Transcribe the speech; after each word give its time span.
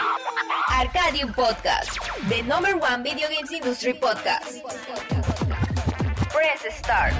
Arcadium 0.00 1.34
Podcast, 1.34 1.98
the 2.30 2.40
number 2.42 2.74
one 2.78 3.02
video 3.02 3.28
games 3.28 3.52
industry 3.52 3.92
podcast. 3.92 4.62
Press 6.30 6.64
start. 6.78 7.12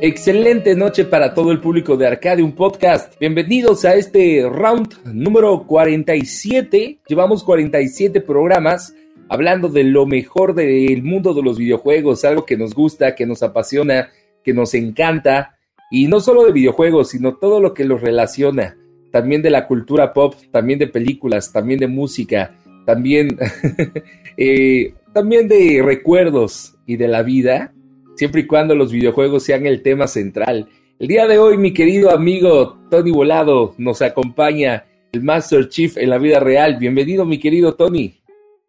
Excelente 0.00 0.74
noche 0.74 1.04
para 1.04 1.34
todo 1.34 1.52
el 1.52 1.60
público 1.60 1.96
de 1.96 2.06
Arcadium 2.06 2.52
Podcast. 2.52 3.18
Bienvenidos 3.18 3.84
a 3.84 3.94
este 3.94 4.48
round 4.48 5.04
número 5.04 5.66
47. 5.66 7.00
Llevamos 7.08 7.42
47 7.44 8.20
programas 8.20 8.94
hablando 9.28 9.68
de 9.68 9.84
lo 9.84 10.06
mejor 10.06 10.54
del 10.54 11.02
mundo 11.02 11.34
de 11.34 11.42
los 11.42 11.58
videojuegos, 11.58 12.24
algo 12.24 12.44
que 12.44 12.56
nos 12.56 12.74
gusta, 12.74 13.14
que 13.14 13.26
nos 13.26 13.42
apasiona, 13.42 14.10
que 14.44 14.52
nos 14.52 14.74
encanta. 14.74 15.56
Y 15.90 16.08
no 16.08 16.20
solo 16.20 16.44
de 16.44 16.52
videojuegos, 16.52 17.10
sino 17.10 17.36
todo 17.36 17.60
lo 17.60 17.74
que 17.74 17.84
los 17.84 18.00
relaciona. 18.00 18.76
También 19.12 19.42
de 19.42 19.50
la 19.50 19.66
cultura 19.66 20.12
pop, 20.12 20.34
también 20.50 20.78
de 20.78 20.88
películas, 20.88 21.52
también 21.52 21.80
de 21.80 21.86
música, 21.86 22.56
también, 22.84 23.38
eh, 24.36 24.94
también 25.12 25.48
de 25.48 25.82
recuerdos 25.84 26.74
y 26.86 26.96
de 26.96 27.08
la 27.08 27.22
vida 27.22 27.72
siempre 28.16 28.40
y 28.42 28.46
cuando 28.46 28.74
los 28.74 28.90
videojuegos 28.90 29.44
sean 29.44 29.66
el 29.66 29.82
tema 29.82 30.08
central. 30.08 30.68
El 30.98 31.08
día 31.08 31.26
de 31.26 31.38
hoy, 31.38 31.58
mi 31.58 31.72
querido 31.72 32.10
amigo 32.10 32.78
Tony 32.90 33.10
Volado 33.10 33.74
nos 33.78 34.02
acompaña, 34.02 34.86
el 35.12 35.22
Master 35.22 35.68
Chief 35.68 35.96
en 35.98 36.10
la 36.10 36.18
vida 36.18 36.40
real. 36.40 36.78
Bienvenido, 36.78 37.24
mi 37.24 37.38
querido 37.38 37.74
Tony. 37.74 38.14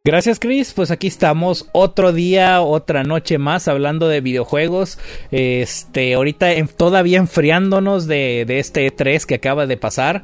Gracias, 0.08 0.40
Chris. 0.40 0.72
Pues 0.72 0.90
aquí 0.90 1.08
estamos 1.08 1.68
otro 1.74 2.14
día, 2.14 2.62
otra 2.62 3.04
noche 3.04 3.38
más 3.40 3.68
hablando 3.68 4.08
de 4.08 4.22
videojuegos. 4.22 4.98
Este, 5.32 6.14
ahorita 6.14 6.48
todavía 6.78 7.18
enfriándonos 7.18 8.08
de, 8.08 8.46
de 8.48 8.60
este 8.60 8.90
E3 8.90 9.26
que 9.26 9.36
acaba 9.36 9.68
de 9.68 9.76
pasar. 9.76 10.24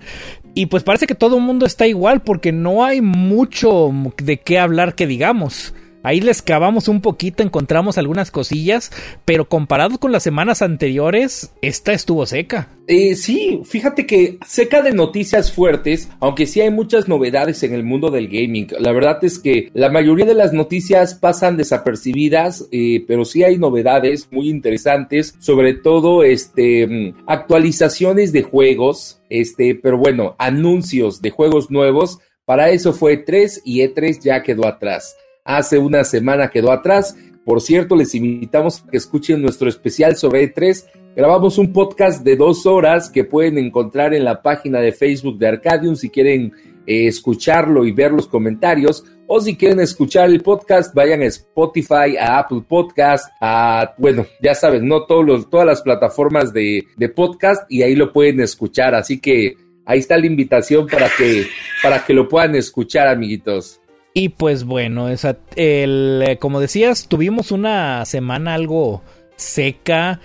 Y 0.53 0.67
pues 0.67 0.83
parece 0.83 1.05
que 1.05 1.15
todo 1.15 1.35
el 1.35 1.43
mundo 1.43 1.65
está 1.65 1.85
igual 1.85 2.21
porque 2.21 2.53
no 2.53 2.85
hay 2.85 3.01
mucho 3.01 3.91
de 4.23 4.39
qué 4.39 4.57
hablar 4.57 4.95
que 4.95 5.05
digamos. 5.05 5.73
Ahí 6.03 6.19
les 6.19 6.41
cavamos 6.41 6.89
un 6.89 6.99
poquito, 6.99 7.43
encontramos 7.43 7.97
algunas 7.97 8.29
cosillas, 8.29 8.91
pero 9.23 9.47
comparado 9.47 9.99
con 9.99 10.11
las 10.11 10.21
semanas 10.21 10.61
anteriores, 10.61 11.53
esta 11.61 11.93
estuvo 11.93 12.25
seca. 12.25 12.67
Eh, 12.87 13.15
sí, 13.15 13.61
fíjate 13.63 14.05
que 14.05 14.37
seca 14.45 14.81
de 14.81 14.91
noticias 14.91 15.53
fuertes, 15.53 16.09
aunque 16.19 16.45
sí 16.45 16.59
hay 16.59 16.71
muchas 16.71 17.07
novedades 17.07 17.63
en 17.63 17.73
el 17.73 17.83
mundo 17.83 18.11
del 18.11 18.27
gaming. 18.27 18.67
La 18.79 18.91
verdad 18.91 19.23
es 19.23 19.39
que 19.39 19.69
la 19.73 19.89
mayoría 19.89 20.25
de 20.25 20.33
las 20.33 20.51
noticias 20.51 21.13
pasan 21.13 21.55
desapercibidas, 21.55 22.67
eh, 22.73 23.05
pero 23.07 23.23
sí 23.23 23.45
hay 23.45 23.57
novedades 23.57 24.27
muy 24.29 24.49
interesantes, 24.49 25.35
sobre 25.39 25.73
todo 25.73 26.23
este 26.25 26.85
mm, 26.85 27.23
actualizaciones 27.27 28.33
de 28.33 28.43
juegos, 28.43 29.21
este, 29.29 29.73
pero 29.75 29.97
bueno, 29.97 30.35
anuncios 30.37 31.21
de 31.21 31.29
juegos 31.29 31.71
nuevos. 31.71 32.19
Para 32.43 32.71
eso 32.71 32.91
fue 32.91 33.15
3 33.15 33.61
y 33.63 33.79
E3 33.83 34.19
ya 34.21 34.43
quedó 34.43 34.67
atrás 34.67 35.15
hace 35.43 35.77
una 35.77 36.03
semana 36.03 36.49
quedó 36.49 36.71
atrás. 36.71 37.15
Por 37.45 37.61
cierto, 37.61 37.95
les 37.95 38.15
invitamos 38.15 38.81
a 38.81 38.89
que 38.89 38.97
escuchen 38.97 39.41
nuestro 39.41 39.67
especial 39.67 40.15
sobre 40.15 40.53
E3. 40.53 40.85
Grabamos 41.15 41.57
un 41.57 41.73
podcast 41.73 42.23
de 42.23 42.35
dos 42.35 42.65
horas 42.65 43.09
que 43.09 43.25
pueden 43.25 43.57
encontrar 43.57 44.13
en 44.13 44.23
la 44.23 44.41
página 44.41 44.79
de 44.79 44.93
Facebook 44.93 45.37
de 45.37 45.47
Arcadium 45.47 45.95
si 45.95 46.09
quieren 46.09 46.53
eh, 46.87 47.07
escucharlo 47.07 47.85
y 47.85 47.91
ver 47.91 48.11
los 48.11 48.27
comentarios. 48.27 49.03
O 49.27 49.39
si 49.41 49.55
quieren 49.55 49.79
escuchar 49.79 50.29
el 50.29 50.41
podcast, 50.41 50.93
vayan 50.93 51.21
a 51.21 51.25
Spotify, 51.25 52.17
a 52.19 52.39
Apple 52.39 52.63
Podcast, 52.67 53.29
a, 53.41 53.93
bueno, 53.97 54.25
ya 54.41 54.53
saben, 54.55 54.87
no 54.87 55.05
todos 55.05 55.25
los, 55.25 55.49
todas 55.49 55.65
las 55.65 55.81
plataformas 55.81 56.53
de, 56.53 56.85
de 56.97 57.09
podcast 57.09 57.69
y 57.69 57.83
ahí 57.83 57.95
lo 57.95 58.11
pueden 58.11 58.39
escuchar. 58.41 58.95
Así 58.95 59.19
que 59.19 59.55
ahí 59.85 59.99
está 59.99 60.17
la 60.17 60.27
invitación 60.27 60.87
para 60.87 61.09
que, 61.17 61.45
para 61.81 62.05
que 62.05 62.13
lo 62.13 62.27
puedan 62.27 62.55
escuchar, 62.55 63.07
amiguitos. 63.07 63.81
Y 64.13 64.29
pues 64.29 64.63
bueno, 64.63 65.07
el, 65.09 66.23
eh, 66.27 66.37
como 66.39 66.59
decías, 66.59 67.07
tuvimos 67.07 67.51
una 67.51 68.05
semana 68.05 68.53
algo 68.53 69.01
seca. 69.35 70.19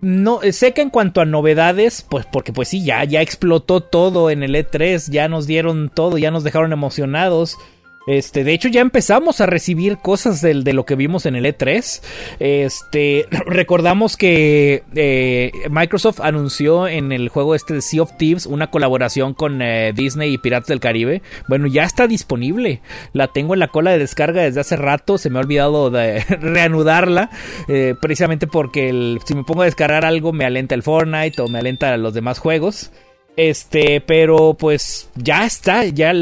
No, 0.00 0.42
eh, 0.42 0.52
seca 0.52 0.82
en 0.82 0.90
cuanto 0.90 1.20
a 1.20 1.24
novedades, 1.24 2.04
pues 2.08 2.26
porque 2.26 2.52
pues 2.52 2.68
sí, 2.68 2.84
ya, 2.84 3.04
ya 3.04 3.20
explotó 3.22 3.80
todo 3.80 4.30
en 4.30 4.42
el 4.42 4.56
E3, 4.56 5.10
ya 5.10 5.28
nos 5.28 5.46
dieron 5.46 5.88
todo, 5.94 6.18
ya 6.18 6.32
nos 6.32 6.42
dejaron 6.42 6.72
emocionados. 6.72 7.58
Este, 8.06 8.44
de 8.44 8.52
hecho, 8.52 8.68
ya 8.68 8.80
empezamos 8.80 9.40
a 9.40 9.46
recibir 9.46 9.98
cosas 9.98 10.40
de, 10.40 10.62
de 10.62 10.72
lo 10.72 10.84
que 10.84 10.96
vimos 10.96 11.26
en 11.26 11.36
el 11.36 11.44
E3. 11.44 12.02
Este, 12.40 13.26
recordamos 13.46 14.16
que 14.16 14.82
eh, 14.94 15.52
Microsoft 15.70 16.20
anunció 16.20 16.88
en 16.88 17.12
el 17.12 17.28
juego 17.28 17.54
este 17.54 17.74
de 17.74 17.82
Sea 17.82 18.02
of 18.02 18.16
Thieves 18.16 18.46
una 18.46 18.70
colaboración 18.70 19.34
con 19.34 19.62
eh, 19.62 19.92
Disney 19.94 20.34
y 20.34 20.38
Piratas 20.38 20.68
del 20.68 20.80
Caribe. 20.80 21.22
Bueno, 21.48 21.66
ya 21.66 21.84
está 21.84 22.06
disponible. 22.06 22.80
La 23.12 23.28
tengo 23.28 23.54
en 23.54 23.60
la 23.60 23.68
cola 23.68 23.92
de 23.92 23.98
descarga 23.98 24.42
desde 24.42 24.60
hace 24.60 24.76
rato. 24.76 25.18
Se 25.18 25.30
me 25.30 25.38
ha 25.38 25.42
olvidado 25.42 25.90
reanudarla. 26.28 27.30
Eh, 27.68 27.94
precisamente 28.00 28.46
porque 28.46 29.18
si 29.24 29.34
me 29.34 29.44
pongo 29.44 29.62
a 29.62 29.66
descargar 29.66 30.04
algo, 30.04 30.32
me 30.32 30.44
alenta 30.44 30.74
el 30.74 30.82
Fortnite 30.82 31.40
o 31.40 31.48
me 31.48 31.58
alenta 31.58 31.96
los 31.96 32.14
demás 32.14 32.38
juegos. 32.38 32.90
Este, 33.36 34.02
pero 34.02 34.54
pues 34.58 35.08
ya 35.14 35.46
está, 35.46 35.86
ya, 35.86 36.12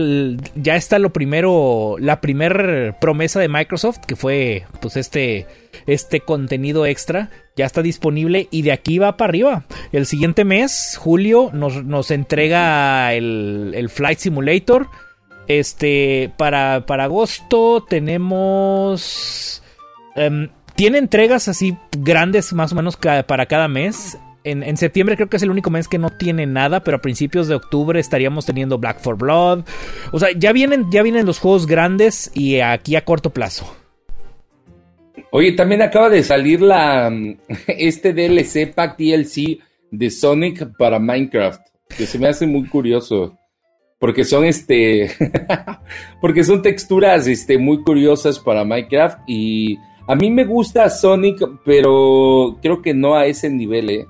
ya 0.55 0.77
está 0.77 1.01
lo 1.01 1.13
primero, 1.13 1.97
la 1.99 2.21
primer 2.21 2.97
promesa 3.01 3.41
de 3.41 3.49
Microsoft, 3.49 3.99
que 4.07 4.15
fue 4.15 4.65
pues 4.81 4.97
este, 4.97 5.47
este 5.87 6.21
contenido 6.21 6.87
extra, 6.87 7.31
ya 7.57 7.67
está 7.67 7.83
disponible 7.83 8.47
y 8.53 8.63
de 8.63 8.71
aquí 8.71 8.99
va 8.99 9.17
para 9.17 9.31
arriba. 9.31 9.65
El 9.91 10.07
siguiente 10.07 10.45
mes, 10.45 10.97
julio, 11.01 11.51
nos, 11.53 11.85
nos 11.85 12.13
entrega 12.13 13.13
el, 13.13 13.73
el, 13.75 13.89
Flight 13.89 14.21
Simulator. 14.21 14.87
Este, 15.49 16.31
para, 16.37 16.87
para 16.87 17.05
agosto 17.05 17.85
tenemos... 17.89 19.65
Um, 20.15 20.49
tiene 20.77 20.99
entregas 20.99 21.49
así 21.49 21.77
grandes 21.99 22.53
más 22.53 22.73
o 22.73 22.77
menos 22.77 22.97
para 22.97 23.47
cada 23.47 23.69
mes 23.69 24.17
en, 24.45 24.77
septiembre 24.77 25.17
creo 25.17 25.29
que 25.29 25.37
es 25.37 25.43
el 25.43 25.51
único 25.51 25.71
mes 25.71 25.89
que 25.89 25.99
no 25.99 26.11
tiene 26.11 26.47
nada, 26.47 26.83
pero 26.83 26.97
a 26.97 27.03
principios 27.03 27.49
de 27.49 27.55
octubre 27.55 28.01
estaríamos 28.01 28.47
teniendo 28.47 28.79
Black 28.79 29.01
for 29.01 29.17
Blood. 29.17 29.65
O 30.13 30.19
sea, 30.19 30.31
ya 30.37 30.53
vienen, 30.53 30.91
ya 30.91 31.03
vienen 31.03 31.27
los 31.27 31.39
juegos 31.39 31.67
grandes 31.67 32.31
y 32.35 32.61
aquí 32.61 32.97
a 32.97 33.05
corto 33.05 33.31
plazo. 33.31 33.77
Oye, 35.33 35.53
también 35.53 35.83
acaba 35.83 36.09
de 36.09 36.23
salir 36.23 36.61
la 36.61 37.13
este 37.67 38.13
DLC 38.13 38.73
Pack 38.75 38.99
DLC 38.99 39.59
de 39.91 40.11
Sonic 40.11 40.77
para 40.77 40.99
Minecraft, 40.99 41.61
que 41.97 42.07
se 42.07 42.19
me 42.19 42.29
hace 42.29 42.47
muy 42.47 42.67
curioso. 42.67 43.37
Porque 43.99 44.25
son 44.25 44.47
este 44.47 45.11
porque 46.23 46.43
son 46.43 46.63
texturas 46.63 47.27
este 47.27 47.59
muy 47.59 47.83
curiosas 47.83 48.39
para 48.39 48.65
Minecraft 48.65 49.19
y 49.27 49.77
a 50.09 50.15
mí 50.15 50.31
me 50.31 50.45
gusta 50.45 50.89
Sonic, 50.89 51.39
pero 51.67 52.59
creo 52.63 52.81
que 52.81 52.95
no 52.95 53.15
a 53.15 53.27
ese 53.27 53.51
nivel, 53.51 53.91
¿eh? 53.91 54.07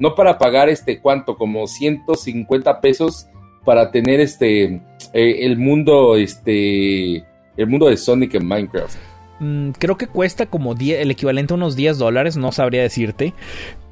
No 0.00 0.16
para 0.16 0.38
pagar 0.38 0.68
este 0.68 1.00
cuánto, 1.00 1.36
como 1.36 1.68
150 1.68 2.80
pesos 2.80 3.28
para 3.64 3.92
tener 3.92 4.18
este 4.18 4.80
eh, 5.12 5.38
el 5.42 5.58
mundo 5.58 6.16
este 6.16 7.24
el 7.56 7.66
mundo 7.66 7.88
de 7.88 7.96
Sonic 7.96 8.34
en 8.34 8.46
Minecraft. 8.46 8.96
Mm, 9.40 9.70
creo 9.70 9.96
que 9.96 10.06
cuesta 10.06 10.46
como 10.46 10.74
el 10.74 11.10
equivalente 11.10 11.54
a 11.54 11.56
unos 11.56 11.76
10 11.76 11.98
dólares, 11.98 12.36
no 12.36 12.52
sabría 12.52 12.82
decirte. 12.82 13.34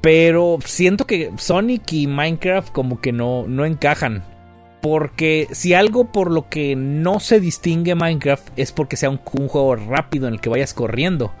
Pero 0.01 0.59
siento 0.63 1.05
que 1.05 1.31
Sonic 1.37 1.93
y 1.93 2.07
Minecraft 2.07 2.71
como 2.71 2.99
que 2.99 3.11
no, 3.11 3.45
no 3.47 3.65
encajan. 3.65 4.23
Porque 4.81 5.47
si 5.51 5.73
algo 5.73 6.11
por 6.11 6.31
lo 6.31 6.47
que 6.47 6.75
no 6.75 7.19
se 7.19 7.39
distingue 7.39 7.95
Minecraft 7.95 8.47
es 8.57 8.71
porque 8.71 8.95
sea 8.95 9.09
un 9.09 9.17
juego 9.17 9.75
rápido 9.75 10.27
en 10.27 10.35
el 10.35 10.39
que 10.39 10.49
vayas 10.49 10.73
corriendo. 10.73 11.33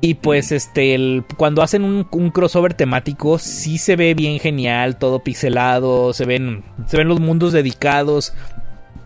Y 0.00 0.14
pues 0.14 0.52
este, 0.52 0.94
el, 0.94 1.24
cuando 1.36 1.62
hacen 1.62 1.82
un, 1.82 2.04
crossover 2.30 2.74
temático, 2.74 3.38
sí 3.38 3.78
se 3.78 3.96
ve 3.96 4.14
bien 4.14 4.38
genial, 4.38 4.96
todo 4.96 5.24
pixelado, 5.24 6.12
se 6.12 6.24
ven, 6.24 6.62
se 6.86 6.96
ven 6.96 7.08
los 7.08 7.18
mundos 7.18 7.52
dedicados. 7.52 8.32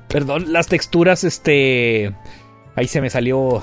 Perdón, 0.09 0.53
las 0.53 0.67
texturas, 0.67 1.25
este... 1.25 2.15
Ahí 2.75 2.89
se 2.89 3.01
me 3.01 3.09
salió... 3.09 3.63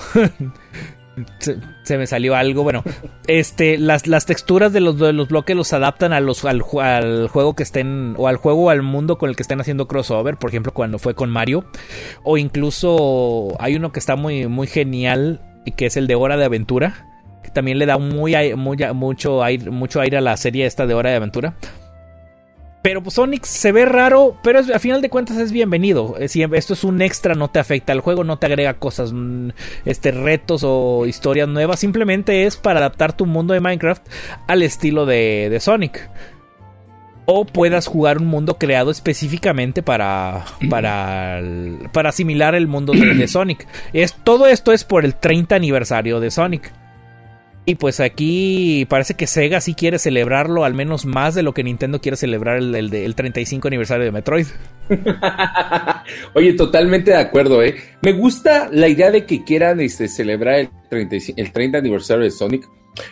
se, 1.84 1.98
me 1.98 2.08
salió 2.08 2.34
algo. 2.34 2.64
Bueno, 2.64 2.82
este, 3.28 3.78
las, 3.78 4.08
las 4.08 4.26
texturas 4.26 4.72
de 4.72 4.80
los, 4.80 4.98
de 4.98 5.12
los 5.12 5.28
bloques 5.28 5.54
los 5.54 5.72
adaptan 5.72 6.12
a 6.12 6.18
los, 6.18 6.44
al, 6.44 6.64
al, 6.80 7.28
juego 7.28 7.54
que 7.54 7.62
estén, 7.62 8.16
o 8.18 8.26
al 8.26 8.38
juego 8.38 8.64
o 8.64 8.70
al 8.70 8.82
mundo 8.82 9.18
con 9.18 9.30
el 9.30 9.36
que 9.36 9.42
estén 9.42 9.60
haciendo 9.60 9.86
crossover. 9.86 10.36
Por 10.36 10.50
ejemplo, 10.50 10.74
cuando 10.74 10.98
fue 10.98 11.14
con 11.14 11.30
Mario. 11.30 11.64
O 12.24 12.38
incluso 12.38 13.56
hay 13.60 13.76
uno 13.76 13.92
que 13.92 14.00
está 14.00 14.16
muy, 14.16 14.48
muy 14.48 14.66
genial, 14.66 15.40
y 15.64 15.72
que 15.72 15.86
es 15.86 15.96
el 15.96 16.08
de 16.08 16.16
Hora 16.16 16.36
de 16.36 16.46
Aventura 16.46 17.09
también 17.52 17.78
le 17.78 17.86
da 17.86 17.98
muy, 17.98 18.34
muy, 18.54 18.76
mucho, 18.94 19.42
aire, 19.42 19.70
mucho 19.70 20.00
aire 20.00 20.18
a 20.18 20.20
la 20.20 20.36
serie 20.36 20.66
esta 20.66 20.86
de 20.86 20.94
Hora 20.94 21.10
de 21.10 21.16
Aventura. 21.16 21.54
Pero 22.82 23.02
pues, 23.02 23.14
Sonic 23.14 23.44
se 23.44 23.72
ve 23.72 23.84
raro, 23.84 24.36
pero 24.42 24.60
a 24.60 24.78
final 24.78 25.02
de 25.02 25.10
cuentas 25.10 25.36
es 25.36 25.52
bienvenido. 25.52 26.16
Eh, 26.18 26.28
esto 26.52 26.72
es 26.72 26.84
un 26.84 27.02
extra, 27.02 27.34
no 27.34 27.48
te 27.48 27.58
afecta 27.58 27.92
al 27.92 28.00
juego, 28.00 28.24
no 28.24 28.38
te 28.38 28.46
agrega 28.46 28.74
cosas, 28.74 29.12
mm, 29.12 29.50
este, 29.84 30.12
retos 30.12 30.62
o 30.64 31.04
historias 31.06 31.48
nuevas. 31.48 31.78
Simplemente 31.78 32.46
es 32.46 32.56
para 32.56 32.80
adaptar 32.80 33.14
tu 33.14 33.26
mundo 33.26 33.52
de 33.52 33.60
Minecraft 33.60 34.06
al 34.46 34.62
estilo 34.62 35.04
de, 35.04 35.58
Sonic. 35.60 36.08
O 37.26 37.44
puedas 37.44 37.86
jugar 37.86 38.18
un 38.18 38.26
mundo 38.26 38.56
creado 38.56 38.90
específicamente 38.90 39.82
para, 39.82 40.46
para, 40.70 41.40
para 41.92 42.08
asimilar 42.08 42.54
el 42.54 42.66
mundo 42.66 42.94
de, 42.94 43.14
de 43.14 43.28
Sonic. 43.28 43.68
Es, 43.92 44.14
todo 44.24 44.46
esto 44.46 44.72
es 44.72 44.84
por 44.84 45.04
el 45.04 45.14
30 45.14 45.54
aniversario 45.54 46.18
de 46.18 46.30
Sonic. 46.30 46.72
Y 47.66 47.74
pues 47.76 48.00
aquí 48.00 48.86
parece 48.88 49.14
que 49.14 49.26
Sega 49.26 49.60
sí 49.60 49.74
quiere 49.74 49.98
celebrarlo 49.98 50.64
al 50.64 50.74
menos 50.74 51.04
más 51.04 51.34
de 51.34 51.42
lo 51.42 51.52
que 51.52 51.62
Nintendo 51.62 52.00
quiere 52.00 52.16
celebrar 52.16 52.56
el, 52.56 52.74
el, 52.74 53.14
35 53.14 53.68
aniversario 53.68 54.04
de 54.04 54.12
Metroid. 54.12 54.46
Oye, 56.34 56.54
totalmente 56.54 57.12
de 57.12 57.18
acuerdo, 57.18 57.62
¿eh? 57.62 57.76
Me 58.02 58.12
gusta 58.12 58.68
la 58.72 58.88
idea 58.88 59.10
de 59.10 59.26
que 59.26 59.44
quieran 59.44 59.80
este, 59.80 60.08
celebrar 60.08 60.58
el, 60.58 60.70
el 61.36 61.52
30 61.52 61.78
aniversario 61.78 62.24
de 62.24 62.30
Sonic. 62.30 62.68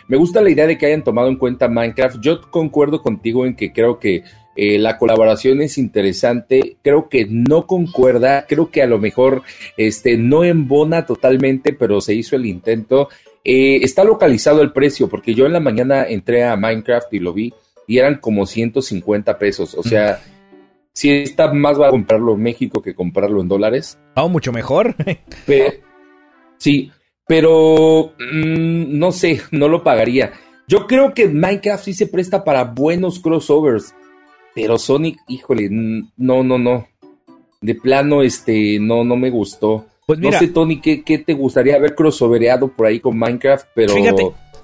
Me 0.07 0.17
gusta 0.17 0.41
la 0.41 0.49
idea 0.49 0.67
de 0.67 0.77
que 0.77 0.87
hayan 0.87 1.03
tomado 1.03 1.29
en 1.29 1.37
cuenta 1.37 1.69
Minecraft. 1.69 2.17
Yo 2.19 2.41
concuerdo 2.49 3.01
contigo 3.01 3.45
en 3.45 3.55
que 3.55 3.71
creo 3.71 3.99
que 3.99 4.23
eh, 4.55 4.77
la 4.77 4.97
colaboración 4.97 5.61
es 5.61 5.77
interesante. 5.77 6.75
Creo 6.81 7.07
que 7.07 7.25
no 7.29 7.65
concuerda. 7.65 8.45
Creo 8.45 8.69
que 8.71 8.81
a 8.81 8.87
lo 8.87 8.99
mejor 8.99 9.43
este, 9.77 10.17
no 10.17 10.43
embona 10.43 11.05
totalmente, 11.05 11.71
pero 11.71 12.01
se 12.01 12.13
hizo 12.13 12.35
el 12.35 12.45
intento. 12.45 13.07
Eh, 13.43 13.79
está 13.83 14.03
localizado 14.03 14.61
el 14.61 14.71
precio, 14.73 15.07
porque 15.07 15.33
yo 15.33 15.45
en 15.45 15.53
la 15.53 15.59
mañana 15.59 16.03
entré 16.03 16.43
a 16.43 16.55
Minecraft 16.55 17.13
y 17.13 17.19
lo 17.19 17.33
vi, 17.33 17.53
y 17.87 17.97
eran 17.97 18.19
como 18.19 18.45
150 18.45 19.37
pesos. 19.37 19.75
O 19.75 19.83
sea, 19.83 20.21
si 20.93 21.11
está 21.11 21.53
más 21.53 21.79
a 21.79 21.89
comprarlo 21.89 22.33
en 22.33 22.41
México 22.41 22.81
que 22.81 22.93
comprarlo 22.93 23.41
en 23.41 23.47
dólares. 23.47 23.97
Ah, 24.15 24.27
mucho 24.27 24.51
mejor. 24.51 24.95
sí, 26.57 26.91
pero 27.27 28.13
mm, 28.19 28.97
no 28.97 29.11
sé, 29.11 29.41
no 29.51 29.67
lo 29.67 29.83
pagaría. 29.83 30.33
Yo 30.67 30.85
creo 30.85 31.13
que 31.13 31.27
Minecraft 31.27 31.83
sí 31.83 31.93
se 31.93 32.07
presta 32.07 32.43
para 32.43 32.63
buenos 32.63 33.19
crossovers, 33.19 33.95
pero 34.53 34.77
Sonic, 34.77 35.17
híjole, 35.27 35.69
no, 35.69 36.43
no, 36.43 36.57
no. 36.57 36.87
De 37.61 37.75
plano, 37.75 38.21
este, 38.21 38.77
no, 38.79 39.03
no 39.03 39.15
me 39.15 39.29
gustó. 39.29 39.87
Pues 40.09 40.17
no 40.17 40.31
sé, 40.31 40.47
Tony, 40.47 40.81
¿qué, 40.81 41.23
te 41.23 41.33
gustaría 41.35 41.75
haber 41.75 41.93
crossovereado 41.93 42.67
por 42.67 42.87
ahí 42.87 42.99
con 42.99 43.15
Minecraft? 43.15 43.67
Pero 43.75 43.93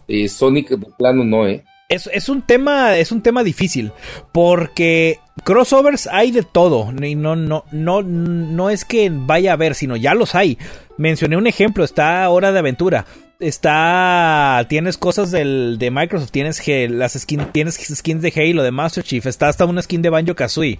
eh, 0.08 0.28
Sonic 0.28 0.70
de 0.70 0.88
plano 0.98 1.24
no, 1.24 1.48
¿eh? 1.48 1.64
Es, 1.88 2.10
es, 2.12 2.30
un 2.30 2.42
tema, 2.42 2.98
es 2.98 3.12
un 3.12 3.22
tema 3.22 3.44
difícil. 3.44 3.92
Porque 4.32 5.20
crossovers 5.44 6.08
hay 6.08 6.32
de 6.32 6.42
todo. 6.42 6.92
Y 7.00 7.14
no, 7.14 7.36
no, 7.36 7.64
no, 7.72 8.02
no 8.02 8.72
es 8.72 8.86
que 8.86 9.12
vaya 9.14 9.52
a 9.52 9.54
haber, 9.54 9.76
sino 9.76 9.96
ya 9.96 10.16
los 10.16 10.34
hay. 10.34 10.58
Mencioné 10.98 11.38
un 11.38 11.46
ejemplo, 11.46 11.84
está 11.84 12.28
Hora 12.28 12.52
de 12.52 12.58
Aventura. 12.58 13.06
Está. 13.40 14.66
Tienes 14.68 14.98
cosas 14.98 15.30
del, 15.30 15.78
de 15.78 15.92
Microsoft. 15.92 16.32
Tienes 16.32 16.60
las 16.90 17.14
skins. 17.14 17.52
Tienes 17.52 17.76
skins 17.76 18.24
de 18.24 18.34
Halo, 18.36 18.64
de 18.64 18.72
Master 18.72 19.04
Chief. 19.04 19.24
Está 19.28 19.48
hasta 19.48 19.66
una 19.66 19.84
skin 19.84 20.02
de 20.02 20.10
Banjo 20.10 20.34
Kazooie. 20.34 20.80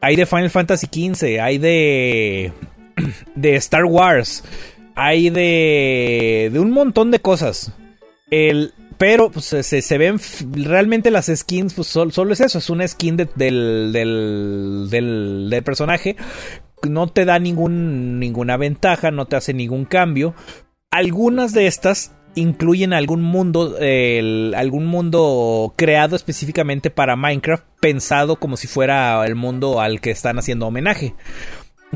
Hay 0.00 0.14
de 0.14 0.26
Final 0.26 0.50
Fantasy 0.50 0.86
XV. 0.86 1.40
Hay 1.40 1.58
de 1.58 2.52
de 3.34 3.56
Star 3.56 3.84
Wars, 3.84 4.44
hay 4.94 5.30
de, 5.30 6.50
de 6.52 6.58
un 6.58 6.70
montón 6.70 7.10
de 7.10 7.20
cosas. 7.20 7.72
El, 8.30 8.72
pero 8.98 9.30
pues, 9.30 9.44
se, 9.44 9.98
ven 9.98 10.18
realmente 10.52 11.10
las 11.10 11.26
skins, 11.26 11.74
pues 11.74 11.88
solo, 11.88 12.32
es 12.32 12.40
eso, 12.40 12.58
es 12.58 12.70
una 12.70 12.88
skin 12.88 13.16
del, 13.16 13.28
del, 13.92 14.88
del, 14.90 15.62
personaje. 15.64 16.16
No 16.88 17.08
te 17.08 17.24
da 17.24 17.38
ningún, 17.38 18.18
ninguna 18.18 18.56
ventaja, 18.56 19.10
no 19.10 19.26
te 19.26 19.36
hace 19.36 19.52
ningún 19.52 19.84
cambio. 19.84 20.34
Algunas 20.90 21.52
de 21.52 21.66
estas 21.66 22.12
incluyen 22.34 22.92
algún 22.92 23.22
mundo, 23.22 23.76
algún 24.56 24.86
mundo 24.86 25.74
creado 25.76 26.16
específicamente 26.16 26.90
para 26.90 27.16
Minecraft, 27.16 27.64
pensado 27.80 28.36
como 28.36 28.56
si 28.56 28.66
fuera 28.66 29.24
el 29.26 29.34
mundo 29.34 29.80
al 29.80 30.00
que 30.00 30.10
están 30.10 30.38
haciendo 30.38 30.66
homenaje. 30.66 31.14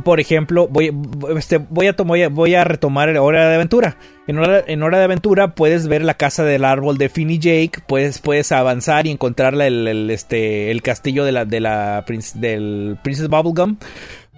Por 0.04 0.20
ejemplo, 0.20 0.68
voy, 0.68 0.94
este, 1.36 1.58
voy, 1.58 1.88
a, 1.88 2.28
voy, 2.28 2.54
a, 2.54 2.64
retomar 2.64 3.14
Hora 3.18 3.48
de 3.48 3.56
Aventura. 3.56 3.96
En 4.28 4.38
hora, 4.38 4.62
en 4.64 4.84
hora 4.84 4.98
de 4.98 5.04
Aventura 5.04 5.56
puedes 5.56 5.88
ver 5.88 6.02
la 6.04 6.14
casa 6.14 6.44
del 6.44 6.64
árbol 6.64 6.96
de 6.96 7.08
Finn 7.08 7.28
y 7.30 7.40
Jake, 7.40 7.80
puedes, 7.88 8.20
puedes 8.20 8.52
avanzar 8.52 9.08
y 9.08 9.10
encontrar 9.10 9.60
el, 9.60 10.08
este, 10.10 10.70
el 10.70 10.82
castillo 10.82 11.24
de 11.24 11.32
la, 11.32 11.44
de 11.44 11.58
la 11.58 12.04
del 12.34 12.98
Princess 13.02 13.28
Bubblegum. 13.28 13.78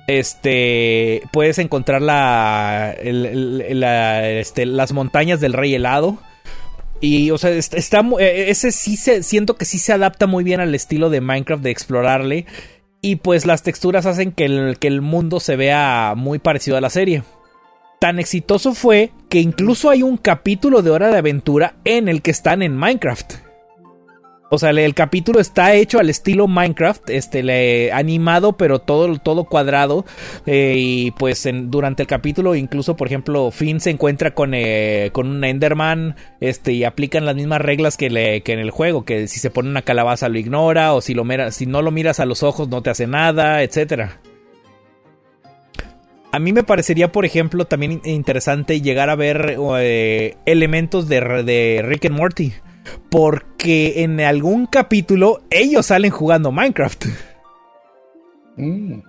Este, 0.06 1.22
puedes 1.32 1.58
encontrar 1.58 2.00
la, 2.00 2.94
este, 2.99 4.64
las 4.66 4.93
montañas 4.93 5.40
del 5.40 5.52
Rey 5.52 5.75
Helado. 5.75 6.19
Y, 7.00 7.31
o 7.31 7.37
sea, 7.37 7.50
e, 7.50 7.58
ese 7.58 8.72
sí 8.72 8.96
se, 8.96 9.22
siento 9.22 9.56
que 9.56 9.64
sí 9.64 9.78
se 9.78 9.93
adapta 9.93 10.26
muy 10.26 10.44
bien 10.44 10.60
al 10.60 10.75
estilo 10.75 11.10
de 11.10 11.20
Minecraft 11.20 11.62
de 11.62 11.70
explorarle 11.70 12.46
y 13.02 13.16
pues 13.16 13.44
las 13.44 13.62
texturas 13.62 14.06
hacen 14.06 14.32
que 14.32 14.44
el, 14.44 14.78
que 14.78 14.87
el 14.87 15.02
mundo 15.02 15.40
se 15.40 15.56
vea 15.56 16.14
muy 16.16 16.38
parecido 16.38 16.76
a 16.76 16.81
la 16.81 16.88
serie. 16.88 17.25
Tan 18.00 18.19
exitoso 18.19 18.75
fue 18.75 19.10
que 19.28 19.40
incluso 19.40 19.90
hay 19.90 20.02
un 20.02 20.16
capítulo 20.16 20.82
de 20.82 20.90
Hora 20.90 21.08
de 21.08 21.19
Aventura 21.19 21.75
en 21.84 22.08
el 22.08 22.22
que 22.22 22.31
están 22.31 22.62
en 22.62 22.76
Minecraft. 22.76 23.34
O 24.54 24.58
sea, 24.58 24.69
el, 24.69 24.94
capítulo 24.94 25.40
está 25.40 25.75
hecho 25.75 25.99
al 25.99 26.10
estilo 26.10 26.46
Minecraft, 26.46 27.08
este, 27.08 27.90
animado, 27.90 28.52
pero 28.58 28.81
todo, 28.81 29.16
todo 29.16 29.44
cuadrado. 29.44 30.04
Eh, 30.44 30.75
y 30.76 31.10
pues 31.12 31.49
durante 31.50 32.02
el 32.02 32.06
capítulo, 32.06 32.54
incluso, 32.54 32.94
por 32.94 33.06
ejemplo, 33.06 33.50
Finn 33.50 33.81
se 33.81 33.88
encuentra 33.88 34.34
con, 34.34 34.52
eh, 34.52 35.08
con 35.14 35.26
un 35.28 35.43
Enderman, 35.43 36.16
este, 36.40 36.72
y 36.75 36.84
aplican 36.84 37.25
las 37.25 37.34
mismas 37.34 37.62
reglas 37.62 37.96
que, 37.96 38.43
en 38.44 38.58
el 38.58 38.70
juego, 38.70 39.06
que 39.06 39.26
si 39.26 39.40
se 39.40 39.49
pone 39.49 39.70
una 39.70 39.81
calabaza 39.81 40.28
lo 40.28 40.38
ignora, 40.38 40.93
o 40.93 41.00
si, 41.00 41.14
lo 41.14 41.25
si 41.50 41.64
no 41.64 41.81
lo 41.81 41.90
miras 41.90 42.20
a 42.20 42.26
los 42.26 42.43
ojos 42.43 42.69
no 42.69 42.82
te 42.82 42.90
hace 42.90 43.06
nada, 43.06 43.62
etcétera. 43.62 44.20
A 46.31 46.38
mí 46.38 46.52
me 46.52 46.62
parecería, 46.62 47.10
por 47.10 47.25
ejemplo, 47.25 47.64
también 47.64 48.02
interesante 48.04 48.82
llegar 48.82 49.08
a 49.08 49.16
ver 49.16 49.56
eh, 49.78 50.37
elementos 50.44 51.08
de, 51.08 51.43
de 51.43 51.81
Rick 51.82 52.04
and 52.04 52.19
Morty 52.19 52.52
porque 53.11 54.02
en 54.02 54.20
algún 54.20 54.67
capítulo 54.67 55.43
ellos 55.50 55.87
salen 55.87 56.11
jugando 56.11 56.52
Minecraft. 56.52 57.06
Mm. 58.56 59.00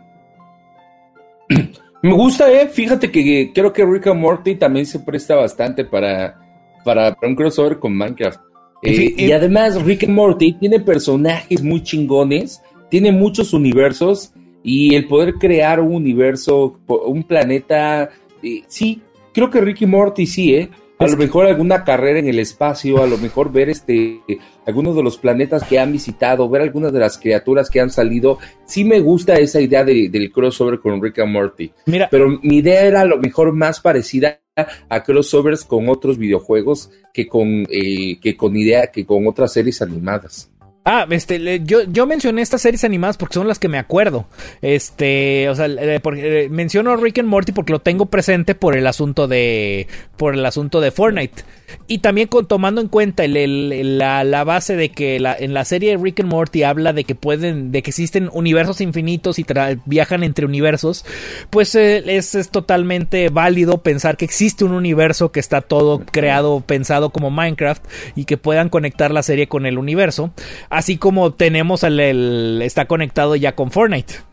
Me 2.04 2.12
gusta, 2.12 2.52
eh. 2.52 2.68
Fíjate 2.68 3.10
que 3.10 3.52
creo 3.54 3.72
que 3.72 3.86
Rick 3.86 4.08
and 4.08 4.20
Morty 4.20 4.56
también 4.56 4.86
se 4.86 5.00
presta 5.00 5.36
bastante 5.36 5.86
para, 5.86 6.38
para, 6.84 7.18
un 7.22 7.34
crossover 7.34 7.80
con 7.80 7.96
Minecraft. 7.96 8.42
Eh, 8.82 9.14
y 9.18 9.32
además, 9.32 9.82
Rick 9.82 10.04
and 10.04 10.14
Morty 10.14 10.52
tiene 10.54 10.82
personajes 10.82 11.64
muy 11.64 11.82
chingones, 11.82 12.62
tiene 12.90 13.14
muchos 13.14 13.54
universos 13.54 14.34
y 14.64 14.94
el 14.96 15.08
poder 15.08 15.36
crear 15.36 15.80
un 15.80 15.96
universo, 15.96 16.78
un 16.88 17.24
planeta. 17.24 18.10
Eh, 18.42 18.64
sí, 18.68 19.02
creo 19.34 19.50
que 19.50 19.62
Rick 19.62 19.84
y 19.84 19.86
Morty 19.86 20.26
sí, 20.26 20.56
¿eh? 20.56 20.70
A 21.00 21.08
lo 21.08 21.18
mejor 21.18 21.46
alguna 21.46 21.84
carrera 21.84 22.20
en 22.20 22.28
el 22.28 22.40
espacio, 22.40 23.02
a 23.02 23.08
lo 23.08 23.18
mejor 23.18 23.52
ver 23.52 23.70
este 23.70 24.22
algunos 24.66 24.96
de 24.96 25.04
los 25.04 25.18
planetas 25.18 25.64
que 25.64 25.80
han 25.80 25.92
visitado, 25.92 26.48
ver 26.50 26.62
algunas 26.62 26.94
de 26.94 27.00
las 27.00 27.18
criaturas 27.18 27.70
que 27.70 27.82
han 27.82 27.90
salido. 27.90 28.38
Sí 28.66 28.86
me 28.86 29.00
gusta 29.00 29.34
esa 29.34 29.60
idea 29.60 29.84
del 29.84 30.32
crossover 30.32 30.80
con 30.80 31.02
Rick 31.02 31.20
and 31.20 31.32
Morty. 31.32 31.72
Mira, 31.88 32.08
pero 32.10 32.40
mi 32.42 32.58
idea 32.58 32.84
era 32.84 33.02
a 33.02 33.06
lo 33.06 33.18
mejor 33.18 33.52
más 33.54 33.82
parecida 33.82 34.40
a 34.56 35.04
crossovers 35.04 35.66
con 35.66 35.90
otros 35.90 36.18
videojuegos 36.18 36.92
que 37.12 37.28
con 37.28 37.66
eh, 37.70 38.20
que 38.22 38.38
con 38.38 38.56
idea 38.56 38.88
que 38.88 39.06
con 39.06 39.28
otras 39.28 39.52
series 39.52 39.82
animadas. 39.82 40.52
Ah, 40.86 41.08
este, 41.10 41.62
yo, 41.64 41.84
yo 41.84 42.06
mencioné 42.06 42.42
estas 42.42 42.62
series 42.62 42.84
animadas 42.84 43.16
porque 43.16 43.36
son 43.36 43.48
las 43.48 43.58
que 43.58 43.70
me 43.70 43.78
acuerdo. 43.78 44.26
Este, 44.62 45.48
o 45.48 45.56
sea, 45.56 45.68
porque, 46.02 46.50
menciono 46.52 46.98
Rick 46.98 47.20
and 47.20 47.30
Morty 47.30 47.54
porque 47.54 47.72
lo 47.72 47.80
tengo 47.80 48.08
presente 48.08 48.54
por 48.54 48.76
el 48.76 48.86
asunto 48.86 49.28
de, 49.28 49.88
por 50.18 50.34
el 50.34 50.46
asunto 50.46 50.82
de 50.82 50.92
Fortnite. 50.92 51.44
Y 51.88 52.00
también 52.00 52.28
con, 52.28 52.48
tomando 52.48 52.82
en 52.82 52.88
cuenta 52.88 53.24
el, 53.26 53.98
la, 53.98 54.44
base 54.44 54.76
de 54.76 54.90
que 54.90 55.20
la, 55.20 55.36
en 55.38 55.54
la 55.54 55.66
serie 55.66 55.98
Rick 55.98 56.22
and 56.22 56.30
Morty 56.30 56.64
habla 56.64 56.94
de 56.94 57.04
que 57.04 57.16
pueden, 57.16 57.72
de 57.72 57.82
que 57.82 57.90
existen 57.90 58.30
universos 58.32 58.82
infinitos 58.82 59.40
y 59.40 59.46
viajan 59.86 60.24
entre 60.24 60.46
universos, 60.46 61.06
pues 61.50 61.76
eh, 61.76 62.04
es, 62.06 62.36
es, 62.36 62.50
totalmente 62.50 63.30
válido 63.30 63.80
pensar 63.80 64.18
que 64.18 64.26
existe 64.26 64.64
un 64.64 64.74
universo 64.74 65.32
que 65.32 65.40
está 65.40 65.62
todo 65.62 66.00
creado, 66.00 66.62
pensado 66.62 67.10
como 67.10 67.32
Minecraft 67.32 67.84
y 68.16 68.26
que 68.26 68.38
puedan 68.38 68.70
conectar 68.70 69.12
la 69.12 69.24
serie 69.24 69.48
con 69.48 69.66
el 69.66 69.78
universo, 69.78 70.32
así 70.70 70.98
como 70.98 71.34
tenemos 71.34 71.84
el, 71.84 72.62
está 72.64 72.86
conectado 72.86 73.36
ya 73.36 73.56
con 73.56 73.72
Fortnite. 73.72 74.33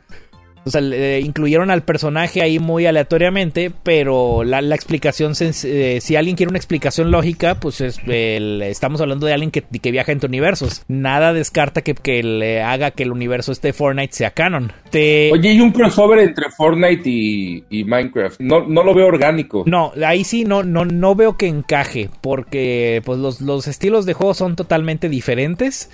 O 0.65 0.71
sea, 0.71 0.81
le- 0.83 1.21
incluyeron 1.21 1.71
al 1.71 1.83
personaje 1.83 2.43
ahí 2.43 2.59
muy 2.59 2.85
aleatoriamente, 2.87 3.71
pero 3.83 4.45
la, 4.45 4.61
la 4.61 4.75
explicación, 4.75 5.33
eh, 5.41 5.99
si 6.03 6.17
alguien 6.17 6.37
quiere 6.37 6.51
una 6.51 6.59
explicación 6.59 7.11
lógica, 7.11 7.55
pues 7.55 7.81
es, 7.81 7.99
el- 8.07 8.61
estamos 8.63 9.01
hablando 9.01 9.27
de 9.27 9.33
alguien 9.33 9.51
que, 9.51 9.63
que 9.63 9.91
viaja 9.91 10.13
entre 10.13 10.29
universos. 10.29 10.83
Nada 10.87 11.33
descarta 11.33 11.81
que, 11.83 11.95
que 11.95 12.23
le 12.23 12.61
haga 12.63 12.91
que 12.91 13.05
el 13.05 13.13
universo 13.13 13.53
este 13.53 13.73
Fortnite 13.73 14.13
sea 14.15 14.33
canon. 14.33 14.73
Te- 14.91 15.31
Oye, 15.33 15.53
y 15.55 15.61
un 15.61 15.73
crossover 15.73 16.19
entre 16.19 16.51
Fortnite 16.51 17.09
y, 17.09 17.65
y 17.71 17.85
Minecraft. 17.85 18.41
No, 18.41 18.67
no 18.67 18.83
lo 18.85 18.95
veo 18.95 19.07
orgánico. 19.07 19.65
No, 19.67 19.93
ahí 20.05 20.25
sí 20.25 20.45
no, 20.45 20.63
no, 20.63 20.85
no 20.85 21.15
veo 21.15 21.37
que 21.39 21.47
encaje, 21.49 22.11
porque 22.21 23.01
pues 23.05 23.19
los, 23.19 23.41
los 23.41 23.67
estilos 23.67 24.05
de 24.05 24.13
juego 24.13 24.35
son 24.35 24.57
totalmente 24.57 25.09
diferentes. 25.09 25.91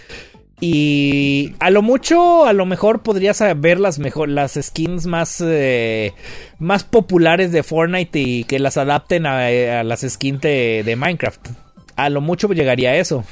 Y 0.61 1.53
a 1.59 1.71
lo 1.71 1.83
mucho, 1.83 2.47
a 2.47 2.55
lo 2.55 2.65
mejor 2.65 3.03
podrías 3.03 3.43
ver 3.57 3.79
las 3.79 3.99
mejor, 3.99 4.31
las 4.31 4.59
skins 4.61 5.07
más, 5.07 5.43
eh, 5.45 6.15
más 6.59 6.83
populares 6.83 7.53
de 7.53 7.63
Fortnite 7.63 8.19
y 8.19 8.45
que 8.45 8.59
las 8.59 8.79
adapten 8.79 9.27
a, 9.27 9.47
a 9.47 9.85
las 9.85 10.01
skins 10.01 10.41
de, 10.41 10.83
de 10.85 10.97
Minecraft. 10.97 11.49
A 11.97 12.09
lo 12.09 12.23
mucho 12.23 12.49
llegaría 12.49 12.91
a 12.91 12.97
eso. 12.97 13.25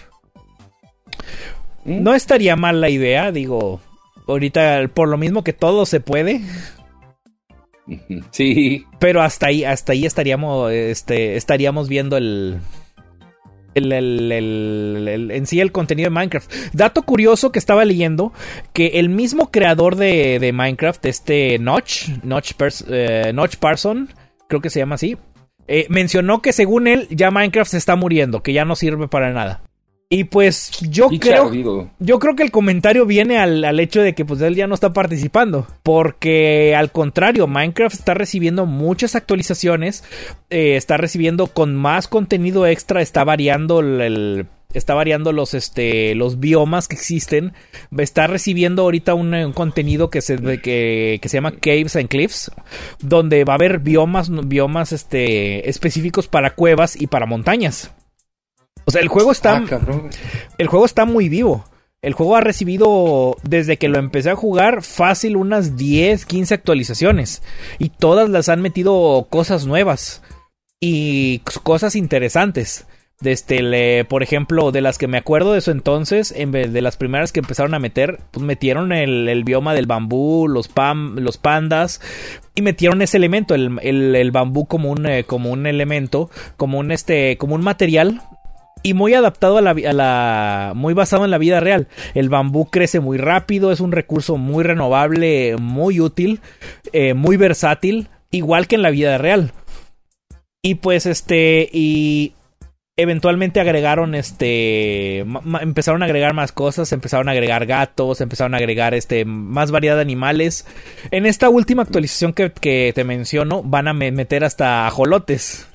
¿Mm? 1.84 2.02
No 2.02 2.14
estaría 2.14 2.56
mal 2.56 2.82
la 2.82 2.90
idea, 2.90 3.32
digo. 3.32 3.80
Ahorita, 4.26 4.88
por 4.92 5.08
lo 5.08 5.16
mismo 5.16 5.44
que 5.44 5.52
todo 5.52 5.86
se 5.86 6.00
puede. 6.00 6.40
Sí. 8.30 8.86
Pero 8.98 9.20
hasta 9.20 9.48
ahí, 9.48 9.62
hasta 9.62 9.92
ahí 9.92 10.06
estaríamos, 10.06 10.72
este, 10.72 11.36
estaríamos 11.36 11.86
viendo 11.86 12.16
el, 12.16 12.58
el, 13.74 13.92
el- 13.92 15.08
el- 15.08 15.30
en 15.30 15.46
sí 15.46 15.60
el 15.60 15.72
contenido 15.72 16.06
de 16.08 16.14
Minecraft. 16.14 16.52
Dato 16.72 17.02
curioso 17.02 17.52
que 17.52 17.58
estaba 17.58 17.84
leyendo, 17.84 18.32
que 18.72 18.86
el 19.00 19.08
mismo 19.08 19.50
creador 19.50 19.96
de, 19.96 20.38
de 20.38 20.52
Minecraft, 20.52 21.04
este 21.06 21.58
Notch, 21.58 22.08
Notch, 22.22 22.52
eh, 22.90 23.32
Notch 23.34 23.56
Parson, 23.56 24.08
creo 24.48 24.60
que 24.60 24.70
se 24.70 24.80
llama 24.80 24.94
así, 24.96 25.16
eh, 25.66 25.86
mencionó 25.88 26.42
que 26.42 26.52
según 26.52 26.86
él 26.86 27.06
ya 27.10 27.30
Minecraft 27.30 27.70
se 27.70 27.78
está 27.78 27.96
muriendo, 27.96 28.42
que 28.42 28.52
ya 28.52 28.64
no 28.64 28.76
sirve 28.76 29.08
para 29.08 29.32
nada. 29.32 29.62
Y 30.16 30.24
pues 30.24 30.70
yo 30.90 31.08
creo... 31.18 31.44
Yo 31.98 32.18
creo 32.20 32.36
que 32.36 32.44
el 32.44 32.52
comentario 32.52 33.04
viene 33.04 33.38
al, 33.38 33.64
al 33.64 33.80
hecho 33.80 34.00
de 34.00 34.14
que 34.14 34.24
pues 34.24 34.40
él 34.42 34.54
ya 34.54 34.68
no 34.68 34.74
está 34.74 34.92
participando. 34.92 35.66
Porque 35.82 36.74
al 36.76 36.92
contrario, 36.92 37.48
Minecraft 37.48 37.94
está 37.94 38.14
recibiendo 38.14 38.64
muchas 38.64 39.16
actualizaciones. 39.16 40.04
eh, 40.50 40.76
está 40.76 40.96
recibiendo 40.98 41.48
con 41.48 41.74
más 41.74 42.06
contenido 42.06 42.64
extra. 42.66 43.02
Está 43.02 43.24
variando 43.24 43.80
el. 43.80 44.00
el- 44.00 44.46
está 44.72 44.94
variando 44.94 45.30
los, 45.32 45.54
este, 45.54 46.14
los 46.16 46.40
biomas 46.40 46.88
que 46.88 46.96
existen. 46.96 47.52
Está 47.96 48.26
recibiendo 48.26 48.82
ahorita 48.82 49.14
un, 49.14 49.32
un 49.32 49.52
contenido 49.52 50.10
que 50.10 50.20
se, 50.20 50.36
que, 50.60 51.18
que 51.22 51.28
se 51.28 51.36
llama 51.36 51.52
Caves 51.60 51.96
and 51.96 52.08
Cliffs. 52.08 52.50
Donde 53.00 53.44
va 53.44 53.54
a 53.54 53.56
haber 53.56 53.78
biomas, 53.80 54.30
biomas 54.48 54.92
este, 54.92 55.68
específicos 55.68 56.26
para 56.28 56.54
cuevas 56.54 57.00
y 57.00 57.06
para 57.08 57.26
montañas. 57.26 57.92
O 58.84 58.90
sea, 58.90 59.00
el 59.00 59.08
juego 59.08 59.32
está. 59.32 59.56
Ah. 59.56 59.80
El 60.58 60.66
juego 60.68 60.84
está 60.86 61.04
muy 61.04 61.28
vivo. 61.28 61.64
El 62.02 62.12
juego 62.12 62.36
ha 62.36 62.42
recibido, 62.42 63.36
desde 63.44 63.78
que 63.78 63.88
lo 63.88 63.98
empecé 63.98 64.28
a 64.30 64.36
jugar, 64.36 64.82
fácil 64.82 65.36
unas 65.36 65.76
10, 65.76 66.26
15 66.26 66.52
actualizaciones. 66.54 67.42
Y 67.78 67.88
todas 67.88 68.28
las 68.28 68.50
han 68.50 68.60
metido 68.60 69.26
cosas 69.30 69.64
nuevas. 69.66 70.22
Y 70.80 71.38
cosas 71.62 71.96
interesantes. 71.96 72.86
Desde, 73.20 73.62
le- 73.62 74.04
por 74.04 74.22
ejemplo, 74.22 74.70
de 74.70 74.82
las 74.82 74.98
que 74.98 75.06
me 75.06 75.16
acuerdo 75.16 75.54
de 75.54 75.60
su 75.62 75.70
entonces, 75.70 76.34
en 76.36 76.50
vez 76.52 76.72
de 76.72 76.82
las 76.82 76.96
primeras 76.98 77.32
que 77.32 77.40
empezaron 77.40 77.72
a 77.72 77.78
meter, 77.78 78.18
pues 78.32 78.44
metieron 78.44 78.92
el, 78.92 79.28
el 79.28 79.44
bioma 79.44 79.72
del 79.72 79.86
bambú, 79.86 80.46
los, 80.48 80.68
pam, 80.68 81.16
los 81.20 81.38
pandas, 81.38 82.00
y 82.54 82.60
metieron 82.60 83.00
ese 83.00 83.16
elemento, 83.16 83.54
el, 83.54 83.78
el- 83.82 84.14
el 84.16 84.30
bambú 84.30 84.66
como 84.66 84.90
un, 84.90 85.06
eh, 85.06 85.24
como 85.24 85.52
un 85.52 85.66
elemento, 85.66 86.28
como 86.58 86.78
un, 86.80 86.90
este, 86.90 87.38
como 87.38 87.54
un 87.54 87.62
material 87.62 88.20
y 88.84 88.92
muy 88.92 89.14
adaptado 89.14 89.56
a 89.56 89.62
la, 89.62 90.72
muy 90.76 90.92
basado 90.92 91.24
en 91.24 91.30
la 91.30 91.38
vida 91.38 91.58
real. 91.58 91.88
El 92.14 92.28
bambú 92.28 92.66
crece 92.66 93.00
muy 93.00 93.16
rápido, 93.16 93.72
es 93.72 93.80
un 93.80 93.92
recurso 93.92 94.36
muy 94.36 94.62
renovable, 94.62 95.56
muy 95.58 96.00
útil, 96.00 96.40
eh, 96.92 97.14
muy 97.14 97.38
versátil, 97.38 98.08
igual 98.30 98.66
que 98.68 98.76
en 98.76 98.82
la 98.82 98.90
vida 98.90 99.16
real. 99.16 99.52
Y 100.62 100.76
pues 100.76 101.06
este 101.06 101.68
y 101.72 102.34
eventualmente 102.96 103.58
agregaron 103.58 104.14
este 104.14 105.20
empezaron 105.60 106.02
a 106.02 106.04
agregar 106.04 106.34
más 106.34 106.52
cosas, 106.52 106.92
empezaron 106.92 107.28
a 107.28 107.32
agregar 107.32 107.64
gatos, 107.64 108.20
empezaron 108.20 108.54
a 108.54 108.58
agregar 108.58 108.92
este 108.92 109.24
más 109.24 109.70
variedad 109.70 109.96
de 109.96 110.02
animales. 110.02 110.66
En 111.10 111.24
esta 111.24 111.48
última 111.48 111.82
actualización 111.82 112.34
que, 112.34 112.52
que 112.52 112.92
te 112.94 113.04
menciono 113.04 113.62
van 113.62 113.88
a 113.88 113.94
me- 113.94 114.12
meter 114.12 114.44
hasta 114.44 114.86
ajolotes. 114.86 115.68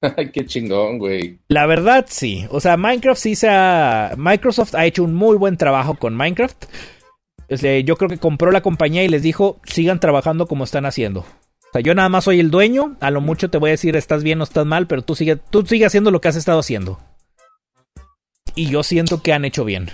Ay, 0.16 0.30
qué 0.30 0.46
chingón, 0.46 0.98
güey. 0.98 1.40
La 1.48 1.66
verdad, 1.66 2.06
sí. 2.08 2.46
O 2.50 2.60
sea, 2.60 2.76
Minecraft 2.76 3.20
sí 3.20 3.34
se 3.34 3.48
ha... 3.48 4.14
Microsoft 4.16 4.74
ha 4.74 4.86
hecho 4.86 5.02
un 5.02 5.14
muy 5.14 5.36
buen 5.36 5.56
trabajo 5.56 5.94
con 5.94 6.14
Minecraft. 6.14 6.66
Este, 7.48 7.82
yo 7.84 7.96
creo 7.96 8.08
que 8.08 8.18
compró 8.18 8.52
la 8.52 8.60
compañía 8.60 9.04
y 9.04 9.08
les 9.08 9.22
dijo, 9.22 9.60
sigan 9.64 10.00
trabajando 10.00 10.46
como 10.46 10.64
están 10.64 10.86
haciendo. 10.86 11.20
O 11.20 11.72
sea, 11.72 11.82
yo 11.82 11.94
nada 11.94 12.08
más 12.08 12.24
soy 12.24 12.40
el 12.40 12.50
dueño. 12.50 12.96
A 13.00 13.10
lo 13.10 13.20
mucho 13.20 13.50
te 13.50 13.58
voy 13.58 13.70
a 13.70 13.72
decir, 13.72 13.96
estás 13.96 14.22
bien 14.22 14.40
o 14.40 14.44
estás 14.44 14.66
mal, 14.66 14.86
pero 14.86 15.02
tú 15.02 15.14
sigue, 15.14 15.36
tú 15.36 15.66
sigue 15.66 15.86
haciendo 15.86 16.10
lo 16.10 16.20
que 16.20 16.28
has 16.28 16.36
estado 16.36 16.60
haciendo. 16.60 17.00
Y 18.54 18.70
yo 18.70 18.82
siento 18.82 19.22
que 19.22 19.32
han 19.32 19.44
hecho 19.44 19.64
bien. 19.64 19.90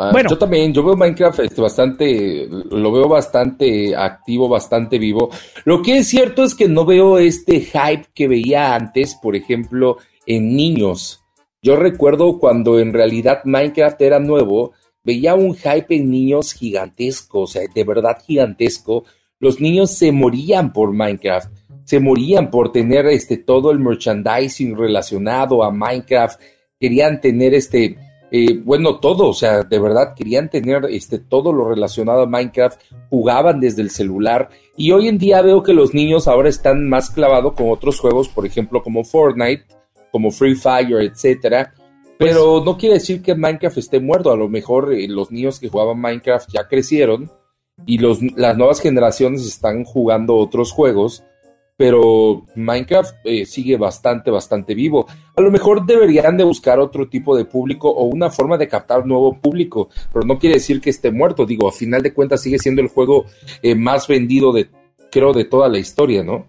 Ah, 0.00 0.10
Bueno. 0.12 0.30
Yo 0.30 0.38
también, 0.38 0.72
yo 0.72 0.82
veo 0.82 0.96
Minecraft 0.96 1.40
este, 1.40 1.60
bastante, 1.60 2.48
lo 2.48 2.90
veo 2.90 3.08
bastante 3.08 3.94
activo, 3.94 4.48
bastante 4.48 4.98
vivo. 4.98 5.30
Lo 5.64 5.82
que 5.82 5.98
es 5.98 6.08
cierto 6.08 6.42
es 6.42 6.54
que 6.54 6.68
no 6.68 6.86
veo 6.86 7.18
este 7.18 7.60
hype 7.60 8.06
que 8.14 8.28
veía 8.28 8.74
antes, 8.74 9.14
por 9.20 9.36
ejemplo, 9.36 9.98
en 10.26 10.56
niños. 10.56 11.22
Yo 11.62 11.76
recuerdo 11.76 12.38
cuando 12.38 12.78
en 12.78 12.94
realidad 12.94 13.42
Minecraft 13.44 14.00
era 14.00 14.18
nuevo, 14.18 14.72
veía 15.04 15.34
un 15.34 15.54
hype 15.54 15.94
en 15.94 16.10
niños 16.10 16.54
gigantesco, 16.54 17.40
o 17.40 17.46
sea, 17.46 17.62
de 17.72 17.84
verdad 17.84 18.16
gigantesco. 18.26 19.04
Los 19.38 19.60
niños 19.60 19.90
se 19.90 20.12
morían 20.12 20.72
por 20.72 20.92
Minecraft, 20.92 21.52
se 21.84 22.00
morían 22.00 22.50
por 22.50 22.72
tener 22.72 23.06
este 23.06 23.36
todo 23.36 23.70
el 23.70 23.78
merchandising 23.78 24.76
relacionado 24.76 25.62
a 25.62 25.70
Minecraft, 25.70 26.40
querían 26.78 27.20
tener 27.20 27.52
este 27.52 27.98
eh, 28.32 28.60
bueno, 28.64 29.00
todo, 29.00 29.28
o 29.28 29.34
sea, 29.34 29.62
de 29.62 29.78
verdad 29.78 30.14
querían 30.14 30.48
tener 30.48 30.84
este, 30.88 31.18
todo 31.18 31.52
lo 31.52 31.68
relacionado 31.68 32.22
a 32.22 32.26
Minecraft, 32.26 32.80
jugaban 33.08 33.58
desde 33.58 33.82
el 33.82 33.90
celular 33.90 34.50
y 34.76 34.92
hoy 34.92 35.08
en 35.08 35.18
día 35.18 35.42
veo 35.42 35.62
que 35.62 35.72
los 35.72 35.94
niños 35.94 36.28
ahora 36.28 36.48
están 36.48 36.88
más 36.88 37.10
clavados 37.10 37.54
con 37.54 37.70
otros 37.70 37.98
juegos, 37.98 38.28
por 38.28 38.46
ejemplo, 38.46 38.82
como 38.82 39.04
Fortnite, 39.04 39.64
como 40.12 40.30
Free 40.30 40.54
Fire, 40.54 41.00
etcétera. 41.02 41.74
Pero 42.18 42.62
no 42.64 42.76
quiere 42.76 42.96
decir 42.96 43.22
que 43.22 43.34
Minecraft 43.34 43.78
esté 43.78 43.98
muerto, 43.98 44.30
a 44.30 44.36
lo 44.36 44.48
mejor 44.48 44.92
eh, 44.92 45.08
los 45.08 45.32
niños 45.32 45.58
que 45.58 45.68
jugaban 45.68 46.00
Minecraft 46.00 46.50
ya 46.52 46.68
crecieron 46.68 47.30
y 47.86 47.98
los, 47.98 48.20
las 48.36 48.56
nuevas 48.56 48.80
generaciones 48.80 49.46
están 49.46 49.84
jugando 49.84 50.36
otros 50.36 50.70
juegos, 50.70 51.24
pero 51.80 52.44
Minecraft 52.56 53.14
eh, 53.24 53.46
sigue 53.46 53.78
bastante, 53.78 54.30
bastante 54.30 54.74
vivo. 54.74 55.06
A 55.34 55.40
lo 55.40 55.50
mejor 55.50 55.86
deberían 55.86 56.36
de 56.36 56.44
buscar 56.44 56.78
otro 56.78 57.08
tipo 57.08 57.34
de 57.34 57.46
público 57.46 57.88
o 57.88 58.04
una 58.04 58.28
forma 58.28 58.58
de 58.58 58.68
captar 58.68 59.06
nuevo 59.06 59.40
público, 59.40 59.88
pero 60.12 60.26
no 60.26 60.38
quiere 60.38 60.56
decir 60.56 60.82
que 60.82 60.90
esté 60.90 61.10
muerto. 61.10 61.46
Digo, 61.46 61.66
a 61.66 61.72
final 61.72 62.02
de 62.02 62.12
cuentas 62.12 62.42
sigue 62.42 62.58
siendo 62.58 62.82
el 62.82 62.88
juego 62.88 63.24
eh, 63.62 63.74
más 63.74 64.08
vendido 64.08 64.52
de, 64.52 64.68
creo, 65.10 65.32
de 65.32 65.46
toda 65.46 65.70
la 65.70 65.78
historia, 65.78 66.22
¿no? 66.22 66.48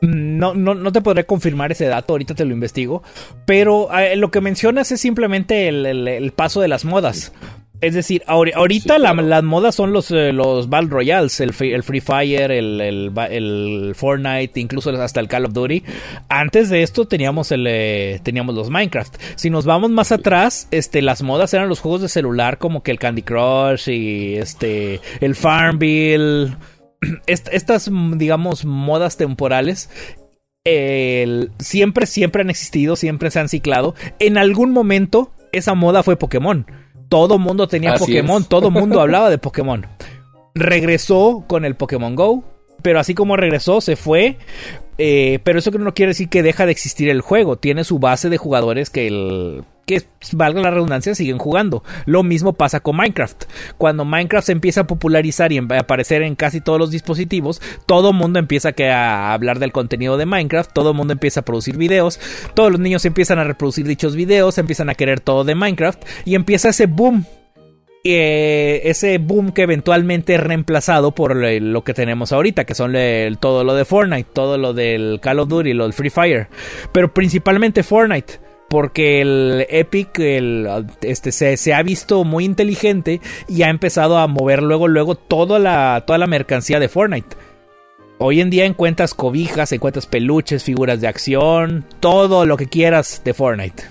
No, 0.00 0.54
no, 0.54 0.74
no 0.74 0.92
te 0.92 1.02
podré 1.02 1.26
confirmar 1.26 1.70
ese 1.70 1.84
dato, 1.84 2.14
ahorita 2.14 2.34
te 2.34 2.46
lo 2.46 2.54
investigo. 2.54 3.02
Pero 3.44 3.94
eh, 3.94 4.16
lo 4.16 4.30
que 4.30 4.40
mencionas 4.40 4.90
es 4.92 4.98
simplemente 4.98 5.68
el, 5.68 6.32
paso 6.34 6.62
de 6.62 6.68
las 6.68 6.86
modas. 6.86 7.34
Es 7.84 7.94
decir, 7.94 8.22
ahori- 8.26 8.52
ahorita 8.54 8.96
Sí, 8.96 9.00
la- 9.02 9.12
las 9.14 9.42
modas 9.42 9.74
son 9.74 9.92
los, 9.92 10.10
eh, 10.10 10.32
los 10.32 10.68
Battle 10.68 10.88
Royales, 10.90 11.38
el, 11.40 11.52
Free- 11.52 11.74
el 11.74 11.82
Free 11.82 12.00
Fire, 12.00 12.50
el, 12.50 12.80
el, 12.80 13.94
Fortnite, 13.94 14.58
incluso 14.60 14.90
hasta 14.90 15.20
el 15.20 15.28
Call 15.28 15.44
of 15.44 15.52
Duty. 15.52 15.82
Antes 16.28 16.70
de 16.70 16.82
esto 16.82 17.06
teníamos 17.06 17.52
el 17.52 17.66
eh, 17.68 18.20
teníamos 18.22 18.54
los 18.54 18.70
Minecraft. 18.70 19.14
Si 19.36 19.50
nos 19.50 19.66
vamos 19.66 19.90
más 19.90 20.12
atrás, 20.12 20.66
este, 20.70 21.02
las 21.02 21.22
modas 21.22 21.52
eran 21.54 21.68
los 21.68 21.80
juegos 21.80 22.00
de 22.02 22.08
celular 22.08 22.58
como 22.58 22.82
que 22.82 22.90
el 22.90 22.98
Candy 22.98 23.22
Crush 23.22 23.88
y 23.90 24.34
este 24.36 25.00
el 25.20 25.34
Farmville. 25.34 26.56
Est- 27.26 27.48
estas, 27.52 27.90
mm, 27.90 28.16
digamos, 28.16 28.64
modas 28.64 29.16
temporales 29.18 29.90
el- 30.64 31.50
siempre, 31.58 32.06
siempre 32.06 32.42
han 32.42 32.50
existido, 32.50 32.96
siempre 32.96 33.30
se 33.30 33.40
han 33.40 33.48
ciclado. 33.48 33.94
En 34.18 34.38
algún 34.38 34.70
momento, 34.72 35.30
esa 35.52 35.74
moda 35.74 36.02
fue 36.02 36.16
Pokémon. 36.16 36.66
Todo 37.08 37.38
mundo 37.38 37.68
tenía 37.68 37.92
Así 37.94 38.00
Pokémon, 38.06 38.42
es. 38.42 38.48
todo 38.48 38.70
mundo 38.70 39.00
hablaba 39.00 39.30
de 39.30 39.38
Pokémon. 39.38 39.86
Regresó 40.54 41.44
con 41.46 41.64
el 41.64 41.74
Pokémon 41.74 42.14
Go, 42.14 42.44
pero 42.82 43.00
así 43.00 43.14
como 43.14 43.36
regresó, 43.36 43.80
se 43.80 43.96
fue. 43.96 44.38
Eh, 44.98 45.40
pero 45.42 45.58
eso 45.58 45.72
que 45.72 45.78
no 45.78 45.92
quiere 45.94 46.10
decir 46.10 46.28
que 46.28 46.42
deja 46.42 46.66
de 46.66 46.72
existir 46.72 47.08
el 47.08 47.20
juego. 47.20 47.56
Tiene 47.56 47.82
su 47.84 47.98
base 47.98 48.28
de 48.30 48.36
jugadores 48.38 48.90
que 48.90 49.06
el- 49.08 49.64
que 49.86 50.02
valga 50.32 50.62
la 50.62 50.70
redundancia, 50.70 51.14
siguen 51.14 51.38
jugando. 51.38 51.82
Lo 52.06 52.22
mismo 52.22 52.54
pasa 52.54 52.80
con 52.80 52.96
Minecraft. 52.96 53.44
Cuando 53.78 54.04
Minecraft 54.04 54.46
se 54.46 54.52
empieza 54.52 54.82
a 54.82 54.86
popularizar 54.86 55.52
y 55.52 55.58
aparecer 55.58 56.22
en 56.22 56.34
casi 56.34 56.60
todos 56.60 56.78
los 56.78 56.90
dispositivos, 56.90 57.60
todo 57.86 58.10
el 58.10 58.16
mundo 58.16 58.38
empieza 58.38 58.74
a 58.92 59.32
hablar 59.32 59.58
del 59.58 59.72
contenido 59.72 60.16
de 60.16 60.26
Minecraft, 60.26 60.72
todo 60.72 60.90
el 60.90 60.96
mundo 60.96 61.12
empieza 61.12 61.40
a 61.40 61.44
producir 61.44 61.76
videos, 61.76 62.20
todos 62.54 62.70
los 62.70 62.80
niños 62.80 63.04
empiezan 63.04 63.38
a 63.38 63.44
reproducir 63.44 63.86
dichos 63.86 64.16
videos, 64.16 64.58
empiezan 64.58 64.90
a 64.90 64.94
querer 64.94 65.20
todo 65.20 65.44
de 65.44 65.54
Minecraft 65.54 66.02
y 66.24 66.34
empieza 66.34 66.70
ese 66.70 66.86
boom 66.86 67.26
eh, 68.06 68.82
ese 68.84 69.16
boom 69.16 69.52
que 69.52 69.62
eventualmente 69.62 70.34
es 70.34 70.40
reemplazado 70.40 71.12
por 71.12 71.34
lo 71.34 71.84
que 71.84 71.94
tenemos 71.94 72.32
ahorita, 72.32 72.64
que 72.66 72.74
son 72.74 72.94
todo 73.40 73.64
lo 73.64 73.74
de 73.74 73.86
Fortnite, 73.86 74.28
todo 74.30 74.58
lo 74.58 74.74
del 74.74 75.20
Call 75.22 75.38
of 75.38 75.48
Duty, 75.48 75.72
lo 75.72 75.84
del 75.84 75.94
Free 75.94 76.10
Fire, 76.10 76.48
pero 76.92 77.14
principalmente 77.14 77.82
Fortnite. 77.82 78.43
Porque 78.74 79.20
el 79.20 79.66
Epic 79.70 80.18
este, 80.18 81.30
se, 81.30 81.74
ha 81.74 81.82
visto 81.84 82.24
muy 82.24 82.44
inteligente 82.44 83.20
y 83.46 83.62
ha 83.62 83.68
empezado 83.68 84.18
a 84.18 84.26
mover 84.26 84.64
luego, 84.64 84.88
luego 84.88 85.14
toda 85.14 85.60
la, 85.60 86.02
toda 86.04 86.18
la 86.18 86.26
mercancía 86.26 86.80
de 86.80 86.88
Fortnite. 86.88 87.36
Hoy 88.18 88.40
en 88.40 88.50
día 88.50 88.64
encuentras 88.64 89.14
cobijas, 89.14 89.70
encuentras 89.70 90.06
peluches, 90.06 90.64
figuras 90.64 91.00
de 91.00 91.06
acción, 91.06 91.84
todo 92.00 92.46
lo 92.46 92.56
que 92.56 92.66
quieras 92.66 93.22
de 93.24 93.32
Fortnite. 93.32 93.84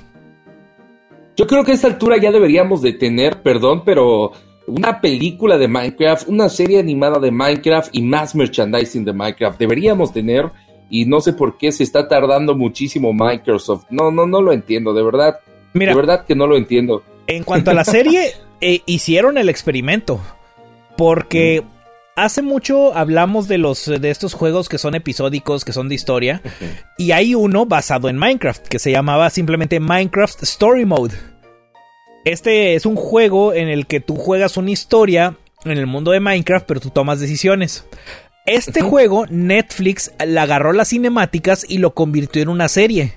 Yo 1.38 1.48
creo 1.48 1.63
que 1.63 1.72
a 1.72 1.75
esta 1.75 1.88
altura 1.88 2.18
ya 2.18 2.34
deberíamos 2.34 2.82
de 2.82 2.92
tener, 2.92 3.42
perdón, 3.42 3.84
pero 3.86 4.34
una 4.68 5.00
película 5.00 5.58
de 5.58 5.70
Minecraft, 5.70 6.28
una 6.28 6.50
serie 6.50 6.80
animada 6.80 7.20
de 7.20 7.32
Minecraft 7.32 7.96
y 7.96 8.02
más 8.02 8.36
merchandising 8.36 9.06
de 9.06 9.13
Minecraft. 9.13 9.58
Deberíamos 9.58 10.12
tener 10.12 10.52
y 10.93 11.07
no 11.07 11.21
sé 11.21 11.33
por 11.33 11.57
qué 11.57 11.71
se 11.71 11.81
está 11.81 12.07
tardando 12.07 12.55
muchísimo 12.55 13.13
Microsoft. 13.13 13.85
No, 13.89 14.12
no, 14.12 14.27
no 14.27 14.43
lo 14.43 14.53
entiendo, 14.53 14.93
de 14.93 15.01
verdad. 15.01 15.39
Mira, 15.73 15.91
de 15.91 15.95
verdad 15.95 16.23
que 16.23 16.35
no 16.35 16.45
lo 16.45 16.55
entiendo. 16.55 17.01
En 17.25 17.43
cuanto 17.43 17.71
a 17.71 17.73
la 17.73 17.83
serie, 17.83 18.33
eh, 18.62 18.83
hicieron 18.85 19.39
el 19.39 19.50
experimento. 19.50 20.21
Porque 20.95 21.63
hace 22.15 22.43
mucho 22.43 22.95
hablamos 22.95 23.47
de 23.47 23.57
los 23.57 23.88
de 23.88 24.12
estos 24.12 24.35
juegos 24.35 24.69
que 24.69 24.77
son 24.77 24.93
episódicos, 24.93 25.65
que 25.65 25.73
son 25.73 25.89
de 25.89 25.95
historia. 25.95 26.43
Y 27.00 27.09
hay 27.09 27.33
uno 27.33 27.65
basado 27.65 28.07
en 28.07 28.15
Minecraft, 28.19 28.67
que 28.67 28.77
se 28.77 28.91
llamaba 28.91 29.31
simplemente 29.31 29.79
Minecraft 29.79 30.43
Story 30.43 30.85
Mode. 30.85 31.15
Este 32.23 32.75
es 32.75 32.85
un 32.85 32.97
juego 32.97 33.51
en 33.51 33.67
el 33.67 33.88
que 33.88 34.00
tú 34.00 34.15
juegas 34.15 34.57
una 34.57 34.69
historia 34.69 35.38
en 35.65 35.71
el 35.71 35.88
mundo 35.88 36.12
de 36.12 36.19
Minecraft, 36.19 36.67
pero 36.67 36.79
tú 36.79 36.91
tomas 36.91 37.19
decisiones. 37.19 37.88
Este 38.45 38.81
juego, 38.81 39.25
Netflix 39.29 40.12
le 40.25 40.39
agarró 40.39 40.73
las 40.73 40.89
cinemáticas 40.89 41.65
y 41.67 41.77
lo 41.77 41.93
convirtió 41.93 42.41
en 42.41 42.50
una 42.50 42.67
serie. 42.67 43.13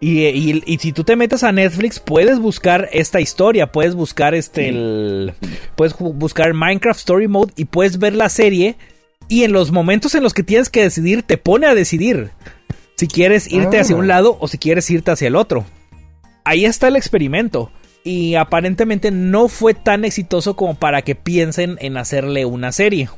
Y, 0.00 0.78
si 0.80 0.92
tú 0.92 1.04
te 1.04 1.16
metes 1.16 1.42
a 1.42 1.52
Netflix, 1.52 1.98
puedes 1.98 2.38
buscar 2.38 2.88
esta 2.92 3.20
historia, 3.20 3.72
puedes 3.72 3.94
buscar 3.94 4.34
este, 4.34 4.68
el, 4.68 5.32
puedes 5.74 5.96
buscar 5.98 6.54
Minecraft 6.54 6.98
Story 6.98 7.28
Mode 7.28 7.52
y 7.56 7.64
puedes 7.64 7.98
ver 7.98 8.14
la 8.14 8.28
serie. 8.28 8.76
Y 9.28 9.44
en 9.44 9.52
los 9.52 9.72
momentos 9.72 10.14
en 10.14 10.22
los 10.22 10.34
que 10.34 10.42
tienes 10.42 10.70
que 10.70 10.82
decidir, 10.82 11.22
te 11.22 11.36
pone 11.36 11.66
a 11.66 11.74
decidir 11.74 12.30
si 12.96 13.06
quieres 13.06 13.52
irte 13.52 13.78
hacia 13.78 13.96
un 13.96 14.04
ah. 14.04 14.14
lado 14.14 14.38
o 14.40 14.48
si 14.48 14.58
quieres 14.58 14.90
irte 14.90 15.10
hacia 15.10 15.28
el 15.28 15.36
otro. 15.36 15.66
Ahí 16.44 16.64
está 16.64 16.88
el 16.88 16.96
experimento. 16.96 17.70
Y 18.04 18.36
aparentemente 18.36 19.10
no 19.10 19.48
fue 19.48 19.74
tan 19.74 20.04
exitoso 20.04 20.56
como 20.56 20.76
para 20.76 21.02
que 21.02 21.14
piensen 21.14 21.76
en 21.80 21.96
hacerle 21.96 22.44
una 22.44 22.72
serie. 22.72 23.10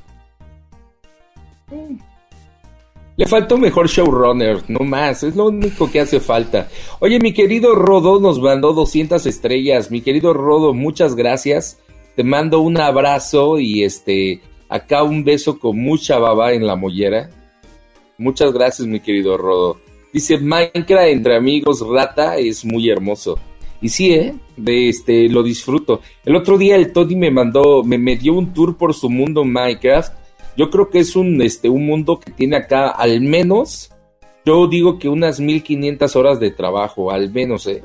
Le 3.17 3.27
faltó 3.27 3.59
mejor 3.59 3.89
showrunner, 3.89 4.63
no 4.69 4.81
más, 4.81 5.23
es 5.23 5.37
lo 5.37 5.49
único 5.49 5.91
que 5.91 6.01
hace 6.01 6.21
falta. 6.21 6.69
Oye, 7.01 7.19
mi 7.19 7.35
querido 7.35 7.75
Rodo 7.75 8.19
nos 8.19 8.41
mandó 8.41 8.73
200 8.73 9.27
estrellas. 9.27 9.91
Mi 9.91 10.01
querido 10.01 10.33
Rodo, 10.33 10.73
muchas 10.73 11.15
gracias. 11.15 11.79
Te 12.17 12.25
mando 12.25 12.61
un 12.61 12.81
abrazo 12.81 13.59
y 13.59 13.83
este, 13.85 14.41
acá 14.71 15.03
un 15.03 15.23
beso 15.23 15.59
con 15.59 15.79
mucha 15.79 16.19
baba 16.19 16.53
en 16.53 16.67
la 16.67 16.77
mollera. 16.77 17.29
Muchas 18.17 18.53
gracias, 18.53 18.89
mi 18.89 19.01
querido 19.01 19.37
Rodo. 19.37 19.79
Dice 20.13 20.39
Minecraft 20.39 21.09
entre 21.09 21.37
amigos 21.37 21.87
rata 21.87 22.37
es 22.37 22.65
muy 22.65 22.89
hermoso. 22.89 23.39
Y 23.83 23.89
sí, 23.91 24.13
¿eh? 24.13 24.35
De 24.57 24.89
este, 24.89 25.29
lo 25.29 25.43
disfruto. 25.43 26.01
El 26.25 26.37
otro 26.37 26.59
día 26.59 26.77
el 26.77 26.93
Tony 26.93 27.17
me 27.17 27.31
mandó, 27.31 27.83
me, 27.83 27.99
me 27.99 28.17
dio 28.17 28.33
un 28.33 28.53
tour 28.53 28.77
por 28.77 28.95
su 28.95 29.09
mundo 29.09 29.45
Minecraft 29.45 30.20
yo 30.57 30.71
creo 30.71 30.91
que 30.91 31.01
es 31.01 31.17
un, 31.17 31.41
este, 31.43 31.69
un 31.69 31.87
mundo 31.87 32.21
que 32.21 32.33
tiene 32.33 32.57
acá 32.57 32.89
al 32.89 33.21
menos, 33.21 33.91
yo 34.45 34.67
digo 34.67 34.99
que 34.99 35.09
unas 35.09 35.41
1500 35.41 36.17
horas 36.17 36.41
de 36.41 36.51
trabajo, 36.51 37.11
al 37.11 37.31
menos, 37.31 37.67
¿eh? 37.67 37.83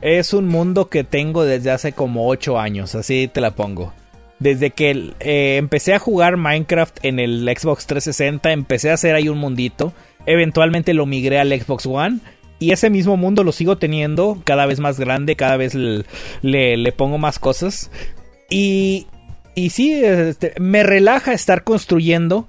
Es 0.00 0.32
un 0.32 0.48
mundo 0.48 0.88
que 0.88 1.04
tengo 1.04 1.44
desde 1.44 1.70
hace 1.70 1.92
como 1.92 2.28
8 2.28 2.58
años, 2.58 2.94
así 2.94 3.28
te 3.32 3.40
la 3.40 3.52
pongo. 3.52 3.92
Desde 4.38 4.70
que 4.70 5.12
eh, 5.20 5.56
empecé 5.58 5.92
a 5.92 5.98
jugar 5.98 6.38
Minecraft 6.38 7.04
en 7.04 7.18
el 7.18 7.44
Xbox 7.54 7.86
360, 7.86 8.52
empecé 8.52 8.90
a 8.90 8.94
hacer 8.94 9.14
ahí 9.14 9.28
un 9.28 9.38
mundito. 9.38 9.92
Eventualmente 10.24 10.94
lo 10.94 11.04
migré 11.04 11.38
al 11.38 11.52
Xbox 11.52 11.84
One. 11.86 12.20
Y 12.58 12.72
ese 12.72 12.90
mismo 12.90 13.16
mundo 13.16 13.44
lo 13.44 13.52
sigo 13.52 13.78
teniendo, 13.78 14.38
cada 14.44 14.66
vez 14.66 14.80
más 14.80 14.98
grande, 14.98 15.36
cada 15.36 15.56
vez 15.56 15.74
le, 15.74 16.04
le 16.42 16.92
pongo 16.92 17.18
más 17.18 17.38
cosas. 17.38 17.90
Y 18.50 19.06
y 19.60 19.70
sí, 19.70 19.92
este, 19.92 20.54
me 20.58 20.82
relaja 20.82 21.32
estar 21.34 21.64
construyendo 21.64 22.46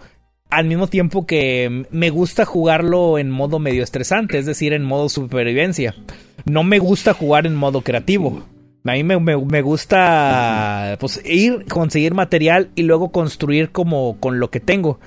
al 0.49 0.65
mismo 0.65 0.87
tiempo 0.87 1.25
que 1.25 1.85
me 1.91 2.09
gusta 2.09 2.45
jugarlo 2.45 3.17
en 3.17 3.29
modo 3.29 3.59
medio 3.59 3.83
estresante, 3.83 4.37
es 4.37 4.45
decir, 4.45 4.71
en 4.71 4.83
modo 4.83 5.09
supervivencia. 5.09 5.93
No 6.45 6.63
me 6.63 6.79
gusta 6.79 7.13
jugar 7.13 7.45
en 7.45 7.55
modo 7.55 7.81
creativo. 7.81 8.43
A 8.85 8.93
mí 8.93 9.03
me, 9.03 9.19
me, 9.19 9.61
gusta 9.61 10.97
pues, 10.99 11.21
ir, 11.25 11.65
conseguir 11.65 12.13
material 12.13 12.69
y 12.75 12.83
luego 12.83 13.11
construir 13.11 13.71
como 13.71 14.17
con 14.19 14.39
lo 14.39 14.49
que 14.49 14.59
tengo. 14.59 14.99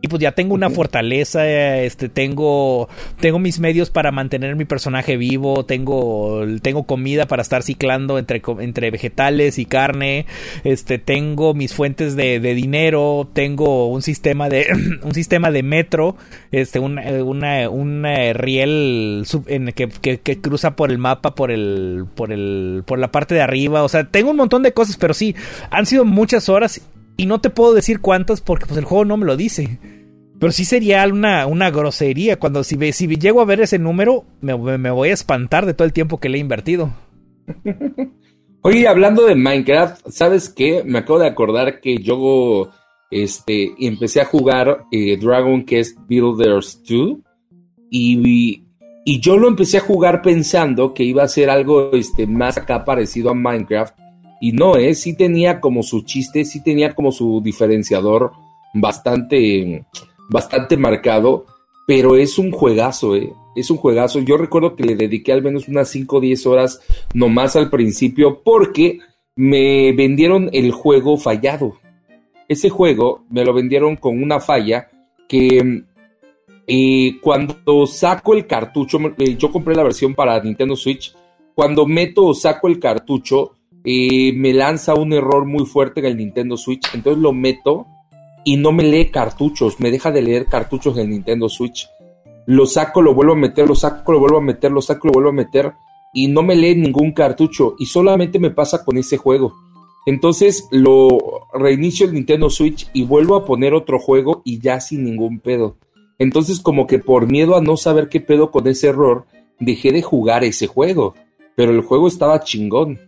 Y 0.00 0.06
pues 0.06 0.22
ya 0.22 0.30
tengo 0.30 0.54
una 0.54 0.70
fortaleza, 0.70 1.44
este, 1.48 2.08
tengo, 2.08 2.88
tengo 3.18 3.40
mis 3.40 3.58
medios 3.58 3.90
para 3.90 4.12
mantener 4.12 4.54
mi 4.54 4.64
personaje 4.64 5.16
vivo, 5.16 5.64
tengo, 5.64 6.44
tengo 6.62 6.84
comida 6.84 7.26
para 7.26 7.42
estar 7.42 7.64
ciclando 7.64 8.16
entre, 8.16 8.40
entre 8.60 8.92
vegetales 8.92 9.58
y 9.58 9.64
carne, 9.64 10.26
este, 10.62 10.98
tengo 11.00 11.52
mis 11.52 11.74
fuentes 11.74 12.14
de, 12.14 12.38
de 12.38 12.54
dinero, 12.54 13.28
tengo 13.32 13.88
un 13.88 14.02
sistema 14.02 14.48
de, 14.48 14.68
un 15.02 15.14
sistema 15.14 15.50
de 15.50 15.64
metro, 15.64 16.16
este, 16.52 16.78
un, 16.78 17.00
una, 17.00 17.68
un 17.68 18.04
riel 18.34 19.24
en, 19.48 19.72
que, 19.72 19.88
que, 19.88 20.20
que, 20.20 20.40
cruza 20.40 20.76
por 20.76 20.92
el 20.92 20.98
mapa, 20.98 21.34
por 21.34 21.50
el, 21.50 22.06
por 22.14 22.30
el, 22.30 22.84
por 22.86 23.00
la 23.00 23.10
parte 23.10 23.34
de 23.34 23.42
arriba, 23.42 23.82
o 23.82 23.88
sea, 23.88 24.04
tengo 24.04 24.30
un 24.30 24.36
montón 24.36 24.62
de 24.62 24.72
cosas, 24.72 24.96
pero 24.96 25.12
sí, 25.12 25.34
han 25.70 25.86
sido 25.86 26.04
muchas 26.04 26.48
horas 26.48 26.82
y 27.18 27.26
no 27.26 27.40
te 27.40 27.50
puedo 27.50 27.74
decir 27.74 28.00
cuántas 28.00 28.40
porque 28.40 28.64
pues 28.64 28.78
el 28.78 28.84
juego 28.84 29.04
no 29.04 29.18
me 29.18 29.26
lo 29.26 29.36
dice. 29.36 29.78
Pero 30.38 30.52
sí 30.52 30.64
sería 30.64 31.04
una, 31.04 31.46
una 31.48 31.68
grosería 31.70 32.38
cuando 32.38 32.62
si, 32.62 32.92
si 32.92 33.08
llego 33.16 33.40
a 33.40 33.44
ver 33.44 33.60
ese 33.60 33.80
número 33.80 34.24
me, 34.40 34.54
voy 34.54 35.08
a 35.10 35.12
espantar 35.12 35.66
de 35.66 35.74
todo 35.74 35.84
el 35.84 35.92
tiempo 35.92 36.20
que 36.20 36.28
le 36.28 36.38
he 36.38 36.40
invertido. 36.40 36.92
Oye, 38.62 38.86
hablando 38.86 39.26
de 39.26 39.34
Minecraft, 39.34 40.08
¿sabes 40.08 40.48
qué? 40.48 40.84
Me 40.84 41.00
acabo 41.00 41.18
de 41.18 41.26
acordar 41.26 41.80
que 41.80 41.98
yo 41.98 42.70
este, 43.10 43.74
empecé 43.80 44.20
a 44.20 44.24
jugar 44.24 44.84
eh, 44.92 45.16
Dragon 45.16 45.64
Quest 45.64 45.98
Builders 46.08 46.82
2 46.88 47.18
y, 47.90 48.62
y, 49.04 49.20
yo 49.20 49.38
lo 49.38 49.48
empecé 49.48 49.78
a 49.78 49.80
jugar 49.80 50.22
pensando 50.22 50.94
que 50.94 51.02
iba 51.02 51.24
a 51.24 51.28
ser 51.28 51.50
algo 51.50 51.90
este, 51.94 52.26
más 52.26 52.58
acá 52.58 52.84
parecido 52.84 53.30
a 53.30 53.34
Minecraft 53.34 53.98
y 54.40 54.52
no, 54.52 54.76
¿eh? 54.76 54.94
Sí 54.94 55.14
tenía 55.14 55.60
como 55.60 55.82
su 55.82 56.02
chiste, 56.02 56.44
sí 56.44 56.62
tenía 56.62 56.94
como 56.94 57.12
su 57.12 57.40
diferenciador 57.42 58.32
bastante, 58.74 59.84
bastante 60.28 60.76
marcado, 60.76 61.46
pero 61.86 62.16
es 62.16 62.38
un 62.38 62.50
juegazo, 62.50 63.16
¿eh? 63.16 63.32
Es 63.56 63.70
un 63.70 63.76
juegazo. 63.76 64.20
Yo 64.20 64.36
recuerdo 64.36 64.76
que 64.76 64.84
le 64.84 64.94
dediqué 64.94 65.32
al 65.32 65.42
menos 65.42 65.68
unas 65.68 65.88
5 65.88 66.16
o 66.16 66.20
10 66.20 66.46
horas 66.46 66.80
nomás 67.14 67.56
al 67.56 67.70
principio 67.70 68.42
porque 68.44 68.98
me 69.34 69.92
vendieron 69.92 70.50
el 70.52 70.70
juego 70.70 71.16
fallado. 71.16 71.78
Ese 72.48 72.70
juego 72.70 73.24
me 73.30 73.44
lo 73.44 73.52
vendieron 73.52 73.96
con 73.96 74.22
una 74.22 74.40
falla 74.40 74.88
que 75.28 75.84
eh, 76.66 77.18
cuando 77.20 77.86
saco 77.86 78.34
el 78.34 78.46
cartucho, 78.46 78.98
eh, 79.18 79.36
yo 79.36 79.50
compré 79.50 79.74
la 79.74 79.82
versión 79.82 80.14
para 80.14 80.40
Nintendo 80.42 80.76
Switch, 80.76 81.14
cuando 81.54 81.86
meto 81.86 82.26
o 82.26 82.34
saco 82.34 82.68
el 82.68 82.78
cartucho, 82.78 83.57
me 84.34 84.52
lanza 84.52 84.94
un 84.94 85.12
error 85.12 85.44
muy 85.44 85.64
fuerte 85.66 86.00
en 86.00 86.06
el 86.06 86.16
Nintendo 86.16 86.56
Switch. 86.56 86.86
Entonces 86.94 87.22
lo 87.22 87.32
meto 87.32 87.86
y 88.44 88.56
no 88.56 88.72
me 88.72 88.82
lee 88.82 89.10
cartuchos, 89.10 89.80
me 89.80 89.90
deja 89.90 90.10
de 90.10 90.22
leer 90.22 90.46
cartuchos 90.46 90.96
en 90.96 91.04
el 91.04 91.10
Nintendo 91.10 91.48
Switch. 91.48 91.88
Lo 92.46 92.66
saco, 92.66 93.02
lo 93.02 93.14
vuelvo 93.14 93.34
a 93.34 93.36
meter, 93.36 93.68
lo 93.68 93.74
saco, 93.74 94.12
lo 94.12 94.20
vuelvo 94.20 94.38
a 94.38 94.42
meter, 94.42 94.70
lo 94.70 94.80
saco, 94.80 95.08
lo 95.08 95.12
vuelvo 95.12 95.30
a 95.30 95.34
meter 95.34 95.72
y 96.14 96.28
no 96.28 96.42
me 96.42 96.56
lee 96.56 96.74
ningún 96.74 97.12
cartucho 97.12 97.76
y 97.78 97.86
solamente 97.86 98.38
me 98.38 98.50
pasa 98.50 98.84
con 98.84 98.96
ese 98.96 99.18
juego. 99.18 99.52
Entonces 100.06 100.66
lo 100.70 101.18
reinicio 101.52 102.06
el 102.06 102.14
Nintendo 102.14 102.48
Switch 102.48 102.88
y 102.94 103.04
vuelvo 103.04 103.36
a 103.36 103.44
poner 103.44 103.74
otro 103.74 103.98
juego 103.98 104.40
y 104.44 104.58
ya 104.60 104.80
sin 104.80 105.04
ningún 105.04 105.40
pedo. 105.40 105.76
Entonces 106.18 106.60
como 106.60 106.86
que 106.86 106.98
por 106.98 107.30
miedo 107.30 107.56
a 107.56 107.60
no 107.60 107.76
saber 107.76 108.08
qué 108.08 108.20
pedo 108.20 108.50
con 108.50 108.66
ese 108.66 108.88
error, 108.88 109.26
dejé 109.60 109.92
de 109.92 110.02
jugar 110.02 110.44
ese 110.44 110.66
juego. 110.66 111.14
pero 111.54 111.72
el 111.72 111.82
juego 111.82 112.06
estaba 112.06 112.40
chingón. 112.40 113.00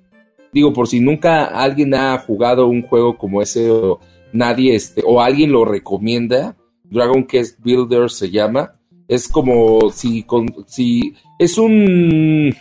Digo, 0.53 0.73
por 0.73 0.89
si 0.89 1.01
nunca 1.01 1.45
alguien 1.45 1.95
ha 1.95 2.19
jugado 2.19 2.67
un 2.67 2.83
juego 2.83 3.17
como 3.17 3.41
ese 3.43 3.71
o 3.71 4.01
nadie, 4.33 4.75
este, 4.75 5.03
o 5.05 5.21
alguien 5.21 5.53
lo 5.53 5.65
recomienda, 5.65 6.57
Dragon 6.85 7.25
Quest 7.25 7.61
Builder 7.61 8.11
se 8.11 8.31
llama. 8.31 8.75
Es 9.09 9.29
como 9.29 9.91
si, 9.91 10.23
con, 10.23 10.49
si 10.67 11.15
es 11.39 11.59
un 11.59 12.55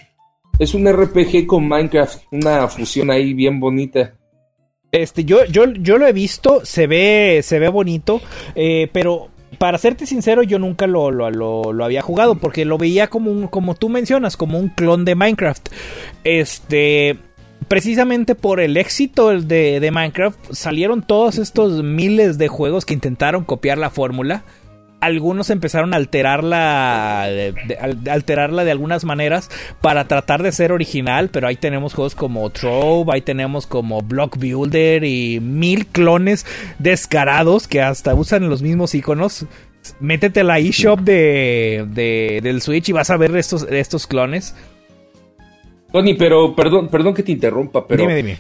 es 0.60 0.74
un 0.74 0.92
RPG 0.92 1.46
con 1.48 1.68
Minecraft, 1.68 2.24
una 2.32 2.68
fusión 2.68 3.10
ahí 3.10 3.34
bien 3.34 3.60
bonita. 3.60 4.14
Este, 4.92 5.24
yo, 5.24 5.46
yo, 5.46 5.66
yo 5.66 5.98
lo 5.98 6.08
he 6.08 6.14
visto, 6.14 6.66
se 6.66 6.88
ve, 6.88 7.42
se 7.44 7.60
ve 7.60 7.70
bonito, 7.70 8.22
eh, 8.56 8.90
pero 8.92 9.30
para 9.58 9.78
serte 9.78 10.06
sincero, 10.06 10.44
yo 10.44 10.60
nunca 10.60 10.88
lo, 10.88 11.12
lo, 11.12 11.30
lo, 11.32 11.86
había 11.86 12.02
jugado, 12.02 12.36
porque 12.36 12.66
lo 12.66 12.78
veía 12.78 13.08
como 13.08 13.32
un, 13.32 13.48
como 13.48 13.76
tú 13.76 13.90
mencionas, 13.90 14.36
como 14.36 14.60
un 14.60 14.70
clon 14.70 15.06
de 15.06 15.16
Minecraft. 15.16 15.70
Este, 16.24 17.18
precisamente 17.70 18.36
por 18.36 18.60
el 18.60 18.76
éxito 18.76 19.30
de, 19.30 19.80
de 19.80 19.92
Minecraft, 19.92 20.38
salieron 20.52 21.02
todos 21.02 21.38
estos 21.38 21.82
miles 21.84 22.38
de 22.38 22.50
juegos 22.50 22.84
que 22.84 22.94
intentaron 22.94 23.46
copiar 23.46 23.78
la 23.78 23.90
fórmula 23.90 24.44
algunos 25.00 25.50
empezaron 25.50 25.94
a 25.94 25.98
alterarla, 25.98 27.28
de, 27.28 27.54
alterarla 28.10 28.64
de 28.64 28.72
algunas 28.72 29.06
maneras 29.06 29.50
para 29.82 30.08
tratar 30.08 30.44
de 30.44 30.52
ser 30.52 30.72
original, 30.72 31.30
pero 31.30 31.48
ahí 31.48 31.56
tenemos 31.56 31.94
juegos 31.94 32.16
como 32.16 32.50
Trove, 32.50 33.10
ahí 33.14 33.22
tenemos 33.22 33.66
como 33.66 34.02
Block 34.02 34.38
Builder 34.38 35.04
y 35.04 35.40
mil 35.40 35.88
clones 35.88 36.46
descarados 36.80 37.68
que 37.68 37.82
hasta 37.82 38.14
usan 38.14 38.50
los 38.50 38.62
mismos 38.62 38.94
iconos. 38.96 39.46
Métete 40.02 40.42
a 40.42 40.44
la 40.44 40.60
eShop 40.60 41.00
de, 41.00 41.86
de, 41.90 42.42
del 42.44 42.62
Switch 42.62 42.90
y 42.90 42.92
vas 42.92 43.10
a 43.10 43.18
ver 43.18 43.36
estos, 43.38 43.64
estos 43.70 44.08
clones. 44.08 44.56
Tony, 45.92 46.14
pero 46.14 46.56
perdón, 46.56 46.88
perdón 46.88 47.14
que 47.14 47.24
te 47.24 47.32
interrumpa, 47.32 47.88
pero 47.88 48.04
dime, 48.04 48.16
dime. 48.16 48.38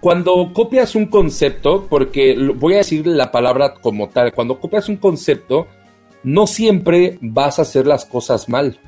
cuando 0.00 0.52
copias 0.52 0.94
un 0.94 1.06
concepto, 1.06 1.86
porque 1.88 2.36
voy 2.56 2.74
a 2.74 2.78
decir 2.78 3.06
la 3.06 3.32
palabra 3.32 3.74
como 3.74 4.08
tal, 4.08 4.32
cuando 4.34 4.60
copias 4.60 4.88
un 4.88 4.96
concepto, 4.96 5.66
no 6.22 6.46
siempre 6.46 7.18
vas 7.20 7.58
a 7.58 7.62
hacer 7.62 7.86
las 7.86 8.04
cosas 8.04 8.48
mal. 8.48 8.78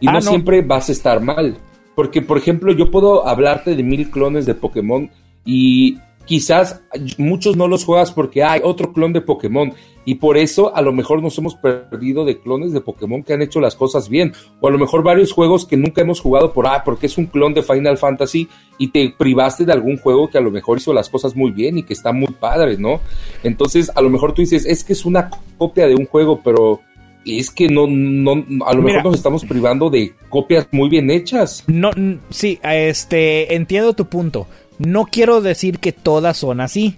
Y 0.00 0.08
ah, 0.08 0.12
no, 0.12 0.20
siempre 0.20 0.62
vas 0.62 0.88
a 0.88 0.92
estar 0.92 1.20
mal. 1.20 1.56
Porque, 1.94 2.20
por 2.20 2.36
ejemplo, 2.36 2.72
yo 2.72 2.90
puedo 2.90 3.26
hablarte 3.26 3.74
de 3.74 3.82
mil 3.82 4.10
clones 4.10 4.44
de 4.44 4.54
Pokémon 4.54 5.10
y 5.44 5.98
quizás 6.26 6.82
muchos 7.16 7.56
no 7.56 7.68
los 7.68 7.84
juegas 7.84 8.12
porque 8.12 8.44
hay 8.44 8.60
otro 8.62 8.92
clon 8.92 9.12
de 9.12 9.22
Pokémon 9.22 9.72
y 10.06 10.14
por 10.14 10.38
eso 10.38 10.74
a 10.74 10.80
lo 10.80 10.92
mejor 10.92 11.22
nos 11.22 11.36
hemos 11.36 11.56
perdido 11.56 12.24
de 12.24 12.38
clones 12.38 12.72
de 12.72 12.80
Pokémon 12.80 13.22
que 13.22 13.34
han 13.34 13.42
hecho 13.42 13.60
las 13.60 13.74
cosas 13.74 14.08
bien 14.08 14.32
o 14.60 14.68
a 14.68 14.70
lo 14.70 14.78
mejor 14.78 15.02
varios 15.02 15.32
juegos 15.32 15.66
que 15.66 15.76
nunca 15.76 16.00
hemos 16.00 16.20
jugado 16.20 16.54
por 16.54 16.66
ah 16.66 16.82
porque 16.84 17.06
es 17.06 17.18
un 17.18 17.26
clon 17.26 17.52
de 17.52 17.62
Final 17.62 17.98
Fantasy 17.98 18.48
y 18.78 18.88
te 18.88 19.12
privaste 19.18 19.66
de 19.66 19.72
algún 19.72 19.98
juego 19.98 20.30
que 20.30 20.38
a 20.38 20.40
lo 20.40 20.50
mejor 20.50 20.78
hizo 20.78 20.94
las 20.94 21.10
cosas 21.10 21.34
muy 21.36 21.50
bien 21.50 21.76
y 21.76 21.82
que 21.82 21.92
está 21.92 22.12
muy 22.12 22.28
padre, 22.28 22.78
¿no? 22.78 23.00
Entonces 23.42 23.90
a 23.94 24.00
lo 24.00 24.08
mejor 24.08 24.32
tú 24.32 24.42
dices 24.42 24.64
es 24.64 24.84
que 24.84 24.92
es 24.92 25.04
una 25.04 25.28
copia 25.58 25.88
de 25.88 25.96
un 25.96 26.06
juego 26.06 26.40
pero 26.42 26.80
es 27.26 27.50
que 27.50 27.68
no, 27.68 27.86
no, 27.88 28.44
a 28.64 28.74
lo 28.74 28.82
mejor 28.82 29.04
nos 29.04 29.16
estamos 29.16 29.44
privando 29.44 29.90
de 29.90 30.14
copias 30.28 30.68
muy 30.70 30.88
bien 30.88 31.10
hechas. 31.10 31.64
No, 31.66 31.90
sí, 32.30 32.60
este, 32.62 33.56
entiendo 33.56 33.94
tu 33.94 34.06
punto. 34.06 34.46
No 34.78 35.06
quiero 35.06 35.40
decir 35.40 35.78
que 35.80 35.90
todas 35.90 36.36
son 36.36 36.60
así, 36.60 36.94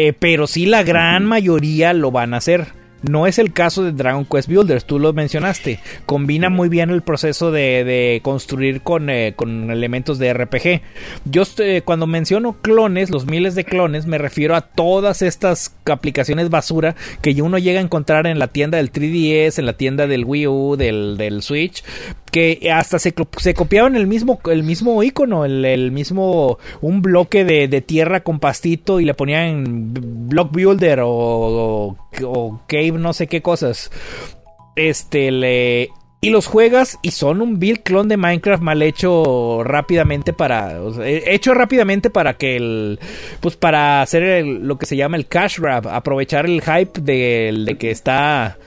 eh, 0.00 0.12
pero 0.12 0.46
sí 0.46 0.64
la 0.64 0.84
gran 0.84 1.26
mayoría 1.26 1.92
lo 1.92 2.12
van 2.12 2.32
a 2.32 2.36
hacer. 2.36 2.68
No 3.02 3.26
es 3.26 3.40
el 3.40 3.52
caso 3.52 3.82
de 3.82 3.90
Dragon 3.90 4.24
Quest 4.24 4.48
Builders, 4.48 4.84
tú 4.84 5.00
lo 5.00 5.12
mencionaste. 5.12 5.80
Combina 6.06 6.50
muy 6.50 6.68
bien 6.68 6.90
el 6.90 7.02
proceso 7.02 7.50
de, 7.50 8.20
construir 8.22 8.80
eh, 9.08 9.32
con, 9.34 9.70
elementos 9.70 10.20
de 10.20 10.32
RPG. 10.32 10.82
Yo 11.24 11.42
cuando 11.84 12.06
menciono 12.06 12.56
clones, 12.62 13.10
los 13.10 13.26
miles 13.26 13.56
de 13.56 13.64
clones, 13.64 14.06
me 14.06 14.18
refiero 14.18 14.54
a 14.54 14.60
todas 14.60 15.22
estas 15.22 15.74
aplicaciones 15.86 16.48
basura 16.48 16.94
que 17.20 17.40
uno 17.42 17.58
llega 17.58 17.80
a 17.80 17.84
encontrar 17.84 18.28
en 18.28 18.38
la 18.38 18.48
tienda 18.48 18.78
del 18.78 18.92
3DS, 18.92 19.58
en 19.58 19.66
la 19.66 19.72
tienda 19.72 20.06
del 20.06 20.24
Wii 20.24 20.46
U, 20.46 20.76
del, 20.76 21.16
del 21.16 21.42
Switch, 21.42 21.82
hasta 22.72 22.98
se, 22.98 23.12
copiaban 23.54 23.96
el 23.96 24.06
mismo, 24.06 24.40
el 24.50 24.62
mismo 24.62 25.02
icono, 25.02 25.44
el, 25.44 25.92
mismo, 25.92 26.58
un 26.80 27.02
bloque 27.02 27.44
de, 27.44 27.80
tierra 27.80 28.20
con 28.20 28.40
pastito 28.40 29.00
y 29.00 29.04
le 29.04 29.14
ponían 29.14 29.92
Block 30.28 30.52
Builder 30.52 31.00
o, 31.04 31.96
Cave, 32.66 32.92
no 32.92 33.12
sé 33.12 33.26
qué 33.26 33.42
cosas. 33.42 33.90
Este, 34.76 35.30
le, 35.30 35.90
y 36.20 36.30
los 36.30 36.46
juegas 36.46 36.98
y 37.02 37.12
son 37.12 37.40
un 37.40 37.58
build 37.58 37.82
clon 37.82 38.08
de 38.08 38.16
Minecraft 38.16 38.62
mal 38.62 38.82
hecho 38.82 39.62
rápidamente 39.62 40.32
para 40.32 40.80
hecho 41.04 41.54
rápidamente 41.54 42.10
para 42.10 42.34
que 42.34 42.56
el 42.56 42.98
pues 43.40 43.56
para 43.56 44.02
hacer 44.02 44.44
lo 44.44 44.78
que 44.78 44.86
se 44.86 44.96
llama 44.96 45.16
el 45.16 45.26
cash 45.26 45.60
grab 45.60 45.86
aprovechar 45.86 46.46
el 46.46 46.60
hype 46.60 47.00
de 47.00 47.76
que 47.78 47.90
está 47.92 48.58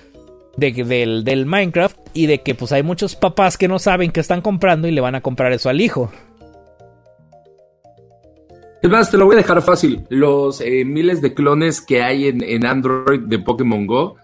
de, 0.58 1.24
del, 1.24 1.46
Minecraft 1.46 1.98
y 2.14 2.28
de 2.28 2.42
que 2.42 2.56
pues 2.56 2.72
hay 2.72 2.84
muchos 2.84 3.16
papás 3.16 3.58
que 3.58 3.68
no 3.68 3.80
saben 3.80 4.12
que 4.12 4.20
están 4.20 4.42
comprando 4.42 4.88
y 4.88 4.92
le 4.92 5.02
van 5.02 5.16
a 5.16 5.22
comprar 5.22 5.52
eso 5.54 5.70
al 5.70 5.82
hijo. 5.82 6.12
Es 8.82 8.90
más, 8.90 9.12
te 9.12 9.18
lo 9.18 9.26
voy 9.26 9.36
a 9.36 9.38
dejar 9.38 9.62
fácil. 9.62 10.06
Los 10.10 10.60
eh, 10.60 10.84
miles 10.86 11.22
de 11.22 11.34
clones 11.34 11.82
que 11.82 12.02
hay 12.02 12.28
en, 12.28 12.66
Android 12.66 13.22
de 13.22 13.38
Pokémon 13.38 13.86
Go, 13.86 14.16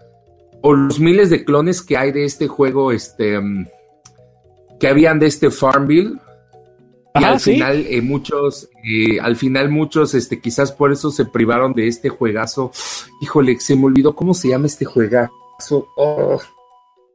o 0.62 0.74
los 0.74 0.98
miles 0.98 1.30
de 1.30 1.44
clones 1.44 1.80
que 1.80 1.96
hay 1.96 2.10
de 2.10 2.24
este 2.24 2.48
juego, 2.48 2.90
este, 2.90 3.38
mm, 3.38 3.68
que 4.80 4.88
habían 4.88 5.20
de 5.20 5.26
este 5.26 5.50
Farmville. 5.50 6.18
Y 7.14 7.24
al 7.24 7.40
final, 7.40 7.86
eh, 7.88 8.02
muchos, 8.02 8.68
eh, 8.84 9.20
al 9.20 9.36
final 9.36 9.70
muchos, 9.70 10.14
este, 10.14 10.40
quizás 10.40 10.72
por 10.72 10.92
eso 10.92 11.10
se 11.10 11.24
privaron 11.24 11.72
de 11.72 11.86
este 11.86 12.08
juegazo. 12.08 12.72
Híjole, 13.22 13.58
se 13.60 13.76
me 13.76 13.86
olvidó 13.86 14.14
cómo 14.14 14.34
se 14.34 14.48
llama 14.48 14.66
este 14.66 14.84
Oh, 15.96 16.40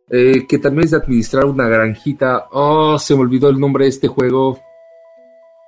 eh, 0.09 0.45
que 0.47 0.57
también 0.57 0.85
es 0.85 0.91
de 0.91 0.97
administrar 0.97 1.45
una 1.45 1.67
granjita. 1.67 2.47
Oh, 2.51 2.99
se 2.99 3.15
me 3.15 3.21
olvidó 3.21 3.49
el 3.49 3.59
nombre 3.59 3.85
de 3.85 3.89
este 3.89 4.07
juego. 4.07 4.59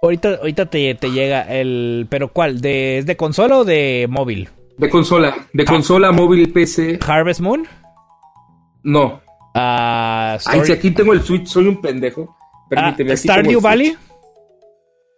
Ahorita, 0.01 0.35
ahorita 0.35 0.65
te, 0.65 0.93
llega 1.11 1.41
el. 1.43 2.05
¿Pero 2.09 2.27
cuál? 2.31 2.59
¿De, 2.59 2.99
¿Es 2.99 3.05
de 3.05 3.15
consola 3.15 3.59
o 3.59 3.65
de 3.65 4.07
móvil? 4.09 4.49
De 4.77 4.89
consola. 4.89 5.47
De 5.53 5.63
ah. 5.63 5.65
consola, 5.65 6.11
móvil, 6.11 6.51
PC. 6.51 6.99
¿Harvest 7.05 7.39
Moon? 7.39 7.65
No. 8.83 9.21
Ah, 9.53 10.37
Ay, 10.45 10.61
si 10.65 10.73
aquí 10.73 10.91
tengo 10.91 11.13
el 11.13 11.21
Switch, 11.21 11.47
soy 11.47 11.67
un 11.67 11.81
pendejo. 11.81 12.35
Permíteme. 12.69 13.13
Ah, 13.13 13.17
¿Stardew 13.17 13.61
Valley? 13.61 13.95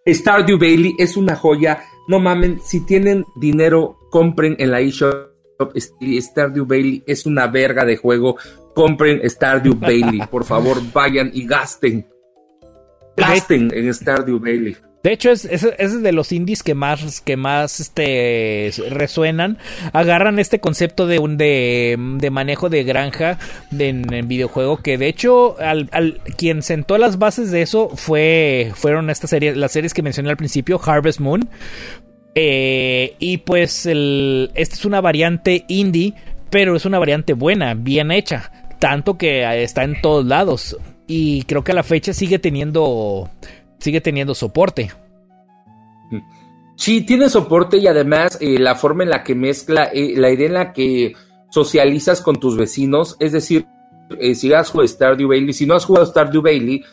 Stardew 0.05 0.59
Valley 0.59 0.95
es 0.99 1.17
una 1.17 1.35
joya. 1.35 1.81
No 2.07 2.19
mamen, 2.19 2.59
si 2.63 2.85
tienen 2.85 3.25
dinero, 3.35 3.97
compren 4.11 4.55
en 4.59 4.71
la 4.71 4.79
eShop 4.79 5.26
Stardew 5.75 6.65
Valley 6.65 7.03
es 7.05 7.25
una 7.25 7.47
verga 7.47 7.85
de 7.85 7.97
juego. 7.97 8.37
Compren 8.75 9.27
Stardew 9.27 9.75
Valley, 9.75 10.21
por 10.29 10.45
favor, 10.45 10.77
vayan 10.93 11.31
y 11.33 11.45
gasten. 11.45 12.07
Gasten 13.15 13.71
en 13.73 13.93
Stardew 13.93 14.39
Valley. 14.39 14.77
De 15.03 15.13
hecho, 15.13 15.31
es, 15.31 15.45
es, 15.45 16.01
de 16.01 16.11
los 16.11 16.33
indies 16.33 16.63
que 16.63 16.73
más, 16.73 17.21
que 17.21 17.37
más 17.37 17.79
este, 17.79 18.71
resuenan. 18.89 19.57
Agarran 19.93 20.37
este 20.37 20.59
concepto 20.59 21.07
de 21.07 21.19
un 21.19 21.37
de, 21.37 22.27
manejo 22.29 22.69
de 22.69 22.83
granja 22.83 23.39
en, 23.71 24.27
videojuego. 24.27 24.77
Que 24.77 24.97
de 24.97 25.07
hecho, 25.07 25.55
al, 25.59 26.21
quien 26.35 26.61
sentó 26.61 26.97
las 26.97 27.19
bases 27.19 27.51
de 27.51 27.61
eso 27.61 27.89
fue, 27.89 28.73
fueron 28.75 29.09
estas 29.09 29.29
series, 29.29 29.55
las 29.55 29.71
series 29.71 29.93
que 29.93 30.01
mencioné 30.01 30.29
al 30.29 30.35
principio, 30.37 30.77
Harvest 30.83 31.21
Moon. 31.21 31.47
Eh, 32.39 33.15
y 33.17 33.37
pues 33.37 33.87
esta 33.87 34.75
es 34.75 34.85
una 34.85 35.01
variante 35.01 35.65
indie, 35.69 36.13
pero 36.51 36.75
es 36.75 36.85
una 36.85 36.99
variante 36.99 37.33
buena, 37.33 37.73
bien 37.73 38.11
hecha. 38.11 38.51
Tanto 38.77 39.17
que 39.17 39.63
está 39.63 39.83
en 39.83 39.99
todos 40.01 40.23
lados. 40.23 40.77
Y 41.07 41.41
creo 41.43 41.63
que 41.63 41.71
a 41.71 41.75
la 41.75 41.81
fecha 41.81 42.13
sigue 42.13 42.37
teniendo. 42.37 43.27
Sigue 43.79 44.01
teniendo 44.01 44.35
soporte. 44.35 44.91
Sí, 46.75 47.01
tiene 47.01 47.27
soporte 47.27 47.77
y 47.77 47.87
además 47.87 48.37
eh, 48.39 48.59
la 48.59 48.75
forma 48.75 49.01
en 49.01 49.09
la 49.09 49.23
que 49.23 49.33
mezcla, 49.33 49.85
eh, 49.85 50.13
la 50.15 50.29
idea 50.29 50.45
en 50.45 50.53
la 50.53 50.73
que 50.73 51.13
socializas 51.49 52.21
con 52.21 52.39
tus 52.39 52.55
vecinos, 52.55 53.17
es 53.19 53.31
decir, 53.31 53.65
si 54.35 54.53
has 54.53 54.69
jugado 54.69 54.87
Stardew 54.87 55.27
Valley, 55.27 55.53
si 55.53 55.65
no 55.65 55.73
has 55.73 55.85
jugado 55.85 56.05
Stardew 56.05 56.43
Valley, 56.43 56.83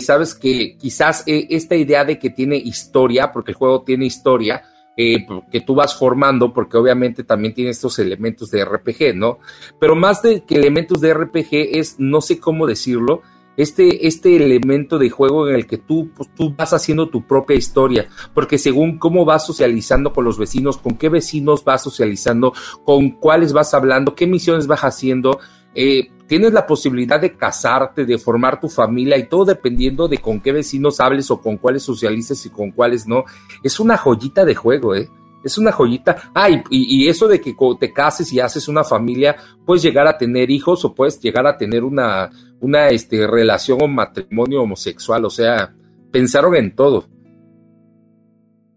sabes 0.00 0.34
que 0.34 0.76
quizás 0.76 1.24
esta 1.26 1.76
idea 1.76 2.04
de 2.04 2.18
que 2.18 2.28
tiene 2.28 2.56
historia, 2.56 3.32
porque 3.32 3.52
el 3.52 3.56
juego 3.56 3.82
tiene 3.82 4.04
historia, 4.04 4.62
eh, 4.96 5.26
que 5.50 5.60
tú 5.60 5.74
vas 5.74 5.98
formando, 5.98 6.52
porque 6.52 6.76
obviamente 6.76 7.24
también 7.24 7.54
tiene 7.54 7.70
estos 7.70 7.98
elementos 7.98 8.50
de 8.50 8.64
RPG, 8.64 9.14
¿no? 9.14 9.38
Pero 9.80 9.94
más 9.94 10.22
de 10.22 10.44
que 10.44 10.56
elementos 10.56 11.00
de 11.00 11.14
RPG 11.14 11.48
es, 11.78 11.96
no 11.98 12.20
sé 12.20 12.38
cómo 12.38 12.66
decirlo, 12.66 13.22
este, 13.56 14.06
este 14.06 14.36
elemento 14.36 14.98
de 14.98 15.10
juego 15.10 15.48
en 15.48 15.54
el 15.54 15.66
que 15.66 15.78
tú, 15.78 16.10
pues, 16.14 16.30
tú 16.34 16.54
vas 16.54 16.72
haciendo 16.72 17.08
tu 17.08 17.26
propia 17.26 17.56
historia, 17.56 18.08
porque 18.34 18.58
según 18.58 18.98
cómo 18.98 19.24
vas 19.24 19.46
socializando 19.46 20.12
con 20.12 20.24
los 20.24 20.38
vecinos, 20.38 20.78
con 20.78 20.96
qué 20.96 21.08
vecinos 21.08 21.64
vas 21.64 21.82
socializando, 21.82 22.54
con 22.84 23.10
cuáles 23.10 23.52
vas 23.52 23.74
hablando, 23.74 24.14
qué 24.14 24.26
misiones 24.26 24.66
vas 24.66 24.80
haciendo, 24.80 25.38
eh, 25.74 26.10
tienes 26.32 26.54
la 26.54 26.66
posibilidad 26.66 27.20
de 27.20 27.36
casarte, 27.36 28.06
de 28.06 28.16
formar 28.16 28.58
tu 28.58 28.70
familia 28.70 29.18
y 29.18 29.28
todo 29.28 29.44
dependiendo 29.44 30.08
de 30.08 30.16
con 30.16 30.40
qué 30.40 30.50
vecinos 30.50 30.98
hables 30.98 31.30
o 31.30 31.42
con 31.42 31.58
cuáles 31.58 31.82
socialices 31.82 32.46
y 32.46 32.48
con 32.48 32.70
cuáles 32.70 33.06
no. 33.06 33.26
Es 33.62 33.78
una 33.78 33.98
joyita 33.98 34.42
de 34.46 34.54
juego, 34.54 34.94
¿eh? 34.94 35.10
Es 35.44 35.58
una 35.58 35.72
joyita. 35.72 36.30
Ah, 36.34 36.48
y, 36.70 37.06
eso 37.06 37.28
de 37.28 37.38
que 37.38 37.54
te 37.78 37.92
cases 37.92 38.32
y 38.32 38.40
haces 38.40 38.66
una 38.66 38.82
familia, 38.82 39.36
puedes 39.66 39.82
llegar 39.82 40.06
a 40.06 40.16
tener 40.16 40.50
hijos 40.50 40.82
o 40.86 40.94
puedes 40.94 41.20
llegar 41.20 41.46
a 41.46 41.58
tener 41.58 41.84
una, 41.84 42.30
una 42.60 42.88
este, 42.88 43.26
relación 43.26 43.82
o 43.82 43.86
matrimonio 43.86 44.62
homosexual. 44.62 45.26
O 45.26 45.30
sea, 45.30 45.74
pensaron 46.10 46.56
en 46.56 46.74
todo. 46.74 47.10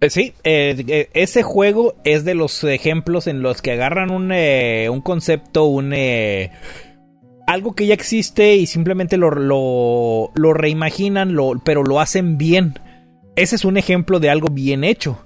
Eh, 0.02 0.10
sí, 0.10 0.34
eh, 0.44 0.76
eh, 0.90 1.10
ese 1.14 1.42
juego 1.42 1.96
es 2.04 2.26
de 2.26 2.36
los 2.36 2.62
ejemplos 2.66 3.28
en 3.28 3.42
los 3.42 3.62
que 3.62 3.72
agarran 3.72 4.12
un, 4.12 4.34
un 4.34 5.02
concepto, 5.02 5.64
un 5.64 5.94
algo 7.48 7.74
que 7.74 7.88
ya 7.88 7.94
existe 7.94 8.56
y 8.56 8.66
simplemente 8.66 9.18
lo, 9.18 9.32
lo, 9.32 10.54
reimaginan, 10.54 11.34
lo, 11.34 11.62
pero 11.64 11.84
lo 11.84 12.00
hacen 12.00 12.38
bien. 12.38 12.80
Ese 13.36 13.56
es 13.56 13.66
un 13.66 13.78
ejemplo 13.78 14.20
de 14.20 14.30
algo 14.30 14.48
bien 14.50 14.84
hecho 14.84 15.20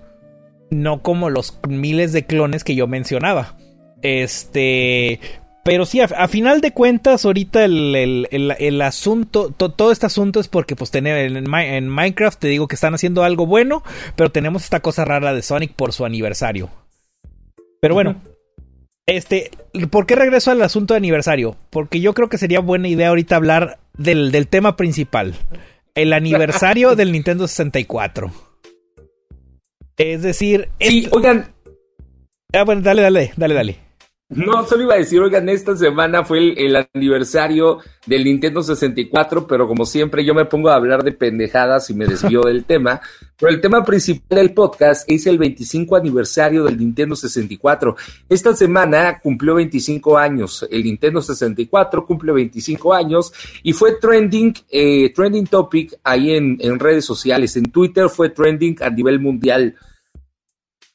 no 0.71 1.01
como 1.01 1.29
los 1.29 1.59
miles 1.67 2.13
de 2.13 2.25
clones 2.25 2.63
que 2.63 2.75
yo 2.75 2.87
mencionaba. 2.87 3.55
Este, 4.01 5.19
pero 5.63 5.85
sí, 5.85 6.01
a, 6.01 6.27
final 6.27 6.61
de 6.61 6.71
cuentas, 6.71 7.25
ahorita 7.25 7.65
el, 7.65 8.81
asunto, 8.81 9.51
todo 9.51 9.91
este 9.91 10.05
asunto 10.05 10.39
es 10.39 10.47
porque 10.47 10.75
pues 10.75 10.91
tener 10.91 11.17
en, 11.17 11.89
Minecraft 11.89 12.39
te 12.39 12.47
digo 12.47 12.67
que 12.67 12.75
están 12.75 12.93
haciendo 12.93 13.23
algo 13.23 13.45
bueno, 13.45 13.83
pero 14.15 14.31
tenemos 14.31 14.63
esta 14.63 14.79
cosa 14.79 15.05
rara 15.05 15.33
de 15.33 15.41
Sonic 15.41 15.73
por 15.73 15.93
su 15.93 16.05
aniversario. 16.05 16.69
Pero 17.81 17.93
bueno, 17.93 18.21
este, 19.09 19.51
¿por 19.89 20.05
qué 20.05 20.15
regreso 20.15 20.51
al 20.51 20.61
asunto 20.61 20.93
de 20.93 20.99
aniversario? 20.99 21.57
Porque 21.69 21.99
yo 21.99 22.13
creo 22.13 22.29
que 22.29 22.37
sería 22.37 22.59
buena 22.59 22.87
idea 22.87 23.09
ahorita 23.09 23.35
hablar 23.35 23.79
del, 23.97 24.31
del 24.31 24.47
tema 24.47 24.75
principal, 24.75 25.35
el 25.95 26.13
aniversario 26.13 26.95
del 26.95 27.11
Nintendo 27.11 27.47
64. 27.47 28.31
Es 29.97 30.21
decir. 30.21 30.69
Sí, 30.79 31.07
oigan. 31.11 31.53
Ah, 32.53 32.63
bueno, 32.63 32.81
dale, 32.81 33.01
dale, 33.01 33.33
dale, 33.35 33.53
dale. 33.53 33.88
No, 34.31 34.63
solo 34.67 34.83
iba 34.83 34.93
a 34.93 34.99
decir, 34.99 35.19
oigan, 35.19 35.49
esta 35.49 35.75
semana 35.75 36.23
fue 36.23 36.53
el, 36.55 36.75
aniversario 36.93 37.79
del 38.05 38.25
Nintendo 38.25 38.61
64, 38.61 39.47
pero 39.47 39.67
como 39.67 39.87
siempre 39.87 40.23
yo 40.23 40.35
me 40.35 40.45
pongo 40.45 40.69
a 40.69 40.75
hablar 40.75 41.03
de 41.03 41.13
pendejadas 41.13 41.89
y 41.89 41.95
me 41.95 42.05
desvío 42.05 42.41
del 42.41 42.63
tema. 42.65 43.01
Pero 43.39 43.51
el 43.51 43.59
tema 43.59 43.83
principal 43.83 44.37
del 44.37 44.53
podcast 44.53 45.09
es 45.09 45.25
el 45.25 45.39
25 45.39 45.95
aniversario 45.95 46.63
del 46.63 46.77
Nintendo 46.77 47.15
64. 47.15 47.95
Esta 48.29 48.55
semana 48.55 49.19
cumplió 49.19 49.55
25 49.55 50.15
años. 50.15 50.63
El 50.69 50.83
Nintendo 50.83 51.23
64 51.23 52.05
cumple 52.05 52.31
25 52.31 52.93
años 52.93 53.33
y 53.63 53.73
fue 53.73 53.95
trending, 53.99 54.53
eh, 54.69 55.11
trending 55.11 55.47
topic 55.47 55.95
ahí 56.03 56.35
en, 56.35 56.55
en 56.59 56.77
redes 56.77 57.03
sociales. 57.03 57.57
En 57.57 57.65
Twitter 57.71 58.07
fue 58.09 58.29
trending 58.29 58.77
a 58.83 58.91
nivel 58.91 59.19
mundial 59.19 59.75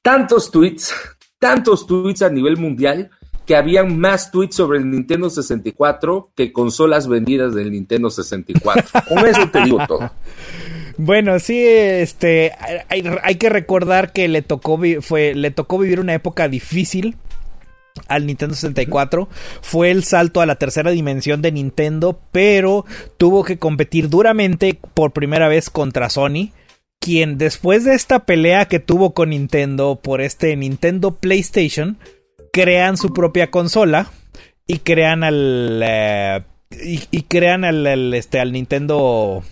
tantos 0.03 0.53
tweets, 0.53 0.95
tantos 1.41 1.85
tweets 1.85 2.23
a 2.23 2.31
nivel 2.31 2.59
mundial 2.59 3.11
que 3.47 3.57
habían 3.57 3.99
más 3.99 4.31
tweets 4.31 4.57
sobre 4.57 4.79
el 4.79 4.91
Nintendo 4.91 5.31
64 5.31 6.31
que 6.35 6.53
consolas 6.53 7.09
vendidas 7.09 7.55
del 7.55 7.73
Nintendo 7.73 8.11
64. 8.11 8.85
Con 9.09 9.27
eso 9.27 9.49
te 9.51 9.63
digo 9.63 9.79
todo. 9.87 10.11
Bueno, 10.97 11.39
sí, 11.41 11.61
este, 11.61 12.53
hay, 12.89 13.35
que 13.35 13.49
recordar 13.49 14.13
que 14.13 14.29
le 14.29 14.43
tocó, 14.43 14.79
fue, 15.01 15.35
le 15.35 15.51
tocó 15.51 15.79
vivir 15.79 15.99
una 15.99 16.15
época 16.15 16.49
difícil 16.49 17.17
al 18.07 18.27
Nintendo 18.27 18.55
64. 18.55 19.29
Fue 19.61 19.91
el 19.91 20.05
salto 20.05 20.41
a 20.41 20.47
la 20.47 20.55
tercera 20.55 20.93
dimensión 20.93 21.43
de 21.43 21.53
Nintendo, 21.53 22.21
pero 22.31 22.85
tuvo 23.17 23.45
que 23.45 23.59
competir 23.59 24.09
duramente 24.09 24.79
por 24.95 25.13
primera 25.13 25.49
vez 25.49 25.69
contra 25.69 26.11
Sony 26.11 26.53
quien 27.05 27.37
después 27.37 27.85
de 27.85 27.93
esta 27.93 28.25
pelea 28.25 28.65
que 28.65 28.79
tuvo 28.79 29.13
con 29.13 29.29
Nintendo 29.29 30.01
por 30.03 30.23
este 30.23 30.57
Nintendo 30.57 31.17
PlayStation, 31.17 31.99
crean 32.55 32.97
su 32.97 33.13
propia 33.13 33.51
consola 33.51 34.13
y 34.65 34.79
crean 34.79 35.25
al 35.25 35.81
eh, 35.83 36.43
y, 36.71 37.23
crean 37.23 37.65
al, 37.65 38.15
este 38.15 38.39
al 38.39 38.53
Nintendo 38.53 39.43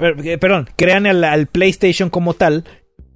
eh, 0.00 0.38
perdón, 0.38 0.70
crean 0.76 1.06
al 1.06 1.46
PlayStation 1.48 2.08
como 2.08 2.32
tal 2.32 2.64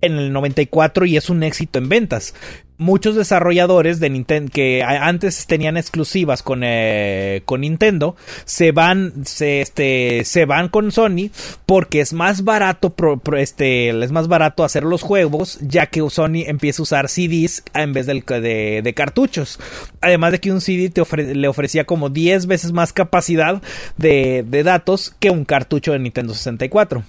en 0.02 0.18
el 0.18 0.32
94 0.32 1.06
y 1.06 1.16
es 1.16 1.30
un 1.30 1.42
éxito 1.42 1.78
en 1.78 1.88
ventas 1.88 2.34
muchos 2.78 3.14
desarrolladores 3.14 4.00
de 4.00 4.10
Nintendo 4.10 4.50
que 4.52 4.82
antes 4.82 5.46
tenían 5.46 5.76
exclusivas 5.76 6.42
con, 6.42 6.62
eh, 6.64 7.42
con 7.44 7.60
Nintendo 7.60 8.16
se 8.44 8.72
van 8.72 9.24
se, 9.24 9.60
este, 9.60 10.24
se 10.24 10.44
van 10.44 10.68
con 10.68 10.90
Sony 10.90 11.30
porque 11.66 12.00
es 12.00 12.12
más 12.12 12.44
barato 12.44 12.94
este, 13.36 13.90
es 13.90 14.12
más 14.12 14.28
barato 14.28 14.64
hacer 14.64 14.84
los 14.84 15.02
juegos 15.02 15.58
ya 15.60 15.86
que 15.86 16.02
Sony 16.10 16.44
empieza 16.46 16.82
a 16.82 16.84
usar 16.84 17.08
CDs 17.08 17.62
en 17.74 17.92
vez 17.92 18.06
del, 18.06 18.20
de, 18.20 18.92
cartuchos. 18.94 19.58
Además 20.00 20.32
de 20.32 20.40
que 20.40 20.52
un 20.52 20.60
CD 20.60 20.90
te 20.90 21.34
le 21.34 21.48
ofrecía 21.48 21.84
como 21.84 22.10
10 22.10 22.46
veces 22.46 22.72
más 22.72 22.92
capacidad 22.92 23.62
de, 23.96 24.44
de 24.46 24.62
datos 24.62 25.14
que 25.18 25.30
un 25.30 25.44
cartucho 25.44 25.92
de 25.92 25.98
Nintendo 25.98 26.34
64 26.34 27.02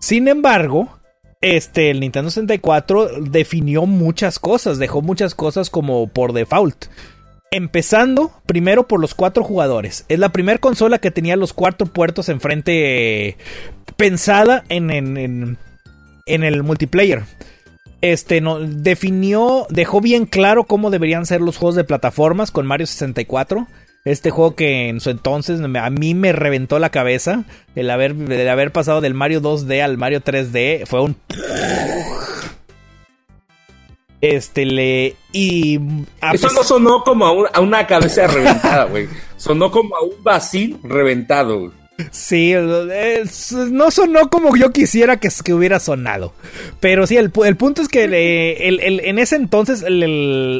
sin 0.00 0.28
embargo 0.28 0.98
este, 1.44 1.90
el 1.90 2.00
Nintendo 2.00 2.30
64 2.30 3.20
definió 3.20 3.84
muchas 3.84 4.38
cosas, 4.38 4.78
dejó 4.78 5.02
muchas 5.02 5.34
cosas 5.34 5.68
como 5.68 6.08
por 6.08 6.32
default. 6.32 6.86
Empezando 7.50 8.32
primero 8.46 8.88
por 8.88 8.98
los 8.98 9.14
cuatro 9.14 9.44
jugadores. 9.44 10.06
Es 10.08 10.18
la 10.18 10.30
primera 10.30 10.58
consola 10.58 11.00
que 11.00 11.10
tenía 11.10 11.36
los 11.36 11.52
cuatro 11.52 11.86
puertos 11.86 12.30
enfrente 12.30 13.36
pensada 13.98 14.64
en, 14.70 14.90
en, 14.90 15.58
en, 16.24 16.44
el 16.44 16.62
multiplayer. 16.62 17.24
Este 18.00 18.40
no, 18.40 18.58
definió, 18.58 19.66
dejó 19.68 20.00
bien 20.00 20.24
claro 20.24 20.64
cómo 20.64 20.90
deberían 20.90 21.26
ser 21.26 21.42
los 21.42 21.58
juegos 21.58 21.74
de 21.74 21.84
plataformas 21.84 22.52
con 22.52 22.66
Mario 22.66 22.86
64 22.86 23.66
este 24.04 24.30
juego 24.30 24.54
que 24.54 24.88
en 24.88 25.00
su 25.00 25.10
entonces 25.10 25.60
a 25.60 25.90
mí 25.90 26.14
me 26.14 26.32
reventó 26.32 26.78
la 26.78 26.90
cabeza. 26.90 27.44
El 27.74 27.90
haber, 27.90 28.12
el 28.12 28.48
haber 28.48 28.70
pasado 28.70 29.00
del 29.00 29.14
Mario 29.14 29.40
2D 29.40 29.82
al 29.82 29.96
Mario 29.96 30.20
3D 30.22 30.86
fue 30.86 31.00
un. 31.00 31.16
Este 34.20 34.66
le. 34.66 35.16
Y. 35.32 35.80
Eso 36.32 36.48
no 36.52 36.62
sonó 36.64 37.02
como 37.02 37.46
a, 37.46 37.60
una 37.60 37.86
cabeza 37.86 38.26
reventada, 38.26 38.84
güey. 38.84 39.08
Sonó 39.36 39.70
como 39.70 39.96
a 39.96 40.02
un 40.02 40.22
vacío 40.22 40.78
reventado, 40.82 41.60
güey. 41.60 41.83
Sí, 42.10 42.52
no 43.70 43.90
sonó 43.92 44.28
como 44.28 44.56
yo 44.56 44.72
quisiera 44.72 45.18
que, 45.18 45.28
que 45.44 45.54
hubiera 45.54 45.78
sonado. 45.78 46.32
Pero 46.80 47.06
sí, 47.06 47.16
el, 47.16 47.30
punto 47.30 47.82
es 47.82 47.88
que 47.88 48.04
en 48.68 49.18
ese 49.18 49.36
entonces, 49.36 49.84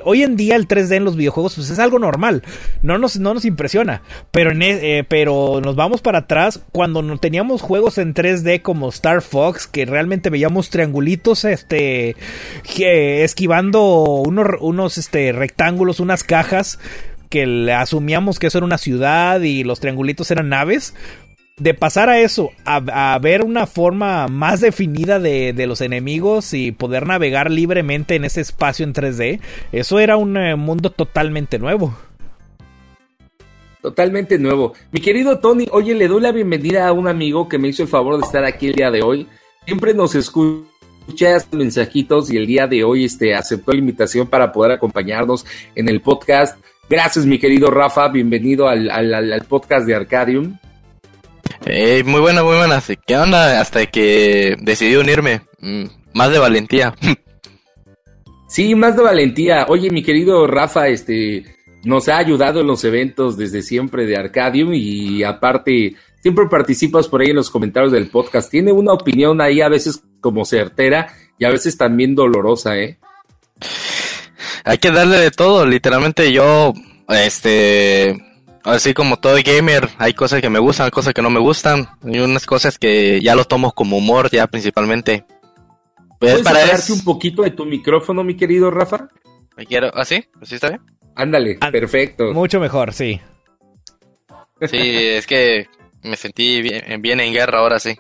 hoy 0.05 0.23
en 0.23 0.37
día 0.37 0.55
el 0.55 0.69
3D 0.69 0.95
en 0.95 1.05
los 1.05 1.17
videojuegos 1.17 1.57
pues 1.57 1.71
es 1.71 1.79
algo 1.81 1.99
normal. 1.99 2.45
No 2.83 2.99
nos, 2.99 3.19
no 3.19 3.35
nos 3.35 3.45
impresiona. 3.45 4.03
Pero, 4.31 4.53
e, 4.53 4.99
eh, 4.99 5.05
pero 5.05 5.61
nos 5.61 5.75
vamos 5.75 6.03
para 6.03 6.21
atrás 6.21 6.61
cuando 6.71 7.03
no 7.03 7.19
teníamos 7.19 7.63
juegos 7.63 7.99
en 7.99 8.15
3D 8.15 8.63
como 8.63 8.89
Star 8.91 9.21
Fox, 9.21 9.67
que 9.67 9.87
realmente 9.87 10.31
veíamos 10.31 10.71
triangulitos 10.71 11.45
este, 11.45 12.15
esquivando 12.79 14.23
unos, 14.25 14.47
unos 14.61 14.99
este, 14.99 15.33
rectángulos, 15.33 15.99
unas 15.99 16.23
cajas 16.23 16.79
que 17.35 17.73
asumíamos 17.73 18.39
que 18.39 18.47
eso 18.47 18.59
era 18.59 18.65
una 18.65 18.79
ciudad 18.79 19.41
y 19.41 19.65
los 19.65 19.81
triangulitos 19.81 20.31
eran 20.31 20.51
naves 20.51 20.95
de 21.57 21.73
pasar 21.73 22.09
a 22.09 22.19
eso, 22.19 22.51
a, 22.65 23.17
ver 23.21 23.45
una 23.45 23.67
forma 23.67 24.27
más 24.27 24.61
definida 24.61 25.21
de, 25.21 25.67
los 25.67 25.81
enemigos 25.81 26.53
y 26.53 26.73
poder 26.73 27.07
navegar 27.07 27.51
libremente 27.51 28.17
en 28.17 28.25
ese 28.25 28.41
espacio 28.41 28.85
en 28.85 28.93
3D, 28.93 29.41
eso 29.71 30.01
era 30.01 30.17
un 30.17 30.37
eh, 30.37 30.57
mundo 30.57 30.91
totalmente 30.91 31.59
nuevo. 31.59 31.97
Totalmente 33.83 34.39
nuevo. 34.39 34.73
Mi 34.91 35.01
querido 35.01 35.39
Tony, 35.39 35.69
oye, 35.71 35.95
le 35.95 36.09
doy 36.09 36.23
la 36.23 36.33
bienvenida 36.33 36.89
a 36.89 36.93
un 36.93 37.07
amigo 37.07 37.49
que 37.49 37.59
me 37.59 37.69
hizo 37.69 37.83
el 37.83 37.89
favor 37.89 38.17
de 38.17 38.27
estar 38.27 38.45
aquí 38.45 38.69
el 38.69 38.75
día 38.75 38.91
de 38.91 39.03
hoy. 39.03 39.29
Siempre 39.67 39.95
nos 39.95 40.15
escuchas 40.15 41.47
mensajitos 41.53 42.33
y 42.33 42.37
el 42.39 42.47
día 42.47 42.67
de 42.67 42.83
hoy 42.83 43.05
este, 43.05 43.35
aceptó 43.35 43.73
la 43.73 43.79
invitación 43.79 44.27
para 44.27 44.51
poder 44.51 44.73
acompañarnos 44.73 45.47
en 45.75 45.89
el 45.89 46.01
podcast. 46.01 46.59
Gracias, 46.89 47.27
mi 47.27 47.39
querido 47.39 47.71
Rafa. 47.71 48.09
Bienvenido 48.09 48.69
al, 48.69 48.91
al 48.91 49.45
podcast 49.47 49.87
de 49.87 49.95
Arcadium 49.95 50.57
muy 52.05 52.21
buena, 52.21 52.43
muy 52.43 52.57
buena. 52.57 52.83
¿Qué 53.07 53.17
onda? 53.17 53.61
Hasta 53.61 53.87
que 53.87 54.57
decidí 54.61 54.97
unirme. 54.97 55.43
Mm, 55.61 55.85
más 56.15 56.31
de 56.31 56.39
valentía. 56.39 56.95
Sí, 58.47 58.77
más 58.77 58.95
de 58.95 59.03
valentía. 59.03 59.67
Oye, 59.69 59.91
mi 59.91 60.05
querido 60.05 60.47
Rafa, 60.47 60.87
este 60.87 61.45
nos 61.83 62.09
ha 62.09 62.19
ayudado 62.19 62.61
en 62.61 62.69
los 62.69 62.85
eventos 62.85 63.37
desde 63.37 63.63
siempre 63.63 64.07
de 64.07 64.17
Arcadium 64.17 64.73
y 64.73 65.25
aparte 65.25 65.97
siempre 66.23 66.47
participas 66.47 67.09
por 67.09 67.21
ahí 67.21 67.31
en 67.31 67.37
los 67.37 67.51
comentarios 67.51 67.93
del 67.93 68.09
podcast. 68.09 68.51
Tiene 68.51 68.71
una 68.71 68.93
opinión 68.93 69.41
ahí 69.41 69.61
a 69.61 69.69
veces 69.69 70.05
como 70.21 70.45
certera 70.45 71.13
y 71.39 71.45
a 71.45 71.51
veces 71.51 71.77
también 71.77 72.15
dolorosa, 72.15 72.79
¿eh? 72.79 72.99
Hay 74.65 74.79
que 74.79 74.91
darle 74.91 75.19
de 75.19 75.31
todo, 75.31 75.67
literalmente 75.67 76.33
yo, 76.33 76.73
este, 77.09 78.17
así 78.65 78.95
como 78.95 79.19
todo 79.19 79.37
gamer, 79.45 79.91
hay 79.99 80.15
cosas 80.15 80.41
que 80.41 80.51
me 80.51 80.59
gustan, 80.59 80.91
cosas 80.91 81.15
que 81.15 81.23
no 81.23 81.31
me 81.31 81.41
gustan, 81.41 81.89
y 82.03 82.19
unas 82.19 82.47
cosas 82.47 82.79
que 82.79 83.21
ya 83.21 83.35
lo 83.35 83.45
tomo 83.45 83.73
como 83.73 83.99
humor, 83.99 84.31
ya 84.31 84.47
principalmente. 84.47 85.25
Pues 86.19 86.43
¿Puedes 86.43 86.43
para 86.43 86.59
un 86.93 87.05
poquito 87.05 87.43
de 87.43 87.51
tu 87.51 87.67
micrófono, 87.67 88.25
mi 88.25 88.37
querido 88.37 88.71
Rafa? 88.71 89.09
Me 89.57 89.67
quiero, 89.67 89.95
¿así? 89.95 90.27
¿Ah, 90.35 90.39
¿Así 90.43 90.55
está 90.57 90.71
bien? 90.71 90.81
Ándale, 91.15 91.59
ah, 91.61 91.71
perfecto. 91.71 92.33
Mucho 92.33 92.59
mejor, 92.59 92.93
sí. 92.93 93.21
Sí, 94.63 94.79
es 94.79 95.27
que 95.27 95.69
me 96.03 96.17
sentí 96.17 96.63
bien, 96.63 97.01
bien 97.03 97.21
en 97.21 97.33
guerra 97.33 97.59
ahora 97.59 97.79
sí. 97.79 97.97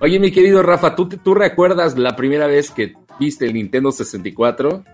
Oye, 0.00 0.18
mi 0.18 0.30
querido 0.30 0.62
Rafa, 0.62 0.94
¿tú, 0.94 1.08
¿tú 1.08 1.34
recuerdas 1.34 1.98
la 1.98 2.16
primera 2.16 2.46
vez 2.46 2.70
que 2.70 2.94
viste 3.18 3.46
el 3.46 3.54
Nintendo 3.54 3.92
64? 3.92 4.84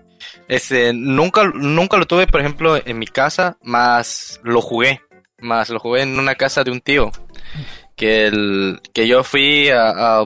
Este, 0.47 0.93
nunca, 0.93 1.45
nunca 1.53 1.97
lo 1.97 2.05
tuve, 2.05 2.27
por 2.27 2.41
ejemplo, 2.41 2.77
en 2.83 2.99
mi 2.99 3.07
casa, 3.07 3.57
más 3.61 4.39
lo 4.43 4.61
jugué. 4.61 5.01
Más 5.39 5.69
lo 5.69 5.79
jugué 5.79 6.01
en 6.01 6.17
una 6.19 6.35
casa 6.35 6.63
de 6.63 6.71
un 6.71 6.81
tío. 6.81 7.11
Que, 7.95 8.27
el, 8.27 8.79
que 8.93 9.07
yo 9.07 9.23
fui 9.23 9.69
a, 9.69 10.23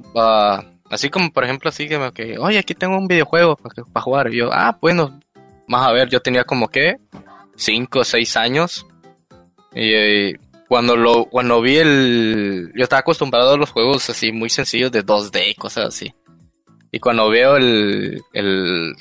así 0.89 1.09
como 1.09 1.31
por 1.31 1.45
ejemplo 1.45 1.69
así 1.69 1.87
que, 1.87 2.11
que 2.13 2.37
oye 2.37 2.59
aquí 2.59 2.75
tengo 2.75 2.97
un 2.97 3.07
videojuego 3.07 3.55
para, 3.55 4.01
jugar 4.01 4.33
y 4.33 4.39
yo 4.39 4.49
ah 4.51 4.77
bueno 4.81 5.21
más 5.67 5.87
a 5.87 5.93
ver 5.93 6.09
yo 6.09 6.19
tenía 6.19 6.43
como 6.43 6.67
que 6.67 6.97
cinco 7.55 7.99
o 7.99 8.03
seis 8.03 8.35
años 8.35 8.85
y, 9.73 10.35
cuando 10.67 10.97
lo 10.97 11.25
cuando 11.25 11.61
vi 11.61 11.77
el 11.77 12.71
yo 12.75 12.83
estaba 12.83 12.99
acostumbrado 12.99 13.53
a 13.53 13.57
los 13.57 13.71
juegos 13.71 14.09
así 14.09 14.33
muy 14.33 14.49
sencillos 14.49 14.91
de 14.91 15.05
2D 15.05 15.51
y 15.51 15.55
cosas 15.55 15.87
así 15.87 16.13
y 16.91 16.99
cuando 16.99 17.29
veo 17.29 17.55
el 17.55 18.21
el 18.33 18.95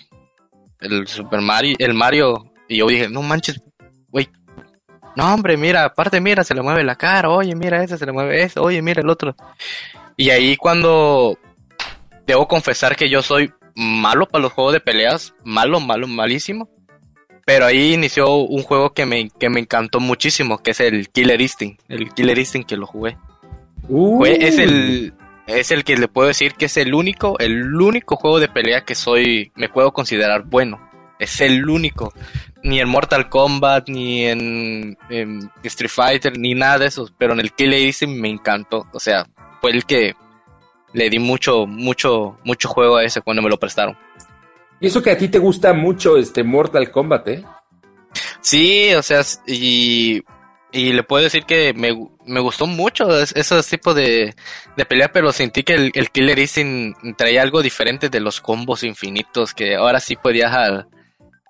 el 0.81 1.07
Super 1.07 1.41
Mario 1.41 1.77
el 1.79 1.95
Mario. 1.95 2.53
Y 2.69 2.79
yo 2.79 2.87
dije 2.87 3.09
no 3.09 3.23
manches 3.23 3.61
güey. 4.09 4.29
No 5.17 5.35
hombre 5.35 5.57
mira 5.57 5.85
aparte 5.85 6.21
mira 6.21 6.45
se 6.45 6.55
le 6.55 6.63
mueve 6.63 6.85
la 6.85 6.97
cara. 6.97 7.31
Oye 7.31 7.55
mira 7.55 7.83
ese 7.83 7.99
se 7.99 8.07
le 8.07 8.13
mueve 8.13 8.43
eso 8.43 8.63
oye 8.63 8.83
mira 8.83 9.01
el 9.01 9.11
otro 9.11 9.35
y 10.21 10.29
ahí 10.29 10.57
cuando 10.57 11.39
debo 12.27 12.47
confesar 12.47 12.95
que 12.95 13.09
yo 13.09 13.23
soy 13.23 13.53
malo 13.75 14.29
para 14.29 14.43
los 14.43 14.53
juegos 14.53 14.75
de 14.75 14.81
peleas 14.81 15.33
malo 15.45 15.81
malo 15.81 16.07
malísimo. 16.07 16.69
Pero 17.47 17.65
ahí 17.65 17.95
inició 17.95 18.35
un 18.35 18.63
juego 18.63 18.93
que 18.93 19.07
me, 19.07 19.31
que 19.31 19.49
me 19.49 19.61
encantó 19.61 19.99
muchísimo, 19.99 20.59
que 20.59 20.73
es 20.73 20.81
el 20.81 21.09
Killer 21.09 21.41
Instinct. 21.41 21.81
El 21.89 22.13
Killer 22.13 22.39
Instinct 22.39 22.69
que 22.69 22.77
lo 22.77 22.87
jugué. 22.87 23.17
es 24.29 24.59
el 24.59 25.15
es 25.59 25.71
el 25.71 25.85
que 25.85 25.97
le 25.97 26.09
puedo 26.09 26.29
decir 26.29 26.55
que 26.55 26.67
es 26.67 26.77
el 26.77 26.95
único, 26.95 27.39
el 27.39 27.75
único 27.75 28.17
juego 28.17 28.41
de 28.41 28.49
pelea 28.49 28.85
que 28.85 28.95
soy, 28.95 29.53
me 29.55 29.69
puedo 29.69 29.93
considerar 29.93 30.45
bueno. 30.45 30.89
Es 31.19 31.41
el 31.43 31.69
único. 31.69 32.15
Ni 32.63 32.81
en 32.81 32.89
Mortal 32.89 33.29
Kombat, 33.29 33.89
ni 33.89 34.25
en, 34.25 34.97
Street 35.63 35.91
Fighter, 35.91 36.39
ni 36.39 36.55
nada 36.55 36.79
de 36.79 36.87
eso. 36.87 37.09
Pero 37.19 37.35
en 37.35 37.41
el 37.41 37.53
Killer 37.53 37.81
Instinct 37.81 38.19
me 38.19 38.31
encantó. 38.31 38.87
O 38.93 39.01
sea, 39.01 39.27
fue 39.61 39.73
el 39.73 39.85
que 39.85 40.15
le 40.95 41.11
di 41.11 41.19
mucho, 41.19 41.67
mucho, 41.67 42.39
mucho 42.43 42.69
juego 42.69 42.97
a 42.97 43.05
ese 43.05 43.21
cuando 43.21 43.43
me 43.43 43.51
lo 43.51 43.59
prestaron. 43.59 43.97
Y 44.81 44.87
eso 44.87 45.03
que 45.03 45.11
a 45.11 45.19
ti 45.19 45.29
te 45.29 45.39
gusta 45.39 45.75
mucho 45.75 46.17
este 46.17 46.43
Mortal 46.43 46.91
Kombat, 46.91 47.29
¿eh? 47.29 47.45
Sí, 48.41 48.95
o 48.95 49.03
sea, 49.03 49.21
y, 49.47 50.23
y 50.73 50.93
le 50.93 51.03
puedo 51.03 51.25
decir 51.25 51.45
que 51.45 51.75
me, 51.75 51.97
me 52.27 52.41
gustó 52.41 52.67
mucho 52.67 53.21
ese 53.21 53.63
tipo 53.63 53.95
de, 53.95 54.35
de 54.77 54.85
pelea, 54.85 55.13
pero 55.13 55.33
sentí 55.33 55.63
que 55.63 55.75
el, 55.75 55.93
el 55.95 56.11
Killer 56.11 56.39
Instinct 56.39 57.17
traía 57.17 57.43
algo 57.43 57.63
diferente 57.63 58.09
de 58.09 58.21
los 58.21 58.41
combos 58.41 58.85
infinitos, 58.85 59.55
que 59.55 59.77
ahora 59.77 60.01
sí 60.01 60.17
podías 60.17 60.53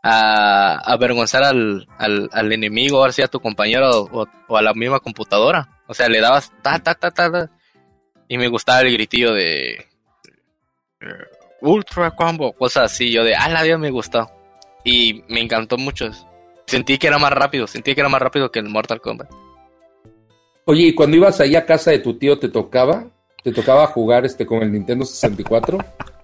a, 0.02 0.76
avergonzar 0.84 1.44
al, 1.44 1.86
al, 1.98 2.30
al, 2.32 2.52
enemigo, 2.52 2.98
ahora 2.98 3.12
sí 3.12 3.20
a 3.20 3.28
tu 3.28 3.40
compañero 3.40 3.90
o, 4.10 4.26
o, 4.48 4.56
a 4.56 4.62
la 4.62 4.72
misma 4.72 5.00
computadora. 5.00 5.68
O 5.86 5.94
sea, 5.94 6.08
le 6.08 6.20
dabas 6.20 6.52
ta, 6.62 6.78
ta, 6.78 6.94
ta, 6.94 7.10
ta, 7.10 7.30
ta 7.30 7.50
y 8.30 8.38
me 8.38 8.46
gustaba 8.46 8.82
el 8.82 8.92
gritillo 8.92 9.34
de 9.34 9.86
Ultra 11.60 12.12
Combo, 12.12 12.52
cosas 12.52 12.92
así. 12.92 13.10
Yo 13.10 13.24
de, 13.24 13.34
ah, 13.34 13.48
la 13.48 13.64
vida 13.64 13.76
me 13.76 13.90
gustó. 13.90 14.30
Y 14.84 15.24
me 15.28 15.40
encantó 15.40 15.76
mucho. 15.76 16.10
Sentí 16.70 16.98
que 16.98 17.08
era 17.08 17.18
más 17.18 17.32
rápido, 17.32 17.66
sentí 17.66 17.96
que 17.96 18.00
era 18.00 18.08
más 18.08 18.22
rápido 18.22 18.52
que 18.52 18.60
el 18.60 18.68
Mortal 18.68 19.00
Kombat. 19.00 19.28
Oye, 20.66 20.84
¿y 20.84 20.94
cuando 20.94 21.16
ibas 21.16 21.40
ahí 21.40 21.56
a 21.56 21.66
casa 21.66 21.90
de 21.90 21.98
tu 21.98 22.16
tío 22.16 22.38
te 22.38 22.48
tocaba? 22.48 23.08
¿Te 23.42 23.50
tocaba 23.50 23.88
jugar 23.88 24.24
este 24.24 24.46
con 24.46 24.62
el 24.62 24.70
Nintendo 24.70 25.04
64? 25.04 25.78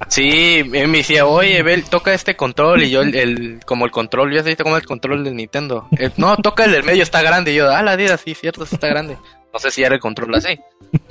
Sí, 0.09 0.63
me 0.71 0.87
decía, 0.87 1.27
oye, 1.27 1.65
Bel, 1.65 1.83
toca 1.87 2.15
este 2.15 2.37
control. 2.37 2.85
Y 2.85 2.91
yo, 2.91 3.03
el, 3.03 3.59
como 3.67 3.87
el 3.87 3.91
control, 3.91 4.33
ya 4.33 4.45
se 4.45 4.57
como 4.57 4.77
el 4.77 4.87
control 4.87 5.25
del 5.25 5.35
Nintendo. 5.35 5.89
Eh, 5.99 6.11
no, 6.17 6.37
toca 6.37 6.65
el 6.65 6.71
del 6.71 6.85
medio, 6.85 7.03
está 7.03 7.23
grande. 7.23 7.53
Y 7.53 7.57
yo, 7.57 7.69
ah, 7.69 7.83
la 7.83 7.97
vida, 7.97 8.17
sí, 8.17 8.33
cierto, 8.35 8.63
está 8.63 8.87
grande. 8.87 9.17
No 9.53 9.59
sé 9.59 9.73
si 9.73 9.83
era 9.83 9.97
el 9.97 10.01
control 10.01 10.33
así. 10.37 10.61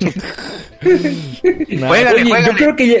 oye, 0.82 2.24
yo 2.46 2.54
creo 2.56 2.74
que 2.74 2.88
ya... 2.88 2.96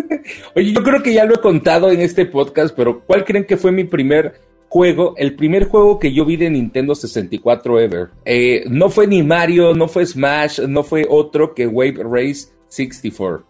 Oye, 0.56 0.72
yo 0.72 0.82
creo 0.82 1.02
que 1.02 1.12
ya 1.12 1.26
lo 1.26 1.34
he 1.34 1.40
contado 1.40 1.90
en 1.90 2.00
este 2.00 2.24
podcast, 2.24 2.74
pero 2.74 3.00
¿cuál 3.00 3.26
creen 3.26 3.44
que 3.44 3.58
fue 3.58 3.70
mi 3.70 3.84
primer 3.84 4.51
juego? 4.72 5.12
El 5.18 5.36
primer 5.36 5.66
juego 5.66 5.98
que 5.98 6.14
yo 6.14 6.24
vi 6.24 6.36
de 6.38 6.48
Nintendo 6.48 6.94
64 6.94 7.78
ever. 7.78 8.08
Eh, 8.24 8.64
no 8.70 8.88
fue 8.88 9.06
ni 9.06 9.22
Mario, 9.22 9.74
no 9.74 9.86
fue 9.86 10.06
Smash, 10.06 10.60
no 10.60 10.82
fue 10.82 11.06
otro 11.10 11.54
que 11.54 11.66
Wave 11.66 12.02
Race 12.02 12.48
64. 12.68 13.44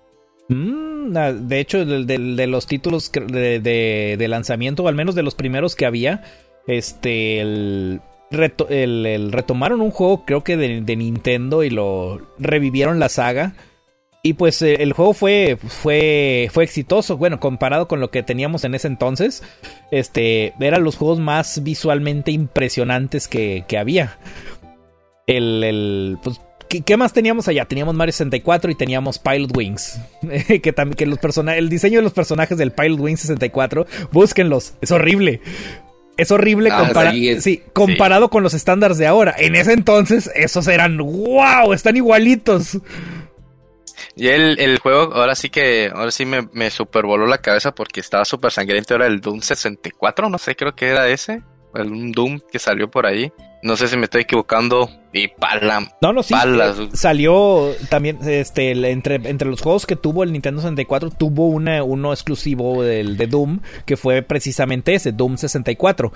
Mm, 0.48 1.12
de 1.46 1.61
hecho, 1.61 1.87
de, 1.87 2.46
los 2.48 2.66
títulos 2.66 3.12
de, 3.12 4.26
lanzamiento, 4.28 4.82
o 4.82 4.88
al 4.88 4.96
menos 4.96 5.14
de 5.14 5.22
los 5.22 5.37
primeros 5.37 5.76
que 5.76 5.87
había, 5.87 6.24
este, 6.66 7.40
el, 7.40 8.00
retomaron 8.32 9.80
un 9.80 9.92
juego, 9.92 10.24
creo 10.24 10.42
que 10.42 10.56
de, 10.56 10.96
Nintendo, 10.96 11.62
y 11.62 11.70
lo 11.70 12.20
revivieron 12.40 12.98
la 12.98 13.08
saga. 13.08 13.54
Y 14.24 14.35
pues 14.35 14.62
eh, 14.62 14.82
el 14.82 14.92
juego 14.92 15.14
fue, 15.14 15.58
fue, 15.66 16.48
fue 16.52 16.62
exitoso. 16.62 17.16
Bueno, 17.16 17.40
comparado 17.40 17.88
con 17.88 17.98
lo 17.98 18.12
que 18.12 18.22
teníamos 18.22 18.62
en 18.62 18.76
ese 18.76 18.87
entonces, 18.87 19.42
este, 19.90 20.54
eran 20.61 20.85
los 20.85 20.96
juegos 20.96 21.18
más 21.18 21.64
visualmente 21.64 22.30
impresionantes 22.30 23.26
que, 23.26 23.64
que 23.66 23.78
había. 23.78 24.18
El, 25.26 25.64
el 25.64 26.18
pues, 26.22 26.40
¿qué, 26.68 26.96
más 26.96 27.12
teníamos 27.12 27.48
allá? 27.48 27.64
Teníamos 27.64 27.96
Mario 27.96 28.12
64 28.12 28.70
y 28.70 28.74
teníamos 28.76 29.18
Pilot 29.18 29.56
Wings. 29.56 30.00
que 30.62 30.72
también, 30.72 30.96
que 30.96 31.06
los 31.06 31.18
el 31.48 31.68
diseño 31.68 31.98
de 31.98 32.02
los 32.02 32.12
personajes 32.12 32.56
del 32.56 32.70
Pilot 32.70 33.00
Wings 33.00 33.20
64, 33.20 33.87
búsquenlos, 34.12 34.74
es 34.80 34.92
horrible. 34.92 35.40
Es 36.16 36.30
horrible 36.30 36.68
ah, 36.70 36.92
comparado 37.72 38.28
con 38.28 38.42
los 38.42 38.52
estándares 38.52 38.98
de 38.98 39.06
ahora. 39.06 39.35
En 39.37 39.56
ese 39.56 39.72
entonces, 39.72 40.30
esos 40.35 40.68
eran 40.68 40.98
wow, 40.98 41.72
están 41.72 41.96
igualitos. 41.96 42.78
Y 44.14 44.29
el, 44.29 44.59
el 44.61 44.79
juego, 44.79 45.14
ahora 45.14 45.35
sí 45.35 45.48
que, 45.48 45.90
ahora 45.94 46.11
sí 46.11 46.27
me, 46.27 46.48
me 46.53 46.70
supervoló 46.70 47.27
la 47.27 47.38
cabeza 47.38 47.75
porque 47.75 48.01
estaba 48.01 48.25
súper 48.25 48.53
sangriento. 48.53 48.94
Era 48.94 49.07
el 49.07 49.20
Doom 49.20 49.40
64, 49.40 50.29
no 50.29 50.38
sé, 50.38 50.55
creo 50.55 50.75
que 50.75 50.88
era 50.88 51.09
ese. 51.09 51.42
El 51.75 52.12
Doom 52.12 52.40
que 52.51 52.59
salió 52.59 52.90
por 52.90 53.07
ahí. 53.07 53.33
No 53.62 53.77
sé 53.77 53.87
si 53.87 53.96
me 53.96 54.05
estoy 54.05 54.22
equivocando. 54.22 54.90
Y 55.14 55.29
pala. 55.29 55.88
No, 56.01 56.12
no, 56.12 56.22
sí. 56.22 56.35
Eh, 56.35 56.88
salió 56.94 57.70
también, 57.90 58.18
este, 58.27 58.70
entre, 58.90 59.16
entre 59.16 59.48
los 59.48 59.61
juegos 59.61 59.85
que 59.85 59.94
tuvo 59.94 60.25
el 60.25 60.33
Nintendo 60.33 60.62
64, 60.62 61.11
tuvo 61.11 61.48
una, 61.48 61.85
uno 61.85 62.12
exclusivo 62.12 62.83
del, 62.83 63.18
de 63.18 63.27
Doom, 63.27 63.61
que 63.85 63.98
fue 63.98 64.22
precisamente 64.22 64.94
ese, 64.94 65.12
Doom 65.12 65.37
64. 65.37 66.12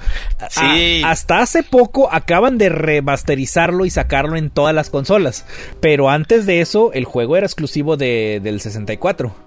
Sí. 0.49 1.03
hasta 1.05 1.41
hace 1.41 1.63
poco 1.63 2.09
acaban 2.11 2.57
de 2.57 2.71
remasterizarlo 2.71 3.85
y 3.85 3.91
sacarlo 3.91 4.37
en 4.37 4.51
todas 4.51 4.75
las 4.75 4.89
consolas. 4.89 5.45
Pero 5.81 6.09
antes 6.09 6.47
de 6.47 6.63
eso, 6.63 6.93
el 6.95 7.05
juego 7.05 7.37
era 7.37 7.47
exclusivo 7.47 7.99
de, 7.99 8.41
del 8.43 8.61
64. 8.61 9.46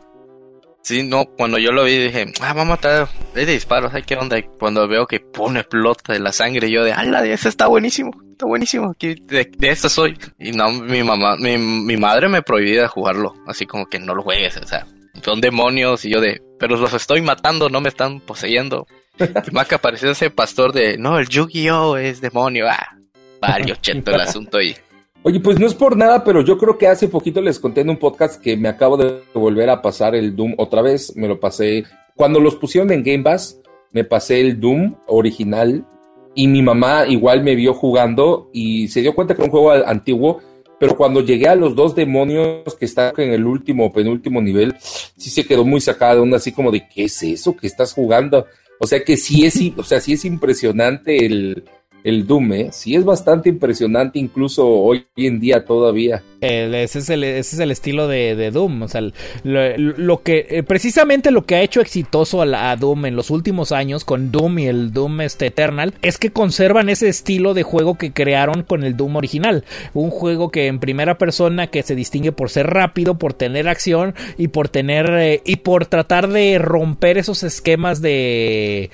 Sí, 0.82 1.04
no, 1.04 1.26
cuando 1.26 1.58
yo 1.58 1.72
lo 1.72 1.84
vi 1.84 1.98
dije, 1.98 2.32
ah, 2.42 2.54
vamos 2.54 2.78
a 2.78 2.82
traer 2.82 3.08
de 3.36 3.46
disparos, 3.46 3.92
¿qué 4.06 4.16
onda? 4.16 4.42
cuando 4.60 4.88
veo 4.88 5.06
que 5.06 5.20
pone 5.20 5.60
explota 5.60 6.14
de 6.14 6.20
la 6.20 6.32
sangre, 6.32 6.72
yo 6.72 6.84
de, 6.84 6.94
ala, 6.94 7.26
ese 7.26 7.50
está 7.50 7.68
buenísimo, 7.68 8.12
está 8.32 8.46
buenísimo, 8.46 8.96
de, 9.00 9.52
de 9.58 9.70
eso 9.70 9.90
soy. 9.90 10.18
Y 10.40 10.52
no, 10.52 10.72
mi 10.72 11.04
mamá, 11.04 11.36
mi, 11.38 11.58
mi 11.58 11.98
madre 11.98 12.30
me 12.30 12.42
prohibía 12.42 12.88
jugarlo, 12.88 13.36
así 13.46 13.66
como 13.66 13.88
que 13.88 14.00
no 14.00 14.16
lo 14.16 14.24
juegues, 14.24 14.58
o 14.58 14.66
sea, 14.66 14.88
son 15.22 15.42
demonios, 15.42 16.06
y 16.06 16.10
yo 16.10 16.22
de, 16.22 16.42
pero 16.58 16.78
los 16.78 16.94
estoy 16.94 17.22
matando, 17.22 17.70
no 17.70 17.82
me 17.82 17.90
están 17.90 18.22
poseyendo. 18.22 18.88
y 19.20 19.52
más 19.52 19.68
que 19.68 19.76
apareció 19.76 20.10
ese 20.10 20.30
pastor 20.30 20.72
de, 20.72 20.98
no, 20.98 21.20
el 21.20 21.28
Yu-Gi-Oh 21.28 21.98
es 21.98 22.22
demonio, 22.22 22.68
ah, 22.70 22.96
varios 23.42 23.82
cheto 23.82 24.12
el 24.12 24.22
asunto 24.22 24.62
y 24.62 24.76
Oye, 25.22 25.42
pues 25.42 25.60
no 25.60 25.68
es 25.68 25.74
por 25.74 25.98
nada, 25.98 26.24
pero 26.24 26.42
yo 26.42 26.58
creo 26.58 26.78
que 26.78 26.88
hace 26.88 27.10
poquito 27.10 27.42
les 27.42 27.60
conté 27.60 27.82
en 27.82 27.90
un 27.90 27.98
podcast 27.98 28.42
que 28.42 28.56
me 28.56 28.70
acabo 28.70 28.96
de 28.96 29.22
volver 29.34 29.70
a 29.70 29.82
pasar 29.82 30.16
el 30.16 30.34
Doom 30.34 30.56
otra 30.58 30.82
vez. 30.82 31.14
Me 31.18 31.28
lo 31.28 31.42
pasé. 31.42 31.84
Cuando 32.16 32.40
los 32.40 32.56
pusieron 32.56 32.90
en 32.92 33.04
Game 33.04 33.24
Pass, 33.24 33.60
me 33.92 34.06
pasé 34.06 34.40
el 34.40 34.62
Doom 34.62 34.96
original 35.08 35.86
y 36.36 36.48
mi 36.48 36.62
mamá 36.62 37.06
igual 37.06 37.44
me 37.44 37.56
vio 37.56 37.74
jugando 37.74 38.50
y 38.54 38.88
se 38.88 39.02
dio 39.02 39.14
cuenta 39.14 39.36
que 39.36 39.42
era 39.42 39.48
un 39.48 39.52
juego 39.52 39.72
antiguo, 39.72 40.40
pero 40.80 40.96
cuando 40.96 41.20
llegué 41.20 41.50
a 41.50 41.56
los 41.56 41.76
dos 41.76 41.96
demonios 41.96 42.76
que 42.80 42.86
están 42.86 43.12
en 43.18 43.34
el 43.34 43.46
último 43.46 43.88
o 43.88 43.92
penúltimo 43.92 44.42
nivel, 44.42 44.74
sí 44.80 45.30
se 45.30 45.46
quedó 45.46 45.66
muy 45.66 45.82
sacada 45.82 46.16
de 46.16 46.22
onda, 46.22 46.38
así 46.38 46.54
como 46.54 46.72
de, 46.72 46.88
¿qué 46.88 47.06
es 47.06 47.24
eso 47.24 47.58
que 47.58 47.68
estás 47.68 47.92
jugando? 47.92 48.46
O 48.80 48.88
sea 48.88 49.04
que 49.04 49.18
sí 49.18 49.46
es, 49.46 49.60
o 49.76 49.84
sea, 49.84 50.00
sí 50.00 50.14
es 50.14 50.24
impresionante 50.24 51.26
el, 51.26 51.66
el 52.04 52.26
Doom, 52.26 52.54
¿eh? 52.54 52.70
Sí 52.72 52.96
es 52.96 53.04
bastante 53.04 53.50
impresionante 53.50 54.20
incluso 54.20 54.68
hoy 54.68 55.06
en 55.16 55.40
día 55.40 55.66
todavía. 55.66 56.24
ese, 56.42 57.00
es 57.00 57.10
el, 57.10 57.24
ese 57.24 57.56
es 57.56 57.60
el 57.60 57.72
estilo 57.72 58.08
de, 58.08 58.52
Doom. 58.52 58.84
O 58.84 58.88
sea, 58.88 59.02
lo, 59.44 60.24
que 60.24 60.48
eh, 60.50 60.64
precisamente 60.64 61.32
lo 61.32 61.46
que 61.46 61.56
ha 61.56 61.62
hecho 61.62 61.82
exitoso 61.82 62.42
a, 62.42 62.76
Doom 62.76 63.06
en 63.06 63.16
los 63.16 63.30
últimos 63.30 63.72
años 63.72 64.06
con 64.06 64.32
Doom 64.32 64.60
y 64.60 64.68
el 64.68 64.94
Doom 64.94 65.22
este, 65.22 65.48
Eternal 65.48 65.94
es 66.02 66.18
que 66.18 66.32
conservan 66.32 66.90
ese 66.90 67.10
estilo 67.10 67.54
de 67.54 67.64
juego 67.64 67.98
que 67.98 68.12
crearon 68.12 68.64
con 68.64 68.84
el 68.84 68.96
Doom 68.96 69.18
original. 69.18 69.64
Un 69.94 70.10
juego 70.10 70.50
que 70.50 70.68
en 70.68 70.80
primera 70.80 71.18
persona 71.18 71.68
que 71.68 71.84
se 71.84 71.96
distingue 71.96 72.32
por 72.32 72.50
ser 72.50 72.68
rápido, 72.68 73.18
por 73.18 73.34
tener 73.34 73.68
acción 73.68 74.16
y 74.38 74.50
por 74.50 74.70
tener 74.70 75.10
eh, 75.12 75.42
y 75.46 75.58
por 75.58 75.86
tratar 75.86 76.30
de 76.30 76.58
romper 76.60 77.18
esos 77.18 77.44
esquemas 77.44 78.02
de 78.02 78.90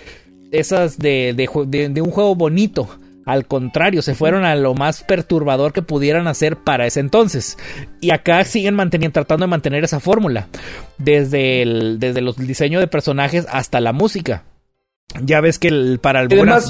esas 0.60 0.97
de, 0.97 1.34
de, 1.36 2.01
un 2.01 2.12
juego 2.12 2.36
bonito. 2.36 2.88
Al 3.26 3.47
contrario, 3.47 4.03
se 4.03 4.14
fueron 4.14 4.45
a 4.45 4.56
lo 4.56 4.76
más 4.76 5.03
perturbador 5.03 5.74
que 5.74 5.82
pudieran 5.82 6.28
hacer 6.28 6.58
para 6.58 6.86
ese 6.86 6.99
entonces. 6.99 7.58
Y 7.99 8.12
acá 8.12 8.43
siguen 8.43 8.76
manteniendo, 8.76 9.14
tratando 9.14 9.45
de 9.45 9.49
mantener 9.49 9.84
esa 9.84 9.99
fórmula. 9.99 10.47
Desde 10.99 11.64
el, 11.64 11.99
desde 11.99 12.22
los 12.22 12.38
diseños 12.38 12.82
de 12.82 12.88
personajes 12.88 13.47
hasta 13.49 13.82
la 13.82 13.93
música. 13.93 14.43
Ya 15.22 15.41
ves 15.41 15.58
que 15.58 15.97
para 16.01 16.20
algunas. 16.20 16.70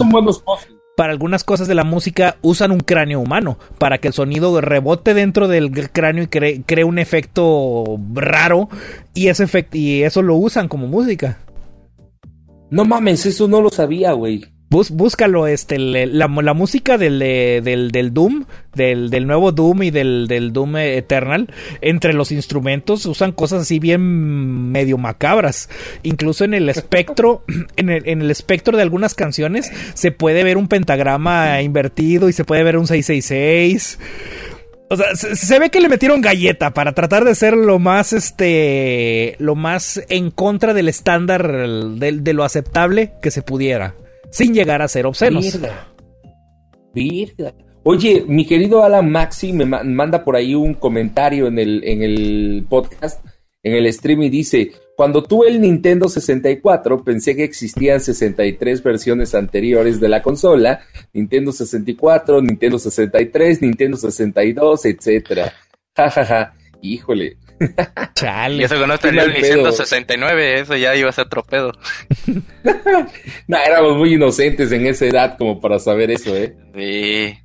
para 0.96 1.12
algunas 1.12 1.44
cosas 1.44 1.68
de 1.68 1.76
la 1.76 1.84
música 1.84 2.38
usan 2.42 2.72
un 2.72 2.80
cráneo 2.80 3.20
humano 3.20 3.58
para 3.78 3.98
que 3.98 4.08
el 4.08 4.14
sonido 4.14 4.60
rebote 4.62 5.14
dentro 5.14 5.48
del 5.48 5.72
cráneo 5.92 6.24
y 6.24 6.28
cree, 6.28 6.84
un 6.84 7.00
efecto 7.00 8.00
raro 8.14 8.70
y 9.14 9.28
ese 9.28 9.68
y 9.74 10.04
eso 10.04 10.22
lo 10.22 10.36
usan 10.36 10.68
como 10.68 10.88
música. 10.88 11.40
No 12.70 12.86
mames, 12.86 13.26
eso 13.26 13.47
no 13.47 13.61
lo 13.61 13.70
sabía, 13.70 14.13
güey. 14.13 14.45
búscalo, 14.70 15.47
este, 15.47 15.78
la, 15.78 16.28
música 16.28 16.97
del, 16.97 17.20
del, 17.20 18.13
Doom, 18.13 18.45
del, 18.74 19.09
del, 19.09 19.28
nuevo 19.28 19.51
Doom 19.51 19.84
y 19.84 19.91
del, 19.91 20.28
del, 20.28 20.51
Doom 20.51 20.78
Eternal, 20.78 21.47
entre 21.82 22.13
los 22.13 22.32
instrumentos 22.32 23.05
usan 23.05 23.32
cosas 23.32 23.61
así 23.63 23.80
bien 23.80 24.72
medio 24.72 24.97
macabras. 24.97 25.70
Incluso 26.03 26.43
en 26.43 26.53
el 26.53 26.70
espectro, 26.70 27.43
en 27.78 27.89
el 27.89 28.32
espectro 28.32 28.76
de 28.76 28.84
algunas 28.84 29.13
canciones, 29.13 29.72
se 29.93 30.11
puede 30.11 30.43
ver 30.43 30.57
un 30.57 30.68
pentagrama 30.68 31.61
invertido 31.61 32.30
y 32.30 32.34
se 32.34 32.45
puede 32.45 32.63
ver 32.63 32.78
un 32.78 32.88
666. 32.88 33.99
O 34.90 34.98
sea, 34.98 35.16
se, 35.16 35.60
ve 35.60 35.72
que 35.72 35.82
le 35.82 35.90
metieron 35.90 36.22
galleta 36.22 36.74
para 36.74 36.94
tratar 36.94 37.26
de 37.26 37.34
ser 37.34 37.58
lo 37.58 37.80
más, 37.80 38.14
este, 38.14 39.36
lo 39.40 39.56
más 39.56 40.04
en 40.10 40.30
contra 40.30 40.76
del 40.76 40.90
estándar 40.90 41.52
de, 41.98 42.34
lo 42.34 42.44
aceptable 42.44 43.14
que 43.22 43.32
se 43.32 43.42
pudiera, 43.42 43.96
sin 44.30 44.54
llegar 44.54 44.84
a 44.84 44.88
ser 44.88 45.08
obscenos. 45.08 45.58
Oye, 47.84 48.24
mi 48.28 48.46
querido 48.46 48.84
Alan 48.84 49.12
Maxi 49.12 49.54
me 49.54 49.66
manda 49.66 50.24
por 50.24 50.36
ahí 50.36 50.54
un 50.54 50.76
comentario 50.76 51.48
en 51.48 51.60
el, 51.60 51.84
en 51.84 52.04
el 52.04 52.66
podcast, 52.70 53.26
en 53.64 53.74
el 53.74 53.92
stream 53.92 54.24
y 54.24 54.30
dice, 54.30 54.72
cuando 54.96 55.24
tuve 55.24 55.50
el 55.50 55.62
Nintendo 55.62 56.08
64 56.08 57.04
pensé 57.04 57.36
que 57.36 57.43
existían 57.43 58.00
63 58.00 58.82
versiones 58.82 59.36
anteriores 59.36 60.00
de 60.00 60.10
la 60.10 60.22
consola, 60.22 60.82
Nintendo 61.14 61.52
64, 61.52 62.41
Nintendo 62.41 62.80
63, 62.80 63.62
Nintendo 63.62 63.98
62, 63.98 64.86
etcétera. 64.86 65.54
Ja, 65.96 66.10
ja, 66.10 66.26
ja. 66.26 66.54
Híjole. 66.82 67.38
Chale. 68.16 68.58
Y 68.58 68.64
eso 68.64 68.80
que 68.80 68.88
no 68.88 68.98
tenía 68.98 69.24
el 69.24 69.34
Nintendo 69.34 69.72
69, 69.72 70.60
eso 70.60 70.76
ya 70.76 70.96
iba 70.96 71.10
a 71.10 71.14
ser 71.14 71.28
tropedo. 71.28 71.72
no, 73.48 73.58
éramos 73.58 73.98
muy 73.98 74.14
inocentes 74.14 74.72
en 74.72 74.86
esa 74.88 75.06
edad 75.06 75.38
como 75.38 75.60
para 75.60 75.80
saber 75.80 76.12
eso, 76.12 76.36
¿eh? 76.36 76.56
Sí. 76.76 77.45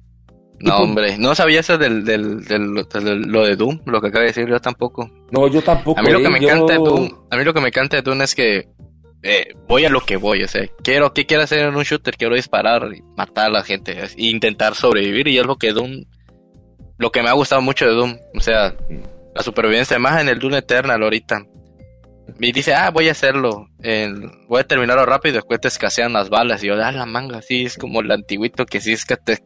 No, 0.60 0.76
hombre, 0.78 1.16
no 1.16 1.34
sabía 1.34 1.60
eso 1.60 1.78
del, 1.78 2.04
del, 2.04 2.44
del, 2.44 2.74
lo 2.74 3.44
de 3.44 3.56
Doom, 3.56 3.80
lo 3.86 4.00
que 4.00 4.08
acaba 4.08 4.20
de 4.20 4.28
decir 4.28 4.46
yo 4.46 4.60
tampoco. 4.60 5.10
No, 5.30 5.48
yo 5.48 5.62
tampoco. 5.62 5.98
A 5.98 6.02
mí 6.02 6.10
lo 6.10 6.18
que 6.18 6.26
eh, 6.26 6.30
me 6.30 6.38
encanta 6.38 6.74
de 6.74 6.78
Doom, 6.78 7.10
a 7.30 7.36
mí 7.36 7.44
lo 7.44 7.54
que 7.54 7.60
me 7.60 7.68
encanta 7.68 7.96
de 7.96 8.02
Doom 8.02 8.20
es 8.20 8.34
que 8.34 8.68
eh, 9.22 9.54
voy 9.66 9.86
a 9.86 9.90
lo 9.90 10.02
que 10.02 10.16
voy, 10.16 10.42
o 10.42 10.48
sea, 10.48 10.66
quiero, 10.82 11.14
¿qué 11.14 11.24
quiero 11.24 11.44
hacer 11.44 11.60
en 11.60 11.74
un 11.74 11.82
shooter? 11.82 12.14
Quiero 12.16 12.34
disparar 12.34 12.90
y 12.94 13.00
matar 13.16 13.46
a 13.46 13.50
la 13.50 13.62
gente 13.62 13.98
e 13.98 14.08
intentar 14.16 14.74
sobrevivir 14.74 15.28
y 15.28 15.38
es 15.38 15.46
lo 15.46 15.56
que 15.56 15.72
Doom, 15.72 16.04
lo 16.98 17.10
que 17.10 17.22
me 17.22 17.30
ha 17.30 17.34
gustado 17.34 17.62
mucho 17.62 17.86
de 17.86 17.92
Doom, 17.92 18.18
o 18.34 18.40
sea, 18.40 18.74
la 19.34 19.42
supervivencia, 19.42 19.98
más 19.98 20.20
en 20.20 20.28
el 20.28 20.38
Doom 20.38 20.54
Eternal 20.54 21.02
ahorita. 21.02 21.42
Y 22.38 22.52
dice, 22.52 22.74
ah, 22.74 22.90
voy 22.90 23.08
a 23.08 23.12
hacerlo, 23.12 23.66
voy 24.46 24.60
a 24.60 24.64
terminarlo 24.64 25.04
rápido, 25.04 25.36
después 25.36 25.60
te 25.60 25.68
escasean 25.68 26.12
las 26.12 26.28
balas 26.28 26.62
y 26.62 26.68
yo, 26.68 26.74
ah, 26.74 26.92
la 26.92 27.06
manga, 27.06 27.42
sí, 27.42 27.64
es 27.64 27.76
como 27.76 28.00
el 28.00 28.10
antiguito 28.10 28.66
que 28.66 28.80
sí 28.80 28.92
es 28.92 29.04
que 29.04 29.16
te 29.16 29.38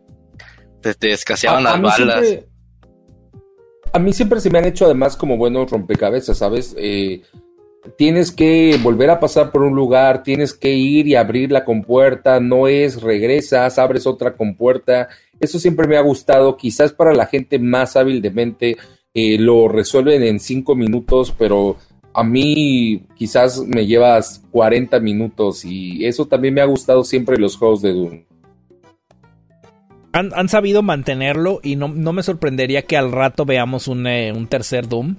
te, 0.92 1.12
escaseaban 1.12 1.64
las 1.64 1.80
balas. 1.80 2.26
a 3.92 3.98
mí 3.98 4.12
siempre 4.12 4.40
se 4.40 4.50
me 4.50 4.58
han 4.58 4.66
hecho 4.66 4.84
además 4.84 5.16
como 5.16 5.38
buenos 5.38 5.70
rompecabezas, 5.70 6.36
¿sabes? 6.36 6.74
Eh, 6.78 7.22
tienes 7.96 8.32
que 8.32 8.78
volver 8.82 9.10
a 9.10 9.20
pasar 9.20 9.50
por 9.50 9.62
un 9.62 9.74
lugar, 9.74 10.22
tienes 10.22 10.52
que 10.52 10.74
ir 10.74 11.06
y 11.06 11.14
abrir 11.14 11.50
la 11.52 11.64
compuerta, 11.64 12.40
no 12.40 12.68
es 12.68 13.00
regresas, 13.00 13.78
abres 13.78 14.06
otra 14.06 14.36
compuerta. 14.36 15.08
Eso 15.40 15.58
siempre 15.58 15.86
me 15.86 15.96
ha 15.96 16.02
gustado, 16.02 16.56
quizás 16.56 16.92
para 16.92 17.14
la 17.14 17.26
gente 17.26 17.58
más 17.58 17.96
hábil 17.96 18.20
de 18.20 18.30
mente 18.30 18.76
eh, 19.14 19.38
lo 19.38 19.68
resuelven 19.68 20.22
en 20.22 20.40
cinco 20.40 20.74
minutos, 20.74 21.32
pero 21.36 21.76
a 22.12 22.24
mí 22.24 23.06
quizás 23.14 23.60
me 23.60 23.86
llevas 23.86 24.42
40 24.50 25.00
minutos 25.00 25.64
y 25.64 26.04
eso 26.04 26.26
también 26.26 26.54
me 26.54 26.60
ha 26.60 26.66
gustado 26.66 27.04
siempre 27.04 27.38
los 27.38 27.56
juegos 27.56 27.82
de 27.82 27.92
Doom 27.92 28.24
han, 30.14 30.48
sabido 30.48 30.82
mantenerlo 30.82 31.60
y 31.62 31.74
no, 31.76 31.88
me 31.88 32.22
sorprendería 32.22 32.82
que 32.82 32.96
al 32.96 33.10
rato 33.10 33.44
veamos 33.44 33.88
un, 33.88 34.06
eh, 34.06 34.32
tercer 34.48 34.88
Doom. 34.88 35.16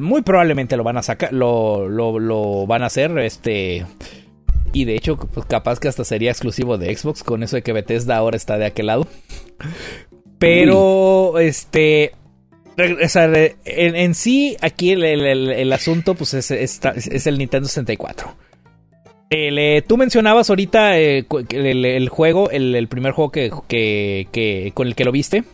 muy 0.00 0.22
probablemente 0.22 0.76
lo 0.76 0.84
van 0.84 0.98
a 0.98 1.02
sacar, 1.02 1.32
lo, 1.32 1.88
lo, 1.88 2.66
van 2.66 2.82
a 2.82 2.86
hacer, 2.86 3.18
este... 3.18 3.86
Y 4.72 4.84
de 4.84 4.96
hecho, 4.96 5.16
pues 5.16 5.46
capaz 5.46 5.80
que 5.80 5.88
hasta 5.88 6.04
sería 6.04 6.30
exclusivo 6.30 6.76
de 6.76 6.94
Xbox, 6.94 7.22
con 7.22 7.42
eso 7.42 7.56
de 7.56 7.62
que 7.62 7.72
Bethesda 7.72 8.16
ahora 8.16 8.36
está 8.36 8.58
de 8.58 8.66
aquel 8.66 8.86
lado. 8.86 9.08
Pero, 10.38 11.38
este... 11.38 12.12
En, 12.76 14.14
sí, 14.14 14.58
aquí 14.60 14.90
el, 14.90 15.72
asunto 15.72 16.14
pues 16.14 16.34
es, 16.34 16.50
es 16.50 17.26
el 17.26 17.38
Nintendo 17.38 17.66
64 17.66 18.45
tú 19.86 19.96
mencionabas 19.96 20.50
ahorita 20.50 20.98
eh, 20.98 21.26
el, 21.50 22.08
juego, 22.08 22.50
el, 22.50 22.88
primer 22.88 23.12
juego 23.12 23.30
que, 23.30 24.72
con 24.74 24.86
el 24.86 24.94
que 24.94 25.04
lo 25.04 25.12
viste. 25.12 25.44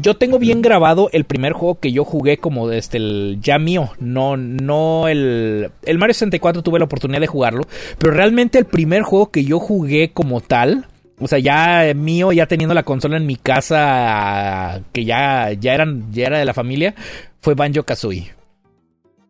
Yo 0.00 0.16
tengo 0.16 0.38
bien 0.38 0.62
grabado 0.62 1.08
el 1.12 1.24
primer 1.24 1.52
juego 1.52 1.80
que 1.80 1.90
yo 1.90 2.04
jugué 2.04 2.38
como 2.38 2.70
este, 2.70 2.98
el 2.98 3.38
ya 3.42 3.58
mío. 3.58 3.90
No, 3.98 4.36
no 4.36 5.08
el. 5.08 5.70
El 5.84 5.98
Mario 5.98 6.14
64 6.14 6.62
tuve 6.62 6.78
la 6.78 6.84
oportunidad 6.84 7.20
de 7.20 7.26
jugarlo. 7.26 7.62
Pero 7.98 8.12
realmente 8.12 8.58
el 8.58 8.64
primer 8.64 9.02
juego 9.02 9.30
que 9.30 9.44
yo 9.44 9.58
jugué 9.58 10.10
como 10.12 10.40
tal. 10.40 10.86
O 11.20 11.26
sea, 11.26 11.40
ya 11.40 11.92
mío, 11.94 12.30
ya 12.30 12.46
teniendo 12.46 12.74
la 12.74 12.84
consola 12.84 13.16
en 13.16 13.26
mi 13.26 13.36
casa. 13.36 14.80
Que 14.92 15.04
ya, 15.04 15.52
ya 15.52 15.74
eran, 15.74 16.12
ya 16.12 16.26
era 16.26 16.38
de 16.38 16.44
la 16.44 16.54
familia. 16.54 16.94
Fue 17.40 17.54
Banjo 17.54 17.82
Kazooie. 17.82 18.37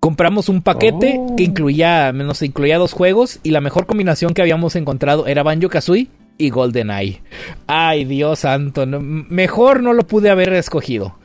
Compramos 0.00 0.48
un 0.48 0.62
paquete 0.62 1.20
que 1.36 1.42
oh. 1.42 1.46
incluía, 1.46 2.12
menos 2.12 2.42
incluía 2.42 2.78
dos 2.78 2.92
juegos 2.92 3.40
y 3.42 3.50
la 3.50 3.60
mejor 3.60 3.86
combinación 3.86 4.32
que 4.32 4.42
habíamos 4.42 4.76
encontrado 4.76 5.26
era 5.26 5.42
Banjo 5.42 5.68
Kazooie 5.68 6.08
y 6.38 6.50
GoldenEye. 6.50 7.22
Ay, 7.66 8.04
Dios 8.04 8.40
santo, 8.40 8.86
mejor 8.86 9.82
no 9.82 9.92
lo 9.92 10.06
pude 10.06 10.30
haber 10.30 10.52
escogido. 10.52 11.16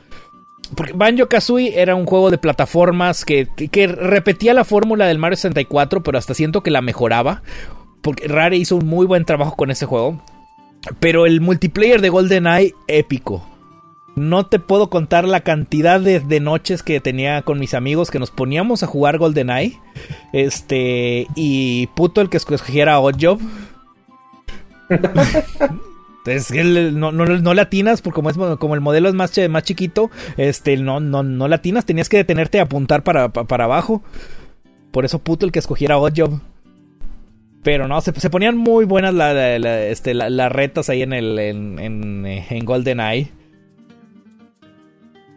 Porque 0.74 0.92
Banjo 0.92 1.28
Kazooie 1.28 1.80
era 1.80 1.94
un 1.94 2.04
juego 2.04 2.30
de 2.30 2.38
plataformas 2.38 3.24
que, 3.24 3.46
que 3.70 3.86
repetía 3.86 4.54
la 4.54 4.64
fórmula 4.64 5.06
del 5.06 5.18
Mario 5.18 5.36
64, 5.36 6.02
pero 6.02 6.18
hasta 6.18 6.34
siento 6.34 6.62
que 6.62 6.70
la 6.70 6.82
mejoraba. 6.82 7.42
Porque 8.02 8.26
Rare 8.28 8.56
hizo 8.56 8.76
un 8.76 8.86
muy 8.86 9.06
buen 9.06 9.24
trabajo 9.24 9.56
con 9.56 9.70
ese 9.70 9.86
juego. 9.86 10.20
Pero 11.00 11.26
el 11.26 11.40
multiplayer 11.40 12.00
de 12.00 12.08
GoldenEye, 12.08 12.74
épico. 12.88 13.46
No 14.16 14.46
te 14.46 14.60
puedo 14.60 14.90
contar 14.90 15.26
la 15.26 15.40
cantidad 15.40 16.00
de, 16.00 16.40
noches 16.40 16.82
que 16.82 17.00
tenía 17.00 17.42
con 17.42 17.58
mis 17.58 17.74
amigos 17.74 18.10
que 18.10 18.20
nos 18.20 18.30
poníamos 18.30 18.82
a 18.82 18.86
jugar 18.86 19.18
GoldenEye. 19.18 19.80
Este. 20.32 21.26
Y 21.34 21.88
puto 21.88 22.20
el 22.20 22.28
que 22.28 22.36
escogiera 22.36 23.00
Oddjob. 23.00 23.40
Es 26.26 26.50
que 26.50 26.64
no, 26.64 27.12
no, 27.12 27.26
no, 27.26 27.54
latinas, 27.54 28.00
porque 28.00 28.14
como, 28.14 28.30
es, 28.30 28.38
como 28.58 28.74
el 28.74 28.80
modelo 28.80 29.10
es 29.10 29.14
más, 29.14 29.30
más 29.50 29.62
chiquito, 29.62 30.10
este, 30.38 30.78
no, 30.78 30.98
no, 30.98 31.22
no 31.22 31.48
latinas, 31.48 31.84
tenías 31.84 32.08
que 32.08 32.16
detenerte 32.16 32.60
a 32.60 32.62
apuntar 32.62 33.02
para, 33.02 33.28
para, 33.28 33.64
abajo. 33.64 34.02
Por 34.90 35.04
eso 35.04 35.18
puto 35.18 35.44
el 35.44 35.52
que 35.52 35.58
escogiera 35.58 35.98
Oddjob. 35.98 36.40
Pero 37.62 37.88
no, 37.88 38.00
se, 38.00 38.12
ponían 38.30 38.56
muy 38.56 38.86
buenas 38.86 39.14
este, 39.54 40.14
las 40.14 40.52
retas 40.52 40.88
ahí 40.88 41.02
en 41.02 41.12
el 41.12 41.38
en, 41.38 41.78
en, 41.78 42.24
en 42.26 42.64
GoldenEye. 42.64 43.30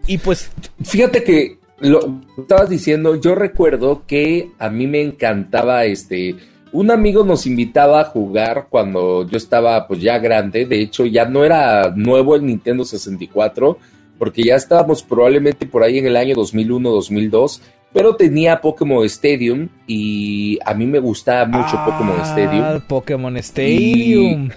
Y 0.08 0.18
pues, 0.18 0.50
fíjate 0.84 1.24
que 1.24 1.60
lo 1.80 2.22
estabas 2.38 2.70
diciendo, 2.70 3.16
yo 3.16 3.36
recuerdo 3.36 4.04
que 4.08 4.52
a 4.58 4.70
mí 4.70 4.88
me 4.88 5.02
encantaba 5.02 5.86
este 5.86 6.36
un 6.72 6.92
amigo 6.92 7.24
nos 7.24 7.46
invitaba 7.48 8.02
a 8.02 8.06
jugar 8.06 8.68
cuando 8.70 9.28
yo 9.28 9.38
estaba 9.38 9.88
pues 9.88 10.02
ya 10.02 10.20
grande, 10.20 10.66
de 10.66 10.82
hecho 10.82 11.06
ya 11.06 11.26
no 11.26 11.44
era 11.44 11.94
nuevo 11.96 12.36
el 12.36 12.46
Nintendo 12.46 12.84
64, 12.84 13.78
porque 14.18 14.44
ya 14.44 14.56
estábamos 14.56 15.04
probablemente 15.04 15.66
por 15.66 15.84
ahí 15.84 15.98
en 16.00 16.08
el 16.08 16.18
año 16.18 16.36
2001, 16.36 16.90
2002, 16.90 17.62
pero 17.94 18.16
tenía 18.16 18.60
Pokémon 18.60 19.06
Stadium 19.06 19.70
y 19.88 20.60
a 20.66 20.74
mí 20.74 20.86
me 20.86 21.00
gustaba 21.00 21.46
mucho 21.46 21.80
Pokémon 21.86 22.20
Stadium. 22.22 22.64
Ah, 22.64 22.84
Pokémon 22.88 23.38
Stadium. 23.38 24.50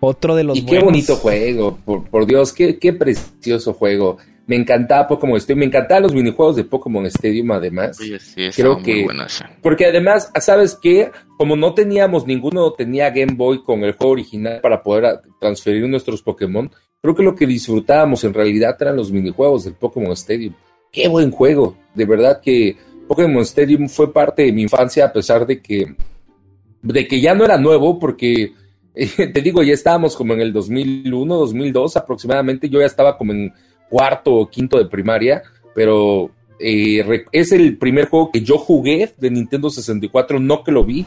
Otro 0.00 0.34
de 0.34 0.44
los 0.44 0.58
Y 0.58 0.66
qué 0.66 0.80
bonito 0.80 1.16
juego, 1.16 1.78
por, 1.84 2.26
Dios, 2.26 2.52
qué, 2.52 2.78
qué 2.78 2.92
precioso 2.92 3.72
juego. 3.72 4.18
Me 4.46 4.54
encantaba 4.54 5.08
Pokémon 5.08 5.36
Stadium, 5.38 5.58
me 5.60 5.66
encantaban 5.66 6.04
los 6.04 6.14
minijuegos 6.14 6.54
de 6.54 6.64
Pokémon 6.64 7.04
Stadium 7.06 7.50
además. 7.50 7.96
Sí, 7.96 8.16
sí, 8.18 8.48
Creo 8.54 8.80
que 8.80 9.04
muy 9.04 9.14
porque 9.60 9.86
además, 9.86 10.30
¿sabes 10.40 10.78
qué? 10.80 11.10
Como 11.36 11.56
no 11.56 11.74
teníamos 11.74 12.26
ninguno 12.26 12.72
tenía 12.72 13.10
Game 13.10 13.34
Boy 13.34 13.62
con 13.64 13.82
el 13.82 13.92
juego 13.92 14.12
original 14.12 14.60
para 14.60 14.82
poder 14.82 15.20
transferir 15.40 15.88
nuestros 15.88 16.22
Pokémon, 16.22 16.70
creo 17.02 17.14
que 17.14 17.24
lo 17.24 17.34
que 17.34 17.46
disfrutábamos 17.46 18.22
en 18.22 18.34
realidad 18.34 18.76
eran 18.80 18.96
los 18.96 19.10
minijuegos 19.10 19.64
del 19.64 19.74
Pokémon 19.74 20.12
Stadium. 20.12 20.54
Qué 20.92 21.08
buen 21.08 21.32
juego, 21.32 21.76
de 21.94 22.04
verdad 22.04 22.40
que 22.40 22.76
Pokémon 23.08 23.42
Stadium 23.42 23.88
fue 23.88 24.12
parte 24.12 24.42
de 24.42 24.52
mi 24.52 24.62
infancia 24.62 25.06
a 25.06 25.12
pesar 25.12 25.44
de 25.44 25.60
que 25.60 25.94
de 26.82 27.08
que 27.08 27.20
ya 27.20 27.34
no 27.34 27.44
era 27.44 27.58
nuevo 27.58 27.98
porque 27.98 28.52
te 28.96 29.42
digo, 29.42 29.62
ya 29.62 29.74
estábamos 29.74 30.16
como 30.16 30.32
en 30.32 30.40
el 30.40 30.52
2001, 30.52 31.34
2002 31.34 31.96
aproximadamente, 31.96 32.68
yo 32.68 32.80
ya 32.80 32.86
estaba 32.86 33.18
como 33.18 33.32
en 33.32 33.52
cuarto 33.88 34.34
o 34.34 34.50
quinto 34.50 34.78
de 34.78 34.86
primaria, 34.86 35.42
pero 35.74 36.30
eh, 36.58 37.24
es 37.32 37.52
el 37.52 37.76
primer 37.76 38.08
juego 38.08 38.30
que 38.30 38.40
yo 38.40 38.58
jugué 38.58 39.12
de 39.18 39.30
Nintendo 39.30 39.70
64, 39.70 40.40
no 40.40 40.64
que 40.64 40.72
lo 40.72 40.84
vi, 40.84 41.06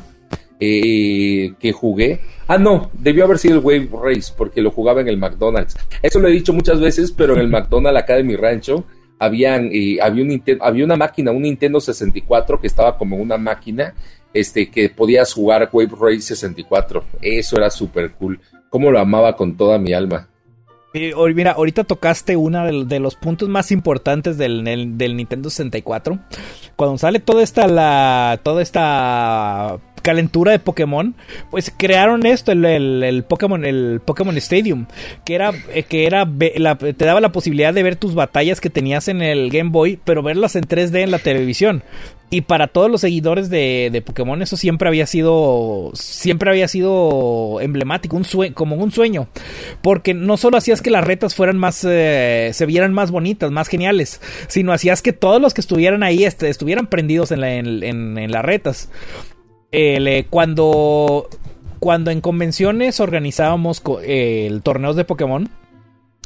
eh, 0.59 1.53
que 1.59 1.71
jugué. 1.71 2.21
Ah, 2.47 2.57
no, 2.57 2.91
debió 2.93 3.25
haber 3.25 3.37
sido 3.37 3.55
el 3.55 3.65
Wave 3.65 3.89
Race, 4.03 4.33
porque 4.35 4.61
lo 4.61 4.71
jugaba 4.71 5.01
en 5.01 5.07
el 5.07 5.17
McDonald's. 5.17 5.77
Eso 6.01 6.19
lo 6.19 6.27
he 6.27 6.31
dicho 6.31 6.53
muchas 6.53 6.79
veces, 6.79 7.11
pero 7.11 7.33
en 7.33 7.39
el 7.39 7.47
McDonald's 7.47 8.01
acá 8.01 8.15
de 8.15 8.23
mi 8.23 8.35
rancho 8.35 8.85
habían, 9.19 9.69
eh, 9.71 9.97
había, 10.01 10.23
un, 10.23 10.81
una 10.81 10.95
máquina, 10.95 11.31
un 11.31 11.43
Nintendo 11.43 11.79
64 11.79 12.59
que 12.59 12.67
estaba 12.67 12.97
como 12.97 13.17
una 13.17 13.37
máquina 13.37 13.93
este, 14.33 14.69
que 14.69 14.89
podías 14.89 15.33
jugar 15.33 15.69
Wave 15.71 15.95
Race 15.99 16.21
64. 16.21 17.03
Eso 17.21 17.57
era 17.57 17.69
súper 17.69 18.11
cool. 18.11 18.39
Como 18.69 18.91
lo 18.91 18.99
amaba 18.99 19.35
con 19.35 19.57
toda 19.57 19.77
mi 19.79 19.93
alma. 19.93 20.28
Mira, 20.93 21.51
ahorita 21.51 21.83
tocaste 21.83 22.35
uno 22.35 22.85
de, 22.85 22.99
los 22.99 23.15
puntos 23.15 23.49
más 23.49 23.71
importantes 23.71 24.37
del, 24.37 24.63
del, 24.97 25.17
Nintendo 25.17 25.49
64. 25.49 26.19
Cuando 26.75 26.97
sale 26.97 27.19
toda 27.19 27.43
esta, 27.43 27.67
la, 27.67 28.39
toda 28.43 28.61
esta 28.61 29.79
calentura 30.01 30.51
de 30.51 30.59
Pokémon, 30.59 31.15
pues 31.51 31.71
crearon 31.75 32.25
esto, 32.25 32.51
el, 32.51 33.25
Pokémon, 33.27 33.65
el 33.65 34.01
Pokémon 34.03 34.35
Stadium, 34.37 34.87
que 35.25 35.35
era, 35.35 35.51
eh, 35.73 35.83
que 35.83 36.05
era 36.05 36.27
te 36.27 37.05
daba 37.05 37.21
la 37.21 37.31
posibilidad 37.31 37.73
de 37.73 37.83
ver 37.83 37.95
tus 37.95 38.15
batallas 38.15 38.61
que 38.61 38.69
tenías 38.69 39.07
en 39.07 39.21
el 39.21 39.49
Game 39.49 39.69
Boy, 39.69 39.99
pero 40.03 40.23
verlas 40.23 40.55
en 40.55 40.63
3D 40.63 41.03
en 41.03 41.11
la 41.11 41.19
televisión. 41.19 41.83
Y 42.31 42.41
para 42.41 42.67
todos 42.67 42.91
los 42.91 43.01
seguidores 43.01 43.49
de, 43.49 43.89
de, 43.91 44.01
Pokémon 44.03 44.39
eso 44.43 44.55
siempre 44.55 44.87
había 44.87 45.07
sido 45.07 45.89
siempre 45.95 46.51
había 46.51 46.67
sido 46.67 47.59
emblemático, 47.59 48.15
un 48.15 48.53
como 48.53 48.75
un 48.75 48.91
sueño, 48.91 49.29
porque 49.81 50.13
no 50.13 50.37
solo 50.37 50.57
hacías 50.57 50.83
que 50.83 50.91
las 50.91 51.03
retas 51.03 51.33
fueran 51.33 51.57
más 51.57 51.83
eh, 51.89 52.51
se 52.53 52.65
vieran 52.67 52.93
más 52.93 53.09
bonitas, 53.09 53.49
más 53.49 53.67
geniales, 53.67 54.21
sino 54.47 54.73
hacías 54.73 55.01
que 55.01 55.11
todos 55.11 55.41
los 55.41 55.55
que 55.55 55.61
estuvieran 55.61 56.03
ahí 56.03 56.23
estuvieran 56.23 56.85
prendidos 56.85 57.31
en, 57.31 57.43
en, 57.43 58.31
las 58.31 58.45
retas. 58.45 58.91
Eh, 59.71 60.25
cuando 60.29 61.29
cuando 61.79 62.11
en 62.11 62.21
convenciones 62.21 62.99
organizábamos 62.99 63.81
el 64.05 64.61
torneos 64.61 64.95
de 64.95 65.05
Pokémon 65.05 65.49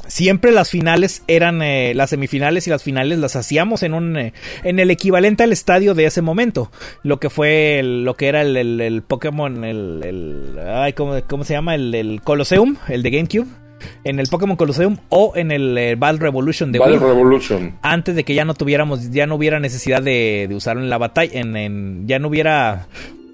Siempre 0.07 0.51
las 0.51 0.69
finales 0.69 1.23
eran 1.27 1.61
eh, 1.61 1.93
las 1.95 2.09
semifinales 2.09 2.67
y 2.67 2.69
las 2.69 2.83
finales 2.83 3.19
las 3.19 3.35
hacíamos 3.35 3.83
en 3.83 3.93
un 3.93 4.17
eh, 4.17 4.33
en 4.63 4.79
el 4.79 4.91
equivalente 4.91 5.43
al 5.43 5.53
estadio 5.53 5.93
de 5.93 6.05
ese 6.05 6.21
momento, 6.21 6.71
lo 7.03 7.19
que 7.19 7.29
fue 7.29 7.81
lo 7.83 8.15
que 8.15 8.27
era 8.27 8.41
el, 8.41 8.57
el, 8.57 9.01
Pokémon 9.01 9.63
el, 9.63 10.59
ay 10.67 10.91
¿cómo, 10.93 11.15
¿cómo, 11.27 11.45
se 11.45 11.53
llama 11.53 11.75
el, 11.75 11.95
el 11.95 12.21
Colosseum, 12.21 12.75
el 12.89 13.01
de 13.01 13.11
GameCube. 13.11 13.47
En 14.05 14.19
el 14.19 14.27
Pokémon 14.27 14.55
Colosseum 14.55 14.97
o 15.09 15.33
en 15.35 15.51
el 15.51 15.77
eh, 15.77 15.95
Battle 15.95 16.19
Revolution 16.19 16.71
de 16.71 16.79
Battle 16.79 16.99
Revolution. 16.99 17.75
Antes 17.81 18.15
de 18.15 18.23
que 18.23 18.33
ya 18.33 18.45
no 18.45 18.53
tuviéramos, 18.53 19.11
ya 19.11 19.25
no 19.25 19.35
hubiera 19.35 19.59
necesidad 19.59 20.01
de, 20.01 20.45
de 20.47 20.55
usarlo 20.55 20.81
en 20.81 20.89
la 20.89 20.97
batalla, 20.97 21.39
en, 21.39 21.55
en, 21.57 22.07
ya 22.07 22.19
no 22.19 22.29
hubiera... 22.29 22.87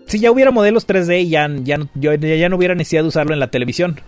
Si 0.07 0.17
ya 0.17 0.31
hubiera 0.31 0.49
modelos 0.49 0.87
3D 0.87 1.21
y 1.21 1.29
ya, 1.29 1.47
ya, 1.61 1.77
ya, 1.93 2.15
ya 2.15 2.49
no 2.49 2.55
hubiera 2.55 2.73
necesidad 2.73 3.03
de 3.03 3.09
usarlo 3.09 3.33
en 3.33 3.39
la 3.39 3.51
televisión 3.51 4.01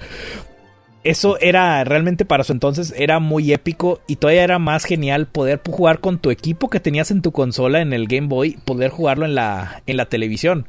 eso 1.03 1.39
era 1.39 1.83
realmente 1.83 2.25
para 2.25 2.43
su 2.43 2.51
entonces 2.51 2.93
era 2.95 3.19
muy 3.19 3.53
épico 3.53 4.01
y 4.07 4.17
todavía 4.17 4.43
era 4.43 4.59
más 4.59 4.85
genial 4.85 5.27
poder 5.27 5.61
jugar 5.67 5.99
con 5.99 6.19
tu 6.19 6.29
equipo 6.29 6.69
que 6.69 6.79
tenías 6.79 7.11
en 7.11 7.21
tu 7.21 7.31
consola 7.31 7.81
en 7.81 7.93
el 7.93 8.07
Game 8.07 8.27
Boy, 8.27 8.57
poder 8.65 8.91
jugarlo 8.91 9.25
en 9.25 9.35
la, 9.35 9.81
en 9.87 9.97
la 9.97 10.05
televisión. 10.05 10.67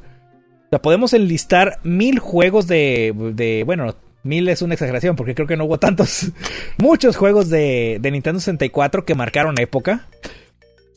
O 0.65 0.69
sea, 0.71 0.81
podemos 0.81 1.13
enlistar 1.13 1.79
mil 1.83 2.17
juegos 2.17 2.65
de, 2.67 3.13
de, 3.35 3.63
bueno, 3.63 3.95
mil 4.23 4.49
es 4.49 4.63
una 4.63 4.73
exageración 4.73 5.15
porque 5.15 5.35
creo 5.35 5.47
que 5.47 5.57
no 5.57 5.65
hubo 5.65 5.77
tantos, 5.77 6.31
muchos 6.77 7.15
juegos 7.15 7.49
de, 7.49 7.99
de 8.01 8.11
Nintendo 8.11 8.39
64 8.39 9.05
que 9.05 9.15
marcaron 9.15 9.59
época. 9.59 10.07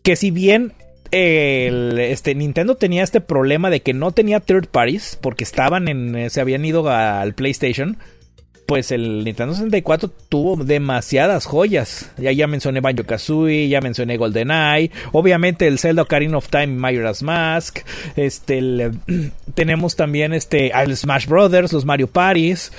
Que 0.03 0.17
si 0.17 0.31
bien 0.31 0.73
este, 1.11 2.35
Nintendo 2.35 2.77
tenía 2.77 3.03
este 3.03 3.21
problema 3.21 3.71
de 3.71 3.81
que 3.81 3.95
no 3.95 4.13
tenía 4.13 4.41
third 4.41 4.69
parties 4.69 5.19
porque 5.21 5.45
estaban 5.45 5.89
en, 5.89 6.31
se 6.31 6.41
habían 6.41 6.65
ido 6.65 6.89
al 6.89 7.35
PlayStation 7.35 7.99
pues 8.67 8.91
el 8.91 9.25
Nintendo 9.25 9.55
64 9.55 10.11
tuvo 10.29 10.57
demasiadas 10.57 11.47
joyas. 11.47 12.11
Ya, 12.19 12.33
ya 12.33 12.47
mencioné 12.47 12.81
Banjo 12.81 13.05
Kazooie, 13.05 13.69
ya 13.69 13.81
mencioné 13.81 14.17
GoldenEye, 14.17 14.91
obviamente 15.13 15.67
el 15.69 15.79
Zelda 15.79 16.03
Ocarina 16.03 16.37
of 16.37 16.49
Time, 16.49 16.69
Majora's 16.69 17.23
Mask, 17.23 17.79
este, 18.17 18.91
tenemos 19.55 19.97
también 19.97 20.33
este, 20.33 20.73
el 20.73 20.97
Smash 20.97 21.27
Brothers, 21.27 21.73
los 21.73 21.85
Mario 21.85 22.09
Parties. 22.09 22.73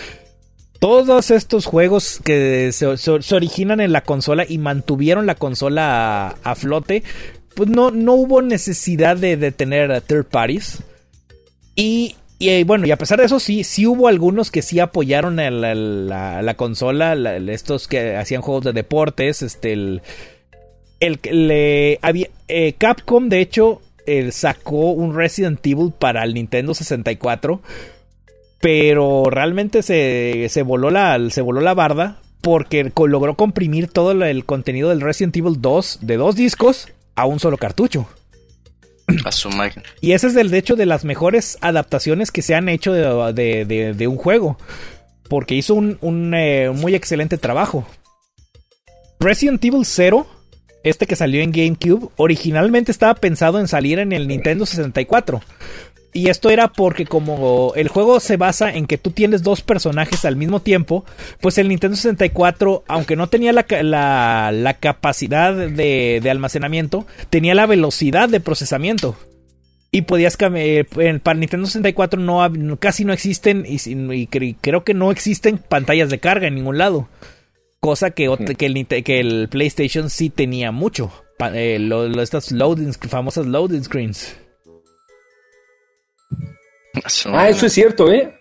Todos 0.79 1.31
estos 1.31 1.65
juegos 1.65 2.19
que 2.23 2.71
se, 2.71 2.85
originan 3.33 3.79
en 3.79 3.91
la 3.91 4.01
consola 4.01 4.45
y 4.47 4.59
mantuvieron 4.59 5.25
la 5.25 5.33
consola 5.33 6.35
a, 6.43 6.55
flote, 6.55 7.01
pues 7.55 7.67
no, 7.67 7.89
no 7.89 8.13
hubo 8.13 8.43
necesidad 8.43 9.17
de, 9.17 9.37
de 9.37 9.51
tener 9.51 10.01
third 10.01 10.25
parties. 10.25 10.83
Y 11.75 12.15
y 12.39 12.49
eh, 12.49 12.63
bueno, 12.63 12.85
y 12.85 12.91
a 12.91 12.97
pesar 12.97 13.19
de 13.19 13.25
eso, 13.25 13.39
sí, 13.39 13.63
sí 13.63 13.87
hubo 13.87 14.07
algunos 14.07 14.51
que 14.51 14.61
sí 14.61 14.79
apoyaron 14.79 15.39
a 15.39 15.49
la, 15.49 16.53
consola, 16.55 17.13
estos 17.37 17.87
que 17.87 18.15
hacían 18.15 18.41
juegos 18.41 18.65
de 18.65 18.73
deportes, 18.73 19.41
este, 19.41 19.73
el, 19.73 20.01
el, 20.99 21.19
le, 21.31 21.99
había, 22.01 22.27
eh, 22.47 22.73
Capcom, 22.77 23.29
de 23.29 23.41
hecho, 23.41 23.81
sacó 24.31 24.91
un 24.91 25.15
Resident 25.15 25.65
Evil 25.65 25.91
para 25.97 26.23
el 26.23 26.33
Nintendo 26.33 26.73
64, 26.73 27.61
pero 28.61 29.25
realmente 29.29 29.81
se, 29.81 30.47
se, 30.49 30.61
voló, 30.61 30.91
la, 30.91 31.19
se 31.29 31.41
voló 31.41 31.61
la 31.61 31.73
barda 31.73 32.19
porque 32.41 32.91
logró 32.95 33.35
comprimir 33.35 33.87
todo 33.87 34.11
el 34.11 34.45
contenido 34.45 34.89
del 34.89 35.01
Resident 35.01 35.35
Evil 35.37 35.59
2 35.59 35.99
de 36.01 36.17
dos 36.17 36.35
discos 36.35 36.87
a 37.15 37.25
un 37.25 37.39
solo 37.39 37.57
cartucho. 37.57 38.07
A 39.25 39.31
su 39.31 39.49
máquina. 39.49 39.83
Y 40.01 40.11
ese 40.11 40.27
es 40.27 40.35
el 40.35 40.51
de 40.51 40.57
hecho 40.57 40.75
de 40.75 40.85
las 40.85 41.05
mejores 41.05 41.57
adaptaciones 41.61 42.31
que 42.31 42.41
se 42.41 42.55
han 42.55 42.67
hecho 42.67 42.91
de, 42.93 44.07
un 44.07 44.17
juego. 44.17 44.57
Porque 45.29 45.55
hizo 45.55 45.75
un, 45.75 46.33
eh, 46.33 46.71
muy 46.73 46.95
excelente 46.95 47.37
trabajo. 47.37 47.87
Resident 49.19 49.63
Evil 49.63 49.85
0, 49.85 50.27
este 50.83 51.07
que 51.07 51.15
salió 51.15 51.41
en 51.41 51.51
GameCube, 51.51 52.09
originalmente 52.17 52.91
estaba 52.91 53.15
pensado 53.15 53.59
en 53.59 53.67
salir 53.67 53.99
en 53.99 54.11
el 54.11 54.27
Nintendo 54.27 54.65
64. 54.65 55.41
Y 56.13 56.29
esto 56.29 56.49
era 56.49 56.69
porque 56.69 57.05
como 57.05 57.73
el 57.75 57.89
juego 57.89 58.19
se 58.19 58.37
basa 58.37 58.73
en 58.73 58.87
que 58.87 58.97
tú 58.97 59.11
tienes 59.11 59.43
dos 59.43 59.61
personajes 59.61 60.25
al 60.25 60.35
mismo 60.35 60.61
tiempo, 60.61 61.05
pues 61.41 61.57
el 61.57 61.67
Nintendo 61.67 61.95
64, 61.95 62.83
aunque 62.87 63.15
no 63.15 63.27
tenía 63.27 63.51
la, 63.53 63.65
la, 64.51 64.73
capacidad 64.79 65.53
de, 65.53 66.19
de, 66.21 66.29
almacenamiento, 66.29 67.05
tenía 67.29 67.53
la 67.53 67.65
velocidad 67.65 68.29
de 68.29 68.39
procesamiento. 68.39 69.15
Y 69.91 70.03
podías 70.03 70.37
cambiar, 70.37 70.85
para 71.21 71.39
Nintendo 71.39 71.65
64 71.65 72.19
no, 72.19 72.77
casi 72.79 73.05
no 73.05 73.13
existen, 73.13 73.65
y, 73.67 74.27
creo 74.27 74.83
que 74.83 74.93
no 74.93 75.11
existen 75.11 75.57
pantallas 75.57 76.09
de 76.09 76.19
carga 76.19 76.47
en 76.47 76.55
ningún 76.55 76.77
lado. 76.77 77.09
Cosa 77.79 78.11
que, 78.11 78.27
hmm. 78.27 78.55
que, 78.55 78.65
el, 78.65 78.87
que 79.03 79.19
el 79.19 79.47
PlayStation 79.49 80.09
sí 80.09 80.29
tenía 80.29 80.71
mucho. 80.71 81.11
Eh, 81.53 81.77
estas 82.19 82.51
loading, 82.51 82.93
famosas 82.93 83.45
loading 83.45 83.83
screens. 83.83 84.35
Ah, 87.27 87.49
eso 87.49 87.65
es 87.65 87.73
cierto, 87.73 88.11
¿eh? 88.11 88.33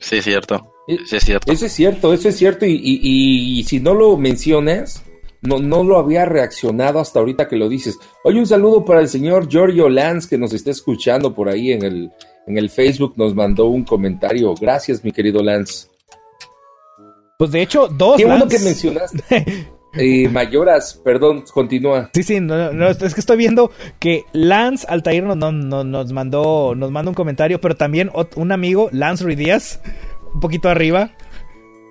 Sí, 0.00 0.16
es 0.18 0.24
cierto. 0.24 0.74
Sí, 0.86 1.16
es 1.16 1.24
cierto. 1.24 1.52
Eso 1.52 1.66
es 1.66 1.72
cierto, 1.72 2.12
eso 2.12 2.28
es 2.28 2.36
cierto. 2.36 2.64
Y, 2.66 3.64
si 3.68 3.80
no 3.80 3.94
lo 3.94 4.16
mencionas, 4.16 5.04
no, 5.42 5.58
no 5.58 5.84
lo 5.84 5.98
había 5.98 6.24
reaccionado 6.24 6.98
hasta 7.00 7.18
ahorita 7.18 7.48
que 7.48 7.56
lo 7.56 7.68
dices. 7.68 7.98
Oye, 8.24 8.38
un 8.38 8.46
saludo 8.46 8.84
para 8.84 9.00
el 9.00 9.08
señor 9.08 9.48
Giorgio 9.48 9.88
Lance 9.88 10.28
que 10.28 10.38
nos 10.38 10.52
está 10.52 10.70
escuchando 10.70 11.34
por 11.34 11.48
ahí 11.48 11.72
en 11.72 11.84
el, 11.84 12.10
en 12.46 12.58
el 12.58 12.70
Facebook, 12.70 13.14
nos 13.16 13.34
mandó 13.34 13.66
un 13.66 13.84
comentario. 13.84 14.54
Gracias, 14.54 15.04
mi 15.04 15.12
querido 15.12 15.42
Lance. 15.42 15.88
Pues 17.38 17.50
de 17.50 17.62
hecho, 17.62 17.88
dos. 17.88 18.16
Qué 18.16 18.24
bueno 18.24 18.48
que 18.48 18.58
mencionaste. 18.58 19.72
Eh, 19.98 20.28
Mayoras, 20.28 21.00
perdón, 21.04 21.44
continúa. 21.52 22.10
Sí, 22.14 22.22
sí, 22.22 22.40
no, 22.40 22.88
es 22.88 23.14
que 23.14 23.20
estoy 23.20 23.36
viendo 23.36 23.70
que 23.98 24.24
Lance 24.32 24.86
Altair 24.88 25.24
nos, 25.24 25.36
nos, 25.36 26.12
mandó, 26.12 26.74
nos 26.74 26.90
mandó 26.90 27.10
un 27.10 27.14
comentario, 27.14 27.60
pero 27.60 27.76
también 27.76 28.10
un 28.36 28.52
amigo, 28.52 28.88
Lance 28.92 29.24
Ruidíaz, 29.24 29.80
un 30.32 30.40
poquito 30.40 30.68
arriba, 30.68 31.10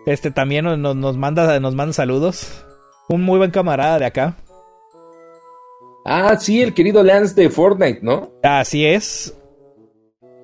este 0.05 0.31
también 0.31 0.65
nos, 0.65 0.95
nos, 0.95 1.17
manda, 1.17 1.59
nos 1.59 1.75
manda 1.75 1.93
saludos. 1.93 2.63
Un 3.09 3.23
muy 3.23 3.37
buen 3.37 3.51
camarada 3.51 3.99
de 3.99 4.05
acá. 4.05 4.37
Ah, 6.05 6.37
sí, 6.39 6.61
el 6.61 6.73
querido 6.73 7.03
Lance 7.03 7.35
de 7.35 7.49
Fortnite, 7.49 7.99
¿no? 8.01 8.31
Así 8.41 8.85
es. 8.85 9.33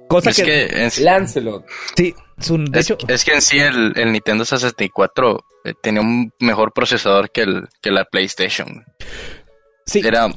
Cosa 0.10 0.32
es 0.32 0.44
que, 0.44 1.02
Lancelot. 1.02 1.66
Sí, 1.96 2.14
es, 3.08 3.24
que 3.24 3.34
en 3.34 3.42
sí 3.42 3.60
el, 3.60 3.94
Nintendo 4.12 4.46
64 4.46 5.46
eh, 5.66 5.74
tenía 5.82 6.02
un 6.02 6.32
mejor 6.40 6.74
procesador 6.74 7.32
que, 7.32 7.42
el, 7.42 7.68
que 7.82 7.92
la 7.92 8.06
PlayStation. 8.06 8.86
Sí. 9.86 10.02
Era 10.04 10.30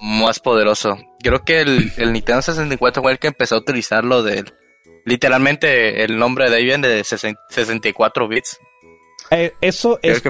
más 0.00 0.40
poderoso. 0.40 0.98
Creo 1.22 1.44
que 1.44 1.60
el, 1.60 1.92
el 1.96 2.12
Nintendo 2.12 2.42
64 2.42 3.02
fue 3.02 3.12
el 3.12 3.18
que 3.18 3.28
empezó 3.28 3.56
a 3.56 3.58
utilizarlo 3.58 4.22
de... 4.22 4.44
Literalmente 5.04 6.04
el 6.04 6.18
nombre 6.18 6.48
de 6.48 6.56
ahí 6.56 6.64
viene 6.64 6.86
de 6.86 7.02
64 7.02 8.28
bits. 8.28 8.60
Eh, 9.32 9.54
eso 9.62 9.98
es. 10.02 10.22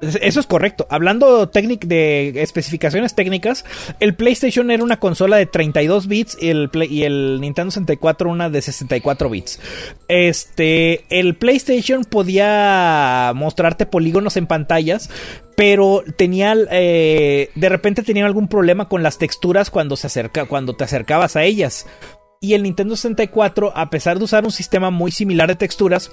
Eso 0.00 0.40
es 0.40 0.46
correcto. 0.46 0.86
Hablando 0.90 1.46
de 1.46 2.32
especificaciones 2.36 3.14
técnicas, 3.14 3.64
el 3.98 4.14
PlayStation 4.14 4.70
era 4.70 4.84
una 4.84 4.98
consola 4.98 5.36
de 5.36 5.46
32 5.46 6.06
bits 6.06 6.38
y 6.40 6.50
el, 6.50 6.70
y 6.88 7.02
el 7.02 7.40
Nintendo 7.40 7.72
64 7.72 8.30
una 8.30 8.48
de 8.48 8.62
64 8.62 9.28
bits. 9.28 9.60
Este. 10.06 11.04
El 11.10 11.34
PlayStation 11.34 12.04
podía 12.04 13.32
mostrarte 13.34 13.86
polígonos 13.86 14.36
en 14.36 14.46
pantallas, 14.46 15.10
pero 15.56 16.04
tenía 16.16 16.54
eh, 16.70 17.50
de 17.56 17.68
repente 17.68 18.02
tenía 18.02 18.24
algún 18.24 18.46
problema 18.46 18.88
con 18.88 19.02
las 19.02 19.18
texturas 19.18 19.70
cuando 19.70 19.96
se 19.96 20.06
acerca 20.06 20.46
cuando 20.46 20.76
te 20.76 20.84
acercabas 20.84 21.34
a 21.34 21.42
ellas 21.42 21.86
y 22.40 22.54
el 22.54 22.62
Nintendo 22.62 22.94
64 22.94 23.72
a 23.74 23.90
pesar 23.90 24.18
de 24.18 24.24
usar 24.24 24.44
un 24.44 24.52
sistema 24.52 24.90
muy 24.90 25.10
similar 25.10 25.48
de 25.48 25.56
texturas 25.56 26.12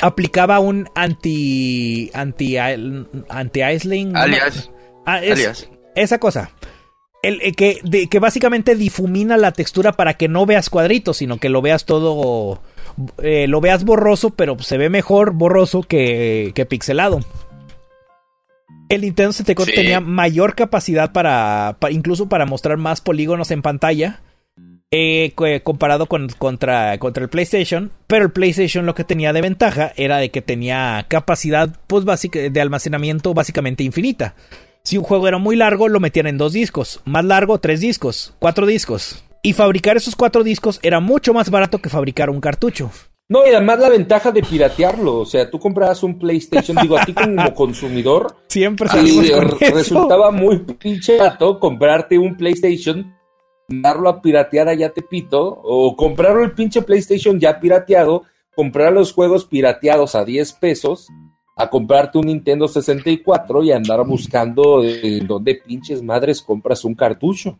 aplicaba 0.00 0.58
un 0.60 0.88
anti 0.94 2.10
anti 2.14 2.56
anti 2.58 3.62
alias, 3.62 4.70
ah, 5.06 5.20
esa 5.94 6.18
cosa. 6.18 6.50
El, 7.22 7.40
eh, 7.42 7.52
que, 7.52 7.80
que 8.08 8.18
básicamente 8.18 8.76
difumina 8.76 9.36
la 9.36 9.52
textura 9.52 9.92
para 9.92 10.14
que 10.14 10.28
no 10.28 10.46
veas 10.46 10.70
cuadritos 10.70 11.16
sino 11.16 11.38
que 11.38 11.48
lo 11.48 11.62
veas 11.62 11.84
todo 11.86 12.60
eh, 13.22 13.48
lo 13.48 13.60
veas 13.60 13.84
borroso 13.84 14.30
pero 14.30 14.58
se 14.58 14.76
ve 14.78 14.90
mejor 14.90 15.32
borroso 15.32 15.82
que, 15.82 16.52
que 16.54 16.66
pixelado. 16.66 17.20
El 18.88 19.00
Nintendo 19.00 19.32
64 19.32 19.74
tenía 19.74 20.00
mayor 20.00 20.54
capacidad 20.54 21.12
para, 21.12 21.76
incluso 21.90 22.28
para 22.28 22.46
mostrar 22.46 22.76
más 22.76 23.00
polígonos 23.00 23.50
en 23.50 23.62
pantalla 23.62 24.20
eh, 24.98 25.60
comparado 25.62 26.06
con, 26.06 26.28
contra, 26.28 26.96
contra 26.98 27.22
el 27.22 27.28
PlayStation, 27.28 27.92
pero 28.06 28.24
el 28.24 28.32
PlayStation 28.32 28.86
lo 28.86 28.94
que 28.94 29.04
tenía 29.04 29.34
de 29.34 29.42
ventaja 29.42 29.92
era 29.96 30.16
de 30.16 30.30
que 30.30 30.40
tenía 30.40 31.04
capacidad 31.08 31.68
pues, 31.86 32.04
de 32.32 32.60
almacenamiento 32.60 33.34
básicamente 33.34 33.84
infinita. 33.84 34.34
Si 34.84 34.96
un 34.96 35.04
juego 35.04 35.28
era 35.28 35.36
muy 35.36 35.54
largo, 35.54 35.88
lo 35.88 36.00
metían 36.00 36.28
en 36.28 36.38
dos 36.38 36.54
discos, 36.54 37.00
más 37.04 37.24
largo, 37.26 37.58
tres 37.58 37.80
discos, 37.80 38.34
cuatro 38.38 38.64
discos. 38.64 39.22
Y 39.42 39.52
fabricar 39.52 39.98
esos 39.98 40.16
cuatro 40.16 40.42
discos 40.42 40.80
era 40.82 41.00
mucho 41.00 41.34
más 41.34 41.50
barato 41.50 41.78
que 41.78 41.90
fabricar 41.90 42.30
un 42.30 42.40
cartucho. 42.40 42.90
No, 43.28 43.44
y 43.44 43.50
además 43.50 43.80
la 43.80 43.88
ventaja 43.88 44.30
de 44.30 44.42
piratearlo, 44.42 45.18
o 45.18 45.26
sea, 45.26 45.50
tú 45.50 45.58
comprabas 45.58 46.02
un 46.04 46.16
PlayStation, 46.18 46.76
digo, 46.80 46.96
a 46.96 47.04
ti 47.04 47.12
como 47.12 47.52
consumidor, 47.54 48.36
siempre 48.46 48.88
resultaba 49.72 50.30
muy 50.30 50.58
pinche 50.60 51.18
barato 51.18 51.58
comprarte 51.58 52.16
un 52.16 52.36
PlayStation 52.36 53.15
darlo 53.68 54.08
a 54.08 54.22
piratear 54.22 54.68
allá 54.68 54.92
Tepito, 54.92 55.60
o 55.62 55.96
comprarlo 55.96 56.42
el 56.44 56.52
pinche 56.52 56.82
PlayStation 56.82 57.38
ya 57.40 57.60
pirateado, 57.60 58.24
comprar 58.54 58.92
los 58.92 59.12
juegos 59.12 59.44
pirateados 59.44 60.14
a 60.14 60.24
10 60.24 60.52
pesos, 60.54 61.08
a 61.56 61.68
comprarte 61.68 62.18
un 62.18 62.26
Nintendo 62.26 62.68
64 62.68 63.62
y 63.62 63.72
andar 63.72 64.04
buscando 64.06 64.84
en 64.84 65.26
dónde 65.26 65.54
pinches 65.54 66.02
madres 66.02 66.42
compras 66.42 66.84
un 66.84 66.94
cartucho. 66.94 67.58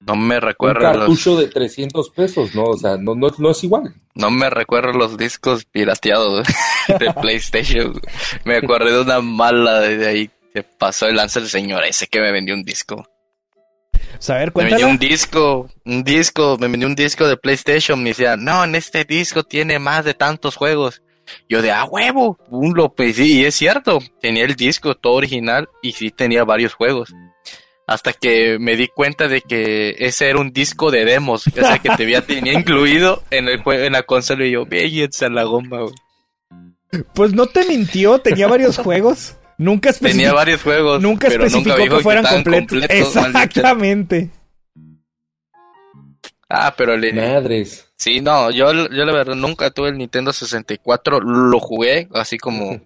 No 0.00 0.16
me 0.16 0.40
recuerdo. 0.40 0.86
Un 0.86 0.92
cartucho 0.92 1.36
de 1.36 1.48
300 1.48 2.10
pesos, 2.10 2.54
¿no? 2.54 2.64
O 2.64 2.76
sea, 2.76 2.96
no, 2.96 3.14
no, 3.14 3.28
no 3.38 3.50
es 3.50 3.62
igual. 3.62 3.94
No 4.14 4.30
me 4.30 4.50
recuerdo 4.50 4.92
los 4.92 5.16
discos 5.16 5.64
pirateados 5.64 6.46
de 6.98 7.12
PlayStation. 7.20 8.00
me 8.44 8.56
acuerdo 8.56 8.90
de 8.90 9.00
una 9.02 9.20
mala 9.20 9.80
de 9.80 10.06
ahí 10.06 10.30
que 10.52 10.62
pasó 10.62 11.06
el 11.06 11.16
lance 11.16 11.40
del 11.40 11.48
señor 11.48 11.84
ese 11.84 12.08
que 12.08 12.20
me 12.20 12.32
vendió 12.32 12.54
un 12.54 12.64
disco. 12.64 13.06
Saber, 14.22 14.52
Me 14.54 14.66
vendió 14.66 14.86
un 14.86 14.98
disco, 14.98 15.68
un 15.84 16.04
disco, 16.04 16.56
me 16.60 16.68
vendió 16.68 16.86
un 16.86 16.94
disco 16.94 17.26
de 17.26 17.36
PlayStation. 17.36 18.00
Me 18.00 18.10
decía, 18.10 18.36
no, 18.36 18.62
en 18.62 18.76
este 18.76 19.04
disco 19.04 19.42
tiene 19.42 19.80
más 19.80 20.04
de 20.04 20.14
tantos 20.14 20.54
juegos. 20.54 21.02
Yo 21.48 21.60
de, 21.60 21.72
ah, 21.72 21.84
huevo, 21.86 22.38
un 22.48 22.72
lo 22.72 22.94
sí, 22.96 23.40
y 23.40 23.44
es 23.44 23.56
cierto, 23.56 23.98
tenía 24.20 24.44
el 24.44 24.54
disco 24.54 24.94
todo 24.94 25.14
original 25.14 25.68
y 25.82 25.90
sí 25.90 26.10
tenía 26.10 26.44
varios 26.44 26.74
juegos. 26.74 27.12
Hasta 27.88 28.12
que 28.12 28.60
me 28.60 28.76
di 28.76 28.86
cuenta 28.86 29.26
de 29.26 29.40
que 29.40 29.96
ese 29.98 30.28
era 30.28 30.38
un 30.38 30.52
disco 30.52 30.92
de 30.92 31.04
demos, 31.04 31.48
o 31.48 31.50
sea, 31.50 31.80
que 31.80 31.90
te 31.90 32.04
había 32.04 32.24
tenía 32.24 32.52
incluido 32.52 33.24
en 33.30 33.48
el 33.48 33.60
juego, 33.60 33.82
en 33.82 33.92
la 33.94 34.04
consola 34.04 34.46
y 34.46 34.52
yo, 34.52 34.62
a 34.62 35.28
la 35.30 35.42
goma, 35.42 35.80
Pues 37.12 37.34
no 37.34 37.46
te 37.46 37.64
mintió, 37.64 38.20
tenía 38.20 38.46
varios 38.46 38.78
juegos. 38.78 39.34
Nunca 39.62 39.92
Tenía 39.92 40.32
varios 40.32 40.60
juegos. 40.60 41.00
Nunca 41.00 41.28
especificó 41.28 41.76
que 41.76 42.00
fueran 42.00 42.24
completos. 42.24 42.82
Exactamente. 42.88 44.30
Ah, 46.48 46.74
pero 46.76 46.96
le... 46.96 47.12
Madres. 47.12 47.88
Sí, 47.96 48.20
no, 48.20 48.50
yo, 48.50 48.72
yo 48.72 49.04
la 49.04 49.12
verdad 49.12 49.36
nunca 49.36 49.70
tuve 49.70 49.90
el 49.90 49.98
Nintendo 49.98 50.32
64. 50.32 51.20
Lo 51.20 51.60
jugué 51.60 52.08
así 52.12 52.38
como, 52.38 52.80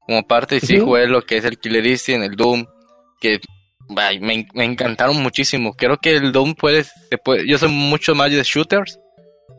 como 0.00 0.26
parte 0.26 0.56
y 0.56 0.60
sí 0.60 0.80
jugué 0.80 1.06
lo 1.06 1.22
que 1.22 1.36
es 1.36 1.44
el 1.44 1.58
Killer 1.58 1.86
Instinct, 1.86 2.24
el 2.24 2.34
Doom, 2.34 2.66
que 3.20 3.40
me, 3.88 4.46
me, 4.52 4.64
encantaron 4.64 5.22
muchísimo. 5.22 5.74
Creo 5.74 5.98
que 5.98 6.16
el 6.16 6.32
Doom 6.32 6.54
puede, 6.54 6.82
se 6.82 7.16
puede, 7.24 7.46
yo 7.46 7.58
soy 7.58 7.70
mucho 7.70 8.16
más 8.16 8.32
de 8.32 8.42
shooters 8.42 8.98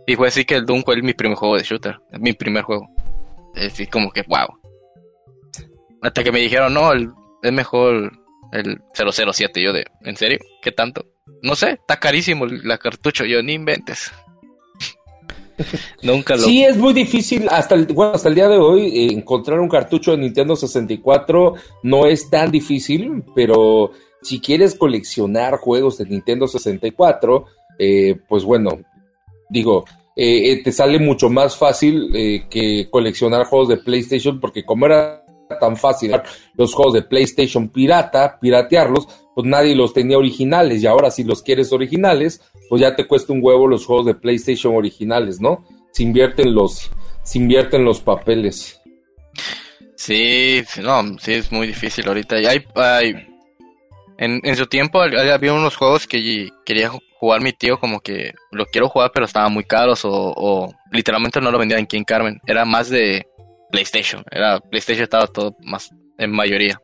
y 0.05 0.15
fue 0.15 0.27
así 0.27 0.43
que 0.43 0.55
el 0.55 0.65
Doom 0.65 0.83
fue 0.83 1.01
mi 1.01 1.13
primer 1.13 1.37
juego 1.37 1.55
de 1.55 1.63
shooter, 1.63 1.99
mi 2.19 2.33
primer 2.33 2.63
juego. 2.63 2.89
Es 3.55 3.73
así 3.73 3.87
como 3.87 4.11
que 4.11 4.23
wow. 4.23 4.59
Hasta 6.01 6.23
que 6.23 6.31
me 6.31 6.39
dijeron, 6.39 6.73
no, 6.73 6.93
es 6.93 7.51
mejor 7.51 8.11
el 8.51 8.81
007. 8.93 9.61
Yo 9.61 9.73
de, 9.73 9.85
¿en 10.01 10.15
serio? 10.15 10.39
¿Qué 10.61 10.71
tanto? 10.71 11.05
No 11.41 11.55
sé, 11.55 11.71
está 11.71 11.99
carísimo 11.99 12.45
la 12.45 12.77
cartucho. 12.77 13.25
Yo, 13.25 13.41
ni 13.41 13.53
inventes. 13.53 14.11
Nunca 16.03 16.35
lo... 16.35 16.43
Sí, 16.43 16.63
es 16.63 16.77
muy 16.77 16.93
difícil, 16.93 17.47
hasta 17.49 17.75
el, 17.75 17.85
bueno, 17.87 18.13
hasta 18.13 18.29
el 18.29 18.35
día 18.35 18.47
de 18.47 18.57
hoy, 18.57 18.87
eh, 18.87 19.13
encontrar 19.13 19.59
un 19.59 19.69
cartucho 19.69 20.11
de 20.11 20.17
Nintendo 20.17 20.55
64 20.55 21.55
no 21.83 22.05
es 22.05 22.29
tan 22.29 22.51
difícil, 22.51 23.23
pero 23.35 23.91
si 24.21 24.39
quieres 24.39 24.75
coleccionar 24.75 25.57
juegos 25.57 25.97
de 25.97 26.05
Nintendo 26.05 26.47
64, 26.47 27.45
eh, 27.77 28.17
pues 28.27 28.43
bueno, 28.43 28.79
digo, 29.49 29.85
eh, 30.15 30.61
te 30.63 30.71
sale 30.71 30.99
mucho 30.99 31.29
más 31.29 31.55
fácil 31.57 32.11
que 32.49 32.87
coleccionar 32.89 33.45
juegos 33.45 33.69
de 33.69 33.77
PlayStation, 33.77 34.39
porque 34.39 34.65
como 34.65 34.85
era 34.85 35.23
tan 35.57 35.77
fácil 35.77 36.11
los 36.55 36.73
juegos 36.73 36.93
de 36.93 37.01
PlayStation 37.01 37.69
pirata, 37.69 38.39
piratearlos, 38.39 39.07
pues 39.33 39.47
nadie 39.47 39.75
los 39.75 39.93
tenía 39.93 40.17
originales 40.17 40.83
y 40.83 40.87
ahora 40.87 41.09
si 41.11 41.23
los 41.23 41.41
quieres 41.41 41.71
originales, 41.71 42.41
pues 42.69 42.81
ya 42.81 42.95
te 42.95 43.07
cuesta 43.07 43.33
un 43.33 43.39
huevo 43.41 43.67
los 43.67 43.85
juegos 43.85 44.05
de 44.05 44.15
PlayStation 44.15 44.75
originales, 44.75 45.39
¿no? 45.39 45.65
Se 45.91 46.03
invierten 46.03 46.53
los, 46.53 46.91
se 47.23 47.37
invierten 47.37 47.83
los 47.83 48.01
papeles. 48.01 48.79
Sí, 49.95 50.63
no, 50.81 51.17
sí 51.19 51.33
es 51.33 51.51
muy 51.51 51.67
difícil 51.67 52.07
ahorita. 52.07 52.39
Y 52.39 52.45
hay, 52.45 52.65
hay 52.75 53.27
en, 54.17 54.41
en, 54.43 54.55
su 54.55 54.67
tiempo 54.67 55.01
había 55.01 55.53
unos 55.53 55.77
juegos 55.77 56.05
que 56.07 56.49
quería 56.65 56.91
jugar 57.19 57.41
mi 57.41 57.51
tío 57.51 57.79
como 57.79 57.99
que 57.99 58.33
lo 58.51 58.65
quiero 58.65 58.87
jugar 58.87 59.11
pero 59.13 59.25
estaban 59.25 59.51
muy 59.51 59.65
caros 59.65 60.01
o, 60.03 60.73
literalmente 60.91 61.41
no 61.41 61.51
lo 61.51 61.59
vendían 61.59 61.83
aquí 61.83 61.97
en 61.97 62.05
Carmen. 62.05 62.41
Era 62.47 62.65
más 62.65 62.89
de 62.89 63.27
PlayStation. 63.71 64.23
Era 64.31 64.59
PlayStation 64.59 65.03
estaba 65.03 65.27
todo 65.27 65.55
más 65.63 65.89
en 66.17 66.31
mayoría. 66.31 66.81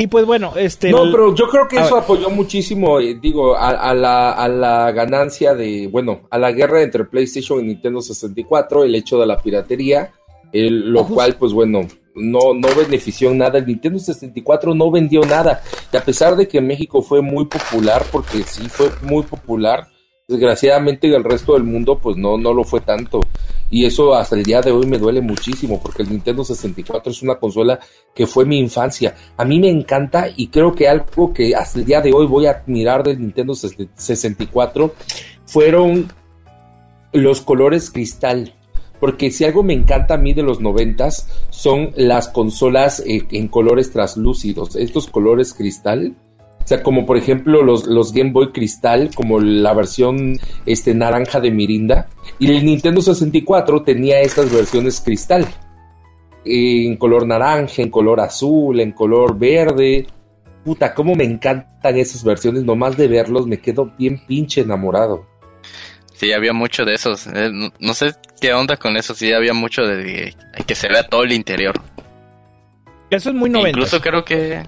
Y 0.00 0.06
pues 0.06 0.24
bueno, 0.24 0.52
este... 0.54 0.92
No, 0.92 1.10
pero 1.10 1.34
yo 1.34 1.48
creo 1.48 1.66
que 1.66 1.76
eso 1.76 1.96
apoyó 1.96 2.30
muchísimo, 2.30 3.00
eh, 3.00 3.18
digo, 3.20 3.56
a, 3.56 3.92
la, 3.94 4.30
a 4.30 4.46
la 4.46 4.92
ganancia 4.92 5.56
de, 5.56 5.88
bueno, 5.88 6.20
a 6.30 6.38
la 6.38 6.52
guerra 6.52 6.82
entre 6.82 7.04
PlayStation 7.04 7.58
y 7.58 7.64
Nintendo 7.64 8.00
64, 8.00 8.84
el 8.84 8.94
hecho 8.94 9.18
de 9.18 9.26
la 9.26 9.42
piratería, 9.42 10.12
lo 10.52 11.04
cual, 11.04 11.34
pues 11.34 11.52
bueno, 11.52 11.88
no, 12.14 12.54
no 12.54 12.68
benefició 12.76 13.30
en 13.30 13.38
nada. 13.38 13.58
El 13.58 13.66
Nintendo 13.66 13.98
64 13.98 14.74
no 14.74 14.90
vendió 14.90 15.20
nada. 15.22 15.62
Y 15.92 15.96
a 15.96 16.04
pesar 16.04 16.36
de 16.36 16.46
que 16.46 16.58
en 16.58 16.66
México 16.66 17.02
fue 17.02 17.20
muy 17.20 17.46
popular, 17.46 18.04
porque 18.12 18.42
sí 18.42 18.68
fue 18.68 18.90
muy 19.02 19.24
popular, 19.24 19.88
desgraciadamente 20.28 21.06
en 21.06 21.14
el 21.14 21.24
resto 21.24 21.54
del 21.54 21.64
mundo 21.64 21.98
pues 21.98 22.18
no, 22.18 22.36
no 22.36 22.52
lo 22.52 22.62
fue 22.62 22.80
tanto. 22.80 23.20
Y 23.70 23.86
eso 23.86 24.14
hasta 24.14 24.36
el 24.36 24.44
día 24.44 24.60
de 24.60 24.70
hoy 24.70 24.86
me 24.86 24.98
duele 24.98 25.20
muchísimo, 25.20 25.80
porque 25.82 26.02
el 26.02 26.10
Nintendo 26.10 26.44
64 26.44 27.10
es 27.10 27.22
una 27.22 27.36
consola 27.36 27.80
que 28.14 28.26
fue 28.26 28.44
mi 28.44 28.58
infancia. 28.58 29.14
A 29.36 29.44
mí 29.44 29.58
me 29.58 29.68
encanta 29.68 30.28
y 30.34 30.48
creo 30.48 30.74
que 30.74 30.88
algo 30.88 31.32
que 31.32 31.54
hasta 31.54 31.78
el 31.78 31.84
día 31.84 32.00
de 32.00 32.12
hoy 32.12 32.26
voy 32.26 32.46
a 32.46 32.52
admirar 32.52 33.02
del 33.02 33.20
Nintendo 33.20 33.54
64 33.54 34.94
fueron 35.46 36.12
los 37.12 37.40
colores 37.40 37.90
cristal 37.90 38.54
porque 39.00 39.30
si 39.30 39.44
algo 39.44 39.62
me 39.62 39.74
encanta 39.74 40.14
a 40.14 40.18
mí 40.18 40.34
de 40.34 40.42
los 40.42 40.60
noventas 40.60 41.28
son 41.50 41.92
las 41.96 42.28
consolas 42.28 43.00
eh, 43.06 43.26
en 43.30 43.48
colores 43.48 43.92
translúcidos, 43.92 44.76
estos 44.76 45.06
colores 45.06 45.54
cristal. 45.54 46.16
O 46.68 46.74
sea, 46.76 46.82
como 46.82 47.06
por 47.06 47.16
ejemplo 47.16 47.62
los, 47.62 47.86
los 47.86 48.12
Game 48.12 48.30
Boy 48.30 48.52
Cristal, 48.52 49.08
como 49.14 49.40
la 49.40 49.72
versión 49.72 50.38
este, 50.66 50.92
naranja 50.92 51.40
de 51.40 51.50
Mirinda. 51.50 52.10
Y 52.38 52.54
el 52.54 52.62
Nintendo 52.62 53.00
64 53.00 53.84
tenía 53.84 54.20
estas 54.20 54.52
versiones 54.52 55.00
cristal. 55.00 55.46
En 56.44 56.98
color 56.98 57.26
naranja, 57.26 57.80
en 57.80 57.88
color 57.88 58.20
azul, 58.20 58.80
en 58.80 58.92
color 58.92 59.38
verde. 59.38 60.08
Puta, 60.62 60.92
cómo 60.92 61.14
me 61.14 61.24
encantan 61.24 61.96
esas 61.96 62.22
versiones. 62.22 62.64
Nomás 62.64 62.98
de 62.98 63.08
verlos 63.08 63.46
me 63.46 63.60
quedo 63.60 63.90
bien 63.98 64.20
pinche 64.26 64.60
enamorado. 64.60 65.26
Sí, 66.16 66.32
había 66.32 66.52
mucho 66.52 66.84
de 66.84 66.92
esos. 66.92 67.28
Eh, 67.28 67.50
no, 67.78 67.94
sé 67.94 68.12
qué 68.42 68.52
onda 68.52 68.76
con 68.76 68.98
eso. 68.98 69.14
Sí, 69.14 69.32
había 69.32 69.54
mucho 69.54 69.86
de, 69.86 70.34
que 70.66 70.74
se 70.74 70.88
vea 70.88 71.08
todo 71.08 71.22
el 71.22 71.32
interior. 71.32 71.80
Eso 73.08 73.30
es 73.30 73.34
muy 73.34 73.48
novedoso. 73.48 73.70
Incluso 73.70 74.00
creo 74.02 74.22
que... 74.22 74.64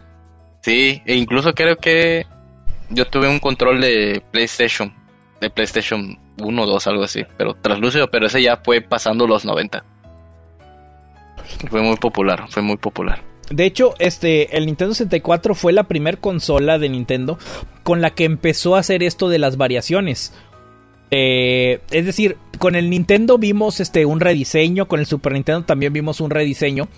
Sí, 0.61 1.03
e 1.07 1.17
incluso 1.17 1.55
creo 1.55 1.77
que 1.77 2.27
yo 2.91 3.07
tuve 3.07 3.29
un 3.29 3.39
control 3.39 3.81
de 3.81 4.23
PlayStation. 4.31 4.95
De 5.41 5.49
PlayStation 5.49 6.19
1 6.39 6.63
o 6.63 6.67
2, 6.67 6.87
algo 6.87 7.05
así. 7.05 7.25
Pero 7.39 7.55
translúcido, 7.55 8.11
pero 8.11 8.27
ese 8.27 8.43
ya 8.43 8.59
fue 8.59 8.81
pasando 8.81 9.27
los 9.27 9.45
90. 9.45 9.85
Fue 11.69 11.81
muy 11.81 11.97
popular, 11.97 12.45
fue 12.49 12.63
muy 12.63 12.77
popular. 12.77 13.23
De 13.51 13.65
hecho, 13.65 13.95
este, 13.99 14.57
el 14.57 14.67
Nintendo 14.67 14.95
64 14.95 15.55
fue 15.55 15.73
la 15.73 15.85
primera 15.85 16.17
consola 16.17 16.79
de 16.79 16.89
Nintendo 16.89 17.39
con 17.83 18.01
la 18.01 18.11
que 18.11 18.25
empezó 18.25 18.77
a 18.77 18.81
hacer 18.81 19.03
esto 19.03 19.29
de 19.29 19.41
las 19.41 19.57
variaciones. 19.57 20.33
Eh, 21.11 21.81
es 21.91 22.07
decir, 22.07 22.37
con 22.59 22.77
el 22.77 22.91
Nintendo 22.91 23.39
vimos 23.39 23.81
este, 23.81 24.07
un 24.07 24.21
rediseño, 24.21 24.87
con 24.87 25.01
el 25.01 25.07
Super 25.07 25.33
Nintendo 25.33 25.65
también 25.65 25.93
vimos 25.93 26.21
un 26.21 26.31
rediseño. 26.31 26.89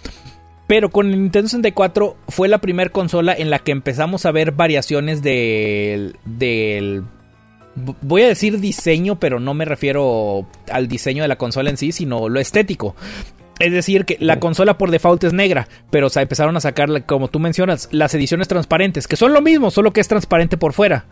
Pero 0.66 0.90
con 0.90 1.10
el 1.10 1.20
Nintendo 1.20 1.48
64 1.48 2.16
fue 2.28 2.48
la 2.48 2.58
primera 2.58 2.90
consola 2.90 3.34
en 3.34 3.50
la 3.50 3.58
que 3.58 3.72
empezamos 3.72 4.24
a 4.26 4.32
ver 4.32 4.52
variaciones 4.52 5.22
del, 5.22 6.16
del... 6.24 7.04
Voy 7.74 8.22
a 8.22 8.28
decir 8.28 8.60
diseño, 8.60 9.18
pero 9.18 9.40
no 9.40 9.54
me 9.54 9.64
refiero 9.64 10.46
al 10.70 10.88
diseño 10.88 11.22
de 11.22 11.28
la 11.28 11.36
consola 11.36 11.70
en 11.70 11.76
sí, 11.76 11.92
sino 11.92 12.28
lo 12.28 12.40
estético. 12.40 12.94
Es 13.58 13.72
decir, 13.72 14.04
que 14.04 14.16
la 14.20 14.40
consola 14.40 14.78
por 14.78 14.90
default 14.90 15.24
es 15.24 15.32
negra, 15.32 15.68
pero 15.90 16.08
se 16.08 16.20
empezaron 16.20 16.56
a 16.56 16.60
sacar, 16.60 17.06
como 17.06 17.28
tú 17.28 17.38
mencionas, 17.38 17.88
las 17.92 18.14
ediciones 18.14 18.48
transparentes, 18.48 19.06
que 19.06 19.16
son 19.16 19.32
lo 19.32 19.40
mismo, 19.40 19.70
solo 19.70 19.92
que 19.92 20.00
es 20.00 20.08
transparente 20.08 20.56
por 20.56 20.72
fuera 20.72 21.06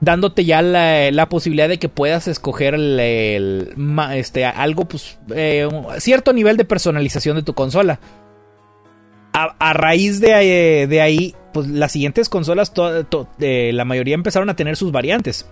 dándote 0.00 0.44
ya 0.44 0.62
la, 0.62 1.28
posibilidad 1.28 1.68
de 1.68 1.78
que 1.78 1.88
puedas 1.88 2.26
escoger 2.26 2.74
el, 2.74 3.74
este, 4.14 4.44
algo, 4.44 4.86
pues, 4.86 5.18
eh, 5.34 5.68
cierto 5.98 6.32
nivel 6.32 6.56
de 6.56 6.64
personalización 6.64 7.36
de 7.36 7.42
tu 7.42 7.54
consola. 7.54 8.00
A, 9.32 9.72
raíz 9.72 10.20
de, 10.20 10.86
de, 10.88 11.00
ahí, 11.00 11.34
pues 11.52 11.68
las 11.68 11.92
siguientes 11.92 12.28
consolas, 12.28 12.72
eh, 13.38 13.70
la 13.72 13.84
mayoría 13.84 14.14
empezaron 14.14 14.50
a 14.50 14.56
tener 14.56 14.76
sus 14.76 14.92
variantes. 14.92 15.46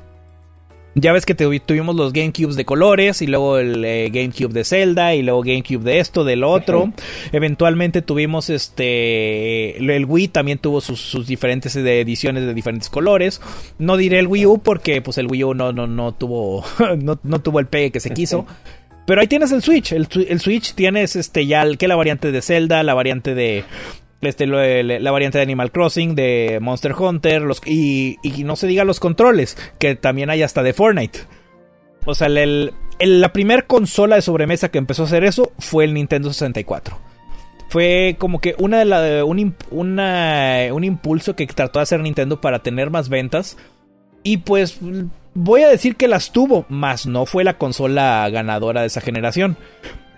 Ya 1.00 1.12
ves 1.12 1.26
que 1.26 1.34
tuvimos 1.34 1.94
los 1.94 2.12
GameCubes 2.12 2.56
de 2.56 2.64
colores 2.64 3.22
y 3.22 3.26
luego 3.26 3.58
el 3.58 3.84
eh, 3.84 4.10
GameCube 4.10 4.52
de 4.52 4.64
Zelda 4.64 5.14
y 5.14 5.22
luego 5.22 5.42
GameCube 5.42 5.84
de 5.84 6.00
esto, 6.00 6.24
del 6.24 6.42
otro. 6.42 6.92
Eventualmente 7.30 8.02
tuvimos 8.02 8.50
este 8.50 9.78
el 9.78 10.04
Wii 10.04 10.28
también 10.28 10.58
tuvo 10.58 10.80
sus, 10.80 11.26
diferentes 11.26 11.76
ediciones 11.76 12.44
de 12.44 12.54
diferentes 12.54 12.88
colores. 12.88 13.40
No 13.78 13.96
diré 13.96 14.18
el 14.18 14.26
Wii 14.26 14.46
U 14.46 14.58
porque 14.58 15.00
pues 15.02 15.18
el 15.18 15.26
Wii 15.28 15.44
U 15.44 15.54
no, 15.54 15.72
no, 15.72 15.86
no 15.86 16.12
tuvo 16.12 16.64
no, 16.98 17.16
tuvo 17.16 17.60
el 17.60 17.66
pegue 17.66 17.92
que 17.92 18.00
se 18.00 18.10
quiso. 18.10 18.46
Pero 19.08 19.22
ahí 19.22 19.26
tienes 19.26 19.52
el 19.52 19.62
Switch. 19.62 19.92
El, 19.92 20.06
el, 20.28 20.38
Switch 20.38 20.74
tienes 20.74 21.16
este 21.16 21.46
ya 21.46 21.64
que 21.76 21.88
la 21.88 21.96
variante 21.96 22.30
de 22.30 22.42
Zelda, 22.42 22.82
la 22.82 22.92
variante 22.92 23.34
de 23.34 23.64
este, 24.20 24.46
la 24.46 25.10
variante 25.10 25.38
de 25.38 25.44
Animal 25.44 25.72
Crossing, 25.72 26.14
de 26.14 26.58
Monster 26.60 26.92
Hunter, 26.92 27.40
los, 27.40 27.62
y, 27.64 28.18
no 28.44 28.54
se 28.54 28.66
diga 28.66 28.84
los 28.84 29.00
controles, 29.00 29.56
que 29.78 29.94
también 29.94 30.28
hay 30.28 30.42
hasta 30.42 30.62
de 30.62 30.74
Fortnite. 30.74 31.20
O 32.04 32.14
sea, 32.14 32.28
la 32.28 33.32
primera 33.32 33.62
consola 33.62 34.16
de 34.16 34.20
sobremesa 34.20 34.70
que 34.70 34.76
empezó 34.76 35.04
a 35.04 35.06
hacer 35.06 35.24
eso 35.24 35.52
fue 35.58 35.84
el 35.84 35.94
Nintendo 35.94 36.30
64. 36.30 36.98
Fue 37.70 38.16
como 38.18 38.42
que 38.42 38.56
una 38.58 38.78
de 38.78 38.84
la, 38.84 39.24
un, 39.24 39.54
un 39.70 40.84
impulso 40.84 41.34
que 41.34 41.46
trató 41.46 41.78
de 41.78 41.84
hacer 41.84 42.00
Nintendo 42.00 42.42
para 42.42 42.58
tener 42.58 42.90
más 42.90 43.08
ventas. 43.08 43.56
Y 44.22 44.38
pues 44.38 44.78
voy 45.38 45.62
a 45.62 45.68
decir 45.68 45.94
que 45.94 46.08
las 46.08 46.32
tuvo, 46.32 46.66
más 46.68 47.06
no 47.06 47.24
fue 47.24 47.44
la 47.44 47.58
consola 47.58 48.28
ganadora 48.28 48.80
de 48.80 48.88
esa 48.88 49.00
generación. 49.00 49.56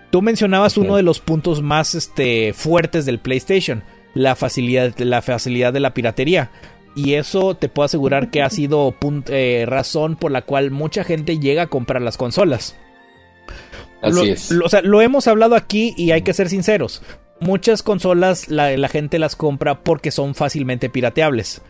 Tú 0.09 0.21
mencionabas 0.21 0.77
uno 0.77 0.95
de 0.95 1.03
los 1.03 1.19
puntos 1.19 1.61
más 1.61 1.95
este, 1.95 2.53
fuertes 2.53 3.05
del 3.05 3.19
PlayStation, 3.19 3.83
la 4.13 4.35
facilidad, 4.35 4.97
la 4.97 5.21
facilidad 5.21 5.73
de 5.73 5.79
la 5.79 5.93
piratería. 5.93 6.51
Y 6.95 7.13
eso 7.13 7.55
te 7.55 7.69
puedo 7.69 7.85
asegurar 7.85 8.31
que 8.31 8.41
ha 8.41 8.49
sido 8.49 8.95
eh, 9.27 9.65
razón 9.67 10.15
por 10.15 10.31
la 10.31 10.41
cual 10.41 10.71
mucha 10.71 11.03
gente 11.03 11.37
llega 11.37 11.63
a 11.63 11.67
comprar 11.67 12.01
las 12.01 12.17
consolas. 12.17 12.75
Así 14.01 14.31
es. 14.31 14.51
o 14.51 14.69
sea, 14.69 14.81
lo 14.81 15.01
hemos 15.01 15.27
hablado 15.27 15.55
aquí 15.55 15.93
y 15.95 16.11
hay 16.11 16.23
que 16.23 16.33
ser 16.33 16.49
sinceros. 16.49 17.03
Muchas 17.39 17.83
consolas 17.83 18.49
la, 18.49 18.75
la 18.75 18.87
gente 18.87 19.19
las 19.19 19.35
compra 19.35 19.83
porque 19.83 20.09
son 20.09 20.33
fácilmente 20.33 20.89
pirateables. 20.89 21.61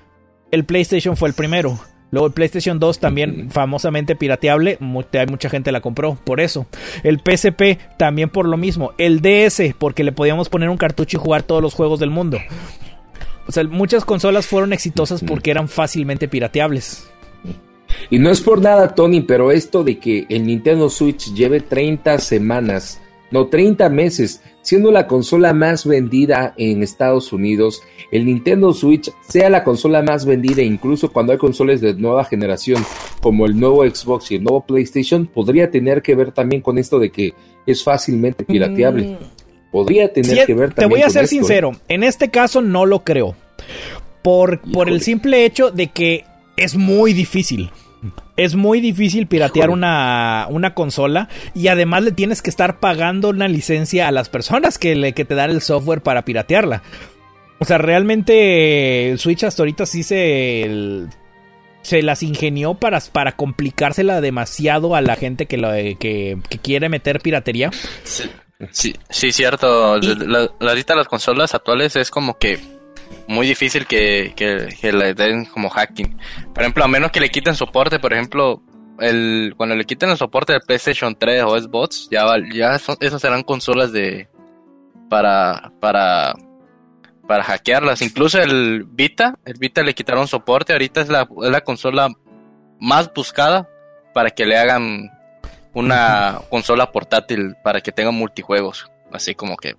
El 0.52 0.64
PlayStation 0.64 1.18
fue 1.18 1.28
el 1.28 1.36
primero. 1.36 1.78
Luego 2.12 2.28
el 2.28 2.34
PlayStation 2.34 2.78
2 2.78 3.00
también 3.00 3.50
famosamente 3.50 4.16
pirateable, 4.16 4.78
hay 5.14 5.28
mucha 5.28 5.50
gente 5.50 5.72
la 5.72 5.82
compró 5.82 6.18
por 6.24 6.42
eso. 6.42 6.66
El 7.04 7.20
PSP 7.20 7.80
también 7.98 8.30
por 8.30 8.48
lo 8.48 8.58
mismo. 8.58 8.92
El 8.98 9.22
DS 9.22 9.74
porque 9.78 10.04
le 10.04 10.12
podíamos 10.12 10.50
poner 10.50 10.70
un 10.70 10.78
cartucho 10.78 11.18
y 11.18 11.20
jugar 11.20 11.44
todos 11.44 11.62
los 11.62 11.74
juegos 11.74 12.00
del 12.00 12.10
mundo. 12.10 12.38
O 13.48 13.52
sea, 13.52 13.64
muchas 13.64 14.06
consolas 14.06 14.46
fueron 14.46 14.74
exitosas 14.74 15.24
porque 15.26 15.52
eran 15.52 15.68
fácilmente 15.68 16.28
pirateables. 16.28 17.10
Y 18.10 18.20
no 18.20 18.30
es 18.30 18.42
por 18.42 18.62
nada, 18.62 18.94
Tony, 18.94 19.22
pero 19.22 19.52
esto 19.52 19.84
de 19.84 19.98
que 19.98 20.26
el 20.30 20.46
Nintendo 20.46 20.90
Switch 20.90 21.34
lleve 21.34 21.60
30 21.60 22.20
semanas, 22.20 23.02
no 23.32 23.48
30 23.48 23.90
meses 23.90 24.42
siendo 24.62 24.92
la 24.92 25.08
consola 25.08 25.54
más 25.54 25.86
vendida 25.86 26.54
en 26.58 26.84
Estados 26.84 27.34
Unidos, 27.34 27.82
el 28.12 28.26
Nintendo 28.26 28.74
Switch 28.74 29.12
sea 29.28 29.50
la 29.50 29.64
consola 29.64 30.02
más 30.02 30.26
vendida 30.26 30.62
incluso 30.62 31.12
cuando 31.12 31.32
hay 31.32 31.38
consolas 31.38 31.82
de 31.82 31.94
nueva 31.94 32.26
generación 32.26 32.84
como 33.22 33.46
el 33.46 33.60
nuevo 33.60 33.84
Xbox 33.84 34.32
y 34.32 34.36
el 34.36 34.44
nuevo 34.44 34.66
PlayStation, 34.66 35.26
podría 35.26 35.72
tener 35.72 36.02
que 36.02 36.16
ver 36.16 36.32
también 36.32 36.62
con 36.62 36.78
esto 36.78 37.00
de 37.00 37.12
que 37.12 37.34
es 37.66 37.84
fácilmente 37.84 38.44
pirateable. 38.44 39.04
Mm. 39.04 39.18
Podría 39.72 40.12
tener 40.12 40.46
que 40.46 40.54
ver 40.54 40.74
también. 40.74 40.90
Te 40.90 40.96
voy 40.96 41.02
a 41.04 41.10
ser 41.10 41.24
¿eh? 41.24 41.28
sincero, 41.28 41.72
en 41.88 42.04
este 42.04 42.30
caso 42.30 42.62
no 42.62 42.86
lo 42.86 43.04
creo. 43.04 43.36
Por, 44.22 44.62
por 44.62 44.90
el 44.90 45.02
simple 45.02 45.46
hecho 45.46 45.72
de 45.72 45.88
que 45.88 46.26
es 46.58 46.76
muy 46.76 47.14
difícil 47.14 47.72
es 48.36 48.56
muy 48.56 48.82
difícil 48.82 49.28
piratear 49.28 49.70
una, 49.70 50.48
una, 50.50 50.74
consola 50.74 51.30
y 51.54 51.68
además 51.68 52.04
le 52.04 52.12
tienes 52.12 52.42
que 52.42 52.50
estar 52.50 52.80
pagando 52.80 53.30
una 53.30 53.48
licencia 53.48 54.08
a 54.08 54.12
las 54.12 54.30
personas 54.30 54.78
que, 54.78 54.96
le, 54.96 55.14
que 55.14 55.26
te 55.26 55.36
dan 55.36 55.52
el 55.52 55.62
software 55.62 56.02
para 56.02 56.26
piratearla. 56.26 56.82
O 57.60 57.66
sea, 57.66 57.78
realmente 57.78 59.12
el 59.12 59.20
Switch 59.20 59.44
hasta 59.44 59.62
ahorita 59.62 59.86
sí 59.86 60.02
se, 60.02 61.08
se 61.84 62.02
las 62.02 62.24
ingenió 62.24 62.74
para, 62.74 63.00
para 63.12 63.34
complicársela 63.34 64.20
demasiado 64.20 64.96
a 64.96 65.02
la 65.02 65.16
gente 65.16 65.46
que, 65.46 65.58
lo, 65.58 65.72
que, 65.72 66.40
quiere 66.64 66.90
meter 66.90 67.20
piratería. 67.20 67.70
Sí, 68.04 68.96
sí, 69.10 69.32
cierto. 69.32 70.00
La, 70.00 70.50
ahorita 70.60 70.96
las 70.96 71.08
consolas 71.08 71.54
actuales 71.54 71.96
es 71.96 72.10
como 72.10 72.40
que 72.40 72.60
muy 73.28 73.48
difícil 73.48 73.86
que, 73.86 74.34
que, 74.36 74.92
le 74.92 75.14
den 75.14 75.46
como 75.46 75.70
hacking. 75.70 76.18
Por 76.54 76.64
ejemplo, 76.64 76.84
a 76.84 76.88
menos 76.88 77.12
que 77.12 77.20
le 77.20 77.30
quiten 77.30 77.56
soporte, 77.56 78.00
por 78.00 78.14
ejemplo, 78.14 78.62
el, 79.00 79.54
cuando 79.58 79.76
le 79.76 79.86
quiten 79.86 80.10
el 80.10 80.18
soporte 80.18 80.54
del 80.54 80.62
PlayStation 80.62 81.16
3 81.16 81.44
o 81.44 81.60
Xbox, 81.60 82.08
ya, 82.12 82.26
ya 82.54 82.76
esas 82.76 83.22
serán 83.22 83.44
consolas 83.44 83.92
de 83.92 84.28
para, 85.10 85.72
para, 85.80 86.34
para 87.28 87.44
hackearlas. 87.44 88.02
Incluso 88.02 88.42
el 88.42 88.86
Vita, 88.86 89.38
el 89.46 89.58
Vita 89.60 89.84
le 89.84 89.94
quitaron 89.94 90.28
soporte, 90.28 90.74
ahorita 90.74 91.02
es 91.02 91.10
la, 91.10 91.28
es 91.44 91.50
la 91.50 91.62
consola 91.62 92.10
más 92.80 93.12
buscada 93.14 93.70
para 94.14 94.32
que 94.32 94.46
le 94.46 94.58
hagan 94.58 95.12
una 95.74 96.40
consola 96.50 96.92
portátil 96.92 97.56
para 97.64 97.82
que 97.82 97.92
tenga 97.92 98.12
multijuegos. 98.12 98.92
Así 99.12 99.36
como 99.36 99.58
que 99.58 99.76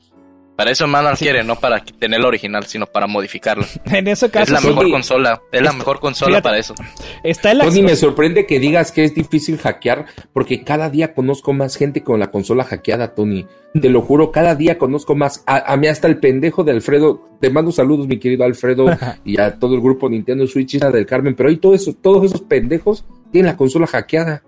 Para 0.57 0.71
eso 0.71 0.87
Manual 0.87 1.17
quiere, 1.17 1.43
no 1.43 1.57
para 1.57 1.83
tener 1.83 2.21
el 2.21 2.27
original, 2.27 2.65
sino 2.67 2.87
para 2.87 3.07
modificarlo. 3.07 3.65
En 3.87 4.07
ese 4.07 4.31
caso, 4.31 4.45
es 4.45 4.51
la 4.51 4.61
sí. 4.61 4.69
mejor 4.69 4.91
consola, 4.91 5.43
es 5.51 5.63
la 5.63 5.73
mejor 5.73 5.99
consola 5.99 6.29
fíjate. 6.29 6.43
para 6.43 6.59
eso. 6.59 6.75
Está 7.25 7.53
el 7.53 7.61
Tony, 7.61 7.81
Xbox- 7.81 7.85
me 7.85 7.97
sorprende 7.97 8.47
que 8.47 8.61
digas 8.61 8.93
que 8.93 9.05
es 9.05 9.15
difícil 9.15 9.59
hackear, 9.59 10.07
porque 10.33 10.63
cada 10.63 10.91
día 10.91 11.15
conozco 11.15 11.53
más 11.53 11.77
gente 11.77 12.03
con 12.03 12.21
la 12.21 12.31
consola 12.31 12.65
hackeada, 12.65 13.15
Tony. 13.15 13.47
Te 13.81 13.89
lo 13.89 14.03
juro, 14.03 14.31
cada 14.31 14.55
día 14.55 14.77
conozco 14.77 15.15
más. 15.15 15.43
A, 15.47 15.73
a 15.73 15.77
mí 15.79 15.87
hasta 15.87 16.07
el 16.07 16.19
pendejo 16.19 16.63
de 16.63 16.73
Alfredo. 16.73 17.31
Te 17.41 17.49
mando 17.49 17.73
saludos, 17.73 18.07
mi 18.07 18.19
querido 18.19 18.45
Alfredo, 18.45 18.87
y 19.25 19.41
a 19.41 19.59
todo 19.59 19.75
el 19.75 19.81
grupo 19.81 20.09
Nintendo 20.11 20.47
Switch 20.47 20.75
Isla 20.75 20.91
del 20.91 21.07
Carmen. 21.07 21.35
Pero 21.35 21.49
ahí 21.49 21.57
todo 21.57 21.75
eso, 21.75 21.95
todos 21.95 22.25
esos 22.27 22.43
pendejos 22.43 23.07
tienen 23.33 23.51
la 23.53 23.57
consola 23.57 23.87
hackeada. 23.87 24.43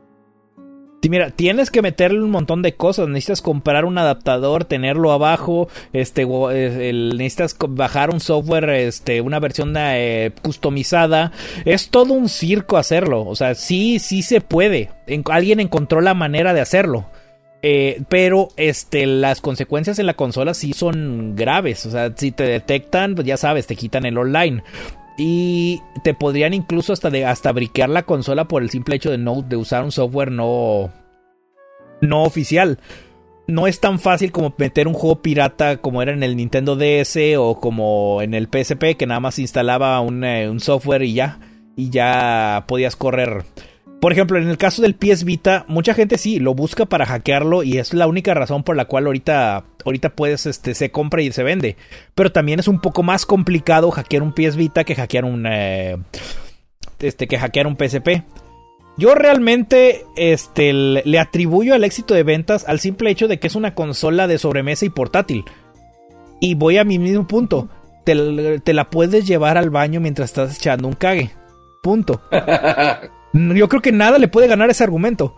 Mira, 1.09 1.30
tienes 1.30 1.70
que 1.70 1.82
meterle 1.82 2.22
un 2.22 2.30
montón 2.30 2.62
de 2.62 2.74
cosas. 2.74 3.09
Necesitas 3.09 3.42
comprar 3.42 3.84
un 3.84 3.98
adaptador, 3.98 4.64
tenerlo 4.64 5.12
abajo. 5.12 5.68
Este, 5.92 6.22
eh, 6.22 6.92
necesitas 7.14 7.57
bajar 7.68 8.11
un 8.11 8.20
software, 8.20 8.70
este, 8.70 9.20
una 9.20 9.38
versión 9.40 9.74
eh, 9.76 10.32
customizada. 10.42 11.32
Es 11.64 11.88
todo 11.90 12.14
un 12.14 12.28
circo 12.28 12.76
hacerlo. 12.76 13.24
O 13.26 13.36
sea, 13.36 13.55
sí, 13.55 13.98
sí 13.98 14.22
se 14.22 14.40
puede. 14.40 14.90
En- 15.07 15.24
alguien 15.30 15.61
encontró 15.61 16.00
la 16.00 16.14
manera 16.14 16.55
de 16.55 16.61
hacerlo. 16.61 17.07
Eh, 17.66 18.02
pero 18.11 18.48
este, 18.59 19.07
las 19.07 19.40
consecuencias 19.40 19.98
en 19.98 20.05
la 20.05 20.14
consola 20.14 20.52
sí 20.52 20.74
son 20.74 21.34
graves. 21.34 21.86
O 21.86 21.90
sea, 21.90 22.12
si 22.14 22.30
te 22.30 22.44
detectan, 22.44 23.14
pues 23.14 23.26
ya 23.26 23.38
sabes, 23.38 23.66
te 23.66 23.74
quitan 23.74 24.05
el 24.05 24.18
online. 24.18 24.62
Y 25.16 25.82
te 26.02 26.14
podrían 26.14 26.54
incluso 26.54 26.92
hasta 26.92 27.10
de 27.10 27.24
hasta 27.24 27.52
briquear 27.52 27.88
la 27.88 28.02
consola 28.02 28.48
por 28.48 28.62
el 28.62 28.70
simple 28.70 28.96
hecho 28.96 29.10
de 29.10 29.18
no 29.18 29.42
de 29.42 29.56
usar 29.56 29.84
un 29.84 29.92
software 29.92 30.32
no 30.32 30.90
no 32.00 32.24
oficial. 32.24 32.78
No 33.46 33.66
es 33.66 33.78
tan 33.78 33.98
fácil 33.98 34.32
como 34.32 34.54
meter 34.56 34.88
un 34.88 34.94
juego 34.94 35.20
pirata 35.22 35.76
como 35.76 36.02
era 36.02 36.12
en 36.12 36.22
el 36.22 36.36
Nintendo 36.36 36.76
DS 36.76 37.36
o 37.38 37.60
como 37.60 38.22
en 38.22 38.34
el 38.34 38.48
PSP 38.48 38.96
que 38.96 39.06
nada 39.06 39.20
más 39.20 39.38
instalaba 39.38 40.00
un, 40.00 40.24
eh, 40.24 40.48
un 40.48 40.60
software 40.60 41.02
y 41.02 41.14
ya 41.14 41.38
y 41.76 41.90
ya 41.90 42.64
podías 42.66 42.96
correr. 42.96 43.44
Por 44.05 44.12
ejemplo, 44.12 44.36
en 44.36 44.50
el 44.50 44.59
caso 44.59 44.82
del 44.82 44.96
PS 44.96 45.24
Vita, 45.24 45.64
mucha 45.66 45.94
gente 45.94 46.18
sí 46.18 46.38
lo 46.38 46.55
busca 46.55 46.84
para 46.84 47.07
hackearlo 47.07 47.62
y 47.62 47.78
es 47.78 47.94
la 47.94 48.07
única 48.07 48.34
razón 48.34 48.62
por 48.62 48.76
la 48.76 48.84
cual 48.84 49.07
ahorita 49.07 49.64
ahorita 49.82 50.11
puedes 50.11 50.44
este 50.44 50.74
se 50.74 50.90
compra 50.90 51.22
y 51.22 51.32
se 51.32 51.42
vende. 51.42 51.78
Pero 52.14 52.30
también 52.30 52.61
es 52.61 52.68
un 52.68 52.82
poco 52.82 53.02
más 53.02 53.24
complicado 53.24 53.90
hackear 53.90 54.22
un 54.22 54.34
PS 54.34 54.57
Vita 54.57 54.84
que 54.84 54.94
hackear 54.94 55.24
un 55.24 55.46
eh, 55.48 55.96
este 56.98 57.26
que 57.26 57.38
hackear 57.38 57.66
un 57.66 57.78
PSP. 57.78 58.24
Yo 58.98 59.14
realmente 59.14 60.05
este, 60.16 60.74
le 60.74 61.18
atribuyo 61.18 61.74
el 61.74 61.84
éxito 61.84 62.12
de 62.12 62.24
ventas 62.24 62.68
al 62.68 62.80
simple 62.80 63.09
hecho 63.09 63.26
de 63.26 63.40
que 63.40 63.46
es 63.46 63.55
una 63.55 63.74
consola 63.74 64.26
de 64.26 64.36
sobremesa 64.36 64.84
y 64.84 64.90
portátil. 64.90 65.46
Y 66.42 66.57
voy 66.57 66.76
a 66.76 66.84
mi 66.84 66.98
mismo 66.98 67.26
punto. 67.26 67.70
Te, 68.05 68.61
te 68.61 68.74
la 68.74 68.90
puedes 68.90 69.26
llevar 69.26 69.57
al 69.57 69.70
baño 69.70 69.98
mientras 70.00 70.28
estás 70.28 70.59
echando 70.59 70.88
un 70.88 70.94
cague. 70.94 71.30
Punto. 71.82 72.20
Yo 73.35 73.68
creo 73.68 73.82
que 73.82 73.93
nada 73.93 74.18
le 74.18 74.28
puede 74.28 74.47
ganar 74.47 74.70
ese 74.70 74.85
argumento. 74.85 75.35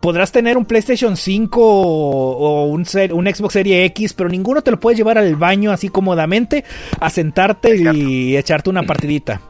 Podrás 0.00 0.32
tener 0.32 0.56
un 0.56 0.64
PlayStation 0.64 1.16
5 1.16 1.60
o, 1.60 2.64
un, 2.66 2.86
Xbox 2.86 3.52
Series 3.52 3.86
X, 3.90 4.14
pero 4.14 4.30
ninguno 4.30 4.62
te 4.62 4.70
lo 4.70 4.80
puede 4.80 4.96
llevar 4.96 5.18
al 5.18 5.36
baño 5.36 5.70
así 5.70 5.88
cómodamente 5.88 6.64
a 7.00 7.10
sentarte 7.10 7.76
y 7.76 8.36
echarte 8.36 8.70
una 8.70 8.84
partidita. 8.84 9.42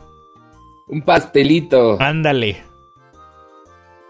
Un 0.89 1.03
pastelito. 1.03 2.01
Ándale. 2.01 2.57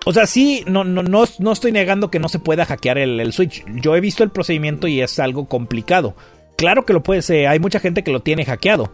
O 0.07 0.13
sea, 0.13 0.27
sí, 0.27 0.65
no, 0.67 0.85
no, 0.85 1.03
no, 1.03 1.25
no 1.39 1.53
estoy 1.53 1.73
negando 1.73 2.11
que 2.11 2.21
no 2.21 2.29
se 2.29 2.39
pueda 2.39 2.65
hackear 2.65 2.97
el, 2.97 3.21
el 3.21 3.33
Switch. 3.33 3.65
Yo 3.67 3.97
he 3.97 4.01
visto 4.01 4.25
el 4.25 4.31
procedimiento 4.31 4.87
y 4.87 5.03
es 5.03 5.19
algo 5.19 5.47
complicado. 5.49 6.15
Claro 6.57 6.85
que 6.85 6.93
lo 6.93 7.03
puedes, 7.05 7.31
eh, 7.31 7.47
hay 7.47 7.61
mucha 7.61 7.79
gente 7.79 8.03
que 8.03 8.11
lo 8.11 8.21
tiene 8.21 8.45
hackeado. 8.45 8.91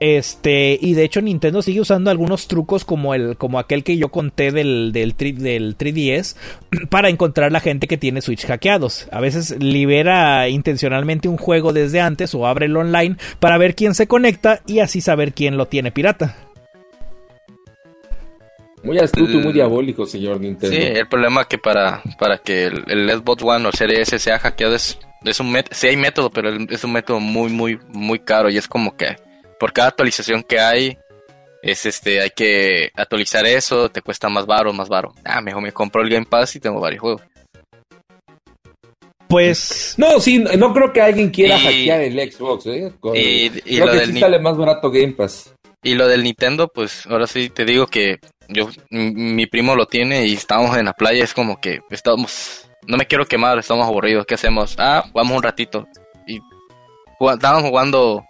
Este, 0.00 0.78
y 0.80 0.94
de 0.94 1.02
hecho 1.02 1.20
Nintendo 1.20 1.60
sigue 1.60 1.80
usando 1.80 2.10
algunos 2.10 2.46
trucos 2.46 2.84
como 2.84 3.14
el, 3.14 3.36
como 3.36 3.58
aquel 3.58 3.82
que 3.82 3.96
yo 3.96 4.10
conté 4.10 4.52
del, 4.52 4.92
del, 4.92 5.16
tri- 5.16 5.34
del 5.36 5.76
3DS 5.76 6.36
para 6.88 7.08
encontrar 7.08 7.50
la 7.50 7.58
gente 7.60 7.88
que 7.88 7.96
tiene 7.98 8.20
Switch 8.22 8.46
hackeados. 8.46 9.08
A 9.10 9.20
veces 9.20 9.56
libera 9.60 10.48
intencionalmente 10.48 11.28
un 11.28 11.36
juego 11.36 11.72
desde 11.72 12.00
antes 12.00 12.32
o 12.34 12.46
abre 12.46 12.66
el 12.66 12.76
online 12.76 13.16
para 13.40 13.58
ver 13.58 13.74
quién 13.74 13.94
se 13.94 14.06
conecta 14.06 14.60
y 14.66 14.78
así 14.78 15.00
saber 15.00 15.32
quién 15.32 15.56
lo 15.56 15.66
tiene 15.66 15.90
pirata. 15.90 16.36
Muy 18.84 18.98
astuto 18.98 19.32
y 19.32 19.36
muy 19.38 19.46
El- 19.48 19.52
diabólico, 19.54 20.06
señor 20.06 20.40
Nintendo. 20.40 20.76
Sí, 20.76 20.80
el 20.82 21.08
problema 21.08 21.40
es 21.42 21.46
que 21.48 21.58
para, 21.58 22.02
para 22.18 22.38
que 22.38 22.66
el, 22.66 22.84
el 22.86 23.10
Xbox 23.10 23.42
One 23.42 23.66
o 23.66 23.72
Series 23.72 24.00
S 24.12 24.18
sea 24.20 24.38
hackeado 24.38 24.76
es, 24.76 24.98
es 25.24 25.40
un 25.40 25.50
método, 25.50 25.74
sí 25.74 25.88
hay 25.88 25.96
método, 25.96 26.30
pero 26.30 26.50
es 26.70 26.84
un 26.84 26.92
método 26.92 27.18
muy, 27.18 27.50
muy, 27.50 27.78
muy 27.92 28.20
caro 28.20 28.48
y 28.48 28.56
es 28.56 28.68
como 28.68 28.96
que 28.96 29.16
por 29.58 29.72
cada 29.72 29.88
actualización 29.88 30.42
que 30.42 30.58
hay, 30.60 30.96
es 31.62 31.86
este, 31.86 32.20
hay 32.20 32.30
que 32.30 32.90
actualizar 32.94 33.44
eso, 33.46 33.88
te 33.90 34.00
cuesta 34.02 34.28
más 34.28 34.46
baro, 34.46 34.72
más 34.72 34.88
baro. 34.88 35.12
Ah, 35.24 35.40
mejor 35.40 35.62
me 35.62 35.72
compro 35.72 36.02
el 36.02 36.10
Game 36.10 36.26
Pass 36.26 36.56
y 36.56 36.60
tengo 36.60 36.80
varios 36.80 37.00
juegos. 37.00 37.22
Pues 39.28 39.94
No, 39.98 40.20
sí, 40.20 40.38
no 40.38 40.72
creo 40.72 40.92
que 40.92 41.02
alguien 41.02 41.28
quiera 41.30 41.58
Y- 41.58 41.64
hackear 41.64 42.00
el 42.00 42.32
Xbox, 42.32 42.66
¿eh? 42.66 42.92
Con- 42.98 43.14
y- 43.14 43.46
y 43.46 43.50
creo 43.50 43.86
lo 43.86 43.92
que 43.92 43.98
del 43.98 44.12
sí 44.14 44.20
sale 44.20 44.38
más 44.38 44.56
barato 44.56 44.90
Game 44.90 45.12
Pass. 45.12 45.52
Y 45.82 45.94
lo 45.94 46.08
del 46.08 46.22
Nintendo, 46.24 46.68
pues 46.68 47.06
ahora 47.06 47.26
sí 47.26 47.50
te 47.50 47.64
digo 47.64 47.86
que 47.86 48.18
yo, 48.48 48.68
mi 48.90 49.46
primo 49.46 49.76
lo 49.76 49.86
tiene 49.86 50.26
y 50.26 50.32
estábamos 50.32 50.76
en 50.78 50.86
la 50.86 50.94
playa, 50.94 51.22
es 51.22 51.34
como 51.34 51.60
que 51.60 51.80
estamos, 51.90 52.66
no 52.86 52.96
me 52.96 53.06
quiero 53.06 53.26
quemar, 53.26 53.58
estamos 53.58 53.86
aburridos, 53.86 54.24
¿qué 54.24 54.34
hacemos? 54.34 54.74
Ah, 54.78 55.04
jugamos 55.12 55.36
un 55.36 55.42
ratito. 55.42 55.86
Y 56.26 56.40
jugá- 57.18 57.34
estábamos 57.34 57.68
jugando 57.68 58.24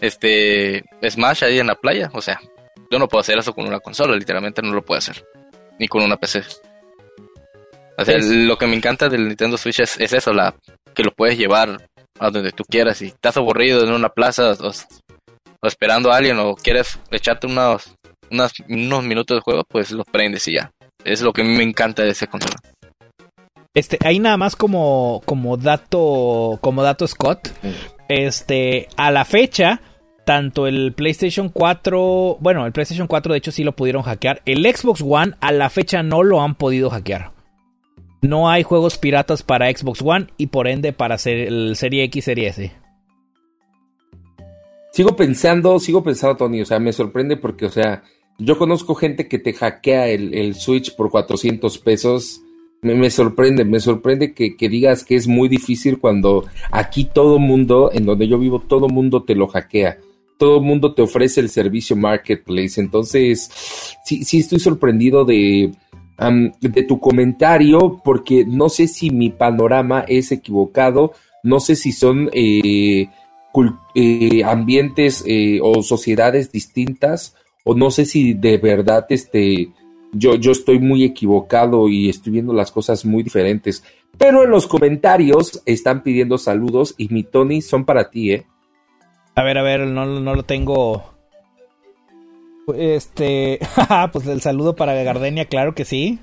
este 0.00 0.84
Smash 1.08 1.44
ahí 1.44 1.58
en 1.58 1.66
la 1.66 1.74
playa, 1.74 2.10
o 2.12 2.20
sea, 2.20 2.40
yo 2.90 2.98
no 2.98 3.08
puedo 3.08 3.20
hacer 3.20 3.38
eso 3.38 3.54
con 3.54 3.66
una 3.66 3.80
consola, 3.80 4.16
literalmente 4.16 4.62
no 4.62 4.72
lo 4.72 4.84
puedo 4.84 4.98
hacer, 4.98 5.24
ni 5.78 5.88
con 5.88 6.02
una 6.02 6.16
PC. 6.16 6.42
O 7.98 8.04
sea, 8.04 8.16
lo 8.18 8.56
que 8.56 8.66
me 8.66 8.76
encanta 8.76 9.08
del 9.08 9.26
Nintendo 9.26 9.58
Switch 9.58 9.80
es, 9.80 9.98
es 9.98 10.12
eso, 10.12 10.32
la 10.32 10.54
que 10.94 11.02
lo 11.02 11.10
puedes 11.10 11.36
llevar 11.36 11.80
a 12.20 12.30
donde 12.30 12.52
tú 12.52 12.64
quieras. 12.64 12.98
Si 12.98 13.06
estás 13.06 13.36
aburrido 13.36 13.82
en 13.84 13.92
una 13.92 14.08
plaza 14.08 14.52
o, 14.52 14.68
o 14.68 15.66
esperando 15.66 16.12
a 16.12 16.16
alguien 16.16 16.38
o 16.38 16.54
quieres 16.54 16.98
echarte 17.10 17.48
unos, 17.48 17.92
unos 18.30 19.04
minutos 19.04 19.36
de 19.36 19.40
juego, 19.40 19.64
pues 19.68 19.90
los 19.90 20.06
prendes 20.06 20.46
y 20.46 20.54
ya. 20.54 20.70
Es 21.04 21.22
lo 21.22 21.32
que 21.32 21.42
a 21.42 21.44
mí 21.44 21.56
me 21.56 21.64
encanta 21.64 22.02
de 22.04 22.10
ese 22.10 22.28
consola. 22.28 22.56
Este, 23.74 23.98
ahí 24.04 24.18
nada 24.18 24.36
más 24.36 24.56
como, 24.56 25.22
como 25.24 25.56
dato, 25.56 26.58
como 26.60 26.82
dato 26.82 27.06
Scott, 27.06 27.48
este, 28.08 28.88
a 28.96 29.10
la 29.10 29.24
fecha, 29.24 29.80
tanto 30.28 30.66
el 30.66 30.92
PlayStation 30.92 31.48
4, 31.48 32.36
bueno, 32.38 32.66
el 32.66 32.72
PlayStation 32.72 33.06
4 33.06 33.32
de 33.32 33.38
hecho 33.38 33.50
sí 33.50 33.64
lo 33.64 33.74
pudieron 33.74 34.02
hackear, 34.02 34.42
el 34.44 34.62
Xbox 34.62 35.00
One 35.00 35.32
a 35.40 35.52
la 35.52 35.70
fecha 35.70 36.02
no 36.02 36.22
lo 36.22 36.42
han 36.42 36.54
podido 36.54 36.90
hackear. 36.90 37.32
No 38.20 38.50
hay 38.50 38.62
juegos 38.62 38.98
piratas 38.98 39.42
para 39.42 39.74
Xbox 39.74 40.02
One 40.02 40.26
y 40.36 40.48
por 40.48 40.68
ende 40.68 40.92
para 40.92 41.16
el 41.24 41.76
Serie 41.76 42.04
X, 42.04 42.26
Serie 42.26 42.48
S. 42.48 42.70
Sigo 44.92 45.16
pensando, 45.16 45.80
sigo 45.80 46.04
pensando, 46.04 46.36
Tony, 46.36 46.60
o 46.60 46.66
sea, 46.66 46.78
me 46.78 46.92
sorprende 46.92 47.38
porque, 47.38 47.64
o 47.64 47.70
sea, 47.70 48.02
yo 48.36 48.58
conozco 48.58 48.94
gente 48.94 49.28
que 49.28 49.38
te 49.38 49.54
hackea 49.54 50.08
el, 50.08 50.54
Switch 50.56 50.94
por 50.94 51.10
400 51.10 51.78
pesos. 51.78 52.42
Me, 52.82 53.08
sorprende, 53.08 53.64
me 53.64 53.80
sorprende 53.80 54.34
que 54.34 54.68
digas 54.68 55.06
que 55.06 55.16
es 55.16 55.26
muy 55.26 55.48
difícil 55.48 55.98
cuando 55.98 56.44
aquí 56.70 57.06
todo 57.06 57.38
mundo, 57.38 57.90
en 57.94 58.04
donde 58.04 58.28
yo 58.28 58.38
vivo, 58.38 58.60
todo 58.60 58.88
mundo 58.88 59.22
te 59.22 59.34
lo 59.34 59.46
hackea. 59.46 59.96
Todo 60.38 60.60
mundo 60.60 60.94
te 60.94 61.02
ofrece 61.02 61.40
el 61.40 61.50
servicio 61.50 61.96
Marketplace. 61.96 62.80
Entonces, 62.80 63.50
sí, 64.04 64.24
sí 64.24 64.38
estoy 64.38 64.60
sorprendido 64.60 65.24
de, 65.24 65.72
de 66.60 66.82
tu 66.84 67.00
comentario 67.00 68.00
porque 68.04 68.44
no 68.46 68.68
sé 68.68 68.88
si 68.88 69.10
mi 69.10 69.30
panorama 69.30 70.04
es 70.08 70.32
equivocado. 70.32 71.12
No 71.42 71.60
sé 71.60 71.76
si 71.76 71.92
son 71.92 72.30
eh, 72.32 73.08
eh, 73.94 74.44
ambientes 74.44 75.24
eh, 75.26 75.58
o 75.62 75.82
sociedades 75.82 76.52
distintas 76.52 77.34
o 77.64 77.74
no 77.74 77.90
sé 77.90 78.04
si 78.04 78.34
de 78.34 78.58
verdad 78.58 79.06
este 79.10 79.70
yo, 80.12 80.36
yo 80.36 80.52
estoy 80.52 80.78
muy 80.78 81.04
equivocado 81.04 81.88
y 81.88 82.08
estoy 82.08 82.32
viendo 82.32 82.52
las 82.52 82.70
cosas 82.70 83.04
muy 83.04 83.22
diferentes. 83.22 83.82
Pero 84.16 84.42
en 84.42 84.50
los 84.50 84.66
comentarios 84.66 85.62
están 85.66 86.02
pidiendo 86.02 86.38
saludos 86.38 86.94
y 86.96 87.08
mi 87.08 87.24
Tony 87.24 87.60
son 87.60 87.84
para 87.84 88.10
ti, 88.10 88.32
¿eh? 88.32 88.46
A 89.38 89.44
ver, 89.44 89.56
a 89.56 89.62
ver, 89.62 89.86
no, 89.86 90.04
no 90.04 90.34
lo 90.34 90.42
tengo. 90.42 91.14
Este, 92.76 93.60
pues 94.12 94.26
el 94.26 94.40
saludo 94.40 94.74
para 94.74 95.00
Gardenia, 95.04 95.44
claro 95.44 95.76
que 95.76 95.84
sí. 95.84 96.18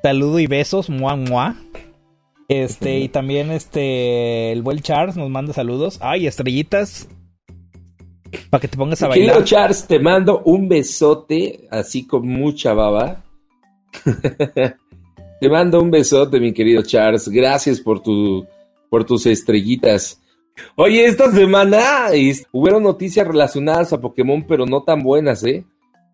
Saludo 0.00 0.38
y 0.38 0.46
besos, 0.46 0.88
mua 0.88 1.16
mua. 1.16 1.56
Este, 2.46 3.00
y 3.00 3.08
también 3.08 3.50
este, 3.50 4.52
el 4.52 4.62
buen 4.62 4.78
Charles 4.78 5.16
nos 5.16 5.28
manda 5.28 5.52
saludos. 5.54 5.98
Ay, 6.00 6.28
estrellitas. 6.28 7.08
Para 8.48 8.60
que 8.60 8.68
te 8.68 8.76
pongas 8.76 9.02
a 9.02 9.08
Mi 9.08 9.14
querido 9.14 9.32
bailar. 9.32 9.48
Charles, 9.48 9.84
te 9.88 9.98
mando 9.98 10.42
un 10.44 10.68
besote, 10.68 11.66
así 11.68 12.06
con 12.06 12.28
mucha 12.28 12.74
baba. 12.74 13.24
te 15.40 15.48
mando 15.48 15.82
un 15.82 15.90
besote, 15.90 16.38
mi 16.38 16.52
querido 16.52 16.82
Charles. 16.82 17.28
Gracias 17.28 17.80
por, 17.80 18.00
tu, 18.00 18.46
por 18.88 19.04
tus 19.04 19.26
estrellitas. 19.26 20.22
Oye, 20.76 21.06
esta 21.06 21.30
semana 21.30 22.08
hubieron 22.52 22.82
noticias 22.82 23.26
relacionadas 23.26 23.92
a 23.92 24.00
Pokémon, 24.00 24.46
pero 24.46 24.66
no 24.66 24.82
tan 24.82 25.02
buenas, 25.02 25.44
¿eh? 25.44 25.64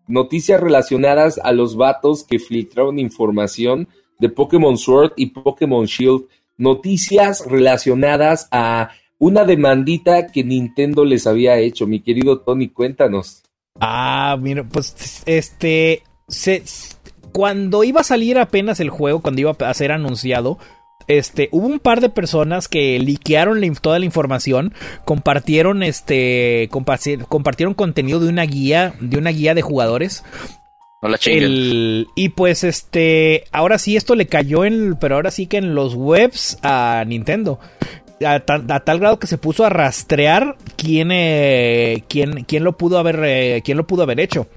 Noticias 0.07 0.59
relacionadas 0.59 1.39
a 1.41 1.51
los 1.51 1.75
vatos 1.75 2.23
que 2.23 2.39
filtraron 2.39 2.99
información 2.99 3.87
de 4.19 4.29
Pokémon 4.29 4.77
Sword 4.77 5.13
y 5.15 5.27
Pokémon 5.27 5.85
Shield. 5.85 6.25
Noticias 6.57 7.45
relacionadas 7.45 8.47
a 8.51 8.91
una 9.17 9.45
demandita 9.45 10.27
que 10.27 10.43
Nintendo 10.43 11.05
les 11.05 11.25
había 11.25 11.57
hecho. 11.57 11.87
Mi 11.87 12.01
querido 12.01 12.39
Tony, 12.41 12.69
cuéntanos. 12.69 13.43
Ah, 13.79 14.37
mira, 14.39 14.63
pues 14.63 15.23
este. 15.25 16.03
Se, 16.27 16.63
cuando 17.31 17.83
iba 17.83 18.01
a 18.01 18.05
salir 18.05 18.37
apenas 18.37 18.79
el 18.79 18.89
juego, 18.89 19.21
cuando 19.21 19.41
iba 19.41 19.51
a 19.57 19.73
ser 19.73 19.91
anunciado, 19.91 20.57
este, 21.07 21.49
hubo 21.51 21.67
un 21.67 21.79
par 21.79 22.01
de 22.01 22.09
personas 22.09 22.67
que 22.67 22.99
liquearon 22.99 23.61
la 23.61 23.73
toda 23.81 23.99
la 23.99 24.05
información, 24.05 24.73
compartieron 25.05 25.83
este, 25.83 26.69
comparti- 26.69 27.25
compartieron 27.27 27.73
contenido 27.73 28.19
de 28.19 28.29
una 28.29 28.43
guía, 28.43 28.93
de 28.99 29.17
una 29.17 29.31
guía 29.31 29.53
de 29.53 29.61
jugadores. 29.61 30.23
No 31.01 31.09
la 31.09 31.17
chinguen. 31.17 31.43
El- 31.43 32.07
y 32.15 32.29
pues 32.29 32.63
este, 32.63 33.43
ahora 33.51 33.77
sí 33.77 33.95
esto 33.97 34.15
le 34.15 34.27
cayó 34.27 34.63
en, 34.65 34.95
pero 34.99 35.15
ahora 35.15 35.31
sí 35.31 35.47
que 35.47 35.57
en 35.57 35.75
los 35.75 35.95
webs 35.95 36.57
a 36.63 37.03
Nintendo. 37.05 37.59
A, 38.25 38.39
tal- 38.39 38.71
a 38.71 38.79
tal 38.79 38.99
grado 38.99 39.19
que 39.19 39.27
se 39.27 39.37
puso 39.37 39.65
a 39.65 39.69
rastrear 39.69 40.55
quién, 40.77 41.09
eh, 41.11 42.03
quién, 42.07 42.45
quién 42.45 42.63
lo 42.63 42.77
pudo 42.77 42.97
haber, 42.97 43.19
eh, 43.25 43.61
quién 43.65 43.77
lo 43.77 43.85
pudo 43.85 44.03
haber 44.03 44.19
hecho 44.21 44.47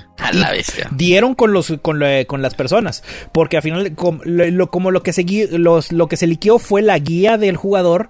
A 0.18 0.32
la 0.32 0.50
dieron 0.92 1.34
con 1.34 1.52
los 1.52 1.74
con, 1.82 2.00
con 2.26 2.42
las 2.42 2.54
personas 2.54 3.02
porque 3.32 3.56
al 3.58 3.62
final 3.62 3.94
como 3.94 4.90
lo 4.90 5.02
que 5.02 5.12
se 5.12 5.24
los, 5.58 5.92
lo 5.92 6.08
que 6.08 6.16
se 6.16 6.26
liqueó 6.26 6.58
fue 6.58 6.82
la 6.82 6.98
guía 6.98 7.36
del 7.38 7.56
jugador 7.56 8.08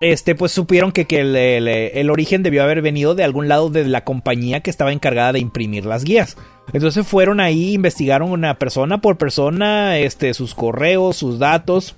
este 0.00 0.34
pues 0.34 0.50
supieron 0.50 0.90
que, 0.92 1.06
que 1.06 1.20
el, 1.20 1.36
el- 1.36 1.68
el 1.68 2.10
origen 2.10 2.42
debió 2.42 2.62
haber 2.64 2.82
venido 2.82 3.14
de 3.14 3.22
algún 3.24 3.48
lado 3.48 3.70
de 3.70 3.84
la 3.86 4.02
compañía 4.04 4.60
que 4.60 4.70
estaba 4.70 4.92
encargada 4.92 5.32
de 5.32 5.38
imprimir 5.38 5.86
las 5.86 6.02
guías. 6.04 6.36
Entonces 6.72 7.06
fueron 7.06 7.38
ahí 7.38 7.74
investigaron 7.74 8.30
una 8.32 8.58
persona 8.58 9.00
por 9.00 9.16
persona 9.18 9.98
este 9.98 10.34
sus 10.34 10.54
correos 10.54 11.16
sus 11.16 11.38
datos 11.38 11.96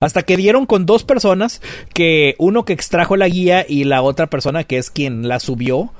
hasta 0.00 0.22
que 0.22 0.36
dieron 0.36 0.66
con 0.66 0.86
dos 0.86 1.02
personas 1.02 1.60
que 1.94 2.34
uno 2.38 2.64
que 2.64 2.72
extrajo 2.72 3.16
la 3.16 3.28
guía 3.28 3.64
y 3.68 3.84
la 3.84 4.02
otra 4.02 4.28
persona 4.28 4.64
que 4.64 4.78
es 4.78 4.90
quien 4.90 5.28
la 5.28 5.40
subió 5.40 5.92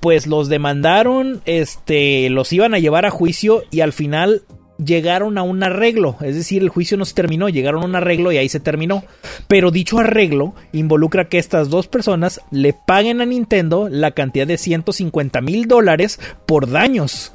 pues 0.00 0.26
los 0.26 0.48
demandaron, 0.48 1.42
este, 1.44 2.28
los 2.30 2.52
iban 2.52 2.74
a 2.74 2.78
llevar 2.78 3.06
a 3.06 3.10
juicio 3.10 3.62
y 3.70 3.80
al 3.80 3.92
final 3.92 4.42
llegaron 4.84 5.38
a 5.38 5.42
un 5.42 5.62
arreglo, 5.62 6.16
es 6.20 6.34
decir, 6.34 6.62
el 6.62 6.68
juicio 6.68 6.96
no 6.96 7.04
se 7.04 7.14
terminó, 7.14 7.48
llegaron 7.48 7.82
a 7.82 7.86
un 7.86 7.96
arreglo 7.96 8.32
y 8.32 8.38
ahí 8.38 8.48
se 8.48 8.60
terminó. 8.60 9.04
Pero 9.48 9.70
dicho 9.70 9.98
arreglo 9.98 10.54
involucra 10.72 11.28
que 11.28 11.38
estas 11.38 11.70
dos 11.70 11.88
personas 11.88 12.40
le 12.50 12.74
paguen 12.74 13.20
a 13.20 13.26
Nintendo 13.26 13.88
la 13.90 14.10
cantidad 14.10 14.46
de 14.46 14.58
150 14.58 15.40
mil 15.40 15.66
dólares 15.66 16.20
por 16.46 16.70
daños, 16.70 17.32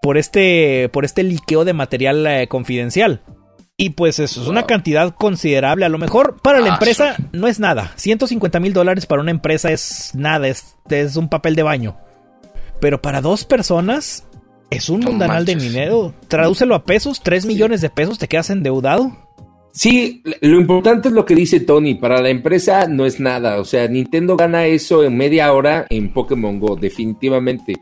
por 0.00 0.16
este, 0.16 0.88
por 0.92 1.04
este 1.04 1.22
liqueo 1.22 1.64
de 1.64 1.72
material 1.72 2.26
eh, 2.26 2.48
confidencial. 2.48 3.20
Y 3.82 3.90
pues 3.90 4.18
eso 4.18 4.42
es 4.42 4.46
una 4.46 4.66
cantidad 4.66 5.14
considerable. 5.14 5.86
A 5.86 5.88
lo 5.88 5.96
mejor 5.96 6.36
para 6.42 6.60
la 6.60 6.72
Ah, 6.72 6.74
empresa 6.74 7.16
no 7.32 7.46
es 7.46 7.58
nada. 7.58 7.92
150 7.96 8.60
mil 8.60 8.74
dólares 8.74 9.06
para 9.06 9.22
una 9.22 9.30
empresa 9.30 9.72
es 9.72 10.10
nada, 10.14 10.48
es, 10.48 10.76
es 10.90 11.16
un 11.16 11.30
papel 11.30 11.54
de 11.54 11.62
baño. 11.62 11.96
Pero 12.78 13.00
para 13.00 13.22
dos 13.22 13.46
personas 13.46 14.26
es 14.68 14.90
un 14.90 15.00
No 15.00 15.08
mundanal 15.12 15.46
de 15.46 15.54
dinero. 15.56 16.14
Tradúcelo 16.28 16.74
a 16.74 16.84
pesos, 16.84 17.22
3 17.22 17.46
millones 17.46 17.80
de 17.80 17.88
pesos, 17.88 18.18
te 18.18 18.28
quedas 18.28 18.50
endeudado. 18.50 19.16
Sí, 19.72 20.22
lo 20.42 20.60
importante 20.60 21.08
es 21.08 21.14
lo 21.14 21.24
que 21.24 21.34
dice 21.34 21.60
Tony. 21.60 21.94
Para 21.94 22.20
la 22.20 22.28
empresa 22.28 22.86
no 22.86 23.06
es 23.06 23.18
nada. 23.18 23.60
O 23.60 23.64
sea, 23.64 23.88
Nintendo 23.88 24.36
gana 24.36 24.66
eso 24.66 25.04
en 25.04 25.16
media 25.16 25.50
hora 25.54 25.86
en 25.88 26.12
Pokémon 26.12 26.60
Go, 26.60 26.76
definitivamente. 26.76 27.76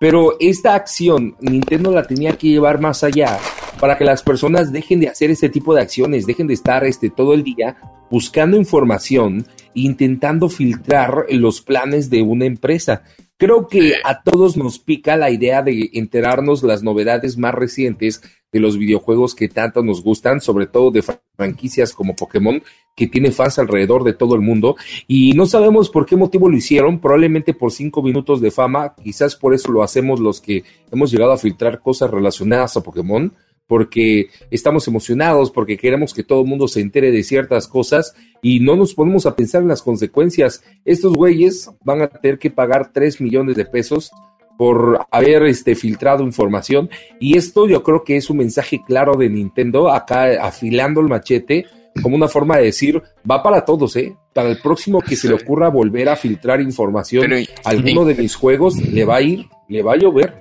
Pero 0.00 0.38
esta 0.40 0.74
acción, 0.74 1.36
Nintendo 1.40 1.90
la 1.90 2.06
tenía 2.06 2.32
que 2.38 2.48
llevar 2.48 2.80
más 2.80 3.04
allá 3.04 3.38
para 3.78 3.98
que 3.98 4.04
las 4.06 4.22
personas 4.22 4.72
dejen 4.72 4.98
de 4.98 5.08
hacer 5.08 5.30
este 5.30 5.50
tipo 5.50 5.74
de 5.74 5.82
acciones, 5.82 6.26
dejen 6.26 6.46
de 6.46 6.54
estar 6.54 6.84
este, 6.84 7.10
todo 7.10 7.34
el 7.34 7.44
día 7.44 7.76
buscando 8.10 8.56
información, 8.56 9.46
intentando 9.74 10.48
filtrar 10.48 11.26
los 11.28 11.60
planes 11.60 12.08
de 12.08 12.22
una 12.22 12.46
empresa. 12.46 13.02
Creo 13.40 13.68
que 13.68 13.94
a 14.04 14.22
todos 14.22 14.58
nos 14.58 14.78
pica 14.78 15.16
la 15.16 15.30
idea 15.30 15.62
de 15.62 15.88
enterarnos 15.94 16.62
las 16.62 16.82
novedades 16.82 17.38
más 17.38 17.54
recientes 17.54 18.20
de 18.52 18.60
los 18.60 18.76
videojuegos 18.76 19.34
que 19.34 19.48
tanto 19.48 19.82
nos 19.82 20.02
gustan, 20.02 20.42
sobre 20.42 20.66
todo 20.66 20.90
de 20.90 21.02
franquicias 21.38 21.94
como 21.94 22.14
Pokémon, 22.14 22.62
que 22.94 23.06
tiene 23.06 23.32
fans 23.32 23.58
alrededor 23.58 24.04
de 24.04 24.12
todo 24.12 24.34
el 24.34 24.42
mundo. 24.42 24.76
Y 25.08 25.32
no 25.32 25.46
sabemos 25.46 25.88
por 25.88 26.04
qué 26.04 26.16
motivo 26.16 26.50
lo 26.50 26.56
hicieron, 26.58 27.00
probablemente 27.00 27.54
por 27.54 27.72
cinco 27.72 28.02
minutos 28.02 28.42
de 28.42 28.50
fama, 28.50 28.94
quizás 29.02 29.36
por 29.36 29.54
eso 29.54 29.72
lo 29.72 29.82
hacemos 29.82 30.20
los 30.20 30.42
que 30.42 30.62
hemos 30.92 31.10
llegado 31.10 31.32
a 31.32 31.38
filtrar 31.38 31.80
cosas 31.80 32.10
relacionadas 32.10 32.76
a 32.76 32.82
Pokémon, 32.82 33.32
porque 33.70 34.30
estamos 34.50 34.88
emocionados, 34.88 35.52
porque 35.52 35.78
queremos 35.78 36.12
que 36.12 36.24
todo 36.24 36.40
el 36.40 36.48
mundo 36.48 36.66
se 36.66 36.80
entere 36.80 37.12
de 37.12 37.22
ciertas 37.22 37.68
cosas 37.68 38.16
y 38.42 38.58
no 38.58 38.74
nos 38.74 38.94
ponemos 38.94 39.26
a 39.26 39.36
pensar 39.36 39.62
en 39.62 39.68
las 39.68 39.80
consecuencias. 39.80 40.64
Estos 40.84 41.12
güeyes 41.12 41.70
van 41.84 42.02
a 42.02 42.08
tener 42.08 42.40
que 42.40 42.50
pagar 42.50 42.90
3 42.92 43.20
millones 43.20 43.54
de 43.54 43.64
pesos 43.64 44.10
por 44.58 45.06
haber 45.12 45.44
este, 45.44 45.76
filtrado 45.76 46.24
información. 46.24 46.90
Y 47.20 47.38
esto 47.38 47.68
yo 47.68 47.84
creo 47.84 48.02
que 48.02 48.16
es 48.16 48.28
un 48.28 48.38
mensaje 48.38 48.82
claro 48.84 49.14
de 49.14 49.30
Nintendo, 49.30 49.88
acá 49.88 50.44
afilando 50.44 51.00
el 51.00 51.06
machete, 51.06 51.66
como 52.02 52.16
una 52.16 52.26
forma 52.26 52.56
de 52.56 52.64
decir, 52.64 53.00
va 53.30 53.40
para 53.40 53.64
todos, 53.64 53.94
¿eh? 53.94 54.16
Para 54.34 54.48
el 54.48 54.58
próximo 54.58 55.00
que 55.00 55.14
se 55.14 55.28
le 55.28 55.34
ocurra 55.34 55.68
volver 55.68 56.08
a 56.08 56.16
filtrar 56.16 56.60
información 56.60 57.22
Pero, 57.28 57.36
alguno 57.64 58.04
de 58.04 58.16
mis 58.16 58.34
juegos, 58.34 58.76
le 58.78 59.04
va 59.04 59.18
a 59.18 59.22
ir, 59.22 59.46
le 59.68 59.80
va 59.84 59.92
a 59.92 59.96
llover. 59.96 60.39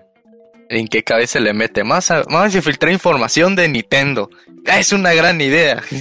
¿En 0.69 0.87
qué 0.87 1.03
cabeza 1.03 1.39
le 1.39 1.53
mete? 1.53 1.83
Más 1.83 2.11
a, 2.11 2.23
más 2.29 2.55
a 2.55 2.61
filtrar 2.61 2.91
información 2.93 3.55
de 3.55 3.67
Nintendo. 3.67 4.29
Es 4.65 4.93
una 4.93 5.13
gran 5.13 5.41
idea. 5.41 5.81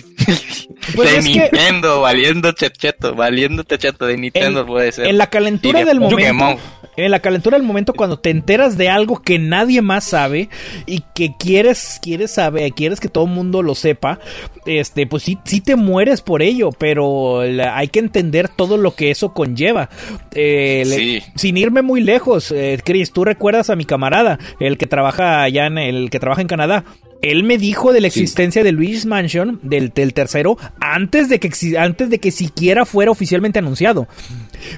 Pues 0.94 1.10
de 1.10 1.18
es 1.18 1.24
que- 1.26 1.32
Nintendo, 1.40 2.00
valiendo 2.00 2.52
checheto, 2.52 3.14
valiendo 3.14 3.62
checheto 3.64 4.06
de 4.06 4.16
Nintendo 4.16 4.64
puede 4.64 4.92
ser. 4.92 5.06
En 5.08 5.18
la 5.18 5.26
calentura 5.26 5.84
del 5.84 5.98
Pokémon. 5.98 6.56
En 6.98 7.12
la 7.12 7.20
calentura 7.20 7.56
del 7.56 7.66
momento 7.66 7.92
cuando 7.94 8.18
te 8.18 8.30
enteras 8.30 8.76
de 8.76 8.88
algo 8.88 9.22
que 9.22 9.38
nadie 9.38 9.82
más 9.82 10.02
sabe 10.04 10.48
y 10.84 11.04
que 11.14 11.30
quieres, 11.38 11.98
quieres 12.02 12.32
saber, 12.32 12.72
quieres 12.72 12.98
que 12.98 13.08
todo 13.08 13.24
el 13.24 13.30
mundo 13.30 13.62
lo 13.62 13.74
sepa, 13.76 14.18
este, 14.66 15.06
pues 15.06 15.22
sí, 15.22 15.38
sí 15.44 15.60
te 15.60 15.76
mueres 15.76 16.22
por 16.22 16.42
ello, 16.42 16.70
pero 16.76 17.44
la- 17.44 17.76
hay 17.76 17.86
que 17.86 18.00
entender 18.00 18.48
todo 18.48 18.76
lo 18.76 18.96
que 18.96 19.12
eso 19.12 19.32
conlleva. 19.32 19.88
Eh, 20.34 20.82
le-. 20.86 21.22
Sin 21.36 21.56
irme 21.56 21.82
muy 21.82 22.00
lejos, 22.00 22.50
eh, 22.50 22.78
Chris, 22.84 23.12
tú 23.12 23.24
recuerdas 23.24 23.70
a 23.70 23.76
mi 23.76 23.84
camarada, 23.84 24.38
el 24.58 24.76
que 24.76 24.86
trabaja 24.88 25.42
allá 25.42 25.66
en 25.66 25.78
el 25.78 26.10
que 26.10 26.18
trabaja 26.18 26.40
en 26.42 26.48
Canadá. 26.48 26.84
Él 27.20 27.42
me 27.42 27.58
dijo 27.58 27.92
de 27.92 28.00
la 28.00 28.10
Sí. 28.10 28.20
existencia 28.20 28.62
de 28.62 28.70
Luigi's 28.70 29.04
Mansion, 29.04 29.58
del, 29.64 29.88
del 29.90 30.14
tercero, 30.14 30.56
antes 30.80 31.28
de, 31.28 31.40
que, 31.40 31.50
antes 31.76 32.10
de 32.10 32.20
que 32.20 32.30
siquiera 32.30 32.86
fuera 32.86 33.10
oficialmente 33.10 33.58
anunciado. 33.58 34.06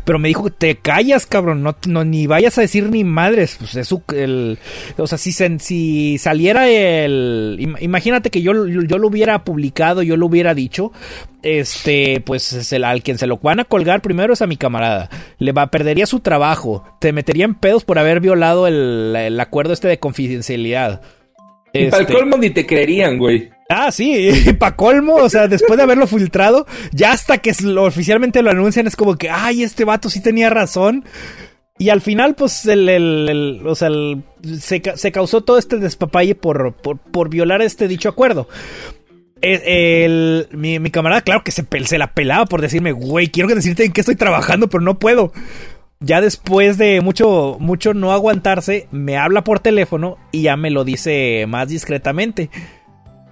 Pero 0.05 0.18
me 0.18 0.28
dijo, 0.28 0.51
te 0.51 0.76
callas, 0.76 1.26
cabrón, 1.26 1.62
no, 1.62 1.76
no- 1.87 2.05
ni 2.05 2.26
vayas 2.26 2.59
a 2.59 2.62
decir 2.62 2.85
ni 2.91 3.05
madres. 3.05 3.57
Pues 3.59 3.74
es 3.76 3.95
el, 4.14 4.59
o 4.97 5.07
sea, 5.07 5.18
si, 5.18 5.33
se- 5.33 5.59
si 5.59 6.18
saliera 6.18 6.68
el... 6.68 7.57
im- 7.61 7.76
Imagínate 7.81 8.31
que 8.31 8.43
yo, 8.43 8.66
yo 8.66 8.99
lo 8.99 9.09
hubiera 9.09 9.45
publicado, 9.45 10.03
yo 10.03 10.16
lo 10.16 10.26
hubiera 10.26 10.55
dicho. 10.55 10.93
Este, 11.43 12.20
pues 12.24 12.72
al 12.72 13.03
quien 13.03 13.18
se 13.18 13.26
lo 13.26 13.39
van 13.39 13.61
a 13.61 13.64
colgar 13.64 14.03
primero 14.03 14.33
es 14.35 14.43
a 14.43 14.47
mi 14.47 14.57
camarada. 14.57 15.09
Le 15.39 15.53
va, 15.53 15.68
perdería 15.70 16.07
su 16.07 16.20
trabajo. 16.20 16.85
Te 17.01 17.12
metería 17.12 17.45
en 17.45 17.55
pedos 17.55 17.85
por 17.85 17.99
haber 17.99 18.20
violado 18.20 18.66
el, 18.66 19.14
el 19.16 19.41
acuerdo 19.41 19.72
este 19.72 19.89
de 19.89 19.99
confidencialidad. 19.99 21.01
Y 21.72 21.87
para 21.87 21.99
el 22.03 22.09
Este- 22.09 22.12
colmo 22.14 22.37
ni 22.37 22.51
te 22.51 22.66
creerían, 22.66 23.16
güey. 23.16 23.51
Ah, 23.73 23.93
sí, 23.93 24.29
pa' 24.59 24.75
colmo, 24.75 25.14
o 25.14 25.29
sea, 25.31 25.47
después 25.47 25.77
de 25.77 25.85
haberlo 25.85 26.09
filtrado, 26.09 26.66
ya 26.93 27.12
hasta 27.12 27.39
que 27.39 27.53
lo- 27.62 27.85
oficialmente 27.85 28.43
lo 28.43 28.51
anuncian 28.51 28.89
es 28.89 28.97
como 28.97 29.14
que, 29.16 29.31
ay, 29.31 29.62
este 29.62 29.85
vato 29.85 30.11
sí 30.11 30.21
tenía 30.21 30.51
razón. 30.51 31.05
Y 31.79 31.89
al 31.91 32.01
final, 32.01 32.35
pues, 32.35 32.66
el, 32.66 32.89
el- 32.89 33.62
o 33.64 33.75
sea, 33.77 33.89
el- 33.89 34.25
se, 34.61 34.83
se 34.97 35.12
causó 35.12 35.43
todo 35.43 35.57
este 35.57 35.77
despapalle 35.79 36.35
por, 36.35 36.75
por, 36.75 36.99
por 36.99 37.29
violar 37.31 37.62
este 37.62 37.87
dicho 37.87 38.09
acuerdo. 38.09 38.49
El, 39.41 39.61
el- 39.64 40.49
mi, 40.53 40.91
camarada, 40.91 41.23
claro 41.23 41.45
que 41.45 41.53
se, 41.53 41.64
se 41.85 41.97
la 41.99 42.12
pelaba 42.12 42.47
por 42.47 42.61
decirme, 42.61 42.91
güey, 42.93 43.29
quiero 43.29 43.49
que 43.49 43.55
decirte 43.55 43.85
en 43.85 43.93
qué 43.93 44.01
estoy 44.01 44.16
trabajando, 44.16 44.68
pero 44.68 44.83
no 44.83 44.99
puedo. 44.99 45.33
Ya 46.01 46.21
después 46.21 46.77
de 46.77 47.01
mucho, 47.03 47.57
mucho 47.61 47.95
no 47.95 48.12
aguantarse, 48.12 48.89
me 48.91 49.16
habla 49.16 49.45
por 49.45 49.61
teléfono 49.61 50.16
y 50.33 50.43
ya 50.43 50.57
me 50.57 50.71
lo 50.71 50.83
dice 50.85 51.45
más 51.47 51.68
discretamente. 51.68 52.51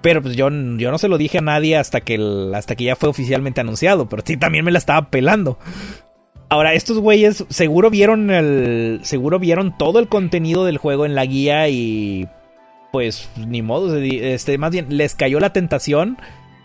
Pero 0.01 0.22
pues 0.22 0.36
yo, 0.36 0.49
yo 0.49 0.90
no 0.90 0.99
se 0.99 1.09
lo 1.09 1.18
dije 1.18 1.38
a 1.38 1.42
nadie 1.42 1.76
hasta 1.76 2.01
que, 2.01 2.51
hasta 2.55 2.76
que 2.76 2.84
ya 2.84 2.96
fue 2.96 3.09
oficialmente 3.09 3.61
anunciado. 3.61 4.09
Pero 4.09 4.22
sí, 4.24 4.36
también 4.36 4.64
me 4.64 4.70
la 4.70 4.78
estaba 4.78 5.11
pelando. 5.11 5.59
Ahora, 6.51 6.74
estos 6.74 6.99
güeyes 6.99 7.44
seguro 7.49 7.90
vieron 7.90 8.30
el. 8.30 9.01
Seguro 9.03 9.38
vieron 9.38 9.76
todo 9.76 9.99
el 9.99 10.09
contenido 10.09 10.64
del 10.64 10.78
juego 10.78 11.05
en 11.05 11.14
la 11.14 11.26
guía 11.26 11.68
y. 11.68 12.28
Pues 12.92 13.28
ni 13.36 13.61
modo. 13.61 13.96
Este, 13.96 14.57
más 14.57 14.70
bien, 14.70 14.86
les 14.96 15.14
cayó 15.14 15.40
la 15.40 15.53
tentación. 15.53 16.16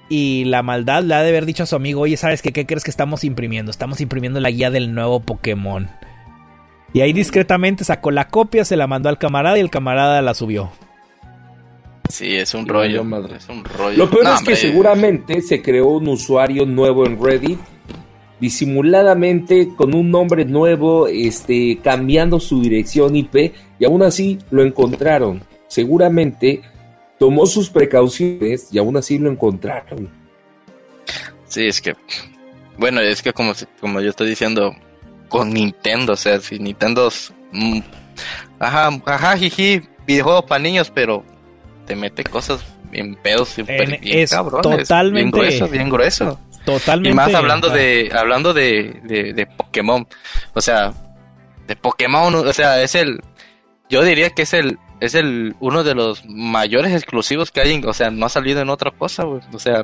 y 0.10 0.46
la 0.46 0.62
maldad 0.62 1.04
le 1.04 1.16
ha 1.16 1.24
de 1.24 1.30
haber 1.30 1.46
dicho 1.46 1.64
a 1.64 1.66
su 1.66 1.76
amigo, 1.76 2.02
oye, 2.02 2.18
¿sabes 2.18 2.42
qué? 2.42 2.54
¿Qué 2.54 2.66
crees 2.66 2.84
que 2.84 2.92
estamos 2.92 3.24
imprimiendo? 3.24 3.72
Estamos 3.72 4.00
imprimiendo 4.00 4.40
la 4.40 4.52
guía 4.52 4.70
del 4.70 4.94
nuevo 4.94 5.22
Pokémon. 5.22 5.90
Y 6.94 7.02
ahí 7.02 7.12
discretamente 7.12 7.84
sacó 7.84 8.12
la 8.12 8.28
copia, 8.28 8.66
se 8.66 8.78
la 8.78 8.86
mandó 8.86 9.10
al 9.10 9.18
camarada 9.18 9.58
y 9.58 9.62
el 9.62 9.72
camarada 9.72 10.22
la 10.22 10.36
subió. 10.36 10.72
Sí, 12.10 12.36
es 12.36 12.54
un 12.54 12.68
rollo. 12.68 13.02
Es 13.36 13.50
un 13.50 13.64
rollo. 13.64 13.98
Lo 13.98 14.10
peor 14.10 14.28
es 14.36 14.42
que 14.42 14.56
seguramente 14.56 15.42
se 15.42 15.62
creó 15.62 15.88
un 15.88 16.08
usuario 16.08 16.66
nuevo 16.66 17.06
en 17.06 17.22
Reddit, 17.22 17.60
disimuladamente 18.40 19.70
con 19.76 19.96
un 19.96 20.12
nombre 20.12 20.46
nuevo, 20.46 21.08
este, 21.08 21.80
cambiando 21.84 22.40
su 22.40 22.62
dirección 22.62 23.16
IP, 23.16 23.54
y 23.80 23.86
aún 23.86 24.04
así 24.04 24.38
lo 24.52 24.64
encontraron. 24.64 25.44
Seguramente 25.68 26.62
tomó 27.18 27.46
sus 27.46 27.70
precauciones 27.70 28.68
y 28.72 28.78
aún 28.78 28.98
así 28.98 29.18
lo 29.18 29.32
encontraron. 29.32 30.10
Sí, 31.46 31.68
es 31.68 31.82
que, 31.82 31.96
bueno, 32.78 33.00
es 33.00 33.22
que 33.22 33.32
como, 33.32 33.54
como 33.80 34.02
yo 34.02 34.10
estoy 34.10 34.30
diciendo, 34.30 34.76
con 35.30 35.52
Nintendo, 35.52 36.14
o 36.14 36.18
sea, 36.18 36.40
si 36.40 36.60
Nintendo, 36.60 37.10
mm, 37.54 37.80
ajá, 38.60 38.90
ajá, 39.06 39.38
jiji, 39.38 39.82
videojuegos 40.06 40.46
para 40.46 40.62
niños, 40.62 40.92
pero 40.94 41.24
te 41.86 41.96
mete 41.96 42.24
cosas 42.24 42.64
en 42.92 43.16
pedos 43.16 43.56
bien, 43.56 44.00
es 44.02 44.32
totalmente 44.32 45.12
bien 45.14 45.32
grueso, 45.32 45.68
bien 45.68 45.90
grueso. 45.90 46.40
Totalmente. 46.66 47.10
Y 47.10 47.14
más 47.14 47.34
hablando 47.34 47.70
de 47.70 48.12
hablando 48.16 48.54
de, 48.54 49.02
de, 49.04 49.34
de, 49.34 49.46
Pokémon, 49.46 50.08
o 50.54 50.62
sea, 50.62 50.94
de 51.68 51.76
Pokémon, 51.76 52.34
o 52.34 52.54
sea, 52.54 52.82
es 52.82 52.96
el 52.96 53.22
yo 53.90 54.04
diría 54.04 54.30
que 54.30 54.44
es 54.44 54.54
el 54.54 54.80
es 55.02 55.16
el 55.16 55.56
uno 55.60 55.84
de 55.84 55.96
los 55.96 56.26
mayores 56.26 56.94
exclusivos 56.94 57.52
que 57.52 57.62
hay, 57.62 57.82
o 57.86 57.94
sea, 57.94 58.10
no 58.10 58.26
ha 58.26 58.30
salido 58.30 58.62
en 58.62 58.70
otra 58.70 58.92
cosa, 58.92 59.26
O 59.26 59.60
sea, 59.60 59.84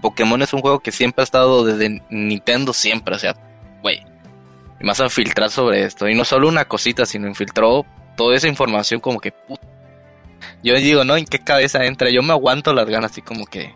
Pokémon 0.00 0.40
es 0.42 0.52
un 0.52 0.60
juego 0.60 0.80
que 0.80 0.92
siempre 0.92 1.22
ha 1.22 1.24
estado 1.24 1.64
desde 1.64 2.02
Nintendo 2.10 2.72
siempre, 2.72 3.14
o 3.14 3.18
sea, 3.18 3.36
güey. 3.82 4.02
Y 4.80 4.84
más 4.84 5.00
a 5.00 5.08
filtrar 5.08 5.50
sobre 5.50 5.84
esto. 5.84 6.08
Y 6.08 6.14
no 6.14 6.24
solo 6.24 6.48
una 6.48 6.64
cosita, 6.66 7.06
sino 7.06 7.28
infiltró 7.28 7.86
toda 8.16 8.36
esa 8.36 8.48
información 8.48 9.00
como 9.00 9.20
que... 9.20 9.32
Yo 10.64 10.74
digo, 10.76 11.04
¿no? 11.04 11.16
¿En 11.16 11.26
qué 11.26 11.38
cabeza 11.38 11.84
entra? 11.84 12.08
Yo 12.10 12.22
me 12.22 12.32
aguanto 12.32 12.72
las 12.72 12.88
ganas 12.88 13.12
así 13.12 13.20
como 13.20 13.44
que... 13.44 13.74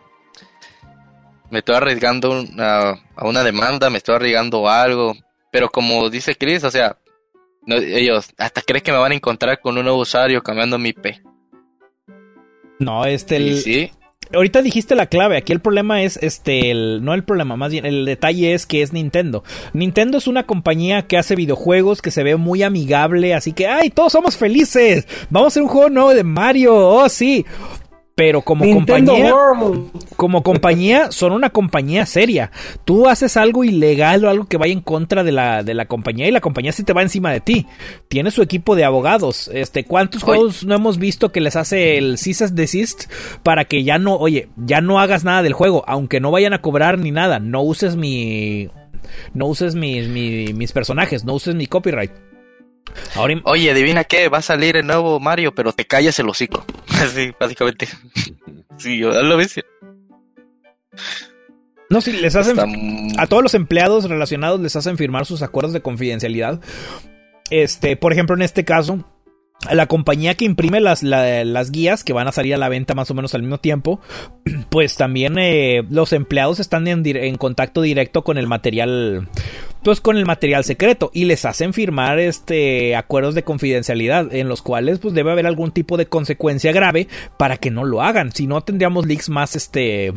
Me 1.51 1.59
estoy 1.59 1.77
arriesgando 1.77 2.45
a 2.59 2.99
una 3.23 3.45
demanda, 3.45 3.91
me 3.91 3.99
estoy 3.99 4.17
arriesgando 4.17 4.67
a 4.67 4.83
algo. 4.83 5.15
Pero 5.53 5.69
como 5.69 6.09
dice 6.09 6.35
Chris, 6.35 6.65
o 6.65 6.71
sea, 6.71 6.99
ellos 7.67 8.31
hasta 8.39 8.63
crees 8.63 8.83
que 8.83 8.93
me 8.93 8.99
van 8.99 9.13
a 9.13 9.17
encontrar 9.17 9.61
con 9.61 9.77
un 9.77 9.85
nuevo 9.85 10.01
usuario 10.01 10.43
cambiando 10.43 10.79
mi 10.79 10.91
IP. 10.91 11.07
No, 12.79 13.05
este 13.05 13.37
el... 13.37 13.59
Sí. 13.59 13.93
Ahorita 14.35 14.63
dijiste 14.63 14.95
la 14.95 15.07
clave, 15.07 15.37
aquí 15.37 15.53
el 15.53 15.61
problema 15.61 16.03
es 16.03 16.19
este, 16.23 16.71
el, 16.71 17.03
no 17.03 17.15
el 17.15 17.25
problema, 17.25 17.57
más 17.57 17.73
bien 17.73 17.87
el 17.87 18.05
detalle 18.05 18.55
es 18.55 18.67
que 18.67 18.83
es 18.83 18.93
Nintendo. 18.93 19.43
Nintendo 19.73 20.19
es 20.19 20.27
una 20.27 20.45
compañía 20.45 21.07
que 21.07 21.17
hace 21.17 21.35
videojuegos, 21.35 22.03
que 22.03 22.11
se 22.11 22.23
ve 22.23 22.37
muy 22.37 22.63
amigable, 22.63 23.35
así 23.35 23.53
que, 23.53 23.67
ay, 23.67 23.91
todos 23.91 24.13
somos 24.13 24.37
felices. 24.37 25.07
Vamos 25.31 25.47
a 25.47 25.49
hacer 25.49 25.63
un 25.63 25.69
juego 25.69 25.89
nuevo 25.89 26.15
de 26.15 26.25
Mario, 26.25 26.77
oh 26.77 27.09
sí. 27.09 27.47
Pero 28.19 28.43
como 28.43 28.69
compañía, 28.69 29.33
como 30.17 30.43
compañía, 30.43 31.13
son 31.13 31.31
una 31.31 31.51
compañía 31.51 32.05
seria. 32.05 32.51
Tú 32.85 33.09
haces 33.09 33.37
algo 33.37 33.63
ilegal 33.63 34.25
o 34.25 34.29
algo 34.29 34.47
que 34.47 34.57
vaya 34.57 34.73
en 34.73 34.81
contra 34.81 35.23
de 35.23 35.31
la, 35.31 35.63
de 35.63 35.73
la 35.73 35.87
compañía 35.87 36.27
y 36.27 36.33
la 36.33 36.41
compañía 36.41 36.73
sí 36.73 36.83
te 36.83 36.93
va 36.93 37.03
encima 37.03 37.31
de 37.31 37.41
ti. 37.41 37.69
Tiene 38.09 38.33
su 38.33 38.43
equipo 38.43 38.75
de 38.75 38.85
abogados. 38.85 39.49
Este, 39.55 39.85
¿cuántos 39.85 40.25
juegos 40.25 40.65
no 40.65 40.75
hemos 40.75 40.99
visto 40.99 41.31
que 41.31 41.41
les 41.41 41.55
hace 41.55 41.97
el 41.97 42.19
cease 42.19 42.49
desist 42.49 43.05
para 43.45 43.67
que 43.67 43.85
ya 43.85 44.01
no, 44.01 44.17
oye, 44.17 44.49
ya 44.57 44.81
no 44.81 44.99
hagas 44.99 45.23
nada 45.23 45.45
del 45.45 45.53
juego, 45.53 45.85
aunque 45.87 46.19
no 46.19 46.33
vayan 46.33 46.55
a 46.55 46.61
cobrar 46.61 46.99
ni 46.99 47.13
nada, 47.13 47.39
no 47.39 47.63
uses 47.63 47.95
mi, 47.95 48.69
no 49.33 49.47
uses 49.47 49.77
mis 49.77 50.73
personajes, 50.73 51.25
no 51.25 51.35
uses 51.35 51.55
mi 51.55 51.69
copyright. 51.69 52.11
Oye, 53.45 53.71
adivina 53.71 54.05
qué, 54.05 54.29
va 54.29 54.39
a 54.39 54.43
salir 54.43 54.77
el 54.77 54.87
nuevo 54.87 55.21
Mario, 55.21 55.55
pero 55.55 55.73
te 55.73 55.87
callas 55.87 56.19
el 56.19 56.29
hocico. 56.29 56.65
Así, 56.89 57.33
básicamente. 57.39 57.89
sí, 58.79 58.99
yo 58.99 59.11
lo 59.23 59.37
ves. 59.37 59.61
No, 61.91 62.01
sí, 62.01 62.13
les 62.13 62.37
hacen. 62.37 62.59
A 63.19 63.27
todos 63.27 63.43
los 63.43 63.55
empleados 63.55 64.09
relacionados 64.09 64.61
les 64.61 64.77
hacen 64.77 64.99
firmar 64.99 65.27
sus 65.27 65.43
acuerdos 65.43 65.73
de 65.73 65.81
confidencialidad. 65.81 66.61
Este, 67.51 67.97
por 67.97 68.13
ejemplo, 68.13 68.37
en 68.37 68.43
este 68.43 68.65
caso, 68.65 69.05
la 69.71 69.87
compañía 69.87 70.35
que 70.35 70.45
imprime 70.45 70.81
las, 70.81 71.03
las, 71.03 71.71
guías 71.71 72.05
que 72.05 72.13
van 72.13 72.29
a 72.29 72.33
salir 72.33 72.55
a 72.55 72.59
la 72.59 72.69
venta 72.69 72.95
más 72.95 73.11
o 73.11 73.15
menos 73.15 73.35
al 73.35 73.43
mismo 73.43 73.59
tiempo, 73.59 74.01
pues 74.71 74.97
también 74.97 75.39
eh, 75.39 75.83
los 75.91 76.13
empleados 76.13 76.61
están 76.61 76.87
en, 76.89 77.05
en, 77.05 77.37
contacto 77.37 77.83
directo 77.83 78.23
con 78.23 78.39
el 78.39 78.47
material, 78.47 79.29
pues 79.83 80.01
con 80.01 80.17
el 80.17 80.27
material 80.27 80.65
secreto 80.65 81.11
y 81.13 81.25
les 81.25 81.45
hacen 81.45 81.73
firmar 81.73 82.19
este 82.19 82.97
acuerdos 82.97 83.35
de 83.35 83.45
confidencialidad 83.45 84.35
en 84.35 84.49
los 84.49 84.63
cuales 84.63 84.99
pues 84.99 85.15
debe 85.15 85.33
haber 85.33 85.47
algún 85.47 85.73
tipo 85.73 85.97
de 85.97 86.07
consecuencia 86.07 86.73
grave 86.73 87.09
para 87.39 87.57
que 87.57 87.71
no 87.71 87.85
lo 87.85 88.03
hagan, 88.03 88.33
si 88.33 88.47
no 88.47 88.61
tendríamos 88.63 89.07
leaks 89.07 89.29
más 89.29 89.57
este 89.57 90.13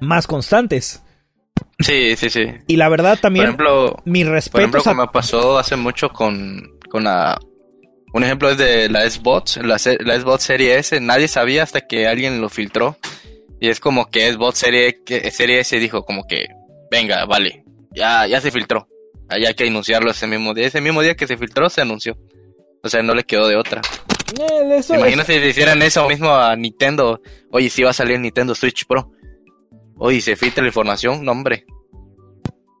más 0.00 0.26
constantes. 0.26 1.02
Sí, 1.78 2.16
sí, 2.16 2.30
sí. 2.30 2.46
Y 2.66 2.76
la 2.76 2.88
verdad 2.88 3.18
también, 3.20 3.56
por 3.56 3.66
ejemplo, 3.66 4.02
mi 4.04 4.24
respeto. 4.24 4.70
Por 4.70 4.80
ejemplo, 4.80 4.94
me 4.94 5.12
pasó 5.12 5.58
hace 5.58 5.76
mucho 5.76 6.08
con, 6.08 6.78
con 6.88 7.04
la 7.04 7.38
un 8.12 8.24
ejemplo 8.24 8.50
es 8.50 8.58
de 8.58 8.88
la 8.90 9.04
S-Bot, 9.04 9.56
la, 9.62 9.78
la 10.00 10.14
S-Bot 10.14 10.40
serie 10.40 10.78
S, 10.78 11.00
nadie 11.00 11.28
sabía 11.28 11.62
hasta 11.62 11.86
que 11.86 12.06
alguien 12.06 12.40
lo 12.40 12.50
filtró. 12.50 12.96
Y 13.58 13.68
es 13.68 13.80
como 13.80 14.10
que 14.10 14.28
S-Bot 14.28 14.54
serie, 14.54 15.02
serie 15.30 15.60
S 15.60 15.78
dijo 15.78 16.04
como 16.04 16.26
que, 16.26 16.48
venga, 16.90 17.24
vale, 17.24 17.64
ya, 17.94 18.26
ya 18.26 18.40
se 18.40 18.50
filtró. 18.50 18.88
Ahí 19.28 19.44
hay 19.46 19.54
que 19.54 19.66
anunciarlo 19.66 20.10
ese 20.10 20.26
mismo 20.26 20.52
día. 20.54 20.66
Ese 20.66 20.80
mismo 20.80 21.00
día 21.02 21.14
que 21.14 21.26
se 21.26 21.36
filtró, 21.36 21.70
se 21.70 21.80
anunció. 21.80 22.16
O 22.82 22.88
sea, 22.88 23.02
no 23.02 23.14
le 23.14 23.24
quedó 23.24 23.48
de 23.48 23.56
otra. 23.56 23.80
Eh, 24.38 24.80
Imagínate 24.90 25.40
si 25.40 25.48
hicieran 25.48 25.82
eso 25.82 26.06
mismo 26.08 26.34
a 26.34 26.54
Nintendo. 26.56 27.20
Oye, 27.50 27.70
si 27.70 27.82
va 27.82 27.90
a 27.90 27.94
salir 27.94 28.18
Nintendo 28.18 28.54
Switch 28.54 28.86
Pro. 28.86 29.10
Oye, 29.96 30.20
se 30.20 30.36
filtra 30.36 30.62
la 30.62 30.68
información. 30.68 31.24
No, 31.24 31.32
hombre. 31.32 31.64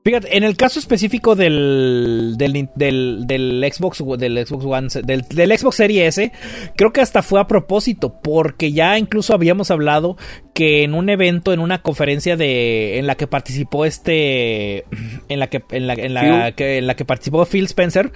Fíjate, 0.04 0.36
en 0.36 0.42
el 0.42 0.56
caso 0.56 0.80
específico 0.80 1.36
del, 1.36 2.34
del, 2.36 2.68
del, 2.74 3.72
Xbox, 3.72 4.02
del 4.18 4.44
Xbox 4.44 4.64
One, 4.64 4.88
del, 5.04 5.22
del, 5.28 5.56
Xbox 5.56 5.76
Series 5.76 6.18
S, 6.18 6.32
creo 6.74 6.92
que 6.92 7.00
hasta 7.00 7.22
fue 7.22 7.40
a 7.40 7.46
propósito, 7.46 8.20
porque 8.20 8.72
ya 8.72 8.98
incluso 8.98 9.32
habíamos 9.32 9.70
hablado 9.70 10.16
que 10.54 10.82
en 10.82 10.94
un 10.94 11.08
evento, 11.08 11.52
en 11.52 11.60
una 11.60 11.82
conferencia 11.82 12.36
de, 12.36 12.98
en 12.98 13.06
la 13.06 13.14
que 13.14 13.28
participó 13.28 13.84
este, 13.84 14.86
en 15.28 15.38
la 15.38 15.46
que, 15.46 15.62
en 15.70 15.86
la, 15.86 15.94
en 15.94 16.14
la, 16.14 16.52
que, 16.52 16.78
en 16.78 16.88
la 16.88 16.96
que 16.96 17.04
participó 17.04 17.46
Phil 17.46 17.66
Spencer, 17.66 18.10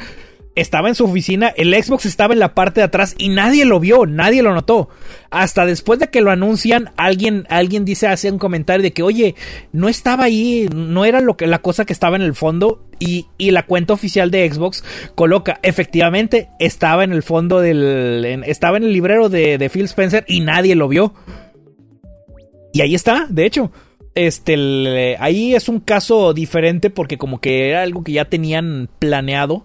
estaba 0.56 0.88
en 0.88 0.94
su 0.94 1.04
oficina, 1.04 1.52
el 1.56 1.72
Xbox 1.74 2.06
estaba 2.06 2.32
en 2.32 2.40
la 2.40 2.54
parte 2.54 2.80
de 2.80 2.84
atrás 2.84 3.14
y 3.18 3.28
nadie 3.28 3.64
lo 3.64 3.78
vio, 3.78 4.06
nadie 4.06 4.42
lo 4.42 4.54
notó. 4.54 4.88
Hasta 5.30 5.66
después 5.66 6.00
de 6.00 6.08
que 6.08 6.22
lo 6.22 6.30
anuncian, 6.30 6.90
alguien, 6.96 7.46
alguien 7.50 7.84
dice, 7.84 8.08
hace 8.08 8.30
un 8.30 8.38
comentario 8.38 8.82
de 8.82 8.92
que, 8.92 9.02
oye, 9.02 9.34
no 9.72 9.88
estaba 9.88 10.24
ahí, 10.24 10.68
no 10.74 11.04
era 11.04 11.20
lo 11.20 11.36
que, 11.36 11.46
la 11.46 11.60
cosa 11.60 11.84
que 11.84 11.92
estaba 11.92 12.16
en 12.16 12.22
el 12.22 12.34
fondo. 12.34 12.82
Y, 12.98 13.26
y 13.36 13.50
la 13.50 13.66
cuenta 13.66 13.92
oficial 13.92 14.30
de 14.30 14.50
Xbox 14.50 14.82
coloca, 15.14 15.60
efectivamente, 15.62 16.48
estaba 16.58 17.04
en 17.04 17.12
el 17.12 17.22
fondo 17.22 17.60
del, 17.60 18.24
estaba 18.46 18.78
en 18.78 18.84
el 18.84 18.94
librero 18.94 19.28
de, 19.28 19.58
de 19.58 19.68
Phil 19.68 19.84
Spencer 19.84 20.24
y 20.26 20.40
nadie 20.40 20.74
lo 20.74 20.88
vio. 20.88 21.12
Y 22.72 22.80
ahí 22.80 22.94
está, 22.94 23.26
de 23.28 23.44
hecho 23.44 23.70
este 24.16 25.16
ahí 25.18 25.54
es 25.54 25.68
un 25.68 25.78
caso 25.78 26.32
diferente 26.32 26.88
porque 26.88 27.18
como 27.18 27.38
que 27.38 27.68
era 27.68 27.82
algo 27.82 28.02
que 28.02 28.12
ya 28.12 28.24
tenían 28.24 28.88
planeado 28.98 29.62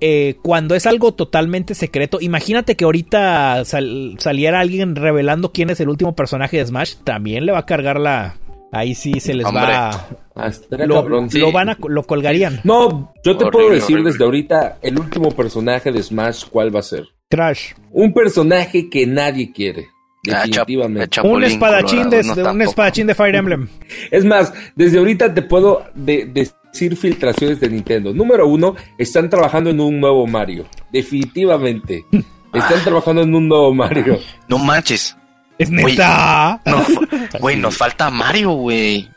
eh, 0.00 0.36
cuando 0.42 0.74
es 0.74 0.86
algo 0.86 1.12
totalmente 1.14 1.74
secreto, 1.74 2.18
imagínate 2.20 2.76
que 2.76 2.84
ahorita 2.84 3.64
saliera 3.64 4.60
alguien 4.60 4.96
revelando 4.96 5.52
quién 5.52 5.70
es 5.70 5.80
el 5.80 5.88
último 5.88 6.14
personaje 6.14 6.58
de 6.58 6.66
Smash, 6.66 6.96
también 7.04 7.46
le 7.46 7.52
va 7.52 7.60
a 7.60 7.66
cargar 7.66 7.98
la... 7.98 8.36
Ahí 8.72 8.96
sí 8.96 9.20
se 9.20 9.34
les 9.34 9.46
va... 9.46 10.08
Ah, 10.34 10.50
lo, 10.70 11.08
lo, 11.08 11.52
van 11.52 11.68
a, 11.68 11.78
lo 11.88 12.02
colgarían. 12.02 12.60
No, 12.64 13.12
yo 13.24 13.36
te 13.36 13.46
puedo 13.46 13.70
decir 13.70 14.02
desde 14.02 14.24
ahorita 14.24 14.78
el 14.82 14.98
último 14.98 15.30
personaje 15.30 15.92
de 15.92 16.02
Smash, 16.02 16.46
¿cuál 16.50 16.74
va 16.74 16.80
a 16.80 16.82
ser? 16.82 17.04
Crash. 17.30 17.74
Un 17.92 18.12
personaje 18.12 18.90
que 18.90 19.06
nadie 19.06 19.52
quiere. 19.52 19.86
Ah, 20.32 20.44
definitivamente. 20.46 21.20
un 21.22 21.44
espadachín 21.44 22.08
de, 22.08 22.20
un 22.50 22.62
espadachín 22.62 23.06
de 23.06 23.14
Fire 23.14 23.34
Emblem. 23.34 23.68
Es 24.10 24.24
más, 24.24 24.52
desde 24.74 24.98
ahorita 24.98 25.34
te 25.34 25.42
puedo 25.42 25.84
de, 25.94 26.48
decir 26.74 26.96
filtraciones 26.96 27.60
de 27.60 27.70
Nintendo. 27.70 28.12
Número 28.12 28.46
uno, 28.46 28.74
están 28.98 29.30
trabajando 29.30 29.70
en 29.70 29.80
un 29.80 30.00
nuevo 30.00 30.26
Mario. 30.26 30.66
Definitivamente. 30.92 32.04
Están 32.52 32.84
trabajando 32.84 33.22
en 33.22 33.34
un 33.34 33.48
nuevo 33.48 33.74
Mario. 33.74 34.20
No 34.46 34.58
manches. 34.58 35.16
Es 35.58 35.70
neta. 35.70 36.60
Güey, 37.40 37.56
nos 37.56 37.76
falta 37.76 38.10
Mario, 38.10 38.52
güey. 38.52 39.10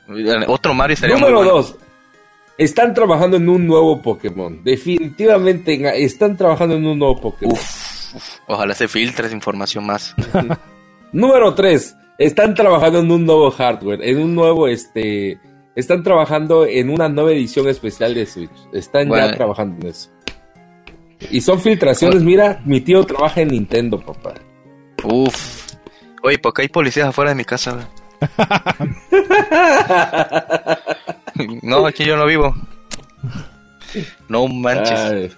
Otro 0.47 0.73
Mario 0.73 0.95
estaría 0.95 1.17
Número 1.17 1.43
dos. 1.43 1.75
Están 2.57 2.95
trabajando 2.95 3.37
en 3.37 3.47
un 3.47 3.67
nuevo 3.67 4.01
Pokémon. 4.01 4.63
Definitivamente 4.63 6.03
están 6.03 6.35
trabajando 6.35 6.75
en 6.75 6.87
un 6.87 6.97
nuevo 6.97 7.21
Pokémon. 7.21 7.55
ojalá 8.47 8.73
se 8.73 8.87
filtre 8.87 9.27
esa 9.27 9.35
información 9.35 9.85
más. 9.85 10.15
Número 11.11 11.53
3. 11.53 11.95
Están 12.17 12.55
trabajando 12.55 12.99
en 12.99 13.11
un 13.11 13.23
nuevo 13.23 13.51
hardware, 13.51 14.01
en 14.01 14.17
un 14.17 14.33
nuevo, 14.33 14.67
este, 14.67 15.39
están 15.77 16.01
trabajando 16.01 16.65
en 16.65 16.89
una 16.89 17.07
nueva 17.07 17.31
edición 17.31 17.69
especial 17.69 18.13
de 18.15 18.25
Switch. 18.25 18.49
Están 18.73 19.07
Bueno. 19.07 19.27
ya 19.27 19.33
trabajando 19.35 19.77
en 19.81 19.91
eso. 19.91 20.09
Y 21.31 21.39
son 21.41 21.61
filtraciones, 21.61 22.23
mira, 22.23 22.61
mi 22.65 22.81
tío 22.81 23.03
trabaja 23.05 23.41
en 23.41 23.49
Nintendo, 23.49 23.99
papá. 23.99 24.33
Uf. 25.03 25.73
Oye, 26.23 26.39
¿por 26.39 26.53
qué 26.53 26.63
hay 26.63 26.67
policías 26.67 27.07
afuera 27.07 27.29
de 27.31 27.35
mi 27.35 27.45
casa, 27.45 27.87
no, 31.61 31.85
aquí 31.85 32.03
yo 32.03 32.17
no 32.17 32.25
vivo. 32.25 32.55
No 34.27 34.47
manches. 34.47 34.99
Ay, 34.99 35.31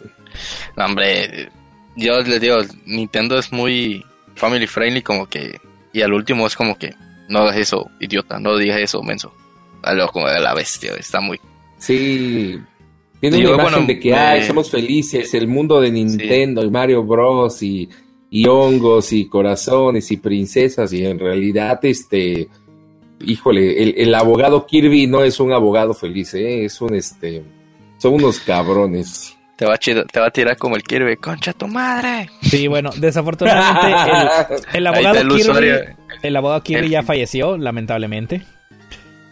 No, 0.77 0.85
hombre, 0.85 1.49
yo 1.97 2.21
les 2.21 2.39
digo, 2.39 2.57
Nintendo 2.85 3.37
es 3.37 3.51
muy 3.51 4.05
family 4.35 4.67
friendly, 4.67 5.01
como 5.01 5.27
que. 5.27 5.59
Y 5.91 6.01
al 6.01 6.13
último 6.13 6.47
es 6.47 6.55
como 6.55 6.77
que. 6.77 6.93
No 7.27 7.39
hagas 7.39 7.57
eso, 7.57 7.91
idiota, 7.99 8.39
no 8.39 8.55
digas 8.57 8.79
eso, 8.79 9.03
menso. 9.03 9.33
Como 10.11 10.27
de 10.27 10.39
la 10.39 10.53
bestia, 10.53 10.93
está 10.97 11.19
muy. 11.21 11.39
sí. 11.77 12.59
Tiene 13.21 13.35
Sí, 13.35 13.43
una 13.43 13.49
yo, 13.49 13.55
imagen 13.55 13.71
bueno, 13.73 13.87
de 13.87 13.99
que, 13.99 14.13
ay, 14.13 14.43
somos 14.43 14.71
felices, 14.71 15.33
el 15.33 15.49
mundo 15.49 15.81
de 15.81 15.91
Nintendo, 15.91 16.63
y 16.63 16.69
Mario 16.69 17.03
Bros. 17.03 17.61
Y, 17.61 17.89
y 18.31 18.47
hongos 18.47 19.11
y 19.11 19.27
corazones 19.27 20.09
y 20.11 20.15
princesas, 20.17 20.93
y 20.93 21.05
en 21.05 21.19
realidad, 21.19 21.79
este, 21.83 22.47
híjole, 23.25 23.83
el, 23.83 23.95
el 23.97 24.15
abogado 24.15 24.65
Kirby 24.65 25.07
no 25.07 25.23
es 25.23 25.39
un 25.41 25.51
abogado 25.51 25.93
feliz, 25.93 26.33
¿eh? 26.35 26.63
es 26.63 26.79
un, 26.79 26.93
este, 26.95 27.43
son 27.97 28.13
unos 28.13 28.39
cabrones. 28.39 29.35
Te 29.57 29.65
va, 29.65 29.73
a 29.73 29.77
chida- 29.77 30.05
te 30.05 30.19
va 30.21 30.27
a 30.27 30.31
tirar 30.31 30.55
como 30.55 30.77
el 30.77 30.83
Kirby, 30.83 31.17
concha 31.17 31.51
tu 31.51 31.67
madre. 31.67 32.29
Sí, 32.41 32.67
bueno, 32.67 32.91
desafortunadamente 32.95 33.87
el, 34.73 34.87
abogado 34.87 35.15
está 35.15 35.21
el 35.21 35.27
Kirby, 35.27 35.41
usuario. 35.41 35.75
el 36.23 36.35
abogado 36.37 36.63
Kirby 36.63 36.85
El- 36.85 36.91
ya 36.91 37.03
falleció, 37.03 37.57
lamentablemente. 37.57 38.43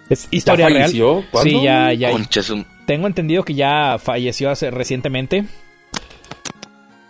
Es 0.10 0.24
¿Ya 0.32 0.38
historia 0.38 0.68
real. 0.70 0.82
falleció? 0.84 1.24
¿Cuándo? 1.32 1.50
Sí, 1.60 1.64
ya, 1.64 1.92
ya. 1.94 2.12
Tengo 2.86 3.08
entendido 3.08 3.44
que 3.44 3.54
ya 3.54 3.98
falleció 4.00 4.50
hace 4.50 4.72
recientemente. 4.72 5.46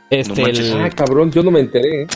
Este, 0.10 0.34
No 0.42 0.48
manches. 0.48 0.70
el- 0.72 0.82
Ah, 0.82 0.90
cabrón, 0.90 1.32
yo 1.32 1.44
no 1.44 1.52
me 1.52 1.60
enteré. 1.60 2.04
¿eh? 2.04 2.08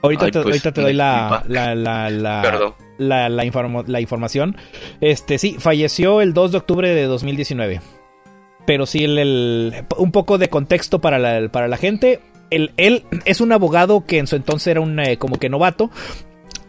ahorita, 0.00 0.26
Ay, 0.26 0.30
te, 0.30 0.38
pues, 0.40 0.46
ahorita 0.46 0.72
te 0.72 0.80
doy 0.80 0.92
la, 0.92 1.42
la, 1.48 1.74
la, 1.74 2.08
la, 2.08 2.40
Perdón. 2.42 2.74
la, 2.98 3.28
la 3.28 3.44
informo- 3.44 3.84
la 3.86 4.00
información. 4.00 4.56
Este, 5.00 5.38
sí, 5.38 5.56
falleció 5.58 6.20
el 6.20 6.32
2 6.34 6.52
de 6.52 6.58
octubre 6.58 6.94
de 6.94 7.02
2019. 7.04 7.80
Pero 8.64 8.86
sí, 8.86 9.04
el, 9.04 9.18
el- 9.18 9.74
un 9.98 10.12
poco 10.12 10.38
de 10.38 10.48
contexto 10.48 11.00
para 11.00 11.18
la, 11.18 11.48
para 11.48 11.66
la 11.68 11.76
gente. 11.76 12.20
El- 12.50 12.72
él 12.76 13.04
es 13.24 13.40
un 13.40 13.52
abogado 13.52 14.06
que 14.06 14.18
en 14.18 14.26
su 14.26 14.36
entonces 14.36 14.68
era 14.68 14.80
un 14.80 14.98
eh, 15.00 15.18
como 15.18 15.38
que 15.38 15.48
novato. 15.48 15.90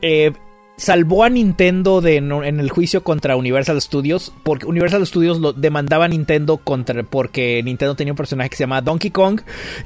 Eh, 0.02 0.32
salvó 0.80 1.24
a 1.24 1.30
Nintendo 1.30 2.02
de, 2.02 2.16
en 2.18 2.60
el 2.60 2.70
juicio 2.70 3.04
contra 3.04 3.36
Universal 3.36 3.80
Studios. 3.82 4.34
Porque 4.44 4.66
Universal 4.66 5.06
Studios 5.06 5.40
lo 5.40 5.54
demandaba 5.54 6.06
a 6.06 6.08
Nintendo 6.08 6.58
contra, 6.58 7.04
porque 7.04 7.62
Nintendo 7.64 7.96
tenía 7.96 8.14
un 8.14 8.18
personaje 8.18 8.50
que 8.50 8.56
se 8.56 8.64
llama 8.64 8.82
Donkey 8.82 9.12
Kong. 9.12 9.42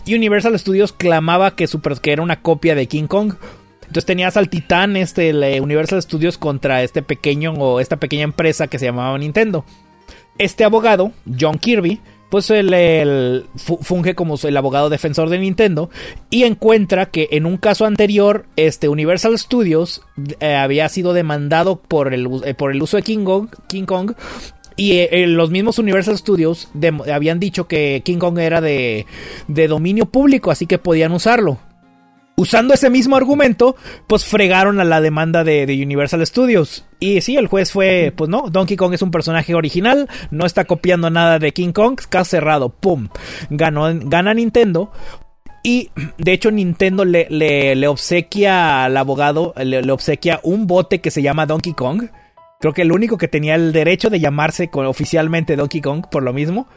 Y 0.05 0.15
Universal 0.15 0.57
Studios 0.57 0.93
clamaba 0.93 1.55
que, 1.55 1.67
su 1.67 1.81
que 1.81 2.11
era 2.11 2.21
una 2.21 2.41
copia 2.41 2.75
de 2.75 2.87
King 2.87 3.07
Kong. 3.07 3.33
Entonces 3.81 4.05
tenías 4.05 4.37
al 4.37 4.49
titán, 4.49 4.95
este, 4.95 5.29
el, 5.29 5.61
Universal 5.61 6.01
Studios 6.01 6.37
contra 6.37 6.83
este 6.83 7.01
pequeño 7.01 7.53
o 7.53 7.79
esta 7.79 7.97
pequeña 7.97 8.23
empresa 8.23 8.67
que 8.67 8.79
se 8.79 8.85
llamaba 8.85 9.17
Nintendo. 9.17 9.65
Este 10.37 10.63
abogado, 10.63 11.11
John 11.39 11.59
Kirby, 11.59 11.99
pues 12.33 12.49
el- 12.49 13.45
fu- 13.57 13.77
funge 13.79 14.15
como 14.15 14.37
el 14.41 14.57
abogado 14.57 14.89
defensor 14.89 15.29
de 15.29 15.37
Nintendo 15.37 15.91
y 16.31 16.45
encuentra 16.45 17.05
que 17.05 17.27
en 17.29 17.45
un 17.45 17.57
caso 17.57 17.85
anterior, 17.85 18.47
este 18.55 18.89
Universal 18.89 19.37
Studios 19.37 20.01
eh, 20.39 20.55
había 20.55 20.89
sido 20.89 21.13
demandado 21.13 21.75
por 21.75 22.11
el, 22.11 22.27
eh, 22.43 22.55
por 22.55 22.71
el 22.71 22.81
uso 22.81 22.97
de 22.97 23.03
King 23.03 23.23
Kong, 23.23 23.49
King 23.67 23.83
Kong 23.85 24.13
y 24.75 24.93
eh, 24.93 25.27
los 25.27 25.51
mismos 25.51 25.77
Universal 25.77 26.17
Studios 26.17 26.69
habían 27.13 27.39
dicho 27.39 27.67
que 27.67 28.01
King 28.03 28.17
Kong 28.17 28.39
era 28.39 28.61
de, 28.61 29.05
de 29.47 29.67
dominio 29.67 30.07
público, 30.07 30.49
así 30.49 30.65
que 30.65 30.79
podían 30.79 31.11
usarlo. 31.11 31.59
Usando 32.43 32.73
ese 32.73 32.89
mismo 32.89 33.15
argumento, 33.15 33.77
pues 34.05 34.25
fregaron 34.25 34.81
a 34.81 34.83
la 34.83 34.99
demanda 34.99 35.45
de, 35.45 35.63
Universal 35.63 36.25
Studios. 36.27 36.85
Y 36.99 37.21
sí, 37.21 37.37
el 37.37 37.47
juez 37.47 37.71
fue, 37.71 38.11
pues 38.15 38.29
no, 38.29 38.49
Donkey 38.49 38.75
Kong 38.75 38.93
es 38.93 39.01
un 39.01 39.11
personaje 39.11 39.55
original, 39.55 40.09
no 40.29 40.45
está 40.45 40.65
copiando 40.65 41.09
nada 41.09 41.39
de 41.39 41.53
King 41.53 41.71
Kong, 41.71 41.97
caso 42.09 42.31
cerrado, 42.31 42.67
¡pum! 42.69 43.07
Ganó, 43.49 43.85
gana 43.93 44.33
Nintendo. 44.33 44.91
Y 45.63 45.91
de 46.17 46.33
hecho 46.33 46.51
Nintendo 46.51 47.05
le, 47.05 47.27
le- 47.29 47.87
obsequia 47.87 48.83
al 48.83 48.97
abogado, 48.97 49.53
le, 49.55 49.89
obsequia 49.89 50.41
un 50.43 50.67
bote 50.67 50.99
que 50.99 51.11
se 51.11 51.21
llama 51.21 51.45
Donkey 51.45 51.73
Kong. 51.73 52.09
Creo 52.59 52.73
que 52.73 52.81
el 52.81 52.91
único 52.91 53.17
que 53.17 53.29
tenía 53.29 53.55
el 53.55 53.71
derecho 53.71 54.09
de 54.09 54.19
llamarse 54.19 54.69
oficialmente 54.73 55.55
Donkey 55.55 55.79
Kong 55.79 56.07
por 56.11 56.23
lo 56.23 56.33
mismo. 56.33 56.67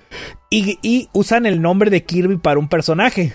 Y 0.48 1.08
usan 1.12 1.46
el 1.46 1.60
nombre 1.60 1.90
de 1.90 2.04
Kirby 2.04 2.36
para 2.36 2.60
un 2.60 2.68
personaje. 2.68 3.32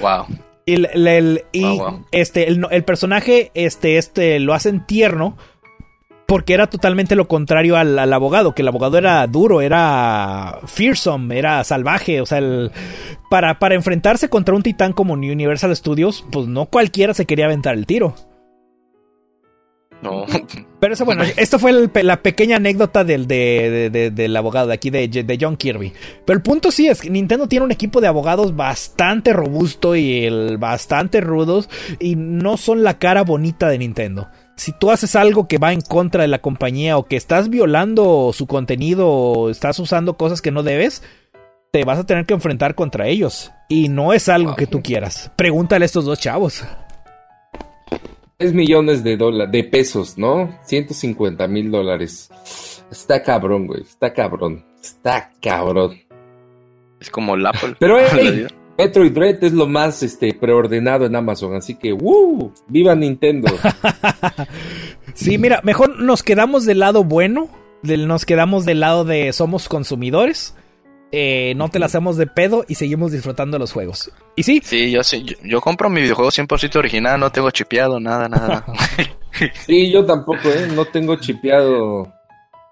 Wow. 0.00 0.26
Y, 0.66 0.74
el, 0.74 0.88
el- 0.92 1.06
el- 1.06 1.44
y 1.52 1.62
wow. 1.64 2.04
este, 2.10 2.48
el, 2.48 2.66
el 2.70 2.84
personaje 2.84 3.50
este, 3.54 3.98
este, 3.98 4.38
lo 4.40 4.54
hacen 4.54 4.84
tierno 4.86 5.36
porque 6.26 6.54
era 6.54 6.68
totalmente 6.68 7.16
lo 7.16 7.28
contrario 7.28 7.76
al, 7.76 7.98
al 7.98 8.10
abogado, 8.12 8.54
que 8.54 8.62
el 8.62 8.68
abogado 8.68 8.96
era 8.96 9.26
duro, 9.26 9.60
era 9.60 10.58
fearsome, 10.66 11.38
era 11.38 11.62
salvaje, 11.64 12.20
o 12.22 12.26
sea, 12.26 12.38
el- 12.38 12.70
para, 13.28 13.58
para 13.58 13.74
enfrentarse 13.74 14.28
contra 14.30 14.54
un 14.54 14.62
titán 14.62 14.92
como 14.94 15.12
Universal 15.14 15.74
Studios, 15.76 16.24
pues 16.32 16.46
no 16.46 16.64
cualquiera 16.66 17.12
se 17.12 17.26
quería 17.26 17.44
aventar 17.44 17.74
el 17.74 17.84
tiro. 17.86 18.14
No. 20.04 20.26
Pero 20.80 20.92
eso, 20.94 21.04
bueno, 21.06 21.24
esto 21.36 21.58
fue 21.58 21.70
el 21.70 21.90
la 22.02 22.22
pequeña 22.22 22.56
anécdota 22.56 23.04
del, 23.04 23.26
de- 23.26 23.70
de- 23.70 23.90
de- 23.90 24.10
del 24.10 24.36
abogado 24.36 24.66
de 24.68 24.74
aquí, 24.74 24.90
de, 24.90 25.08
de 25.08 25.38
John 25.40 25.56
Kirby. 25.56 25.92
Pero 26.26 26.36
el 26.36 26.42
punto 26.42 26.70
sí 26.70 26.88
es 26.88 27.00
que 27.00 27.08
Nintendo 27.10 27.48
tiene 27.48 27.64
un 27.64 27.72
equipo 27.72 28.00
de 28.02 28.06
abogados 28.08 28.54
bastante 28.54 29.32
robusto 29.32 29.96
y 29.96 30.24
el, 30.26 30.58
bastante 30.58 31.20
rudos 31.22 31.70
y 31.98 32.16
no 32.16 32.56
son 32.58 32.82
la 32.84 32.98
cara 32.98 33.22
bonita 33.24 33.68
de 33.68 33.78
Nintendo. 33.78 34.28
Si 34.56 34.72
tú 34.72 34.90
haces 34.90 35.16
algo 35.16 35.48
que 35.48 35.58
va 35.58 35.72
en 35.72 35.80
contra 35.80 36.22
de 36.22 36.28
la 36.28 36.38
compañía 36.40 36.96
o 36.98 37.06
que 37.06 37.16
estás 37.16 37.48
violando 37.48 38.30
su 38.34 38.46
contenido 38.46 39.08
o 39.08 39.50
estás 39.50 39.78
usando 39.80 40.16
cosas 40.16 40.42
que 40.42 40.50
no 40.52 40.62
debes, 40.62 41.02
te 41.72 41.84
vas 41.84 41.98
a 41.98 42.04
tener 42.04 42.24
que 42.26 42.34
enfrentar 42.34 42.74
contra 42.76 43.08
ellos. 43.08 43.50
Y 43.68 43.88
no 43.88 44.12
es 44.12 44.28
algo 44.28 44.54
que 44.54 44.66
tú 44.68 44.80
quieras. 44.82 45.32
Pregúntale 45.34 45.84
a 45.84 45.86
estos 45.86 46.04
dos 46.04 46.20
chavos. 46.20 46.62
3 48.38 48.52
millones 48.52 49.04
de 49.04 49.16
dólares, 49.16 49.52
de 49.52 49.64
pesos, 49.64 50.18
¿no? 50.18 50.58
150 50.64 51.46
mil 51.48 51.70
dólares. 51.70 52.30
Está 52.90 53.22
cabrón, 53.22 53.66
güey. 53.66 53.82
Está 53.82 54.12
cabrón. 54.12 54.64
Está 54.82 55.30
cabrón. 55.40 56.00
Es 57.00 57.10
como 57.10 57.34
el 57.34 57.46
Apple. 57.46 57.76
Pero 57.78 57.96
hey. 58.12 58.46
Metroid 58.76 59.12
Dread 59.12 59.44
es 59.44 59.52
lo 59.52 59.68
más 59.68 60.02
este, 60.02 60.34
preordenado 60.34 61.06
en 61.06 61.14
Amazon, 61.14 61.54
así 61.54 61.76
que 61.76 61.92
¡woo! 61.92 62.52
¡Viva 62.68 62.94
Nintendo! 62.94 63.48
Sí, 65.14 65.38
mira, 65.38 65.60
mejor 65.62 66.00
nos 66.00 66.24
quedamos 66.24 66.64
del 66.64 66.80
lado 66.80 67.04
bueno, 67.04 67.48
del- 67.82 68.08
nos 68.08 68.26
quedamos 68.26 68.64
del 68.64 68.80
lado 68.80 69.04
de 69.04 69.32
somos 69.32 69.68
consumidores, 69.68 70.56
eh, 71.16 71.54
no 71.56 71.68
te 71.68 71.78
la 71.78 71.86
hacemos 71.86 72.16
de 72.16 72.26
pedo 72.26 72.64
y 72.66 72.74
seguimos 72.74 73.12
disfrutando 73.12 73.56
los 73.58 73.72
juegos. 73.72 74.10
Y 74.34 74.42
sí, 74.42 74.60
Sí, 74.64 74.90
yo 74.90 75.04
sí. 75.04 75.22
Yo, 75.22 75.36
yo 75.44 75.60
compro 75.60 75.88
mi 75.88 76.00
videojuego 76.00 76.30
100% 76.32 76.74
original, 76.76 77.20
no 77.20 77.30
tengo 77.30 77.50
chipeado, 77.52 78.00
nada, 78.00 78.28
nada. 78.28 78.64
Sí, 79.66 79.90
yo 79.90 80.04
tampoco, 80.06 80.48
¿eh? 80.48 80.68
No 80.74 80.84
tengo 80.84 81.16
chipeado 81.16 82.12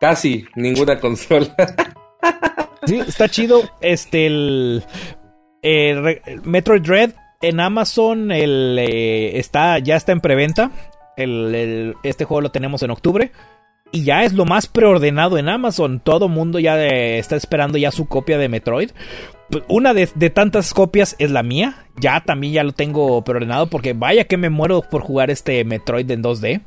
casi 0.01 0.45
ninguna 0.55 1.01
consola. 1.01 1.53
sí, 2.87 3.01
está 3.01 3.29
chido. 3.29 3.63
Este, 3.81 4.27
el, 4.27 4.85
eh, 5.63 6.21
Metroid 6.45 6.83
Dread 6.83 7.11
en 7.41 7.59
Amazon 7.59 8.31
el, 8.31 8.77
eh, 8.81 9.39
está, 9.41 9.79
ya 9.81 9.97
está 9.97 10.13
en 10.13 10.21
preventa. 10.21 10.71
El- 11.17 11.53
el- 11.55 11.95
este 12.05 12.25
juego 12.25 12.41
lo 12.43 12.51
tenemos 12.53 12.83
en 12.85 12.91
octubre. 12.93 13.33
Y 13.93 14.05
ya 14.05 14.25
es 14.25 14.33
lo 14.33 14.47
más 14.47 14.67
preordenado 14.67 15.37
en 15.39 15.49
Amazon. 15.51 16.01
Todo 16.01 16.29
mundo 16.29 16.59
ya 16.59 16.83
eh, 16.83 17.19
está 17.19 17.37
esperando 17.37 17.77
ya 17.79 17.91
su 17.93 18.07
copia 18.09 18.39
de 18.39 18.49
Metroid. 18.49 18.91
Una 19.69 19.93
de, 19.93 20.09
de 20.15 20.31
tantas 20.31 20.73
copias 20.73 21.15
es 21.19 21.31
la 21.31 21.43
mía. 21.43 21.87
Ya 22.01 22.23
también 22.25 22.55
ya 22.55 22.65
lo 22.65 22.73
tengo 22.73 23.23
preordenado. 23.23 23.67
Porque 23.67 23.93
vaya 23.93 24.25
que 24.25 24.39
me 24.39 24.49
muero 24.49 24.81
por 24.81 25.03
jugar 25.03 25.31
este 25.31 25.63
Metroid 25.65 26.11
en 26.11 26.23
2D. 26.23 26.63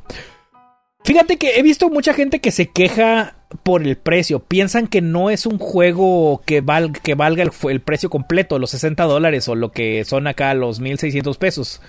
Fíjate 1.03 1.37
que 1.37 1.59
he 1.59 1.63
visto 1.63 1.89
mucha 1.89 2.13
gente 2.13 2.39
que 2.39 2.51
se 2.51 2.67
queja 2.67 3.35
por 3.63 3.83
el 3.83 3.95
precio. 3.95 4.39
Piensan 4.39 4.87
que 4.87 5.01
no 5.01 5.29
es 5.29 5.45
un 5.45 5.59
juego 5.59 6.41
que, 6.45 6.61
val- 6.61 6.93
que 6.93 7.13
valga 7.15 7.43
el, 7.43 7.51
el 7.69 7.79
precio 7.81 8.09
completo, 8.09 8.57
los 8.59 8.71
60 8.71 9.03
dólares 9.03 9.47
o 9.47 9.55
lo 9.55 9.71
que 9.71 10.03
son 10.05 10.25
acá 10.27 10.53
los 10.55 10.79
1600 10.79 11.37
pesos. 11.37 11.81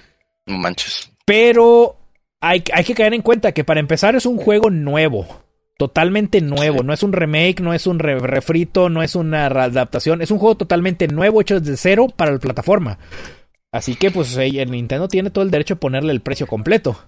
No 0.46 0.58
manches. 0.58 1.10
Pero 1.24 1.96
hay, 2.48 2.62
hay 2.73 2.85
que 2.85 2.94
caer 2.94 3.14
en 3.14 3.23
cuenta 3.23 3.52
que 3.52 3.64
para 3.64 3.81
empezar 3.81 4.14
es 4.16 4.27
un 4.27 4.36
juego 4.39 4.70
nuevo. 4.70 5.27
Totalmente 5.78 6.40
nuevo. 6.40 6.82
No 6.82 6.93
es 6.94 7.02
un 7.02 7.12
remake, 7.12 7.60
no 7.60 7.74
es 7.74 7.86
un 7.86 7.98
re- 7.98 8.18
refrito, 8.18 8.89
no 8.89 9.02
es 9.02 9.14
una 9.14 9.47
adaptación. 9.47 10.23
Es 10.23 10.31
un 10.31 10.39
juego 10.39 10.56
totalmente 10.56 11.06
nuevo, 11.09 11.40
hecho 11.40 11.60
desde 11.60 11.77
cero 11.77 12.06
para 12.14 12.32
la 12.32 12.39
plataforma. 12.39 12.98
Así 13.73 13.94
que, 13.94 14.10
pues, 14.10 14.35
el 14.39 14.70
Nintendo 14.70 15.06
tiene 15.09 15.28
todo 15.31 15.44
el 15.44 15.51
derecho 15.51 15.74
a 15.74 15.78
ponerle 15.78 16.12
el 16.12 16.23
precio 16.23 16.47
completo. 16.47 16.98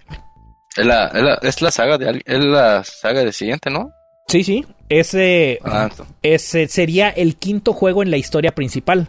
Es 0.77 0.85
la, 0.85 1.07
es 1.07 1.23
la, 1.23 1.33
es 1.41 1.61
la 1.63 1.71
saga 1.71 1.97
de 1.97 2.21
es 2.23 2.39
la 2.45 2.83
saga 2.83 3.23
de 3.23 3.33
siguiente, 3.33 3.71
¿no? 3.71 3.89
Sí, 4.27 4.43
sí. 4.43 4.63
Ese, 4.87 5.59
Ah, 5.63 5.89
ese 6.21 6.67
sería 6.67 7.09
el 7.09 7.37
quinto 7.37 7.73
juego 7.73 8.03
en 8.03 8.11
la 8.11 8.17
historia 8.17 8.51
principal. 8.53 9.07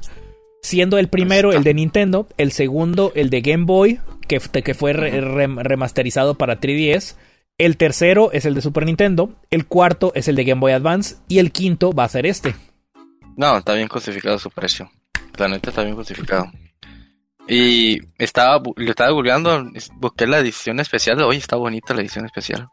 Siendo 0.62 0.96
el 0.96 1.08
primero 1.08 1.52
el 1.52 1.62
de 1.64 1.74
Nintendo, 1.74 2.26
el 2.38 2.52
segundo 2.52 3.12
el 3.14 3.28
de 3.28 3.42
Game 3.42 3.64
Boy, 3.64 4.00
que, 4.38 4.62
que 4.62 4.74
fue 4.74 4.92
re- 4.92 5.20
re- 5.20 5.46
remasterizado 5.62 6.36
para 6.36 6.60
3DS. 6.60 7.16
El 7.58 7.76
tercero 7.76 8.30
es 8.32 8.46
el 8.46 8.54
de 8.54 8.62
Super 8.62 8.86
Nintendo. 8.86 9.34
El 9.50 9.66
cuarto 9.66 10.12
es 10.14 10.28
el 10.28 10.36
de 10.36 10.44
Game 10.44 10.60
Boy 10.60 10.72
Advance. 10.72 11.16
Y 11.28 11.38
el 11.40 11.52
quinto 11.52 11.92
va 11.92 12.04
a 12.04 12.08
ser 12.08 12.24
este. 12.24 12.54
No, 13.36 13.58
está 13.58 13.74
bien 13.74 13.88
justificado 13.88 14.38
su 14.38 14.50
precio. 14.50 14.90
La 15.36 15.48
neta 15.48 15.70
está 15.70 15.82
bien 15.82 15.96
justificado. 15.96 16.50
Y 17.48 17.98
estaba, 18.18 18.62
le 18.76 18.90
estaba 18.90 19.10
googleando, 19.10 19.70
busqué 19.96 20.26
la 20.26 20.38
edición 20.38 20.78
especial. 20.80 21.20
Oye, 21.22 21.38
está 21.38 21.56
bonita 21.56 21.94
la 21.94 22.00
edición 22.02 22.24
especial. 22.26 22.68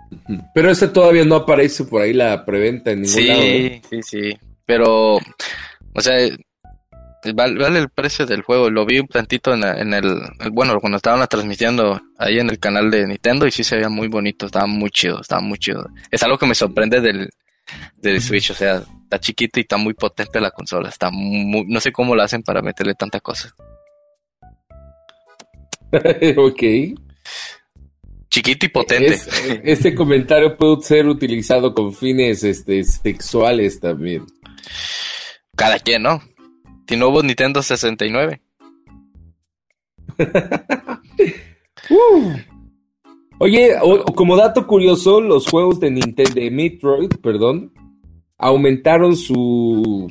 Pero 0.54 0.70
ese 0.70 0.88
todavía 0.88 1.24
no 1.24 1.36
aparece 1.36 1.84
por 1.84 2.02
ahí 2.02 2.12
la 2.12 2.44
preventa 2.44 2.90
en 2.90 3.02
ningún 3.02 3.26
lado. 3.26 3.40
¿no? 3.40 3.46
Sí, 3.46 3.82
sí, 3.90 4.02
sí. 4.02 4.38
Pero, 4.64 5.16
o 5.16 6.00
sea, 6.00 6.28
vale, 7.34 7.58
vale 7.58 7.78
el 7.78 7.88
precio 7.90 8.26
del 8.26 8.42
juego. 8.42 8.70
Lo 8.70 8.84
vi 8.86 8.98
un 8.98 9.08
tantito 9.08 9.54
en, 9.54 9.60
la- 9.60 9.78
en 9.80 9.94
el, 9.94 10.04
el- 10.40 10.50
bueno, 10.50 10.78
cuando 10.80 10.96
estaban 10.96 11.26
transmitiendo 11.28 12.00
ahí 12.18 12.38
en 12.38 12.50
el 12.50 12.58
canal 12.58 12.90
de 12.90 13.06
Nintendo 13.06 13.46
y 13.46 13.50
sí 13.50 13.64
se 13.64 13.76
veía 13.76 13.88
muy 13.88 14.08
bonito, 14.08 14.46
estaba 14.46 14.66
muy 14.66 14.90
chido, 14.90 15.20
estaba 15.20 15.40
muy 15.40 15.58
chido. 15.58 15.86
Es 16.10 16.22
algo 16.22 16.38
que 16.38 16.46
me 16.46 16.54
sorprende 16.54 17.00
del, 17.00 17.30
del 17.96 18.20
Switch, 18.22 18.50
o 18.50 18.54
sea, 18.54 18.82
está 19.04 19.18
chiquito 19.20 19.60
y 19.60 19.62
está 19.62 19.76
muy 19.76 19.94
potente 19.94 20.40
la 20.40 20.50
consola. 20.50 20.88
Está 20.88 21.10
muy, 21.10 21.64
no 21.66 21.80
sé 21.80 21.92
cómo 21.92 22.14
lo 22.14 22.22
hacen 22.22 22.42
para 22.42 22.62
meterle 22.62 22.94
tanta 22.94 23.20
cosa. 23.20 23.54
ok. 26.36 26.62
Chiquito 28.28 28.66
y 28.66 28.68
potente. 28.68 29.14
Es- 29.14 29.28
este 29.64 29.94
comentario 29.94 30.56
puede 30.56 30.82
ser 30.82 31.06
utilizado 31.06 31.72
con 31.72 31.92
fines 31.94 32.42
este, 32.44 32.82
sexuales 32.84 33.80
también. 33.80 34.26
Cada 35.56 35.78
quien, 35.78 36.02
¿no? 36.02 36.20
Si 36.88 36.96
no 36.96 37.08
hubo 37.08 37.22
Nintendo 37.22 37.62
69. 37.62 38.40
Oye, 43.38 43.74
o- 43.82 44.04
como 44.14 44.36
dato 44.36 44.66
curioso, 44.66 45.20
los 45.20 45.46
juegos 45.46 45.78
de 45.80 45.90
Nintendo, 45.90 46.32
de 46.34 46.50
Metroid, 46.50 47.10
perdón, 47.22 47.72
aumentaron 48.38 49.14
su 49.16 50.10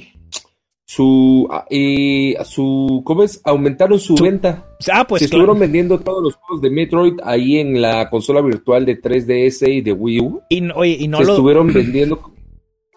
su 0.88 1.48
ah, 1.50 1.66
eh, 1.72 2.36
su 2.46 3.02
¿cómo 3.04 3.24
es? 3.24 3.42
Aumentaron 3.44 4.00
su, 4.00 4.16
Su- 4.16 4.24
venta. 4.24 4.68
Ah, 4.94 5.06
pues 5.08 5.24
Se 5.24 5.28
claro. 5.30 5.42
estuvieron 5.44 5.60
vendiendo 5.60 6.00
todos 6.00 6.22
los 6.22 6.36
juegos 6.36 6.62
de 6.62 6.70
Metroid 6.70 7.14
ahí 7.24 7.58
en 7.58 7.82
la 7.82 8.08
consola 8.10 8.42
virtual 8.42 8.86
de 8.86 9.02
3DS 9.02 9.68
y 9.74 9.82
de 9.82 9.92
Wii 9.92 10.20
U. 10.22 10.42
Y, 10.50 10.62
no- 10.62 10.76
oye, 10.76 10.96
y 11.00 11.08
no 11.08 11.18
Se 11.18 11.26
lo, 11.26 11.32
estuvieron 11.32 11.74
vendiendo. 11.74 12.32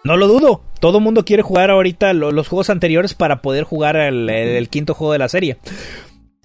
No 0.04 0.16
lo 0.16 0.26
dudo. 0.28 0.62
Todo 0.80 0.98
el 0.98 1.04
mundo 1.04 1.24
quiere 1.24 1.42
jugar 1.42 1.70
ahorita 1.70 2.12
lo- 2.12 2.30
los 2.32 2.48
juegos 2.48 2.70
anteriores 2.70 3.14
para 3.14 3.42
poder 3.42 3.64
jugar 3.64 3.96
el, 3.96 4.28
el- 4.30 4.48
el 4.56 4.68
quinto 4.68 4.94
juego 4.94 5.12
de 5.12 5.18
la 5.18 5.28
serie. 5.28 5.58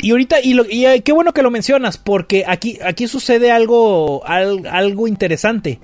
Y 0.02 0.12
ahorita, 0.12 0.42
y, 0.42 0.54
lo- 0.54 0.66
y, 0.70 0.86
eh, 0.86 1.02
qué 1.02 1.12
bueno 1.14 1.32
que 1.34 1.44
lo 1.44 1.52
mencionas, 1.52 1.98
porque 1.98 2.44
aquí, 2.48 2.78
aquí 2.84 3.08
sucede 3.08 3.52
algo, 3.52 4.26
al- 4.26 4.66
algo 4.68 5.08
interesante. 5.08 5.80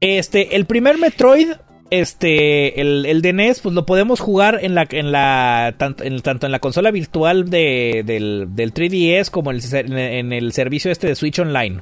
Este, 0.00 0.54
el 0.54 0.66
primer 0.66 0.98
Metroid, 0.98 1.48
este, 1.90 2.80
el, 2.80 3.06
el 3.06 3.22
de 3.22 3.32
NES, 3.32 3.60
pues 3.60 3.74
lo 3.74 3.86
podemos 3.86 4.20
jugar 4.20 4.58
en 4.62 4.74
la, 4.74 4.86
en 4.90 5.10
la, 5.12 5.74
tanto 5.78 6.04
en, 6.04 6.20
en 6.24 6.52
la 6.52 6.58
consola 6.58 6.90
virtual 6.90 7.48
de, 7.48 8.02
del, 8.04 8.48
del 8.50 8.74
3DS 8.74 9.30
como 9.30 9.50
el 9.50 9.62
ser- 9.62 9.90
en 9.92 10.32
el 10.32 10.52
servicio 10.52 10.90
este 10.92 11.06
de 11.08 11.14
Switch 11.14 11.38
Online, 11.38 11.80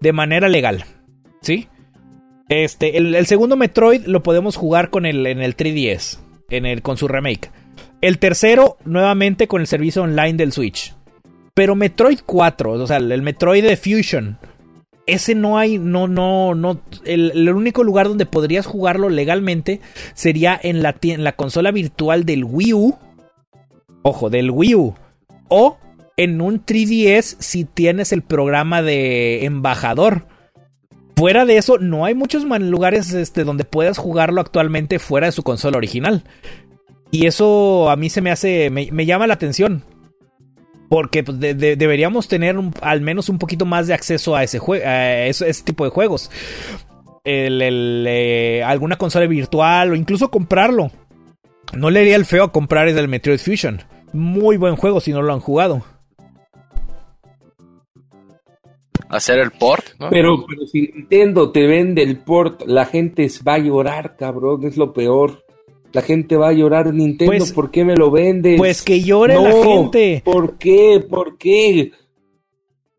de 0.00 0.12
manera 0.12 0.48
legal, 0.48 0.84
¿sí? 1.42 1.66
Este, 2.48 2.96
el, 2.96 3.26
segundo 3.26 3.56
Metroid 3.56 4.06
lo 4.06 4.22
podemos 4.22 4.56
jugar 4.56 4.90
con 4.90 5.06
el, 5.06 5.26
en 5.26 5.40
el 5.40 5.56
3DS, 5.56 6.18
en 6.50 6.66
el, 6.66 6.82
con 6.82 6.96
su 6.96 7.08
remake. 7.08 7.50
El 8.00 8.18
tercero, 8.18 8.78
nuevamente 8.84 9.48
con 9.48 9.60
el 9.60 9.66
servicio 9.66 10.02
online 10.02 10.34
del 10.34 10.52
Switch. 10.52 10.94
Pero 11.54 11.74
Metroid 11.74 12.20
4, 12.24 12.72
o 12.72 12.86
sea, 12.86 12.98
el 12.98 13.22
Metroid 13.22 13.64
de 13.64 13.76
Fusion, 13.76 14.38
ese 15.08 15.34
no 15.34 15.58
hay, 15.58 15.78
no, 15.78 16.06
no, 16.06 16.54
no. 16.54 16.82
El, 17.04 17.48
único 17.50 17.82
lugar 17.82 18.08
donde 18.08 18.26
podrías 18.26 18.66
jugarlo 18.66 19.08
legalmente 19.08 19.80
sería 20.14 20.60
en 20.62 20.82
la 20.82 21.32
consola 21.32 21.70
virtual 21.70 22.24
del 22.24 22.44
Wii 22.44 22.74
U. 22.74 22.98
Ojo, 24.02 24.30
del 24.30 24.50
Wii 24.50 24.74
U. 24.74 24.94
O 25.48 25.78
en 26.18 26.40
un 26.40 26.64
3DS 26.64 27.36
si 27.38 27.64
tienes 27.64 28.12
el 28.12 28.22
programa 28.22 28.82
de 28.82 29.46
embajador. 29.46 30.26
Fuera 31.18 31.44
de 31.44 31.56
eso, 31.56 31.78
no 31.78 32.04
hay 32.04 32.14
muchos 32.14 32.44
lugares 32.44 33.12
este, 33.12 33.42
donde 33.42 33.64
puedas 33.64 33.98
jugarlo 33.98 34.40
actualmente 34.40 35.00
fuera 35.00 35.26
de 35.26 35.32
su 35.32 35.42
consola 35.42 35.76
original. 35.76 36.22
Y 37.10 37.26
eso 37.26 37.90
a 37.90 37.96
mí 37.96 38.08
se 38.08 38.20
me 38.20 38.30
hace, 38.30 38.70
me, 38.70 39.04
llama 39.04 39.26
la 39.26 39.34
atención. 39.34 39.82
Porque 40.88 41.24
pues, 41.24 41.40
de- 41.40 41.54
de- 41.54 41.74
deberíamos 41.74 42.28
tener 42.28 42.54
al 42.82 43.00
menos 43.00 43.28
un 43.28 43.38
poquito 43.38 43.66
más 43.66 43.88
de 43.88 43.94
acceso 43.94 44.36
a 44.36 44.44
ese, 44.44 44.60
a 44.86 45.26
ese, 45.26 45.64
tipo 45.64 45.82
de 45.82 45.90
juegos. 45.90 46.30
Eh, 47.24 48.62
alguna 48.64 48.94
consola 48.94 49.26
virtual 49.26 49.90
o 49.90 49.96
incluso 49.96 50.30
comprarlo. 50.30 50.92
No 51.72 51.90
le 51.90 51.98
haría 51.98 52.14
el 52.14 52.26
feo 52.26 52.44
a 52.44 52.52
comprar 52.52 52.86
el 52.86 53.08
Metroid 53.08 53.40
Fusion. 53.40 53.82
Muy 54.12 54.56
buen 54.56 54.76
juego 54.76 55.00
si 55.00 55.10
no 55.12 55.22
lo 55.22 55.32
han 55.34 55.40
jugado. 55.40 55.82
Hacer 59.08 59.38
el 59.38 59.50
port, 59.52 59.84
¿no? 59.98 60.10
Pero, 60.10 60.44
pero 60.46 60.66
si 60.66 60.90
Nintendo 60.94 61.50
te 61.50 61.66
vende 61.66 62.02
el 62.02 62.18
port, 62.18 62.62
la 62.66 62.84
gente 62.84 63.28
va 63.46 63.54
a 63.54 63.58
llorar, 63.58 64.16
cabrón, 64.16 64.64
es 64.64 64.76
lo 64.76 64.92
peor. 64.92 65.44
La 65.92 66.02
gente 66.02 66.36
va 66.36 66.48
a 66.48 66.52
llorar, 66.52 66.92
Nintendo, 66.92 67.32
Pues- 67.32 67.52
¿por 67.52 67.70
qué 67.70 67.84
me 67.84 67.96
lo 67.96 68.10
vendes? 68.10 68.58
Pues 68.58 68.82
que 68.82 69.02
llore 69.02 69.40
la 69.40 69.52
gente. 69.52 70.22
¿Por 70.24 70.58
qué? 70.58 71.04
¿Por 71.08 71.38
qué? 71.38 71.92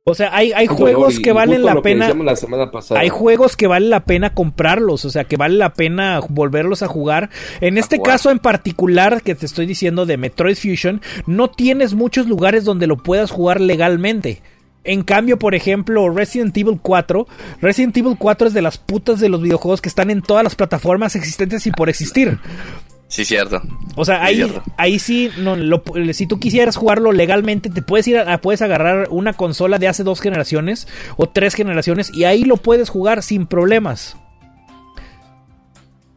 O 0.10 0.16
sea, 0.16 0.36
hay, 0.36 0.52
hay 0.54 0.66
juegos 0.66 1.20
y 1.20 1.22
que 1.22 1.32
valen 1.32 1.64
la 1.64 1.84
pena. 1.84 2.12
la 2.12 2.36
semana 2.36 2.72
pasada. 2.72 3.00
Hay 3.00 3.10
juegos 3.10 3.56
que 3.56 3.68
vale 3.68 3.88
la 3.88 4.06
pena 4.06 4.34
comprarlos, 4.34 5.06
o 5.06 5.12
sea, 5.12 5.26
que 5.26 5.38
vale 5.38 5.56
la 5.56 5.74
pena 5.74 6.20
volverlos 6.30 6.82
a 6.82 6.88
jugar. 6.88 7.30
En 7.62 7.78
este 7.78 7.98
jugar. 7.98 8.14
caso 8.14 8.32
en 8.32 8.40
particular 8.40 9.22
que 9.22 9.36
te 9.36 9.46
estoy 9.46 9.68
diciendo 9.68 10.08
de 10.08 10.18
Metroid 10.18 10.56
Fusion, 10.56 11.02
no 11.28 11.52
tienes 11.52 11.94
muchos 11.94 12.28
lugares 12.28 12.66
donde 12.66 12.88
lo 12.88 12.98
puedas 12.98 13.30
jugar 13.30 13.62
legalmente. 13.62 14.42
En 14.84 15.04
cambio, 15.04 15.38
por 15.38 15.56
ejemplo, 15.56 16.10
Resident 16.10 16.56
Evil 16.58 16.80
4, 16.82 17.28
Resident 17.62 17.96
Evil 17.98 18.16
4 18.18 18.48
es 18.48 18.54
de 18.54 18.62
las 18.62 18.78
putas 18.78 19.20
de 19.20 19.30
los 19.30 19.42
videojuegos 19.42 19.82
que 19.82 19.90
están 19.90 20.10
en 20.10 20.22
todas 20.22 20.44
las 20.44 20.56
plataformas 20.56 21.16
existentes 21.16 21.68
y 21.68 21.72
por 21.72 21.90
existir. 21.90 22.40
Sí, 23.10 23.26
cierto. 23.26 23.62
O 23.96 24.06
sea, 24.06 24.18
Sí, 24.20 24.22
ahí, 24.26 24.36
cierto. 24.36 24.64
ahí 24.78 25.00
sí, 25.00 25.32
no, 25.40 25.56
lo- 25.56 25.84
si 26.14 26.28
tú 26.28 26.40
quisieras 26.40 26.76
jugarlo 26.76 27.12
legalmente, 27.12 27.70
te 27.70 27.82
puedes 27.82 28.08
ir 28.08 28.20
a, 28.20 28.40
puedes 28.40 28.62
agarrar 28.62 29.08
una 29.10 29.34
consola 29.34 29.80
de 29.80 29.88
hace 29.88 30.04
dos 30.04 30.22
generaciones 30.22 30.88
o 31.18 31.28
tres 31.28 31.56
generaciones 31.56 32.12
y 32.14 32.26
ahí 32.26 32.44
lo 32.44 32.58
puedes 32.58 32.90
jugar 32.90 33.24
sin 33.24 33.48
problemas. 33.48 34.16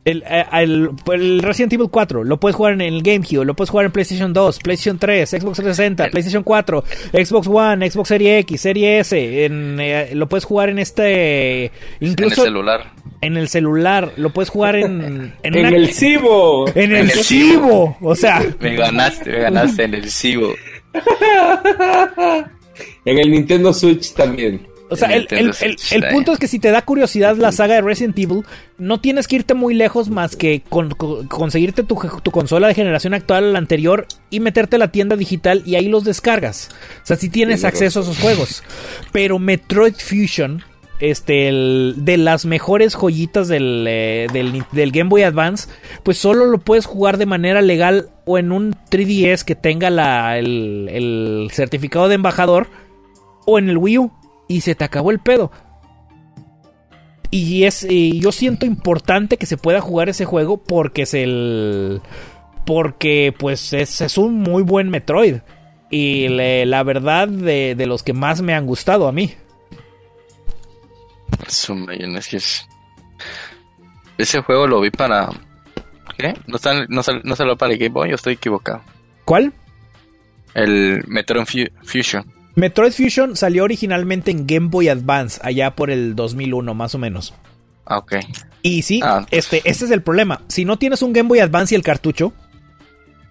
El, 0.04 0.24
eh, 0.28 0.44
el- 0.54 0.90
el 1.12 1.42
Resident 1.42 1.72
Evil 1.74 1.86
4 1.88 2.24
lo 2.24 2.40
puedes 2.40 2.56
jugar 2.56 2.72
en 2.72 2.80
el 2.80 3.02
GameCube, 3.04 3.44
lo 3.44 3.54
puedes 3.54 3.70
jugar 3.70 3.86
en 3.86 3.92
PlayStation 3.92 4.32
2, 4.32 4.58
PlayStation 4.58 4.98
3, 4.98 5.30
Xbox 5.30 5.58
360, 5.58 6.08
PlayStation 6.10 6.42
4, 6.42 6.82
Xbox 7.12 7.46
One, 7.46 7.88
Xbox 7.88 8.08
Series 8.08 8.40
X, 8.40 8.60
Serie 8.60 8.98
S. 8.98 9.44
En, 9.44 9.78
eh, 9.80 10.10
lo 10.14 10.28
puedes 10.28 10.44
jugar 10.44 10.70
en 10.70 10.80
este. 10.80 11.66
En 11.66 11.70
el 12.00 12.08
Incluso 12.08 12.42
celular. 12.42 12.90
en 13.20 13.36
el 13.36 13.48
celular. 13.48 14.12
Lo 14.16 14.30
puedes 14.30 14.48
jugar 14.50 14.74
en. 14.74 15.32
En, 15.44 15.54
En 15.54 15.66
una- 15.66 15.68
el 15.76 15.88
Cibo. 15.90 16.66
en 16.74 16.90
el 16.90 16.96
En 16.96 17.02
el 17.04 17.10
Cibo. 17.10 17.96
O 18.00 18.16
sea. 18.16 18.42
Me 18.58 18.74
ganaste, 18.74 19.30
me 19.30 19.38
ganaste 19.38 19.84
en 19.84 19.94
el 19.94 20.10
Cibo. 20.10 20.52
En 23.04 23.18
el 23.18 23.30
Nintendo 23.30 23.72
Switch 23.72 24.14
también. 24.14 24.66
O 24.92 24.96
sea, 24.96 25.08
el, 25.14 25.26
el- 25.30 25.52
el- 25.90 26.08
punto 26.12 26.32
es 26.32 26.38
que 26.38 26.46
si 26.48 26.58
te 26.58 26.70
da 26.70 26.82
curiosidad 26.82 27.36
la 27.36 27.52
saga 27.52 27.74
de 27.74 27.80
Resident 27.82 28.18
Evil, 28.18 28.44
no 28.78 29.00
tienes 29.00 29.26
que 29.28 29.36
irte 29.36 29.54
muy 29.54 29.74
lejos 29.74 30.08
más 30.10 30.36
que 30.36 30.62
con- 30.68 30.90
con- 30.90 31.26
conseguirte 31.28 31.82
tu, 31.84 31.96
tu 32.22 32.30
consola 32.30 32.68
de 32.68 32.74
generación 32.74 33.14
actual 33.14 33.44
a 33.44 33.48
la 33.52 33.58
anterior 33.58 34.06
y 34.30 34.40
meterte 34.40 34.76
a 34.76 34.78
la 34.78 34.92
tienda 34.92 35.16
digital 35.16 35.62
y 35.66 35.76
ahí 35.76 35.88
los 35.88 36.04
descargas. 36.04 36.68
O 37.02 37.06
sea, 37.06 37.16
si 37.16 37.28
tienes 37.28 37.60
Tienes 37.60 37.64
acceso 37.64 38.00
a 38.00 38.02
esos 38.02 38.18
juegos. 38.18 38.62
Pero 39.12 39.38
Metroid 39.38 39.94
Fusion, 39.94 40.62
este, 41.00 41.48
el- 41.48 41.94
de 41.98 42.16
las 42.16 42.44
mejores 42.44 42.94
joyitas 42.94 43.48
del, 43.48 43.84
eh, 43.88 44.28
del, 44.32 44.62
del 44.70 44.92
Game 44.92 45.10
Boy 45.10 45.22
Advance, 45.24 45.68
pues 46.04 46.16
solo 46.18 46.46
lo 46.46 46.58
puedes 46.58 46.86
jugar 46.86 47.18
de 47.18 47.26
manera 47.26 47.60
legal 47.60 48.10
o 48.24 48.38
en 48.38 48.52
un 48.52 48.76
3DS 48.90 49.44
que 49.44 49.56
tenga 49.56 49.90
la, 49.90 50.38
el, 50.38 50.88
el 50.92 51.48
certificado 51.52 52.08
de 52.08 52.14
embajador 52.14 52.68
o 53.46 53.58
en 53.58 53.68
el 53.68 53.78
Wii 53.78 53.98
U 53.98 54.12
y 54.52 54.60
se 54.60 54.74
te 54.74 54.84
acabó 54.84 55.10
el 55.10 55.18
pedo. 55.18 55.50
Y 57.30 57.64
es 57.64 57.86
y 57.88 58.20
yo 58.20 58.30
siento 58.32 58.66
importante 58.66 59.38
que 59.38 59.46
se 59.46 59.56
pueda 59.56 59.80
jugar 59.80 60.08
ese 60.08 60.24
juego 60.26 60.58
porque 60.62 61.02
es 61.02 61.14
el 61.14 62.02
porque 62.66 63.34
pues 63.38 63.72
es, 63.72 64.00
es 64.02 64.18
un 64.18 64.34
muy 64.38 64.62
buen 64.62 64.90
Metroid 64.90 65.36
y 65.90 66.28
le- 66.28 66.66
la 66.66 66.82
verdad 66.82 67.28
de, 67.28 67.74
de 67.74 67.86
los 67.86 68.02
que 68.02 68.12
más 68.12 68.42
me 68.42 68.54
han 68.54 68.66
gustado 68.66 69.08
a 69.08 69.12
mí. 69.12 69.34
Es 71.48 72.28
que 72.28 72.36
es... 72.36 72.66
Ese 74.18 74.40
juego 74.42 74.66
lo 74.66 74.80
vi 74.80 74.90
para... 74.90 75.28
¿Qué? 76.16 76.34
¿No, 76.46 76.56
está- 76.56 76.86
no, 76.88 77.02
sal- 77.02 77.22
no 77.24 77.34
salió 77.34 77.56
para 77.56 77.72
el 77.72 77.78
Game 77.78 77.90
Boy 77.90 78.12
o 78.12 78.14
estoy 78.14 78.34
equivocado? 78.34 78.82
¿Cuál? 79.24 79.52
El 80.54 81.02
Metro 81.08 81.44
Fu- 81.46 81.70
Fusion. 81.84 82.24
Metroid 82.54 82.92
Fusion 82.92 83.36
salió 83.36 83.64
originalmente 83.64 84.30
en 84.30 84.46
Game 84.46 84.68
Boy 84.68 84.88
Advance, 84.88 85.40
allá 85.42 85.74
por 85.74 85.90
el 85.90 86.14
2001 86.14 86.74
más 86.74 86.94
o 86.94 86.98
menos. 86.98 87.34
Ah, 87.86 87.98
ok. 87.98 88.14
Y 88.62 88.82
sí, 88.82 89.00
Ah, 89.02 89.26
pues. 89.28 89.44
este, 89.46 89.68
este 89.68 89.84
es 89.86 89.90
el 89.90 90.02
problema. 90.02 90.42
Si 90.48 90.64
no 90.64 90.78
tienes 90.78 91.02
un 91.02 91.12
Game 91.12 91.28
Boy 91.28 91.40
Advance 91.40 91.74
y 91.74 91.76
el 91.76 91.82
cartucho, 91.82 92.32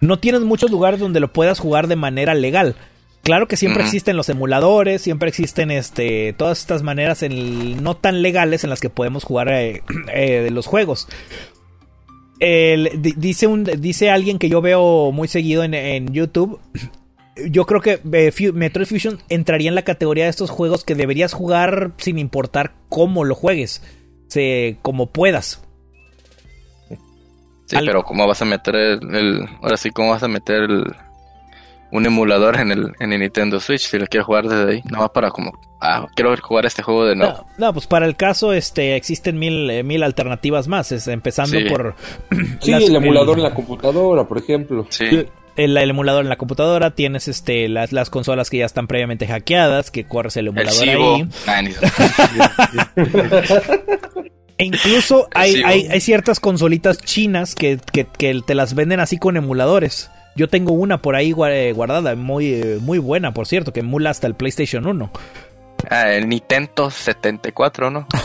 no 0.02 0.18
tienes 0.20 0.42
muchos 0.42 0.72
lugares 0.72 1.00
donde 1.00 1.20
lo 1.20 1.32
puedas 1.32 1.60
jugar 1.60 1.88
de 1.88 1.96
manera 1.96 2.34
legal. 2.34 2.76
Claro 3.24 3.48
que 3.48 3.56
siempre 3.56 3.84
existen 3.84 4.18
los 4.18 4.30
emuladores, 4.30 5.04
siempre 5.04 5.30
existen 5.30 5.70
este, 5.70 6.34
todas 6.34 6.60
estas 6.60 6.82
maneras 6.82 7.22
en- 7.22 7.84
no 7.84 7.96
tan 7.96 8.24
legales 8.24 8.64
en 8.64 8.72
las 8.72 8.80
que 8.82 8.90
podemos 8.90 9.24
jugar 9.24 9.48
eh, 9.50 9.84
eh, 10.14 10.50
los 10.52 10.66
juegos. 10.66 11.08
El- 12.40 12.90
di- 13.02 13.14
dice, 13.16 13.46
un, 13.46 13.64
dice 13.64 14.10
alguien 14.10 14.40
que 14.40 14.50
yo 14.50 14.62
veo 14.62 15.12
muy 15.12 15.28
seguido 15.28 15.64
en, 15.64 15.76
en 15.76 16.12
YouTube. 16.12 16.60
Yo 17.50 17.66
creo 17.66 17.80
que 17.82 18.02
eh, 18.12 18.52
Metroid 18.54 18.88
Fusion 18.88 19.20
entraría 19.30 19.70
en 19.70 19.76
la 19.76 19.84
categoría 19.84 20.26
de 20.26 20.30
estos 20.30 20.50
juegos 20.50 20.84
que 20.84 20.96
deberías 20.96 21.34
jugar 21.34 21.92
sin 21.98 22.20
importar 22.20 22.74
cómo 22.90 23.24
lo 23.24 23.36
juegues, 23.36 23.82
se, 24.28 24.78
como 24.82 25.08
puedas. 25.08 25.64
Sí, 27.66 27.76
Al- 27.78 27.86
pero 27.86 28.04
¿cómo 28.04 28.28
vas 28.28 28.42
a 28.42 28.46
meter 28.46 28.76
el, 28.76 29.16
el- 29.16 29.50
Ahora 29.62 29.78
sí, 29.78 29.92
¿cómo 29.92 30.10
vas 30.10 30.24
a 30.24 30.28
meter 30.28 30.64
el, 30.64 30.84
un 31.92 32.06
emulador 32.06 32.58
en 32.58 32.72
el, 32.72 32.92
en 33.00 33.14
el 33.14 33.22
Nintendo 33.22 33.60
Switch 33.62 33.88
si 33.88 33.98
lo 33.98 34.08
quieres 34.08 34.26
jugar 34.26 34.48
desde 34.50 34.72
ahí? 34.74 34.82
No 34.92 35.00
va 35.00 35.14
para 35.14 35.32
como... 35.32 35.52
Ah, 35.84 36.06
quiero 36.16 36.36
jugar 36.38 36.66
este 36.66 36.84
juego 36.84 37.06
de 37.06 37.16
nuevo. 37.16 37.46
No, 37.58 37.68
no, 37.68 37.74
pues 37.74 37.88
para 37.88 38.06
el 38.06 38.16
caso 38.16 38.54
este 38.54 38.96
existen 38.98 39.40
mil, 39.40 39.70
eh, 39.72 39.84
mil 39.84 40.04
alternativas 40.04 40.68
más, 40.68 40.92
es, 40.92 41.08
empezando 41.08 41.58
Sí. 41.58 41.66
por 41.70 41.96
Sí, 42.62 42.72
las- 42.72 42.84
el 42.84 42.96
emulador 42.98 43.38
el- 43.40 43.46
en 43.46 43.50
la 43.50 43.56
computadora, 43.56 44.26
por 44.26 44.38
ejemplo. 44.38 44.86
Sí. 44.90 45.26
El, 45.58 45.76
el 45.78 45.90
emulador 45.90 46.24
en 46.24 46.30
la 46.30 46.38
computadora, 46.38 46.92
tienes 46.92 47.28
este 47.28 47.68
las, 47.70 47.92
las 47.92 48.10
consolas 48.10 48.50
que 48.50 48.58
ya 48.58 48.66
están 48.66 48.88
previamente 48.88 49.28
hackeadas, 49.28 49.92
que 49.92 50.06
corres 50.06 50.38
el 50.38 50.48
emulador 50.48 50.74
ahí. 50.90 51.28
Ah, 51.48 51.62
E 54.58 54.66
incluso 54.66 55.28
hay, 55.34 55.62
hay, 55.66 55.88
hay 55.90 56.02
ciertas 56.02 56.40
consolitas 56.40 57.00
chinas 57.00 57.56
que, 57.56 57.80
que- 57.92 58.06
que 58.06 58.40
te 58.46 58.54
las 58.54 58.76
venden 58.76 59.00
así 59.00 59.18
con 59.18 59.36
emuladores. 59.38 60.12
Yo 60.36 60.48
tengo 60.50 60.74
una 60.74 61.02
por 61.02 61.16
ahí 61.16 61.34
eh, 61.48 61.74
guardada, 61.74 62.16
muy, 62.16 62.54
eh, 62.54 62.78
muy 62.80 63.00
buena, 63.00 63.34
por 63.34 63.48
cierto, 63.48 63.74
que 63.74 63.80
emula 63.82 64.12
hasta 64.12 64.28
el 64.28 64.36
PlayStation 64.36 64.86
1. 64.86 65.12
Ah, 65.90 66.12
el 66.12 66.30
Nintendo 66.30 66.92
74, 66.92 67.90
¿no? 67.90 68.08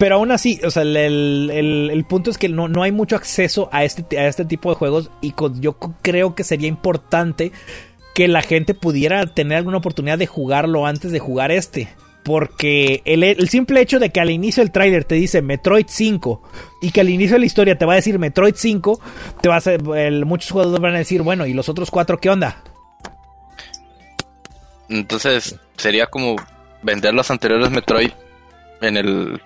Pero 0.00 0.14
aún 0.14 0.32
así, 0.32 0.58
o 0.64 0.70
sea, 0.70 0.80
el, 0.82 0.96
el- 0.96 2.04
punto 2.08 2.30
es 2.30 2.38
que 2.38 2.48
no, 2.48 2.68
no 2.68 2.82
hay 2.82 2.90
mucho 2.90 3.16
acceso 3.16 3.68
a 3.70 3.84
este, 3.84 4.18
a 4.18 4.26
este 4.28 4.46
tipo 4.46 4.70
de 4.70 4.74
juegos 4.76 5.10
y 5.20 5.34
yo 5.60 5.76
creo 6.00 6.34
que 6.34 6.42
sería 6.42 6.68
importante 6.68 7.52
que 8.14 8.26
la 8.26 8.40
gente 8.40 8.72
pudiera 8.72 9.26
tener 9.26 9.58
alguna 9.58 9.76
oportunidad 9.76 10.16
de 10.16 10.26
jugarlo 10.26 10.86
antes 10.86 11.12
de 11.12 11.18
jugar 11.18 11.50
este. 11.52 11.90
Porque 12.24 13.02
el, 13.04 13.22
el 13.22 13.48
simple 13.50 13.82
hecho 13.82 13.98
de 13.98 14.08
que 14.08 14.20
al 14.20 14.30
inicio 14.30 14.62
del 14.62 14.72
tráiler 14.72 15.04
te 15.04 15.16
dice 15.16 15.42
Metroid 15.42 15.86
5 15.86 16.42
y 16.80 16.92
que 16.92 17.02
al 17.02 17.10
inicio 17.10 17.34
de 17.36 17.40
la 17.40 17.46
historia 17.46 17.76
te 17.76 17.84
va 17.84 17.92
a 17.92 17.96
decir 17.96 18.18
Metroid 18.18 18.54
5, 18.56 19.00
te 19.42 19.48
va 19.50 19.56
a 19.56 19.58
hacer- 19.58 19.82
muchos 20.24 20.50
jugadores 20.50 20.80
van 20.80 20.94
a 20.94 20.98
decir, 20.98 21.20
bueno, 21.20 21.44
¿y 21.46 21.52
los 21.52 21.68
otros 21.68 21.90
cuatro 21.90 22.18
qué 22.18 22.30
onda? 22.30 22.62
Entonces, 24.88 25.56
sería 25.76 26.06
como 26.06 26.36
vender 26.82 27.12
los 27.14 27.30
anteriores 27.30 27.70
Metroid 27.70 28.10
en 28.80 28.96
el 28.96 29.40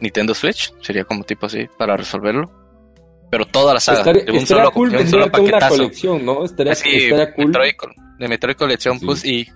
Nintendo 0.00 0.34
Switch. 0.34 0.72
Sería 0.82 1.04
como 1.04 1.24
tipo 1.24 1.46
así, 1.46 1.66
para 1.78 1.96
resolverlo. 1.96 2.50
Pero 3.30 3.44
toda 3.46 3.74
la 3.74 3.80
saga. 3.80 3.98
Estaría, 3.98 4.24
de 4.24 4.30
un 4.32 4.36
estaría 4.38 4.62
solo, 4.64 4.72
cool 4.74 4.90
de 4.92 4.98
un 4.98 5.08
solo 5.08 5.24
una 5.26 5.68
colección, 5.68 6.24
¿no? 6.24 6.44
Estaría, 6.44 6.72
Así, 6.72 6.88
estaría 6.90 7.34
cool. 7.34 7.46
Metroid, 7.46 7.72
de 8.18 8.28
Metroid 8.28 8.56
Collection 8.56 8.98
Sí. 9.00 9.04
Plus 9.04 9.24
y 9.24 9.46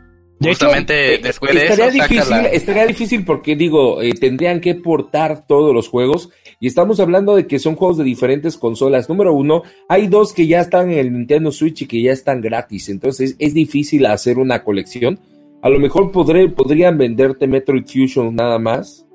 De 0.40 0.48
hecho, 0.52 0.64
justamente 0.64 1.14
Eh, 1.16 1.18
después 1.22 1.52
de 1.54 1.62
estaría 1.66 1.86
eso 1.88 1.94
difícil, 2.02 2.30
la- 2.30 2.48
estaría 2.48 2.86
difícil 2.86 3.24
porque 3.26 3.54
digo, 3.56 4.00
eh, 4.00 4.12
tendrían 4.18 4.60
que 4.62 4.74
portar 4.74 5.46
todos 5.46 5.74
los 5.74 5.86
juegos 5.88 6.30
y 6.58 6.66
estamos 6.66 6.98
hablando 6.98 7.36
de 7.36 7.46
que 7.46 7.58
son 7.58 7.76
juegos 7.76 7.98
de 7.98 8.04
diferentes 8.04 8.56
consolas. 8.56 9.08
Número 9.10 9.34
uno, 9.34 9.62
hay 9.88 10.06
dos 10.08 10.32
que 10.32 10.46
ya 10.46 10.60
están 10.60 10.90
en 10.92 10.98
el 10.98 11.12
Nintendo 11.12 11.52
Switch 11.52 11.82
y 11.82 11.86
que 11.86 12.00
ya 12.02 12.12
están 12.12 12.40
gratis, 12.40 12.88
entonces 12.88 13.36
es 13.38 13.52
difícil 13.52 14.06
hacer 14.06 14.38
una 14.38 14.64
colección. 14.64 15.20
A 15.62 15.68
lo 15.68 15.78
mejor 15.78 16.10
podré, 16.10 16.48
podrían 16.48 16.96
venderte 16.96 17.46
Metroid 17.46 17.84
Fusion 17.86 18.34
nada 18.34 18.58
más, 18.58 19.06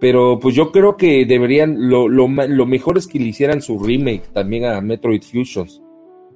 pero 0.00 0.38
pues 0.40 0.54
yo 0.54 0.72
creo 0.72 0.96
que 0.96 1.24
deberían, 1.26 1.88
lo, 1.90 2.08
lo, 2.08 2.26
lo 2.28 2.66
mejor 2.66 2.98
es 2.98 3.06
que 3.06 3.18
le 3.18 3.26
hicieran 3.26 3.60
su 3.62 3.78
remake 3.78 4.32
también 4.32 4.64
a 4.64 4.80
Metroid 4.80 5.22
Fusions. 5.22 5.80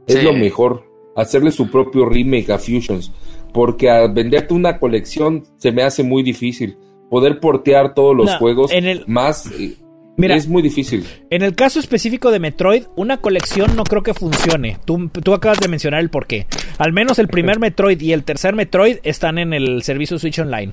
Es 0.07 0.17
Sí. 0.19 0.23
lo 0.23 0.33
mejor, 0.35 0.85
hacerle 1.17 1.51
su 1.51 1.71
propio 1.71 2.07
remake 2.07 2.51
a 2.51 2.59
Fusions, 2.59 3.11
porque 3.53 3.89
a 3.91 4.07
venderte 4.07 4.53
una 4.55 4.79
colección 4.79 5.45
se 5.57 5.73
me 5.73 5.83
hace 5.83 6.03
muy 6.03 6.23
difícil. 6.23 6.77
Poder 7.11 7.41
portear 7.41 7.95
todos 7.95 8.15
los 8.17 8.27
No, 8.27 8.39
juegos 8.39 8.73
en 8.73 8.85
el- 8.87 9.05
más 9.07 9.47
eh, 9.59 9.77
Mira, 10.17 10.37
es 10.37 10.47
muy 10.47 10.63
difícil. 10.63 11.05
En 11.31 11.43
el 11.43 11.55
caso 11.57 11.81
específico 11.81 12.31
de 12.31 12.39
Metroid, 12.39 12.85
una 12.97 13.17
colección 13.17 13.75
no 13.75 13.83
creo 13.85 14.03
que 14.05 14.15
funcione. 14.15 14.77
Tú, 14.85 15.09
tú 15.09 15.33
acabas 15.35 15.59
de 15.59 15.67
mencionar 15.69 16.01
el 16.01 16.09
porqué. 16.11 16.47
Al 16.79 16.93
menos 16.93 17.19
el 17.19 17.27
primer 17.29 17.59
Metroid 17.59 18.01
y 18.01 18.13
el 18.13 18.23
tercer 18.25 18.55
Metroid 18.55 18.99
están 19.03 19.39
en 19.39 19.53
el 19.53 19.83
servicio 19.83 20.19
Switch 20.19 20.39
Online. 20.39 20.73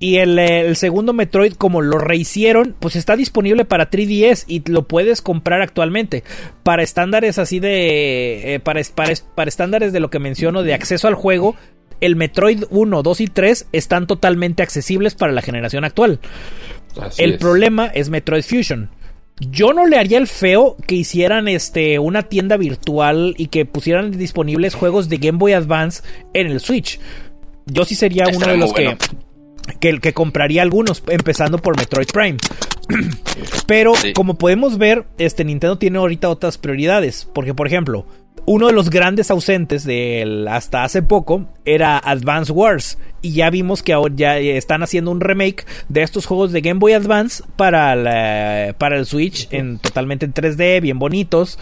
Y 0.00 0.16
el, 0.18 0.38
eh, 0.38 0.60
el 0.60 0.76
segundo 0.76 1.12
Metroid, 1.12 1.54
como 1.54 1.82
lo 1.82 1.98
rehicieron, 1.98 2.76
pues 2.78 2.94
está 2.94 3.16
disponible 3.16 3.64
para 3.64 3.90
3DS 3.90 4.44
y 4.46 4.62
lo 4.70 4.86
puedes 4.86 5.22
comprar 5.22 5.60
actualmente. 5.60 6.22
Para 6.62 6.82
estándares 6.84 7.38
así 7.38 7.58
de. 7.58 8.54
eh, 8.54 8.60
para, 8.60 8.80
para, 8.94 9.12
para 9.34 9.48
estándares 9.48 9.92
de 9.92 10.00
lo 10.00 10.08
que 10.10 10.20
menciono 10.20 10.62
de 10.62 10.74
acceso 10.74 11.08
al 11.08 11.14
juego, 11.14 11.56
el 12.00 12.14
Metroid 12.14 12.64
1, 12.70 13.02
2 13.02 13.20
y 13.20 13.26
3 13.26 13.66
están 13.72 14.06
totalmente 14.06 14.62
accesibles 14.62 15.14
para 15.16 15.32
la 15.32 15.42
generación 15.42 15.84
actual. 15.84 16.20
Así 17.00 17.22
El 17.24 17.32
es. 17.32 17.38
problema 17.38 17.86
es 17.86 18.08
Metroid 18.08 18.44
Fusion. 18.44 18.90
Yo 19.40 19.72
no 19.72 19.86
le 19.86 19.98
haría 19.98 20.18
el 20.18 20.26
feo 20.26 20.76
que 20.86 20.96
hicieran 20.96 21.46
este 21.48 21.98
una 22.00 22.24
tienda 22.24 22.56
virtual 22.56 23.34
y 23.36 23.46
que 23.48 23.64
pusieran 23.66 24.10
disponibles 24.12 24.74
juegos 24.74 25.08
de 25.08 25.18
Game 25.18 25.38
Boy 25.38 25.52
Advance 25.52 26.02
en 26.34 26.48
el 26.48 26.60
Switch. 26.60 26.98
Yo 27.66 27.84
sí 27.84 27.94
sería 27.94 28.24
uno 28.34 28.46
de 28.46 28.56
los 28.56 28.72
bueno. 28.72 28.96
que, 28.98 29.06
que 29.80 30.12
compraría 30.12 30.62
algunos, 30.62 31.02
empezando 31.08 31.58
por 31.58 31.76
Metroid 31.76 32.08
Prime. 32.12 32.38
Pero 33.66 33.94
Sí. 33.94 34.12
como 34.12 34.34
podemos 34.38 34.78
ver, 34.78 35.04
este 35.18 35.44
Nintendo 35.44 35.78
tiene 35.78 35.98
ahorita 35.98 36.28
otras 36.28 36.58
prioridades. 36.58 37.28
Porque, 37.34 37.54
por 37.54 37.66
ejemplo, 37.66 38.06
uno 38.46 38.66
de 38.68 38.72
los 38.72 38.88
grandes 38.90 39.30
ausentes 39.30 39.84
del 39.84 40.48
hasta 40.48 40.84
hace 40.84 41.02
poco 41.02 41.46
era 41.64 41.98
Advance 41.98 42.50
Wars. 42.52 42.98
Y 43.20 43.32
ya 43.32 43.50
vimos 43.50 43.82
que 43.82 43.92
ahora 43.92 44.14
ya 44.16 44.38
están 44.38 44.82
haciendo 44.82 45.10
un 45.10 45.20
remake 45.20 45.66
de 45.88 46.02
estos 46.02 46.24
juegos 46.24 46.52
de 46.52 46.60
Game 46.60 46.78
Boy 46.80 46.92
Advance 46.92 47.42
para, 47.56 47.94
la- 47.96 48.74
para 48.78 48.96
el 48.96 49.06
Switch 49.06 49.48
en 49.50 49.78
totalmente 49.78 50.24
en 50.24 50.32
3D, 50.32 50.80
bien 50.80 50.98
bonitos. 50.98 51.58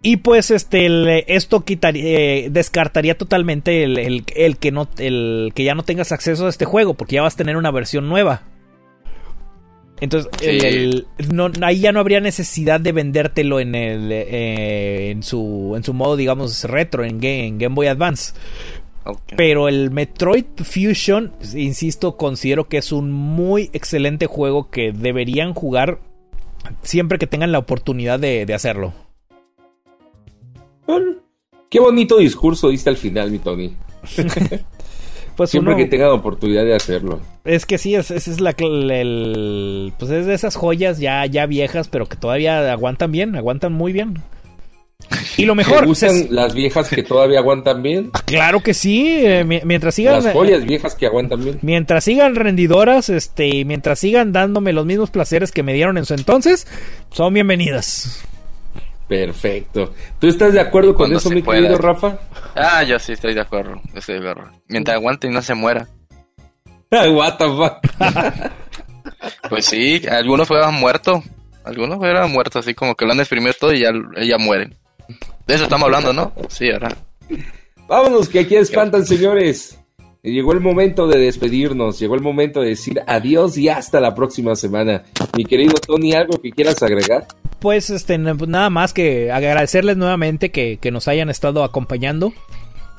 Y 0.00 0.18
pues 0.18 0.50
este 0.52 0.86
el- 0.86 1.24
esto 1.26 1.64
quitaría, 1.64 2.04
eh, 2.04 2.48
descartaría 2.50 3.18
totalmente 3.18 3.82
el, 3.82 3.98
el- 3.98 4.24
el 4.36 4.56
que 4.56 4.70
no 4.70 4.88
el 4.98 5.50
que 5.54 5.64
ya 5.64 5.74
no 5.74 5.82
tengas 5.82 6.12
acceso 6.12 6.46
a 6.46 6.50
este 6.50 6.64
juego 6.64 6.94
porque 6.94 7.16
ya 7.16 7.22
vas 7.22 7.34
a 7.34 7.38
tener 7.38 7.56
una 7.56 7.70
versión 7.72 8.08
nueva. 8.08 8.42
Entonces, 10.00 10.30
Sí. 10.40 10.46
el- 10.46 11.06
el- 11.18 11.34
no, 11.34 11.50
ahí 11.62 11.80
ya 11.80 11.90
no 11.90 11.98
habría 11.98 12.20
necesidad 12.20 12.78
de 12.78 12.92
vendértelo 12.92 13.58
en 13.58 13.74
el 13.74 14.12
eh, 14.12 15.10
en 15.10 15.24
su 15.24 15.72
en 15.76 15.82
su 15.82 15.92
modo 15.94 16.16
digamos 16.16 16.62
retro 16.64 17.02
en 17.04 17.18
Game, 17.18 17.46
en 17.48 17.58
Game 17.58 17.74
Boy 17.74 17.88
Advance. 17.88 18.32
Pero 19.36 19.68
el 19.68 19.90
Metroid 19.90 20.44
Fusion, 20.62 21.32
insisto, 21.54 22.16
considero 22.18 22.68
que 22.68 22.76
es 22.76 22.92
un 22.92 23.10
muy 23.10 23.70
excelente 23.72 24.26
juego 24.26 24.70
que 24.70 24.92
deberían 24.92 25.54
jugar 25.54 25.98
siempre 26.82 27.18
que 27.18 27.26
tengan 27.26 27.50
la 27.50 27.58
oportunidad 27.58 28.20
de, 28.20 28.44
de 28.44 28.54
hacerlo. 28.54 28.92
Qué 31.70 31.80
bonito 31.80 32.16
discurso 32.18 32.68
diste 32.70 32.90
al 32.90 32.96
final, 32.96 33.30
mi 33.30 33.38
Tony. 33.38 33.74
Pues 35.36 35.50
Siempre 35.50 35.74
uno- 35.74 35.84
que 35.84 35.88
tengan 35.88 36.10
oportunidad 36.10 36.64
de 36.64 36.74
hacerlo. 36.74 37.20
Es 37.44 37.64
que 37.64 37.78
sí, 37.78 37.94
es, 37.94 38.10
esa 38.10 38.28
es 38.28 38.40
la 38.40 38.54
el- 38.58 39.92
pues 39.96 40.10
es 40.10 40.26
de 40.26 40.34
esas 40.34 40.56
joyas 40.56 40.98
ya, 40.98 41.24
ya 41.26 41.46
viejas, 41.46 41.86
pero 41.86 42.06
que 42.06 42.16
todavía 42.16 42.72
aguantan 42.72 43.12
bien, 43.12 43.36
aguantan 43.36 43.72
muy 43.72 43.92
bien. 43.92 44.20
Y 45.36 45.44
lo 45.44 45.54
mejor, 45.54 45.82
¿Te 45.82 45.86
gustan 45.86 46.16
es- 46.16 46.30
las 46.32 46.54
viejas 46.54 46.88
que 46.90 47.04
todavía 47.04 47.38
aguantan 47.38 47.82
bien? 47.84 48.10
claro 48.24 48.64
que 48.64 48.74
sí, 48.74 49.06
eh, 49.24 49.44
mi- 49.44 49.60
mientras 49.64 49.94
sigan 49.94 50.24
Las 50.24 50.32
joyas 50.32 50.64
viejas 50.64 50.96
que 50.96 51.06
aguantan 51.06 51.44
bien. 51.44 51.58
mientras 51.62 52.02
sigan 52.02 52.34
rendidoras, 52.34 53.08
este, 53.08 53.46
y 53.46 53.64
mientras 53.64 54.00
sigan 54.00 54.32
dándome 54.32 54.72
los 54.72 54.86
mismos 54.86 55.10
placeres 55.10 55.52
que 55.52 55.62
me 55.62 55.72
dieron 55.72 55.98
en 55.98 56.04
su 56.04 56.14
entonces, 56.14 56.66
son 57.12 57.32
bienvenidas. 57.32 58.24
Perfecto. 59.08 59.94
¿Tú 60.18 60.28
estás 60.28 60.52
de 60.52 60.60
acuerdo 60.60 60.90
con 60.90 61.06
Cuando 61.06 61.18
eso, 61.18 61.30
mi 61.30 61.42
pueda. 61.42 61.60
querido 61.60 61.78
Rafa? 61.78 62.18
Ah, 62.54 62.82
yo 62.82 62.98
sí 62.98 63.12
estoy 63.12 63.34
de 63.34 63.40
acuerdo. 63.40 63.80
Estoy 63.94 64.20
de 64.20 64.30
acuerdo. 64.30 64.52
Mientras 64.68 64.96
aguante 64.96 65.26
y 65.26 65.30
no 65.30 65.40
se 65.42 65.54
muera. 65.54 65.88
What 66.90 67.36
the 67.38 67.46
fuck. 67.46 67.78
Pues 69.48 69.64
sí, 69.64 70.02
algunos 70.08 70.46
fueron 70.46 70.74
muertos. 70.74 71.24
Algunos 71.64 71.98
fueron 71.98 72.30
muertos, 72.30 72.64
así 72.64 72.74
como 72.74 72.94
que 72.94 73.04
lo 73.04 73.12
han 73.12 73.20
exprimido 73.20 73.52
todo 73.58 73.72
y 73.72 73.80
ya, 73.80 73.90
ya 74.22 74.38
mueren. 74.38 74.76
De 75.46 75.54
eso 75.54 75.64
estamos 75.64 75.86
hablando, 75.86 76.12
¿no? 76.12 76.32
Sí, 76.48 76.66
¿verdad? 76.68 76.96
Vámonos, 77.88 78.28
que 78.28 78.40
aquí 78.40 78.54
espantan, 78.56 79.04
señores. 79.06 79.78
Llegó 80.22 80.52
el 80.52 80.60
momento 80.60 81.06
de 81.06 81.18
despedirnos, 81.18 82.00
llegó 82.00 82.16
el 82.16 82.20
momento 82.20 82.60
de 82.60 82.70
decir 82.70 83.02
adiós 83.06 83.56
y 83.56 83.68
hasta 83.68 84.00
la 84.00 84.16
próxima 84.16 84.56
semana. 84.56 85.04
Mi 85.36 85.44
querido 85.44 85.74
Tony, 85.74 86.12
¿algo 86.12 86.38
que 86.40 86.50
quieras 86.50 86.82
agregar? 86.82 87.28
Pues 87.60 87.88
este, 87.90 88.18
nada 88.18 88.68
más 88.68 88.92
que 88.92 89.30
agradecerles 89.30 89.96
nuevamente 89.96 90.50
que, 90.50 90.78
que 90.80 90.90
nos 90.90 91.06
hayan 91.06 91.30
estado 91.30 91.62
acompañando 91.62 92.32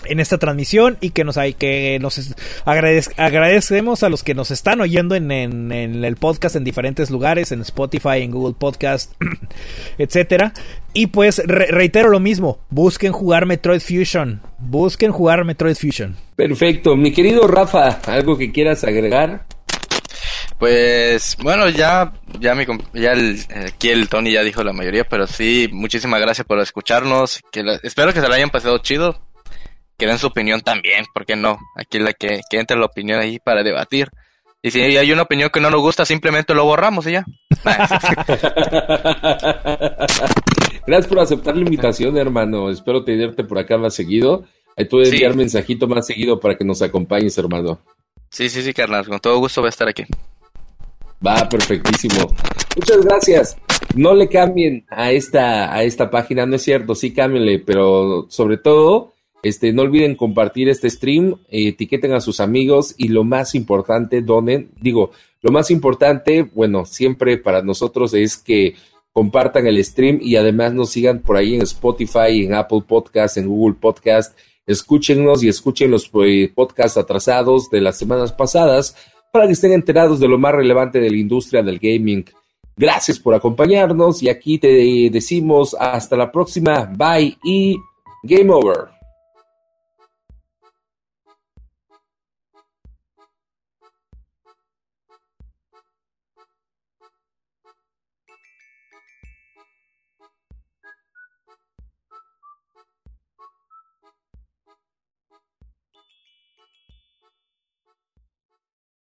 en 0.05 0.19
esta 0.19 0.37
transmisión 0.37 0.97
y 1.01 1.11
que 1.11 1.23
nos 1.23 1.37
hay 1.37 1.53
que 1.53 1.97
nos 2.01 2.33
agradecemos 2.65 4.03
a 4.03 4.09
los 4.09 4.23
que 4.23 4.33
nos 4.33 4.51
están 4.51 4.81
oyendo 4.81 5.15
en, 5.15 5.31
el 5.71 6.15
podcast 6.15 6.55
en 6.55 6.63
diferentes 6.63 7.09
lugares 7.09 7.51
en 7.51 7.61
Spotify 7.61 8.21
en 8.21 8.31
Google 8.31 8.55
Podcast 8.57 9.13
etcétera. 9.97 10.53
Y 10.93 11.07
pues 11.07 11.41
reitero 11.45 12.09
lo 12.09 12.19
mismo 12.19 12.59
busquen 12.69 13.11
jugar 13.11 13.45
Metroid 13.45 13.81
Fusion 13.81 14.41
busquen 14.59 15.11
jugar 15.11 15.45
Metroid 15.45 15.75
Fusion. 15.75 16.15
Perfecto. 16.35 16.95
Mi 16.95 17.11
querido 17.11 17.47
Rafa 17.47 17.99
algo 18.07 18.37
que 18.37 18.51
quieras 18.51 18.83
agregar 18.83 19.45
pues 20.59 21.37
bueno, 21.41 21.69
ya, 21.69 22.11
ya, 22.37 22.53
mi, 22.53 22.65
ya 22.93 23.13
el, 23.13 23.39
aquí 23.65 23.89
el 23.89 24.09
Tony 24.09 24.33
ya 24.33 24.43
dijo 24.43 24.61
la 24.61 24.73
mayoría, 24.73 25.05
pero 25.05 25.25
sí, 25.25 25.69
muchísimas 25.71 26.19
gracias 26.19 26.45
por 26.45 26.59
escucharnos. 26.59 27.41
Que 27.49 27.63
espero 27.81 28.13
que 28.13 28.19
se 28.19 28.27
lo 28.27 28.33
hayan 28.33 28.49
pasado 28.49 28.77
chido 28.79 29.21
que 29.99 30.07
den 30.07 30.17
su 30.17 30.27
opinión 30.27 30.61
también, 30.61 31.05
¿por 31.13 31.25
qué 31.25 31.35
no? 31.35 31.59
Aquí 31.75 31.99
la 31.99 32.13
que, 32.13 32.41
que 32.49 32.57
entre 32.57 32.77
la 32.77 32.85
opinión 32.85 33.19
ahí 33.19 33.37
para 33.37 33.61
debatir. 33.61 34.09
Y 34.61 34.71
si 34.71 34.81
hay 34.81 35.11
una 35.11 35.21
opinión 35.21 35.49
que 35.51 35.59
no 35.59 35.69
nos 35.69 35.81
gusta, 35.81 36.05
simplemente 36.05 36.53
lo 36.53 36.65
borramos 36.65 37.05
y 37.07 37.11
ya. 37.11 37.25
Gracias 40.85 41.07
por 41.07 41.19
aceptar 41.19 41.55
la 41.55 41.61
invitación, 41.61 42.17
hermano. 42.17 42.69
Espero 42.69 43.03
tenerte 43.03 43.43
por 43.43 43.59
acá 43.59 43.77
más 43.77 43.93
seguido. 43.93 44.45
Ahí 44.75 44.87
tú 44.87 44.99
enviar 45.01 45.35
mensajito 45.35 45.87
más 45.87 46.07
seguido 46.07 46.39
para 46.39 46.57
que 46.57 46.65
nos 46.65 46.81
acompañes, 46.81 47.37
hermano. 47.37 47.79
Sí, 48.29 48.49
sí, 48.49 48.61
sí, 48.61 48.73
carnal. 48.73 49.05
Con 49.07 49.19
todo 49.19 49.37
gusto 49.37 49.61
voy 49.61 49.67
a 49.67 49.69
estar 49.69 49.87
aquí. 49.87 50.03
Va, 51.25 51.47
perfectísimo. 51.47 52.33
Muchas 52.75 53.05
gracias. 53.05 53.57
No 53.95 54.13
le 54.13 54.27
cambien 54.27 54.85
a 54.89 55.11
esta, 55.11 55.73
a 55.73 55.83
esta 55.83 56.09
página, 56.09 56.45
no 56.45 56.55
es 56.55 56.63
cierto, 56.63 56.95
sí 56.95 57.13
cámbienle, 57.13 57.59
pero 57.59 58.27
sobre 58.29 58.57
todo 58.57 59.13
este, 59.41 59.71
no 59.71 59.83
olviden 59.83 60.15
compartir 60.15 60.69
este 60.69 60.89
stream, 60.89 61.35
etiqueten 61.49 62.13
a 62.13 62.21
sus 62.21 62.39
amigos 62.39 62.93
y 62.97 63.07
lo 63.07 63.23
más 63.23 63.55
importante, 63.55 64.21
donen. 64.21 64.71
Digo, 64.81 65.11
lo 65.41 65.51
más 65.51 65.71
importante, 65.71 66.43
bueno, 66.43 66.85
siempre 66.85 67.37
para 67.37 67.61
nosotros 67.61 68.13
es 68.13 68.37
que 68.37 68.75
compartan 69.13 69.67
el 69.67 69.83
stream 69.83 70.19
y 70.21 70.35
además 70.35 70.73
nos 70.73 70.91
sigan 70.91 71.19
por 71.19 71.37
ahí 71.37 71.55
en 71.55 71.61
Spotify, 71.61 72.45
en 72.45 72.53
Apple 72.53 72.83
Podcast, 72.87 73.37
en 73.37 73.47
Google 73.47 73.75
Podcast. 73.79 74.37
Escúchenos 74.65 75.43
y 75.43 75.47
escuchen 75.47 75.91
los 75.91 76.11
eh, 76.25 76.51
podcasts 76.53 76.97
atrasados 76.97 77.69
de 77.69 77.81
las 77.81 77.97
semanas 77.97 78.33
pasadas 78.33 78.95
para 79.31 79.47
que 79.47 79.53
estén 79.53 79.71
enterados 79.71 80.19
de 80.19 80.27
lo 80.27 80.37
más 80.37 80.53
relevante 80.53 80.99
de 80.99 81.09
la 81.09 81.17
industria 81.17 81.63
del 81.63 81.79
gaming. 81.79 82.25
Gracias 82.75 83.19
por 83.19 83.33
acompañarnos 83.33 84.21
y 84.23 84.29
aquí 84.29 84.57
te 84.57 85.09
decimos 85.11 85.75
hasta 85.79 86.15
la 86.15 86.31
próxima. 86.31 86.89
Bye 86.95 87.37
y 87.43 87.77
game 88.23 88.51
over. 88.51 88.98